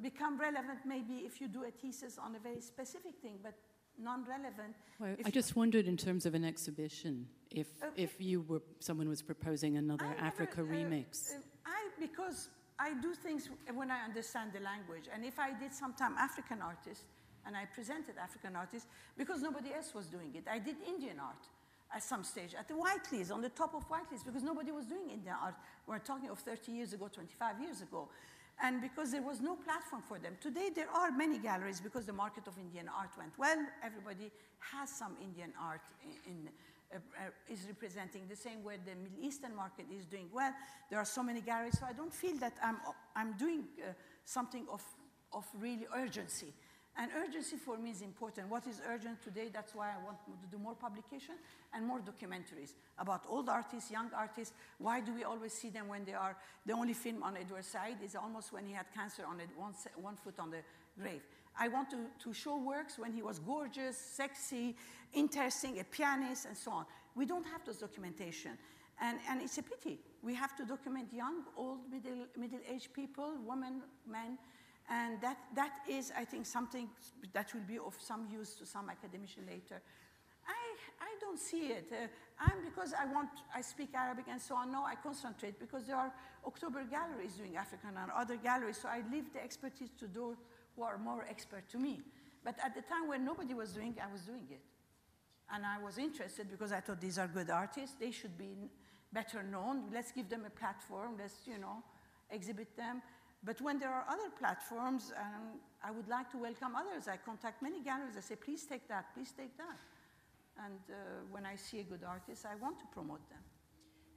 become 0.00 0.38
relevant, 0.38 0.80
maybe 0.86 1.24
if 1.26 1.40
you 1.40 1.48
do 1.48 1.64
a 1.64 1.70
thesis 1.70 2.16
on 2.16 2.36
a 2.36 2.38
very 2.38 2.60
specific 2.60 3.14
thing, 3.20 3.38
but 3.42 3.54
non 3.98 4.24
relevant. 4.24 4.74
Well, 4.98 5.16
I 5.24 5.30
just 5.30 5.56
wondered 5.56 5.86
in 5.86 5.96
terms 5.96 6.26
of 6.26 6.34
an 6.34 6.44
exhibition, 6.44 7.26
if 7.50 7.68
Okay. 7.82 8.02
if 8.02 8.20
you 8.20 8.42
were 8.42 8.62
someone 8.80 9.08
was 9.08 9.22
proposing 9.22 9.76
another 9.76 10.04
I 10.06 10.08
never, 10.14 10.20
Africa 10.26 10.60
uh, 10.62 10.64
remix. 10.64 11.32
uh, 11.34 11.38
I 11.66 11.88
because 12.00 12.48
I 12.78 12.94
do 13.00 13.14
things 13.14 13.48
when 13.74 13.90
I 13.90 14.04
understand 14.04 14.52
the 14.52 14.60
language, 14.60 15.08
and 15.12 15.24
if 15.24 15.38
I 15.38 15.52
did 15.58 15.72
sometime 15.72 16.14
African 16.18 16.62
artists 16.62 17.04
and 17.46 17.56
I 17.56 17.64
presented 17.66 18.16
African 18.18 18.56
artists 18.56 18.88
because 19.16 19.42
nobody 19.42 19.72
else 19.74 19.94
was 19.94 20.06
doing 20.06 20.34
it. 20.34 20.44
I 20.50 20.58
did 20.58 20.76
Indian 20.86 21.18
art 21.20 21.48
at 21.94 22.02
some 22.02 22.24
stage 22.24 22.54
at 22.54 22.66
the 22.68 22.74
Whiteleys 22.74 23.30
on 23.30 23.42
the 23.42 23.50
top 23.50 23.74
of 23.74 23.86
Whiteleys 23.88 24.24
because 24.24 24.42
nobody 24.42 24.70
was 24.72 24.86
doing 24.86 25.10
Indian 25.10 25.34
art. 25.42 25.54
We're 25.86 25.98
talking 25.98 26.30
of 26.30 26.38
30 26.38 26.72
years 26.72 26.92
ago, 26.92 27.08
25 27.08 27.60
years 27.60 27.82
ago. 27.82 28.08
And 28.60 28.80
because 28.80 29.10
there 29.12 29.22
was 29.22 29.40
no 29.40 29.56
platform 29.56 30.02
for 30.02 30.18
them. 30.18 30.36
Today, 30.40 30.70
there 30.74 30.90
are 30.90 31.10
many 31.10 31.38
galleries 31.38 31.80
because 31.80 32.06
the 32.06 32.12
market 32.12 32.46
of 32.46 32.58
Indian 32.58 32.88
art 32.88 33.10
went 33.18 33.36
well. 33.38 33.58
Everybody 33.82 34.30
has 34.72 34.90
some 34.90 35.16
Indian 35.20 35.52
art 35.60 35.82
in, 36.04 36.32
in 36.32 36.48
uh, 36.92 36.96
uh, 36.96 37.52
is 37.52 37.60
representing 37.66 38.22
the 38.28 38.36
same 38.36 38.62
way 38.62 38.76
the 38.84 38.94
Middle 38.94 39.24
Eastern 39.24 39.56
market 39.56 39.86
is 39.90 40.04
doing 40.04 40.28
well. 40.32 40.52
There 40.90 40.98
are 40.98 41.06
so 41.06 41.22
many 41.22 41.40
galleries, 41.40 41.78
so 41.78 41.86
I 41.86 41.94
don't 41.94 42.12
feel 42.12 42.36
that 42.38 42.52
I'm, 42.62 42.76
I'm 43.16 43.32
doing 43.38 43.64
uh, 43.80 43.92
something 44.24 44.66
of, 44.70 44.82
of 45.32 45.46
really 45.58 45.86
urgency. 45.96 46.52
And 46.98 47.10
urgency 47.16 47.56
for 47.56 47.78
me 47.78 47.90
is 47.90 48.02
important. 48.02 48.50
What 48.50 48.66
is 48.66 48.82
urgent 48.86 49.22
today? 49.22 49.48
That's 49.50 49.74
why 49.74 49.88
I 49.88 50.04
want 50.04 50.18
to 50.26 50.32
do 50.50 50.58
more 50.62 50.74
publication 50.74 51.36
and 51.72 51.86
more 51.86 52.00
documentaries 52.00 52.74
about 52.98 53.24
old 53.28 53.48
artists, 53.48 53.90
young 53.90 54.10
artists. 54.14 54.54
Why 54.78 55.00
do 55.00 55.14
we 55.14 55.24
always 55.24 55.54
see 55.54 55.70
them 55.70 55.88
when 55.88 56.04
they 56.04 56.12
are? 56.12 56.36
The 56.66 56.74
only 56.74 56.92
film 56.92 57.22
on 57.22 57.38
Edward 57.38 57.64
Said 57.64 57.96
is 58.04 58.14
almost 58.14 58.52
when 58.52 58.66
he 58.66 58.74
had 58.74 58.86
cancer 58.94 59.24
on 59.26 59.40
it, 59.40 59.48
one, 59.56 59.72
one 59.96 60.16
foot 60.16 60.38
on 60.38 60.50
the 60.50 60.58
grave. 61.00 61.22
I 61.58 61.68
want 61.68 61.90
to, 61.90 61.96
to 62.24 62.34
show 62.34 62.58
works 62.58 62.98
when 62.98 63.12
he 63.12 63.22
was 63.22 63.38
gorgeous, 63.38 63.96
sexy, 63.96 64.76
interesting, 65.14 65.80
a 65.80 65.84
pianist, 65.84 66.44
and 66.44 66.56
so 66.56 66.72
on. 66.72 66.86
We 67.14 67.24
don't 67.24 67.46
have 67.46 67.64
those 67.64 67.78
documentation. 67.78 68.52
And, 69.00 69.18
and 69.28 69.40
it's 69.40 69.56
a 69.58 69.62
pity. 69.62 69.98
We 70.22 70.34
have 70.34 70.56
to 70.56 70.64
document 70.64 71.08
young, 71.12 71.42
old, 71.56 71.80
middle, 71.90 72.26
middle-aged 72.36 72.92
people, 72.92 73.32
women, 73.44 73.82
men, 74.08 74.38
and 74.90 75.20
that, 75.20 75.38
that 75.54 75.72
is, 75.88 76.12
I 76.16 76.24
think, 76.24 76.46
something 76.46 76.88
that 77.32 77.54
will 77.54 77.62
be 77.62 77.78
of 77.78 77.94
some 77.98 78.26
use 78.30 78.54
to 78.56 78.66
some 78.66 78.90
academician 78.90 79.44
later. 79.46 79.80
I, 80.46 81.04
I 81.04 81.10
don't 81.20 81.38
see 81.38 81.68
it. 81.68 81.88
Uh, 81.92 82.06
I'm 82.40 82.64
because 82.64 82.92
I 82.92 83.06
want, 83.06 83.28
I 83.54 83.60
speak 83.60 83.90
Arabic 83.94 84.26
and 84.28 84.40
so 84.40 84.56
on. 84.56 84.72
No, 84.72 84.84
I 84.84 84.96
concentrate 84.96 85.58
because 85.60 85.86
there 85.86 85.96
are 85.96 86.12
October 86.46 86.84
galleries 86.84 87.34
doing 87.34 87.56
African 87.56 87.90
and 87.96 88.10
other 88.10 88.36
galleries. 88.36 88.78
So 88.82 88.88
I 88.88 89.02
leave 89.12 89.32
the 89.32 89.42
expertise 89.42 89.90
to 90.00 90.06
those 90.08 90.36
who 90.76 90.82
are 90.82 90.98
more 90.98 91.24
expert 91.28 91.68
to 91.70 91.78
me. 91.78 92.00
But 92.44 92.56
at 92.64 92.74
the 92.74 92.82
time 92.82 93.06
when 93.08 93.24
nobody 93.24 93.54
was 93.54 93.70
doing, 93.72 93.94
I 94.02 94.10
was 94.12 94.22
doing 94.22 94.46
it. 94.50 94.60
And 95.54 95.64
I 95.64 95.82
was 95.82 95.98
interested 95.98 96.50
because 96.50 96.72
I 96.72 96.80
thought 96.80 97.00
these 97.00 97.18
are 97.18 97.28
good 97.28 97.50
artists. 97.50 97.94
They 98.00 98.10
should 98.10 98.36
be 98.36 98.70
better 99.12 99.42
known. 99.42 99.84
Let's 99.92 100.10
give 100.10 100.28
them 100.28 100.44
a 100.46 100.50
platform. 100.50 101.16
Let's, 101.18 101.34
you 101.46 101.58
know, 101.58 101.84
exhibit 102.30 102.76
them. 102.76 103.02
But 103.44 103.60
when 103.60 103.78
there 103.78 103.90
are 103.90 104.04
other 104.08 104.30
platforms, 104.38 105.12
and 105.16 105.60
I 105.82 105.90
would 105.90 106.08
like 106.08 106.30
to 106.30 106.38
welcome 106.38 106.76
others. 106.76 107.08
I 107.08 107.16
contact 107.16 107.62
many 107.62 107.82
galleries. 107.82 108.16
I 108.16 108.20
say, 108.20 108.36
please 108.36 108.64
take 108.64 108.88
that, 108.88 109.12
please 109.14 109.32
take 109.36 109.56
that. 109.58 109.78
And 110.64 110.78
uh, 110.90 110.94
when 111.30 111.44
I 111.44 111.56
see 111.56 111.80
a 111.80 111.82
good 111.82 112.04
artist, 112.06 112.46
I 112.46 112.54
want 112.56 112.78
to 112.80 112.86
promote 112.92 113.28
them. 113.30 113.40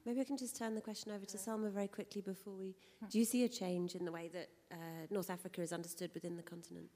Maybe 0.06 0.22
I 0.22 0.24
can 0.24 0.38
just 0.38 0.56
turn 0.56 0.76
the 0.76 0.82
question 0.82 1.12
over 1.12 1.26
to 1.26 1.38
Salma 1.38 1.72
very 1.72 1.88
quickly 1.88 2.22
before 2.22 2.54
we. 2.54 2.76
Do 3.10 3.18
you 3.18 3.26
see 3.26 3.44
a 3.46 3.50
change 3.50 3.96
in 3.96 4.06
the 4.06 4.12
way 4.12 4.30
that 4.34 4.50
uh, 4.72 4.76
North 5.10 5.32
Africa 5.32 5.62
is 5.62 5.74
understood 5.74 6.12
within 6.14 6.36
the 6.36 6.44
continent? 6.44 6.90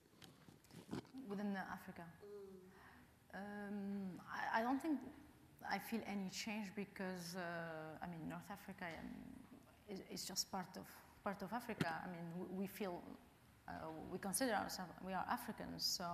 within 1.29 1.53
the 1.53 1.59
Africa. 1.59 2.03
Um, 3.33 4.19
I, 4.33 4.59
I 4.59 4.63
don't 4.63 4.81
think 4.81 4.99
I 5.71 5.77
feel 5.77 6.01
any 6.07 6.29
change 6.29 6.67
because 6.75 7.35
uh, 7.35 8.03
I 8.03 8.07
mean 8.07 8.27
North 8.27 8.49
Africa 8.49 8.85
um, 8.85 9.07
is, 9.87 10.01
is 10.11 10.25
just 10.25 10.51
part 10.51 10.75
of 10.75 10.85
part 11.23 11.41
of 11.41 11.53
Africa. 11.53 11.93
I 12.03 12.07
mean 12.07 12.57
we, 12.57 12.67
feel 12.67 13.01
uh, 13.67 13.71
we 14.11 14.17
consider 14.19 14.53
ourselves 14.53 14.91
we 15.05 15.13
are 15.13 15.25
Africans, 15.29 15.85
so 15.85 16.05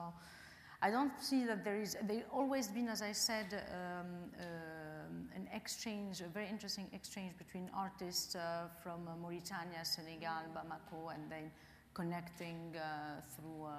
I 0.82 0.91
don't 0.91 1.11
see 1.19 1.45
that 1.45 1.64
there 1.64 1.80
is. 1.80 1.95
There 2.03 2.23
always 2.32 2.68
been, 2.68 2.90
as 2.90 3.02
I 3.02 3.14
said, 3.14 3.48
um, 3.53 4.07
um 4.40 5.30
an 5.36 5.48
exchange, 5.53 6.22
a 6.22 6.27
very 6.27 6.48
interesting 6.48 6.88
exchange 6.94 7.34
between 7.38 7.69
artists 7.73 8.36
uh, 8.36 8.68
from 8.84 9.07
uh, 9.07 9.15
Mauritania, 9.15 9.84
Senegal, 9.84 10.44
Bamako, 10.53 11.14
and 11.14 11.32
then 11.32 11.52
connecting 11.94 12.76
uh, 12.76 13.22
through 13.34 13.64
uh, 13.64 13.72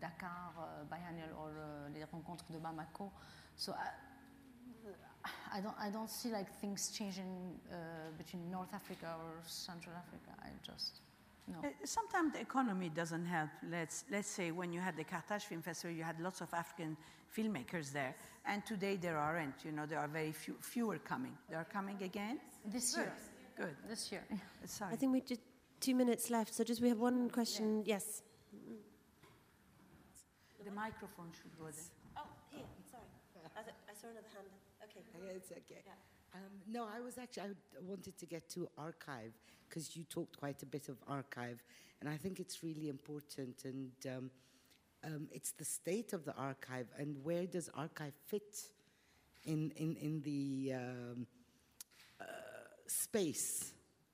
Dakar 0.00 0.52
uh, 0.56 0.84
biennial 0.88 1.30
or 1.36 1.52
les 1.92 2.04
rencontres 2.04 2.48
de 2.50 2.58
Bamako. 2.58 3.10
So 3.56 3.74
I, 5.24 5.58
I 5.58 5.60
don't, 5.60 5.76
I 5.80 5.90
don't 5.90 6.10
see 6.10 6.30
like 6.30 6.50
things 6.60 6.90
changing 6.90 7.58
between 8.18 8.50
North 8.50 8.72
Africa 8.74 9.14
or 9.24 9.32
Central 9.46 9.94
Africa. 9.96 10.30
I 10.42 10.48
just 10.64 11.00
no. 11.46 11.58
Uh, 11.58 11.72
sometimes 11.84 12.32
the 12.32 12.40
economy 12.40 12.88
doesn't 12.88 13.26
help. 13.26 13.50
Let's, 13.70 14.04
let's 14.10 14.28
say 14.28 14.50
when 14.50 14.72
you 14.72 14.80
had 14.80 14.96
the 14.96 15.04
Carthage 15.04 15.44
Film 15.44 15.62
Festival, 15.62 15.94
you 15.94 16.02
had 16.02 16.18
lots 16.20 16.40
of 16.40 16.52
African 16.54 16.96
filmmakers 17.36 17.92
there. 17.92 18.14
And 18.46 18.64
today 18.64 18.96
there 18.96 19.18
aren't. 19.18 19.64
You 19.64 19.72
know, 19.72 19.86
there 19.86 19.98
are 19.98 20.08
very 20.08 20.32
few, 20.32 20.54
fewer 20.60 20.98
coming. 20.98 21.36
They 21.50 21.56
are 21.56 21.64
coming 21.64 22.02
again? 22.02 22.40
This 22.64 22.94
Good. 22.94 23.02
year. 23.02 23.12
Good. 23.56 23.76
This 23.88 24.10
year. 24.10 24.24
Sorry. 24.64 24.92
I 24.92 24.96
think 24.96 25.12
we 25.12 25.20
just 25.20 25.40
two 25.80 25.94
minutes 25.94 26.30
left, 26.30 26.54
so 26.54 26.64
just 26.64 26.80
we 26.80 26.88
have 26.88 26.98
one 26.98 27.28
question. 27.28 27.82
Yes. 27.84 28.22
The 30.64 30.70
microphone 30.70 31.28
should 31.30 31.52
go 31.58 31.66
there. 31.66 31.84
Oh, 32.16 32.22
here. 32.50 32.64
Sorry, 32.90 33.04
I, 33.54 33.60
I 33.60 33.94
saw 33.94 34.08
another 34.08 34.28
hand. 34.34 34.48
Okay. 34.96 35.34
It's 35.36 35.50
okay. 35.50 35.82
Yeah. 35.84 35.92
Um, 36.34 36.40
no, 36.68 36.86
I 36.92 37.00
was 37.00 37.18
actually, 37.18 37.42
I 37.42 37.82
wanted 37.82 38.18
to 38.18 38.26
get 38.26 38.48
to 38.50 38.68
archive 38.76 39.32
because 39.68 39.96
you 39.96 40.04
talked 40.04 40.36
quite 40.36 40.62
a 40.62 40.66
bit 40.66 40.88
of 40.88 40.96
archive, 41.08 41.62
and 42.00 42.08
I 42.08 42.16
think 42.16 42.40
it's 42.40 42.62
really 42.62 42.88
important. 42.88 43.64
And 43.64 43.92
um, 44.06 44.30
um, 45.04 45.28
it's 45.32 45.52
the 45.52 45.64
state 45.64 46.12
of 46.12 46.24
the 46.24 46.34
archive, 46.34 46.86
and 46.98 47.16
where 47.22 47.46
does 47.46 47.68
archive 47.74 48.14
fit 48.26 48.56
in 49.44 49.72
in 49.76 49.96
in 49.96 50.22
the 50.22 50.72
um, 50.74 51.26
uh, 52.20 52.24
space 52.86 53.72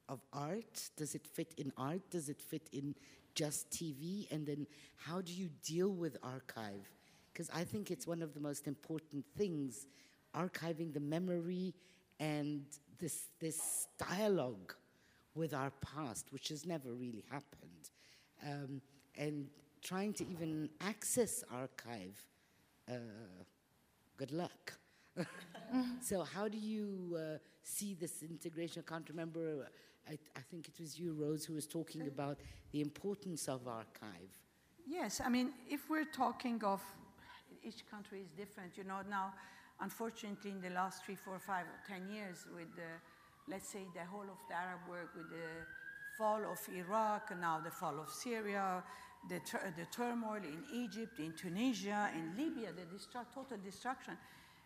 of 0.09 0.20
art? 0.32 0.90
Does 0.97 1.15
it 1.15 1.27
fit 1.27 1.55
in 1.57 1.73
art? 1.77 2.11
Does 2.11 2.28
it 2.28 2.40
fit 2.40 2.69
in 2.73 2.94
just 3.35 3.70
TV? 3.70 4.31
And 4.31 4.47
then 4.47 4.66
how 4.97 5.20
do 5.20 5.32
you 5.32 5.48
deal 5.65 5.90
with 5.90 6.16
archive? 6.23 6.90
Because 7.32 7.48
I 7.55 7.65
think 7.65 7.90
it's 7.90 8.07
one 8.07 8.23
of 8.23 8.35
the 8.35 8.40
most 8.40 8.66
important 8.66 9.24
things, 9.36 9.86
archiving 10.35 10.93
the 10.93 11.01
memory 11.01 11.74
and 12.19 12.65
this, 12.98 13.28
this 13.40 13.86
dialogue 13.98 14.74
with 15.35 15.55
our 15.55 15.70
past, 15.81 16.27
which 16.32 16.48
has 16.48 16.66
never 16.66 16.93
really 16.93 17.24
happened. 17.31 17.90
Um, 18.47 18.81
and 19.16 19.47
trying 19.82 20.12
to 20.15 20.27
even 20.28 20.69
access 20.81 21.44
archive, 21.52 22.19
uh, 22.89 22.94
good 24.16 24.32
luck. 24.32 24.73
so 26.01 26.23
how 26.23 26.48
do 26.48 26.59
you 26.59 27.19
uh, 27.19 27.39
see 27.62 27.94
this 27.94 28.23
integration? 28.23 28.82
I 28.86 28.90
can't 28.90 29.09
remember 29.09 29.66
I, 30.09 30.19
I 30.36 30.40
think 30.51 30.69
it 30.69 30.81
was 30.81 30.98
you, 30.98 31.12
Rose, 31.12 31.44
who 31.44 31.55
was 31.55 31.66
talking 31.66 32.07
about 32.09 32.39
the 32.73 32.81
importance 32.81 33.48
of 33.48 33.66
archive. 33.69 34.32
Yes, 34.86 35.20
I 35.24 35.28
mean, 35.28 35.52
if 35.69 35.89
we're 35.89 36.05
talking 36.05 36.62
of 36.65 36.81
each 37.62 37.89
country 37.89 38.20
is 38.20 38.31
different, 38.31 38.77
you 38.77 38.85
know, 38.85 39.01
now, 39.09 39.32
unfortunately, 39.81 40.51
in 40.51 40.61
the 40.61 40.70
last 40.70 41.05
three, 41.05 41.16
four, 41.16 41.39
five, 41.39 41.66
ten 41.89 42.09
years, 42.09 42.47
with 42.55 42.74
the, 42.77 42.90
let's 43.48 43.69
say, 43.69 43.81
the 43.94 44.05
whole 44.05 44.28
of 44.28 44.39
the 44.48 44.55
Arab 44.55 44.81
world, 44.89 45.09
with 45.16 45.31
the 45.31 45.66
fall 46.19 46.40
of 46.44 46.59
Iraq, 46.74 47.31
and 47.31 47.40
now 47.40 47.61
the 47.61 47.70
fall 47.70 47.98
of 47.98 48.11
Syria, 48.11 48.82
the, 49.28 49.40
the 49.77 49.86
turmoil 49.90 50.43
in 50.43 50.65
Egypt, 50.73 51.19
in 51.19 51.32
Tunisia, 51.32 52.11
in 52.15 52.36
Libya, 52.36 52.73
the 52.73 52.86
total 53.35 53.57
destruction, 53.62 54.16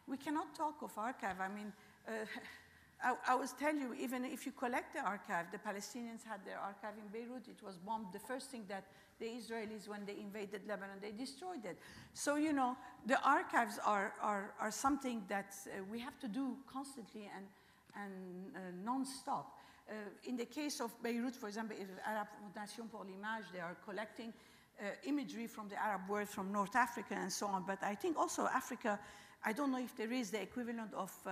we 0.07 0.17
cannot 0.17 0.55
talk 0.55 0.83
of 0.83 0.97
archive. 0.97 1.37
I 1.41 1.49
mean, 1.49 1.73
uh, 2.07 2.13
I, 3.03 3.33
I 3.33 3.35
was 3.35 3.53
telling 3.53 3.81
you, 3.81 3.95
even 4.01 4.25
if 4.25 4.47
you 4.47 4.53
collect 4.53 4.95
the 4.95 5.01
archive, 5.01 5.47
the 5.53 5.59
Palestinians 5.59 6.25
had 6.27 6.45
their 6.47 6.59
archive 6.59 6.95
in 6.97 7.09
Beirut. 7.13 7.49
It 7.49 7.63
was 7.65 7.77
bombed. 7.77 8.07
The 8.13 8.21
first 8.21 8.51
thing 8.51 8.65
that 8.69 8.85
the 9.19 9.27
Israelis, 9.27 9.89
when 9.89 10.05
they 10.07 10.17
invaded 10.21 10.63
Lebanon, 10.67 10.99
they 11.01 11.13
destroyed 11.13 11.65
it. 11.65 11.79
So, 12.13 12.37
you 12.37 12.53
know, 12.53 12.77
the 13.07 13.21
archives 13.23 13.79
are, 13.85 14.13
are, 14.21 14.53
are 14.61 14.71
something 14.71 15.23
that 15.29 15.55
uh, 15.67 15.83
we 15.91 15.99
have 16.01 16.19
to 16.21 16.29
do 16.29 16.57
constantly 16.73 17.31
and, 17.37 17.47
and 17.95 18.57
uh, 18.57 18.59
non-stop. 18.85 19.59
Uh, 19.89 19.93
in 20.25 20.37
the 20.37 20.47
case 20.47 20.81
of 20.81 20.91
Beirut, 21.03 21.37
for 21.37 21.49
example, 21.49 21.77
Arab 22.07 22.29
Fondation 22.41 22.91
pour 22.91 23.05
l'Image, 23.05 23.45
they 23.53 23.61
are 23.61 23.77
collecting 23.85 24.33
uh, 24.81 24.85
imagery 25.05 25.47
from 25.47 25.69
the 25.69 25.81
Arab 25.81 26.09
world, 26.09 26.29
from 26.29 26.51
North 26.51 26.75
Africa 26.75 27.15
and 27.15 27.33
so 27.33 27.47
on. 27.47 27.65
But 27.67 27.83
I 27.83 27.95
think 27.95 28.19
also 28.19 28.47
Africa, 28.47 28.99
I 29.45 29.53
don't 29.53 29.71
know 29.71 29.79
if 29.79 29.95
there 29.97 30.13
is 30.13 30.31
the 30.31 30.41
equivalent 30.41 30.95
of 30.95 31.13
uh, 31.27 31.31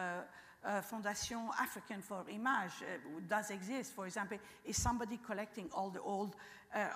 uh, 0.65 0.81
Fondation 0.81 1.49
African 1.59 2.03
for 2.03 2.25
Image 2.29 2.83
uh, 2.83 3.21
does 3.29 3.51
exist. 3.51 3.95
For 3.95 4.07
example, 4.07 4.39
is 4.65 4.81
somebody 4.81 5.19
collecting 5.27 5.71
all 5.75 5.91
the 5.91 6.01
old 6.01 6.37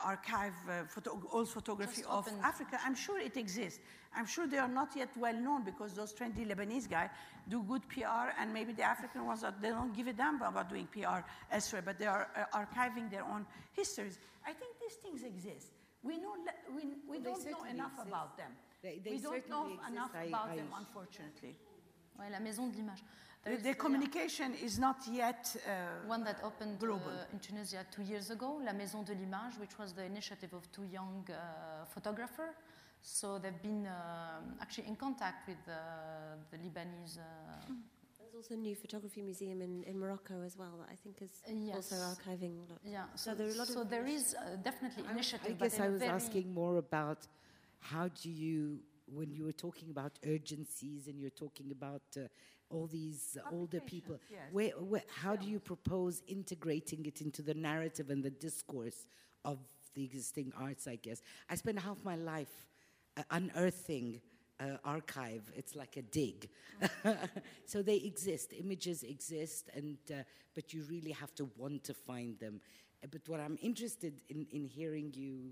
archive, 0.05 0.55
uh, 0.69 0.85
photo 0.89 1.20
old 1.32 1.48
photography 1.48 2.03
Just 2.03 2.11
of 2.11 2.28
Africa? 2.43 2.78
I'm 2.85 2.94
sure 2.94 3.19
it 3.19 3.36
exists. 3.36 3.81
I'm 4.15 4.27
sure 4.27 4.47
they 4.47 4.59
are 4.59 4.69
not 4.69 4.97
yet 4.97 5.11
well 5.16 5.35
known 5.35 5.65
because 5.65 5.93
those 5.93 6.12
trendy 6.12 6.47
Lebanese 6.47 6.89
guys 6.89 7.11
do 7.48 7.62
good 7.62 7.86
PR, 7.89 8.32
and 8.40 8.53
maybe 8.53 8.73
the 8.73 8.82
African 8.82 9.27
ones, 9.27 9.44
they 9.61 9.69
don't 9.69 9.94
give 9.94 10.07
a 10.07 10.12
damn 10.12 10.40
about 10.40 10.70
doing 10.70 10.89
PR 10.90 11.20
elsewhere, 11.53 11.82
but 11.85 11.98
they 11.98 12.07
are 12.07 12.28
uh, 12.35 12.59
archiving 12.59 13.11
their 13.11 13.24
own 13.24 13.44
histories. 13.73 14.19
I 14.47 14.53
think 14.53 14.73
these 14.81 14.94
things 14.94 15.23
exist. 15.23 15.69
We, 16.03 16.16
know, 16.16 16.35
we, 16.74 16.82
we 17.09 17.19
don't 17.23 17.44
know 17.51 17.65
enough 17.65 17.93
exist. 17.93 18.09
about 18.09 18.36
them. 18.36 18.53
They, 18.82 19.01
they 19.05 19.12
we 19.12 19.19
don't 19.19 19.48
know 19.51 19.66
exist. 19.66 19.90
enough 19.90 20.11
I, 20.15 20.24
about 20.24 20.51
I, 20.51 20.57
them, 20.57 20.69
unfortunately. 20.78 21.57
Ouais, 22.19 22.31
la 22.31 22.40
maison 22.40 22.69
de 22.69 22.77
l'image. 22.77 23.05
The, 23.47 23.56
the 23.59 23.74
communication 23.74 24.55
is 24.55 24.77
not 24.78 24.97
yet 25.10 25.55
uh, 25.56 26.09
one 26.09 26.24
that 26.24 26.40
opened 26.43 26.81
global. 26.81 27.12
Uh, 27.12 27.32
in 27.32 27.39
Tunisia 27.39 27.86
two 27.94 28.02
years 28.02 28.31
ago, 28.31 28.60
La 28.64 28.73
Maison 28.73 29.05
de 29.05 29.12
l'Image, 29.12 29.56
which 29.60 29.78
was 29.78 29.93
the 29.93 30.05
initiative 30.05 30.52
of 30.52 30.70
two 30.73 30.85
young 30.85 31.24
uh, 31.31 31.85
photographers. 31.85 32.55
So 33.02 33.39
they've 33.39 33.62
been 33.62 33.86
um, 33.86 34.56
actually 34.60 34.89
in 34.89 34.97
contact 34.97 35.47
with 35.47 35.59
the 35.64 36.56
Lebanese. 36.56 37.18
Uh, 37.18 37.73
There's 38.18 38.35
also 38.35 38.55
a 38.55 38.56
new 38.56 38.74
photography 38.74 39.23
museum 39.23 39.62
in, 39.62 39.85
in 39.85 39.97
Morocco 39.97 40.43
as 40.43 40.59
well 40.59 40.73
that 40.81 40.89
I 40.90 40.97
think 40.97 41.23
is 41.23 41.40
yes. 41.48 41.77
also 41.77 41.94
archiving. 41.94 42.68
Lots. 42.68 42.81
Yeah, 42.85 43.05
so, 43.14 43.31
so 43.31 43.36
there, 43.36 43.47
are 43.47 43.51
a 43.51 43.55
lot 43.55 43.68
so 43.68 43.82
of 43.82 43.90
there 43.90 44.06
is 44.06 44.35
uh, 44.35 44.56
definitely 44.56 45.05
initiative. 45.09 45.56
I 45.60 45.64
guess 45.68 45.78
I 45.78 45.89
was 45.89 46.02
asking 46.02 46.52
more 46.52 46.78
about 46.78 47.28
how 47.78 48.09
do 48.09 48.28
you, 48.28 48.81
when 49.06 49.31
you 49.31 49.44
were 49.44 49.52
talking 49.52 49.90
about 49.90 50.18
urgencies 50.27 51.06
and 51.06 51.20
you're 51.20 51.31
talking 51.31 51.70
about 51.70 52.02
uh, 52.16 52.23
all 52.70 52.86
these 52.86 53.36
older 53.52 53.80
people. 53.80 54.18
Yes. 54.30 54.40
Where, 54.52 54.70
where, 54.70 55.05
how 55.09 55.36
do 55.36 55.47
you 55.47 55.60
propose 55.60 56.22
integrating 56.26 57.06
it 57.06 57.20
into 57.20 57.43
the 57.43 57.55
narrative 57.55 58.10
and 58.10 58.22
the 58.22 58.30
discourse 58.30 59.06
of 59.44 59.59
the 59.94 60.05
existing 60.05 60.52
arts, 60.59 60.86
I 60.86 60.97
guess? 60.97 61.22
I 61.48 61.55
spent 61.55 61.78
half 61.78 61.98
my 62.05 62.16
life 62.16 62.66
uh, 63.16 63.22
unearthing 63.30 64.20
uh, 64.59 64.76
archive. 64.84 65.43
It's 65.55 65.76
like 65.76 65.97
a 65.97 66.02
dig. 66.02 66.48
so 67.66 67.82
they 67.82 67.97
exist, 67.97 68.52
images 68.59 69.02
exist, 69.02 69.70
and, 69.74 69.98
uh, 70.10 70.22
but 70.55 70.72
you 70.72 70.82
really 70.88 71.12
have 71.12 71.34
to 71.36 71.48
want 71.56 71.84
to 71.84 71.94
find 71.94 72.38
them. 72.38 72.60
Uh, 73.02 73.09
but 73.10 73.22
what 73.28 73.40
I'm 73.40 73.59
interested 73.62 74.20
in, 74.28 74.47
in 74.51 74.64
hearing 74.64 75.12
you 75.14 75.51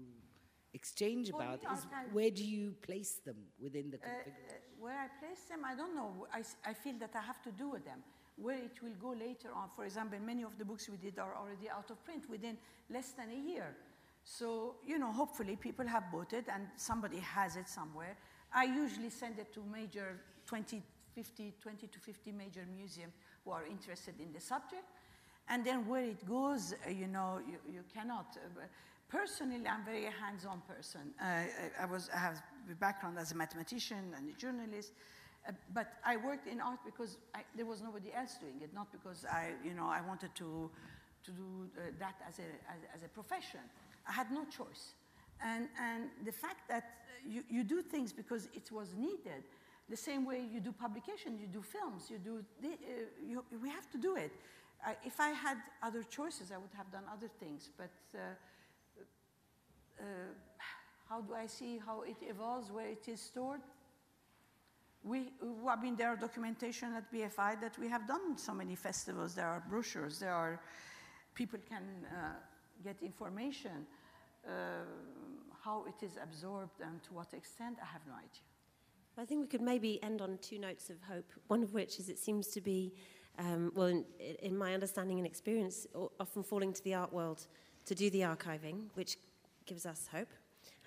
exchange 0.74 1.28
about 1.28 1.60
is 1.72 1.86
where 2.12 2.30
do 2.30 2.44
you 2.44 2.74
place 2.82 3.20
them 3.24 3.36
within 3.60 3.90
the 3.90 3.96
uh, 3.98 4.00
configuration? 4.00 4.64
Where 4.84 5.00
I 5.00 5.08
place 5.18 5.40
them, 5.48 5.64
I 5.64 5.74
don't 5.74 5.96
know. 5.96 6.26
I, 6.30 6.42
I 6.68 6.74
feel 6.74 6.92
that 7.00 7.12
I 7.16 7.22
have 7.22 7.40
to 7.44 7.50
do 7.50 7.70
with 7.70 7.86
them. 7.86 8.00
Where 8.36 8.58
it 8.58 8.82
will 8.82 8.96
go 9.00 9.18
later 9.18 9.48
on, 9.56 9.70
for 9.74 9.86
example, 9.86 10.18
many 10.20 10.42
of 10.42 10.58
the 10.58 10.64
books 10.64 10.90
we 10.90 10.98
did 10.98 11.18
are 11.18 11.34
already 11.40 11.70
out 11.70 11.90
of 11.90 12.04
print 12.04 12.24
within 12.28 12.58
less 12.92 13.12
than 13.12 13.30
a 13.30 13.50
year. 13.50 13.74
So, 14.24 14.74
you 14.86 14.98
know, 14.98 15.10
hopefully 15.10 15.56
people 15.56 15.86
have 15.86 16.12
bought 16.12 16.34
it 16.34 16.44
and 16.52 16.66
somebody 16.76 17.18
has 17.20 17.56
it 17.56 17.68
somewhere. 17.68 18.16
I 18.52 18.64
usually 18.64 19.08
send 19.08 19.38
it 19.38 19.54
to 19.54 19.62
major 19.72 20.20
20, 20.44 20.82
50, 21.14 21.54
20 21.62 21.86
to 21.86 21.98
50 21.98 22.32
major 22.32 22.66
museums 22.76 23.14
who 23.44 23.52
are 23.52 23.64
interested 23.64 24.14
in 24.20 24.32
the 24.34 24.40
subject. 24.40 24.84
And 25.48 25.64
then 25.64 25.88
where 25.88 26.04
it 26.04 26.26
goes, 26.28 26.74
uh, 26.86 26.90
you 26.90 27.06
know, 27.06 27.40
you, 27.46 27.56
you 27.72 27.80
cannot. 27.94 28.36
Uh, 28.36 28.64
Personally, 29.08 29.68
I'm 29.68 29.84
very 29.84 30.04
hands-on 30.04 30.62
person. 30.66 31.12
Uh, 31.22 31.44
I, 31.80 31.86
was, 31.86 32.10
I 32.12 32.18
have 32.18 32.42
background 32.74 33.18
as 33.18 33.32
a 33.32 33.34
mathematician 33.34 34.14
and 34.16 34.28
a 34.28 34.32
journalist, 34.32 34.92
Uh, 35.46 35.52
but 35.74 35.88
I 36.04 36.16
worked 36.16 36.46
in 36.46 36.60
art 36.60 36.80
because 36.84 37.18
I, 37.34 37.42
there 37.54 37.66
was 37.66 37.82
nobody 37.82 38.10
else 38.12 38.36
doing 38.40 38.60
it, 38.62 38.72
not 38.72 38.90
because 38.90 39.24
I, 39.26 39.52
you 39.62 39.74
know, 39.74 39.88
I 39.88 40.00
wanted 40.00 40.34
to, 40.36 40.70
to 41.24 41.30
do 41.30 41.68
uh, 41.76 41.92
that 41.98 42.16
as 42.26 42.38
a, 42.38 42.48
as, 42.72 42.80
as, 42.94 43.02
a 43.02 43.08
profession. 43.08 43.60
I 44.08 44.12
had 44.12 44.30
no 44.30 44.44
choice. 44.44 44.94
And, 45.44 45.68
and 45.78 46.08
the 46.24 46.32
fact 46.32 46.68
that 46.68 46.84
you, 47.26 47.42
you 47.50 47.62
do 47.62 47.82
things 47.82 48.12
because 48.12 48.48
it 48.54 48.72
was 48.72 48.94
needed, 48.96 49.44
the 49.90 49.96
same 49.96 50.24
way 50.24 50.40
you 50.50 50.60
do 50.60 50.72
publication, 50.72 51.38
you 51.38 51.46
do 51.46 51.60
films, 51.60 52.08
you 52.08 52.18
do, 52.18 52.42
the, 52.62 52.68
uh, 52.68 52.72
you, 53.22 53.44
we 53.62 53.68
have 53.68 53.90
to 53.90 53.98
do 53.98 54.16
it. 54.16 54.32
I, 54.84 54.96
if 55.04 55.20
I 55.20 55.28
had 55.28 55.58
other 55.82 56.02
choices, 56.04 56.52
I 56.52 56.56
would 56.56 56.72
have 56.74 56.90
done 56.90 57.04
other 57.12 57.28
things. 57.28 57.68
But 57.76 57.92
uh, 58.14 58.18
uh, 60.00 60.04
how 61.08 61.20
do 61.20 61.34
I 61.34 61.46
see 61.46 61.80
how 61.84 62.02
it 62.02 62.16
evolves, 62.22 62.70
where 62.70 62.88
it 62.88 63.06
is 63.08 63.20
stored? 63.20 63.60
We, 65.02 65.32
I 65.68 65.76
mean, 65.76 65.96
there 65.96 66.08
are 66.08 66.16
documentation 66.16 66.94
at 66.94 67.12
BFI 67.12 67.60
that 67.60 67.78
we 67.78 67.88
have 67.88 68.08
done 68.08 68.38
so 68.38 68.54
many 68.54 68.74
festivals. 68.74 69.34
There 69.34 69.46
are 69.46 69.62
brochures. 69.68 70.18
There 70.18 70.32
are 70.32 70.60
people 71.34 71.58
can 71.68 71.82
uh, 72.06 72.32
get 72.82 73.02
information. 73.02 73.86
Uh, 74.46 74.50
how 75.64 75.84
it 75.88 76.04
is 76.04 76.18
absorbed 76.22 76.80
and 76.82 77.02
to 77.02 77.14
what 77.14 77.32
extent, 77.32 77.78
I 77.80 77.86
have 77.86 78.02
no 78.06 78.14
idea. 78.14 78.44
I 79.16 79.24
think 79.24 79.40
we 79.40 79.46
could 79.46 79.62
maybe 79.62 80.02
end 80.02 80.20
on 80.20 80.38
two 80.42 80.58
notes 80.58 80.90
of 80.90 80.96
hope. 81.08 81.30
One 81.46 81.62
of 81.62 81.72
which 81.72 81.98
is 81.98 82.08
it 82.08 82.18
seems 82.18 82.48
to 82.48 82.60
be, 82.60 82.92
um, 83.38 83.72
well, 83.74 83.86
in, 83.86 84.04
in 84.42 84.58
my 84.58 84.74
understanding 84.74 85.18
and 85.18 85.26
experience, 85.26 85.86
often 86.20 86.42
falling 86.42 86.72
to 86.72 86.84
the 86.84 86.94
art 86.94 87.12
world 87.12 87.46
to 87.86 87.94
do 87.94 88.10
the 88.10 88.20
archiving, 88.20 88.88
which 88.94 89.16
gives 89.66 89.86
us 89.86 90.08
hope, 90.12 90.28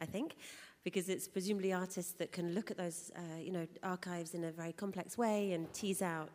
I 0.02 0.06
think 0.06 0.36
because 0.84 1.10
it's 1.10 1.28
presumably 1.28 1.74
artists 1.74 2.14
that 2.14 2.32
can 2.32 2.54
look 2.54 2.72
at 2.72 2.78
those, 2.78 3.12
uh, 3.16 3.40
you 3.40 3.52
know, 3.52 3.68
archives 3.84 4.34
in 4.34 4.46
a 4.46 4.52
very 4.52 4.72
complex 4.72 5.18
way 5.18 5.52
and 5.52 5.72
tease 5.74 6.02
out 6.02 6.30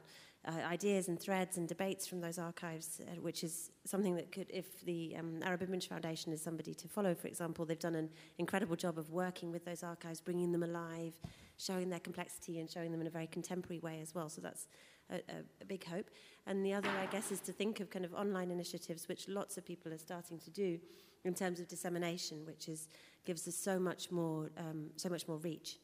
uh, 0.47 0.51
ideas 0.67 1.09
and 1.09 1.21
threads 1.21 1.57
and 1.57 1.69
debates 1.69 2.07
from 2.07 2.21
those 2.21 2.39
archives, 2.39 3.01
uh, 3.01 3.21
which 3.21 3.45
is 3.45 3.71
something 3.85 4.17
that 4.17 4.33
could, 4.33 4.47
if 4.51 4.85
the 4.85 5.15
um, 5.19 5.39
Arab 5.43 5.63
Image 5.63 5.89
Foundation 5.89 6.33
is 6.33 6.43
somebody 6.43 6.75
to 6.75 6.89
follow, 6.89 7.15
for 7.15 7.29
example, 7.29 7.65
they've 7.65 7.79
done 7.79 7.95
an 7.95 8.11
incredible 8.39 8.75
job 8.75 8.99
of 8.99 9.11
working 9.11 9.53
with 9.53 9.65
those 9.65 9.83
archives, 9.85 10.21
bringing 10.21 10.51
them 10.51 10.65
alive, 10.65 11.15
showing 11.59 11.89
their 11.89 12.01
complexity 12.01 12.59
and 12.59 12.69
showing 12.69 12.91
them 12.91 13.01
in 13.01 13.07
a 13.07 13.11
very 13.11 13.29
contemporary 13.29 13.79
way 13.79 14.01
as 14.03 14.15
well. 14.15 14.29
So 14.29 14.41
that's 14.41 14.67
a, 15.11 15.15
a, 15.15 15.43
a 15.61 15.65
big 15.65 15.85
hope. 15.85 16.11
And 16.47 16.67
the 16.67 16.75
other, 16.75 16.91
I 16.91 17.07
guess, 17.07 17.31
is 17.31 17.41
to 17.41 17.53
think 17.53 17.79
of 17.79 17.89
kind 17.89 18.05
of 18.05 18.13
online 18.13 18.51
initiatives, 18.51 19.07
which 19.09 19.29
lots 19.29 19.57
of 19.57 19.65
people 19.65 19.93
are 19.93 19.99
starting 19.99 20.41
to 20.41 20.51
do 20.51 20.81
in 21.25 21.35
terms 21.35 21.61
of 21.61 21.69
dissemination, 21.69 22.45
which 22.45 22.69
is 22.69 22.89
gives 23.25 23.47
us 23.49 23.55
so 23.55 23.79
much 23.79 24.11
more, 24.11 24.51
um, 24.57 24.91
so 24.97 25.09
much 25.09 25.29
more 25.29 25.39
reach. 25.39 25.79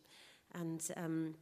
And 0.55 0.82
um, 0.97 1.35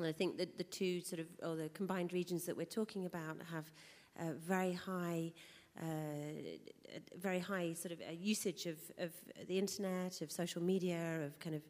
I 0.00 0.12
think 0.12 0.38
that 0.38 0.58
the 0.58 0.64
two 0.64 1.00
sort 1.00 1.20
of, 1.20 1.26
or 1.42 1.56
the 1.56 1.68
combined 1.70 2.12
regions 2.12 2.44
that 2.46 2.56
we're 2.56 2.64
talking 2.64 3.06
about 3.06 3.36
have 3.50 3.70
uh, 4.18 4.32
very 4.38 4.72
high, 4.72 5.32
uh, 5.80 5.84
very 7.18 7.38
high 7.38 7.72
sort 7.72 7.92
of 7.92 8.00
uh, 8.00 8.12
usage 8.12 8.66
of, 8.66 8.78
of 8.98 9.10
the 9.48 9.58
internet, 9.58 10.20
of 10.20 10.30
social 10.30 10.62
media, 10.62 11.20
of 11.24 11.38
kind 11.38 11.56
of, 11.56 11.62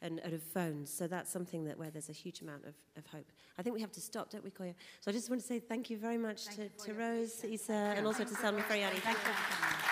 and, 0.00 0.20
and, 0.20 0.32
of 0.32 0.42
phones. 0.42 0.92
So 0.92 1.06
that's 1.06 1.30
something 1.30 1.64
that 1.64 1.76
where 1.76 1.90
there's 1.90 2.08
a 2.08 2.12
huge 2.12 2.40
amount 2.40 2.64
of, 2.64 2.74
of 2.96 3.06
hope. 3.06 3.26
I 3.58 3.62
think 3.62 3.74
we 3.74 3.80
have 3.80 3.92
to 3.92 4.00
stop, 4.00 4.30
don't 4.30 4.44
we, 4.44 4.50
Koyo? 4.50 4.74
So 5.00 5.10
I 5.10 5.12
just 5.12 5.28
want 5.28 5.40
to 5.40 5.46
say 5.46 5.58
thank 5.58 5.90
you 5.90 5.98
very 5.98 6.18
much 6.18 6.46
to, 6.56 6.68
to 6.68 6.94
Rose, 6.94 7.44
Issa, 7.44 7.72
and 7.72 8.06
also 8.06 8.24
to 8.24 8.34
Salma. 8.34 8.62
Thank 8.64 8.94
you. 8.94 9.00
Thank 9.00 9.18
you. 9.18 9.87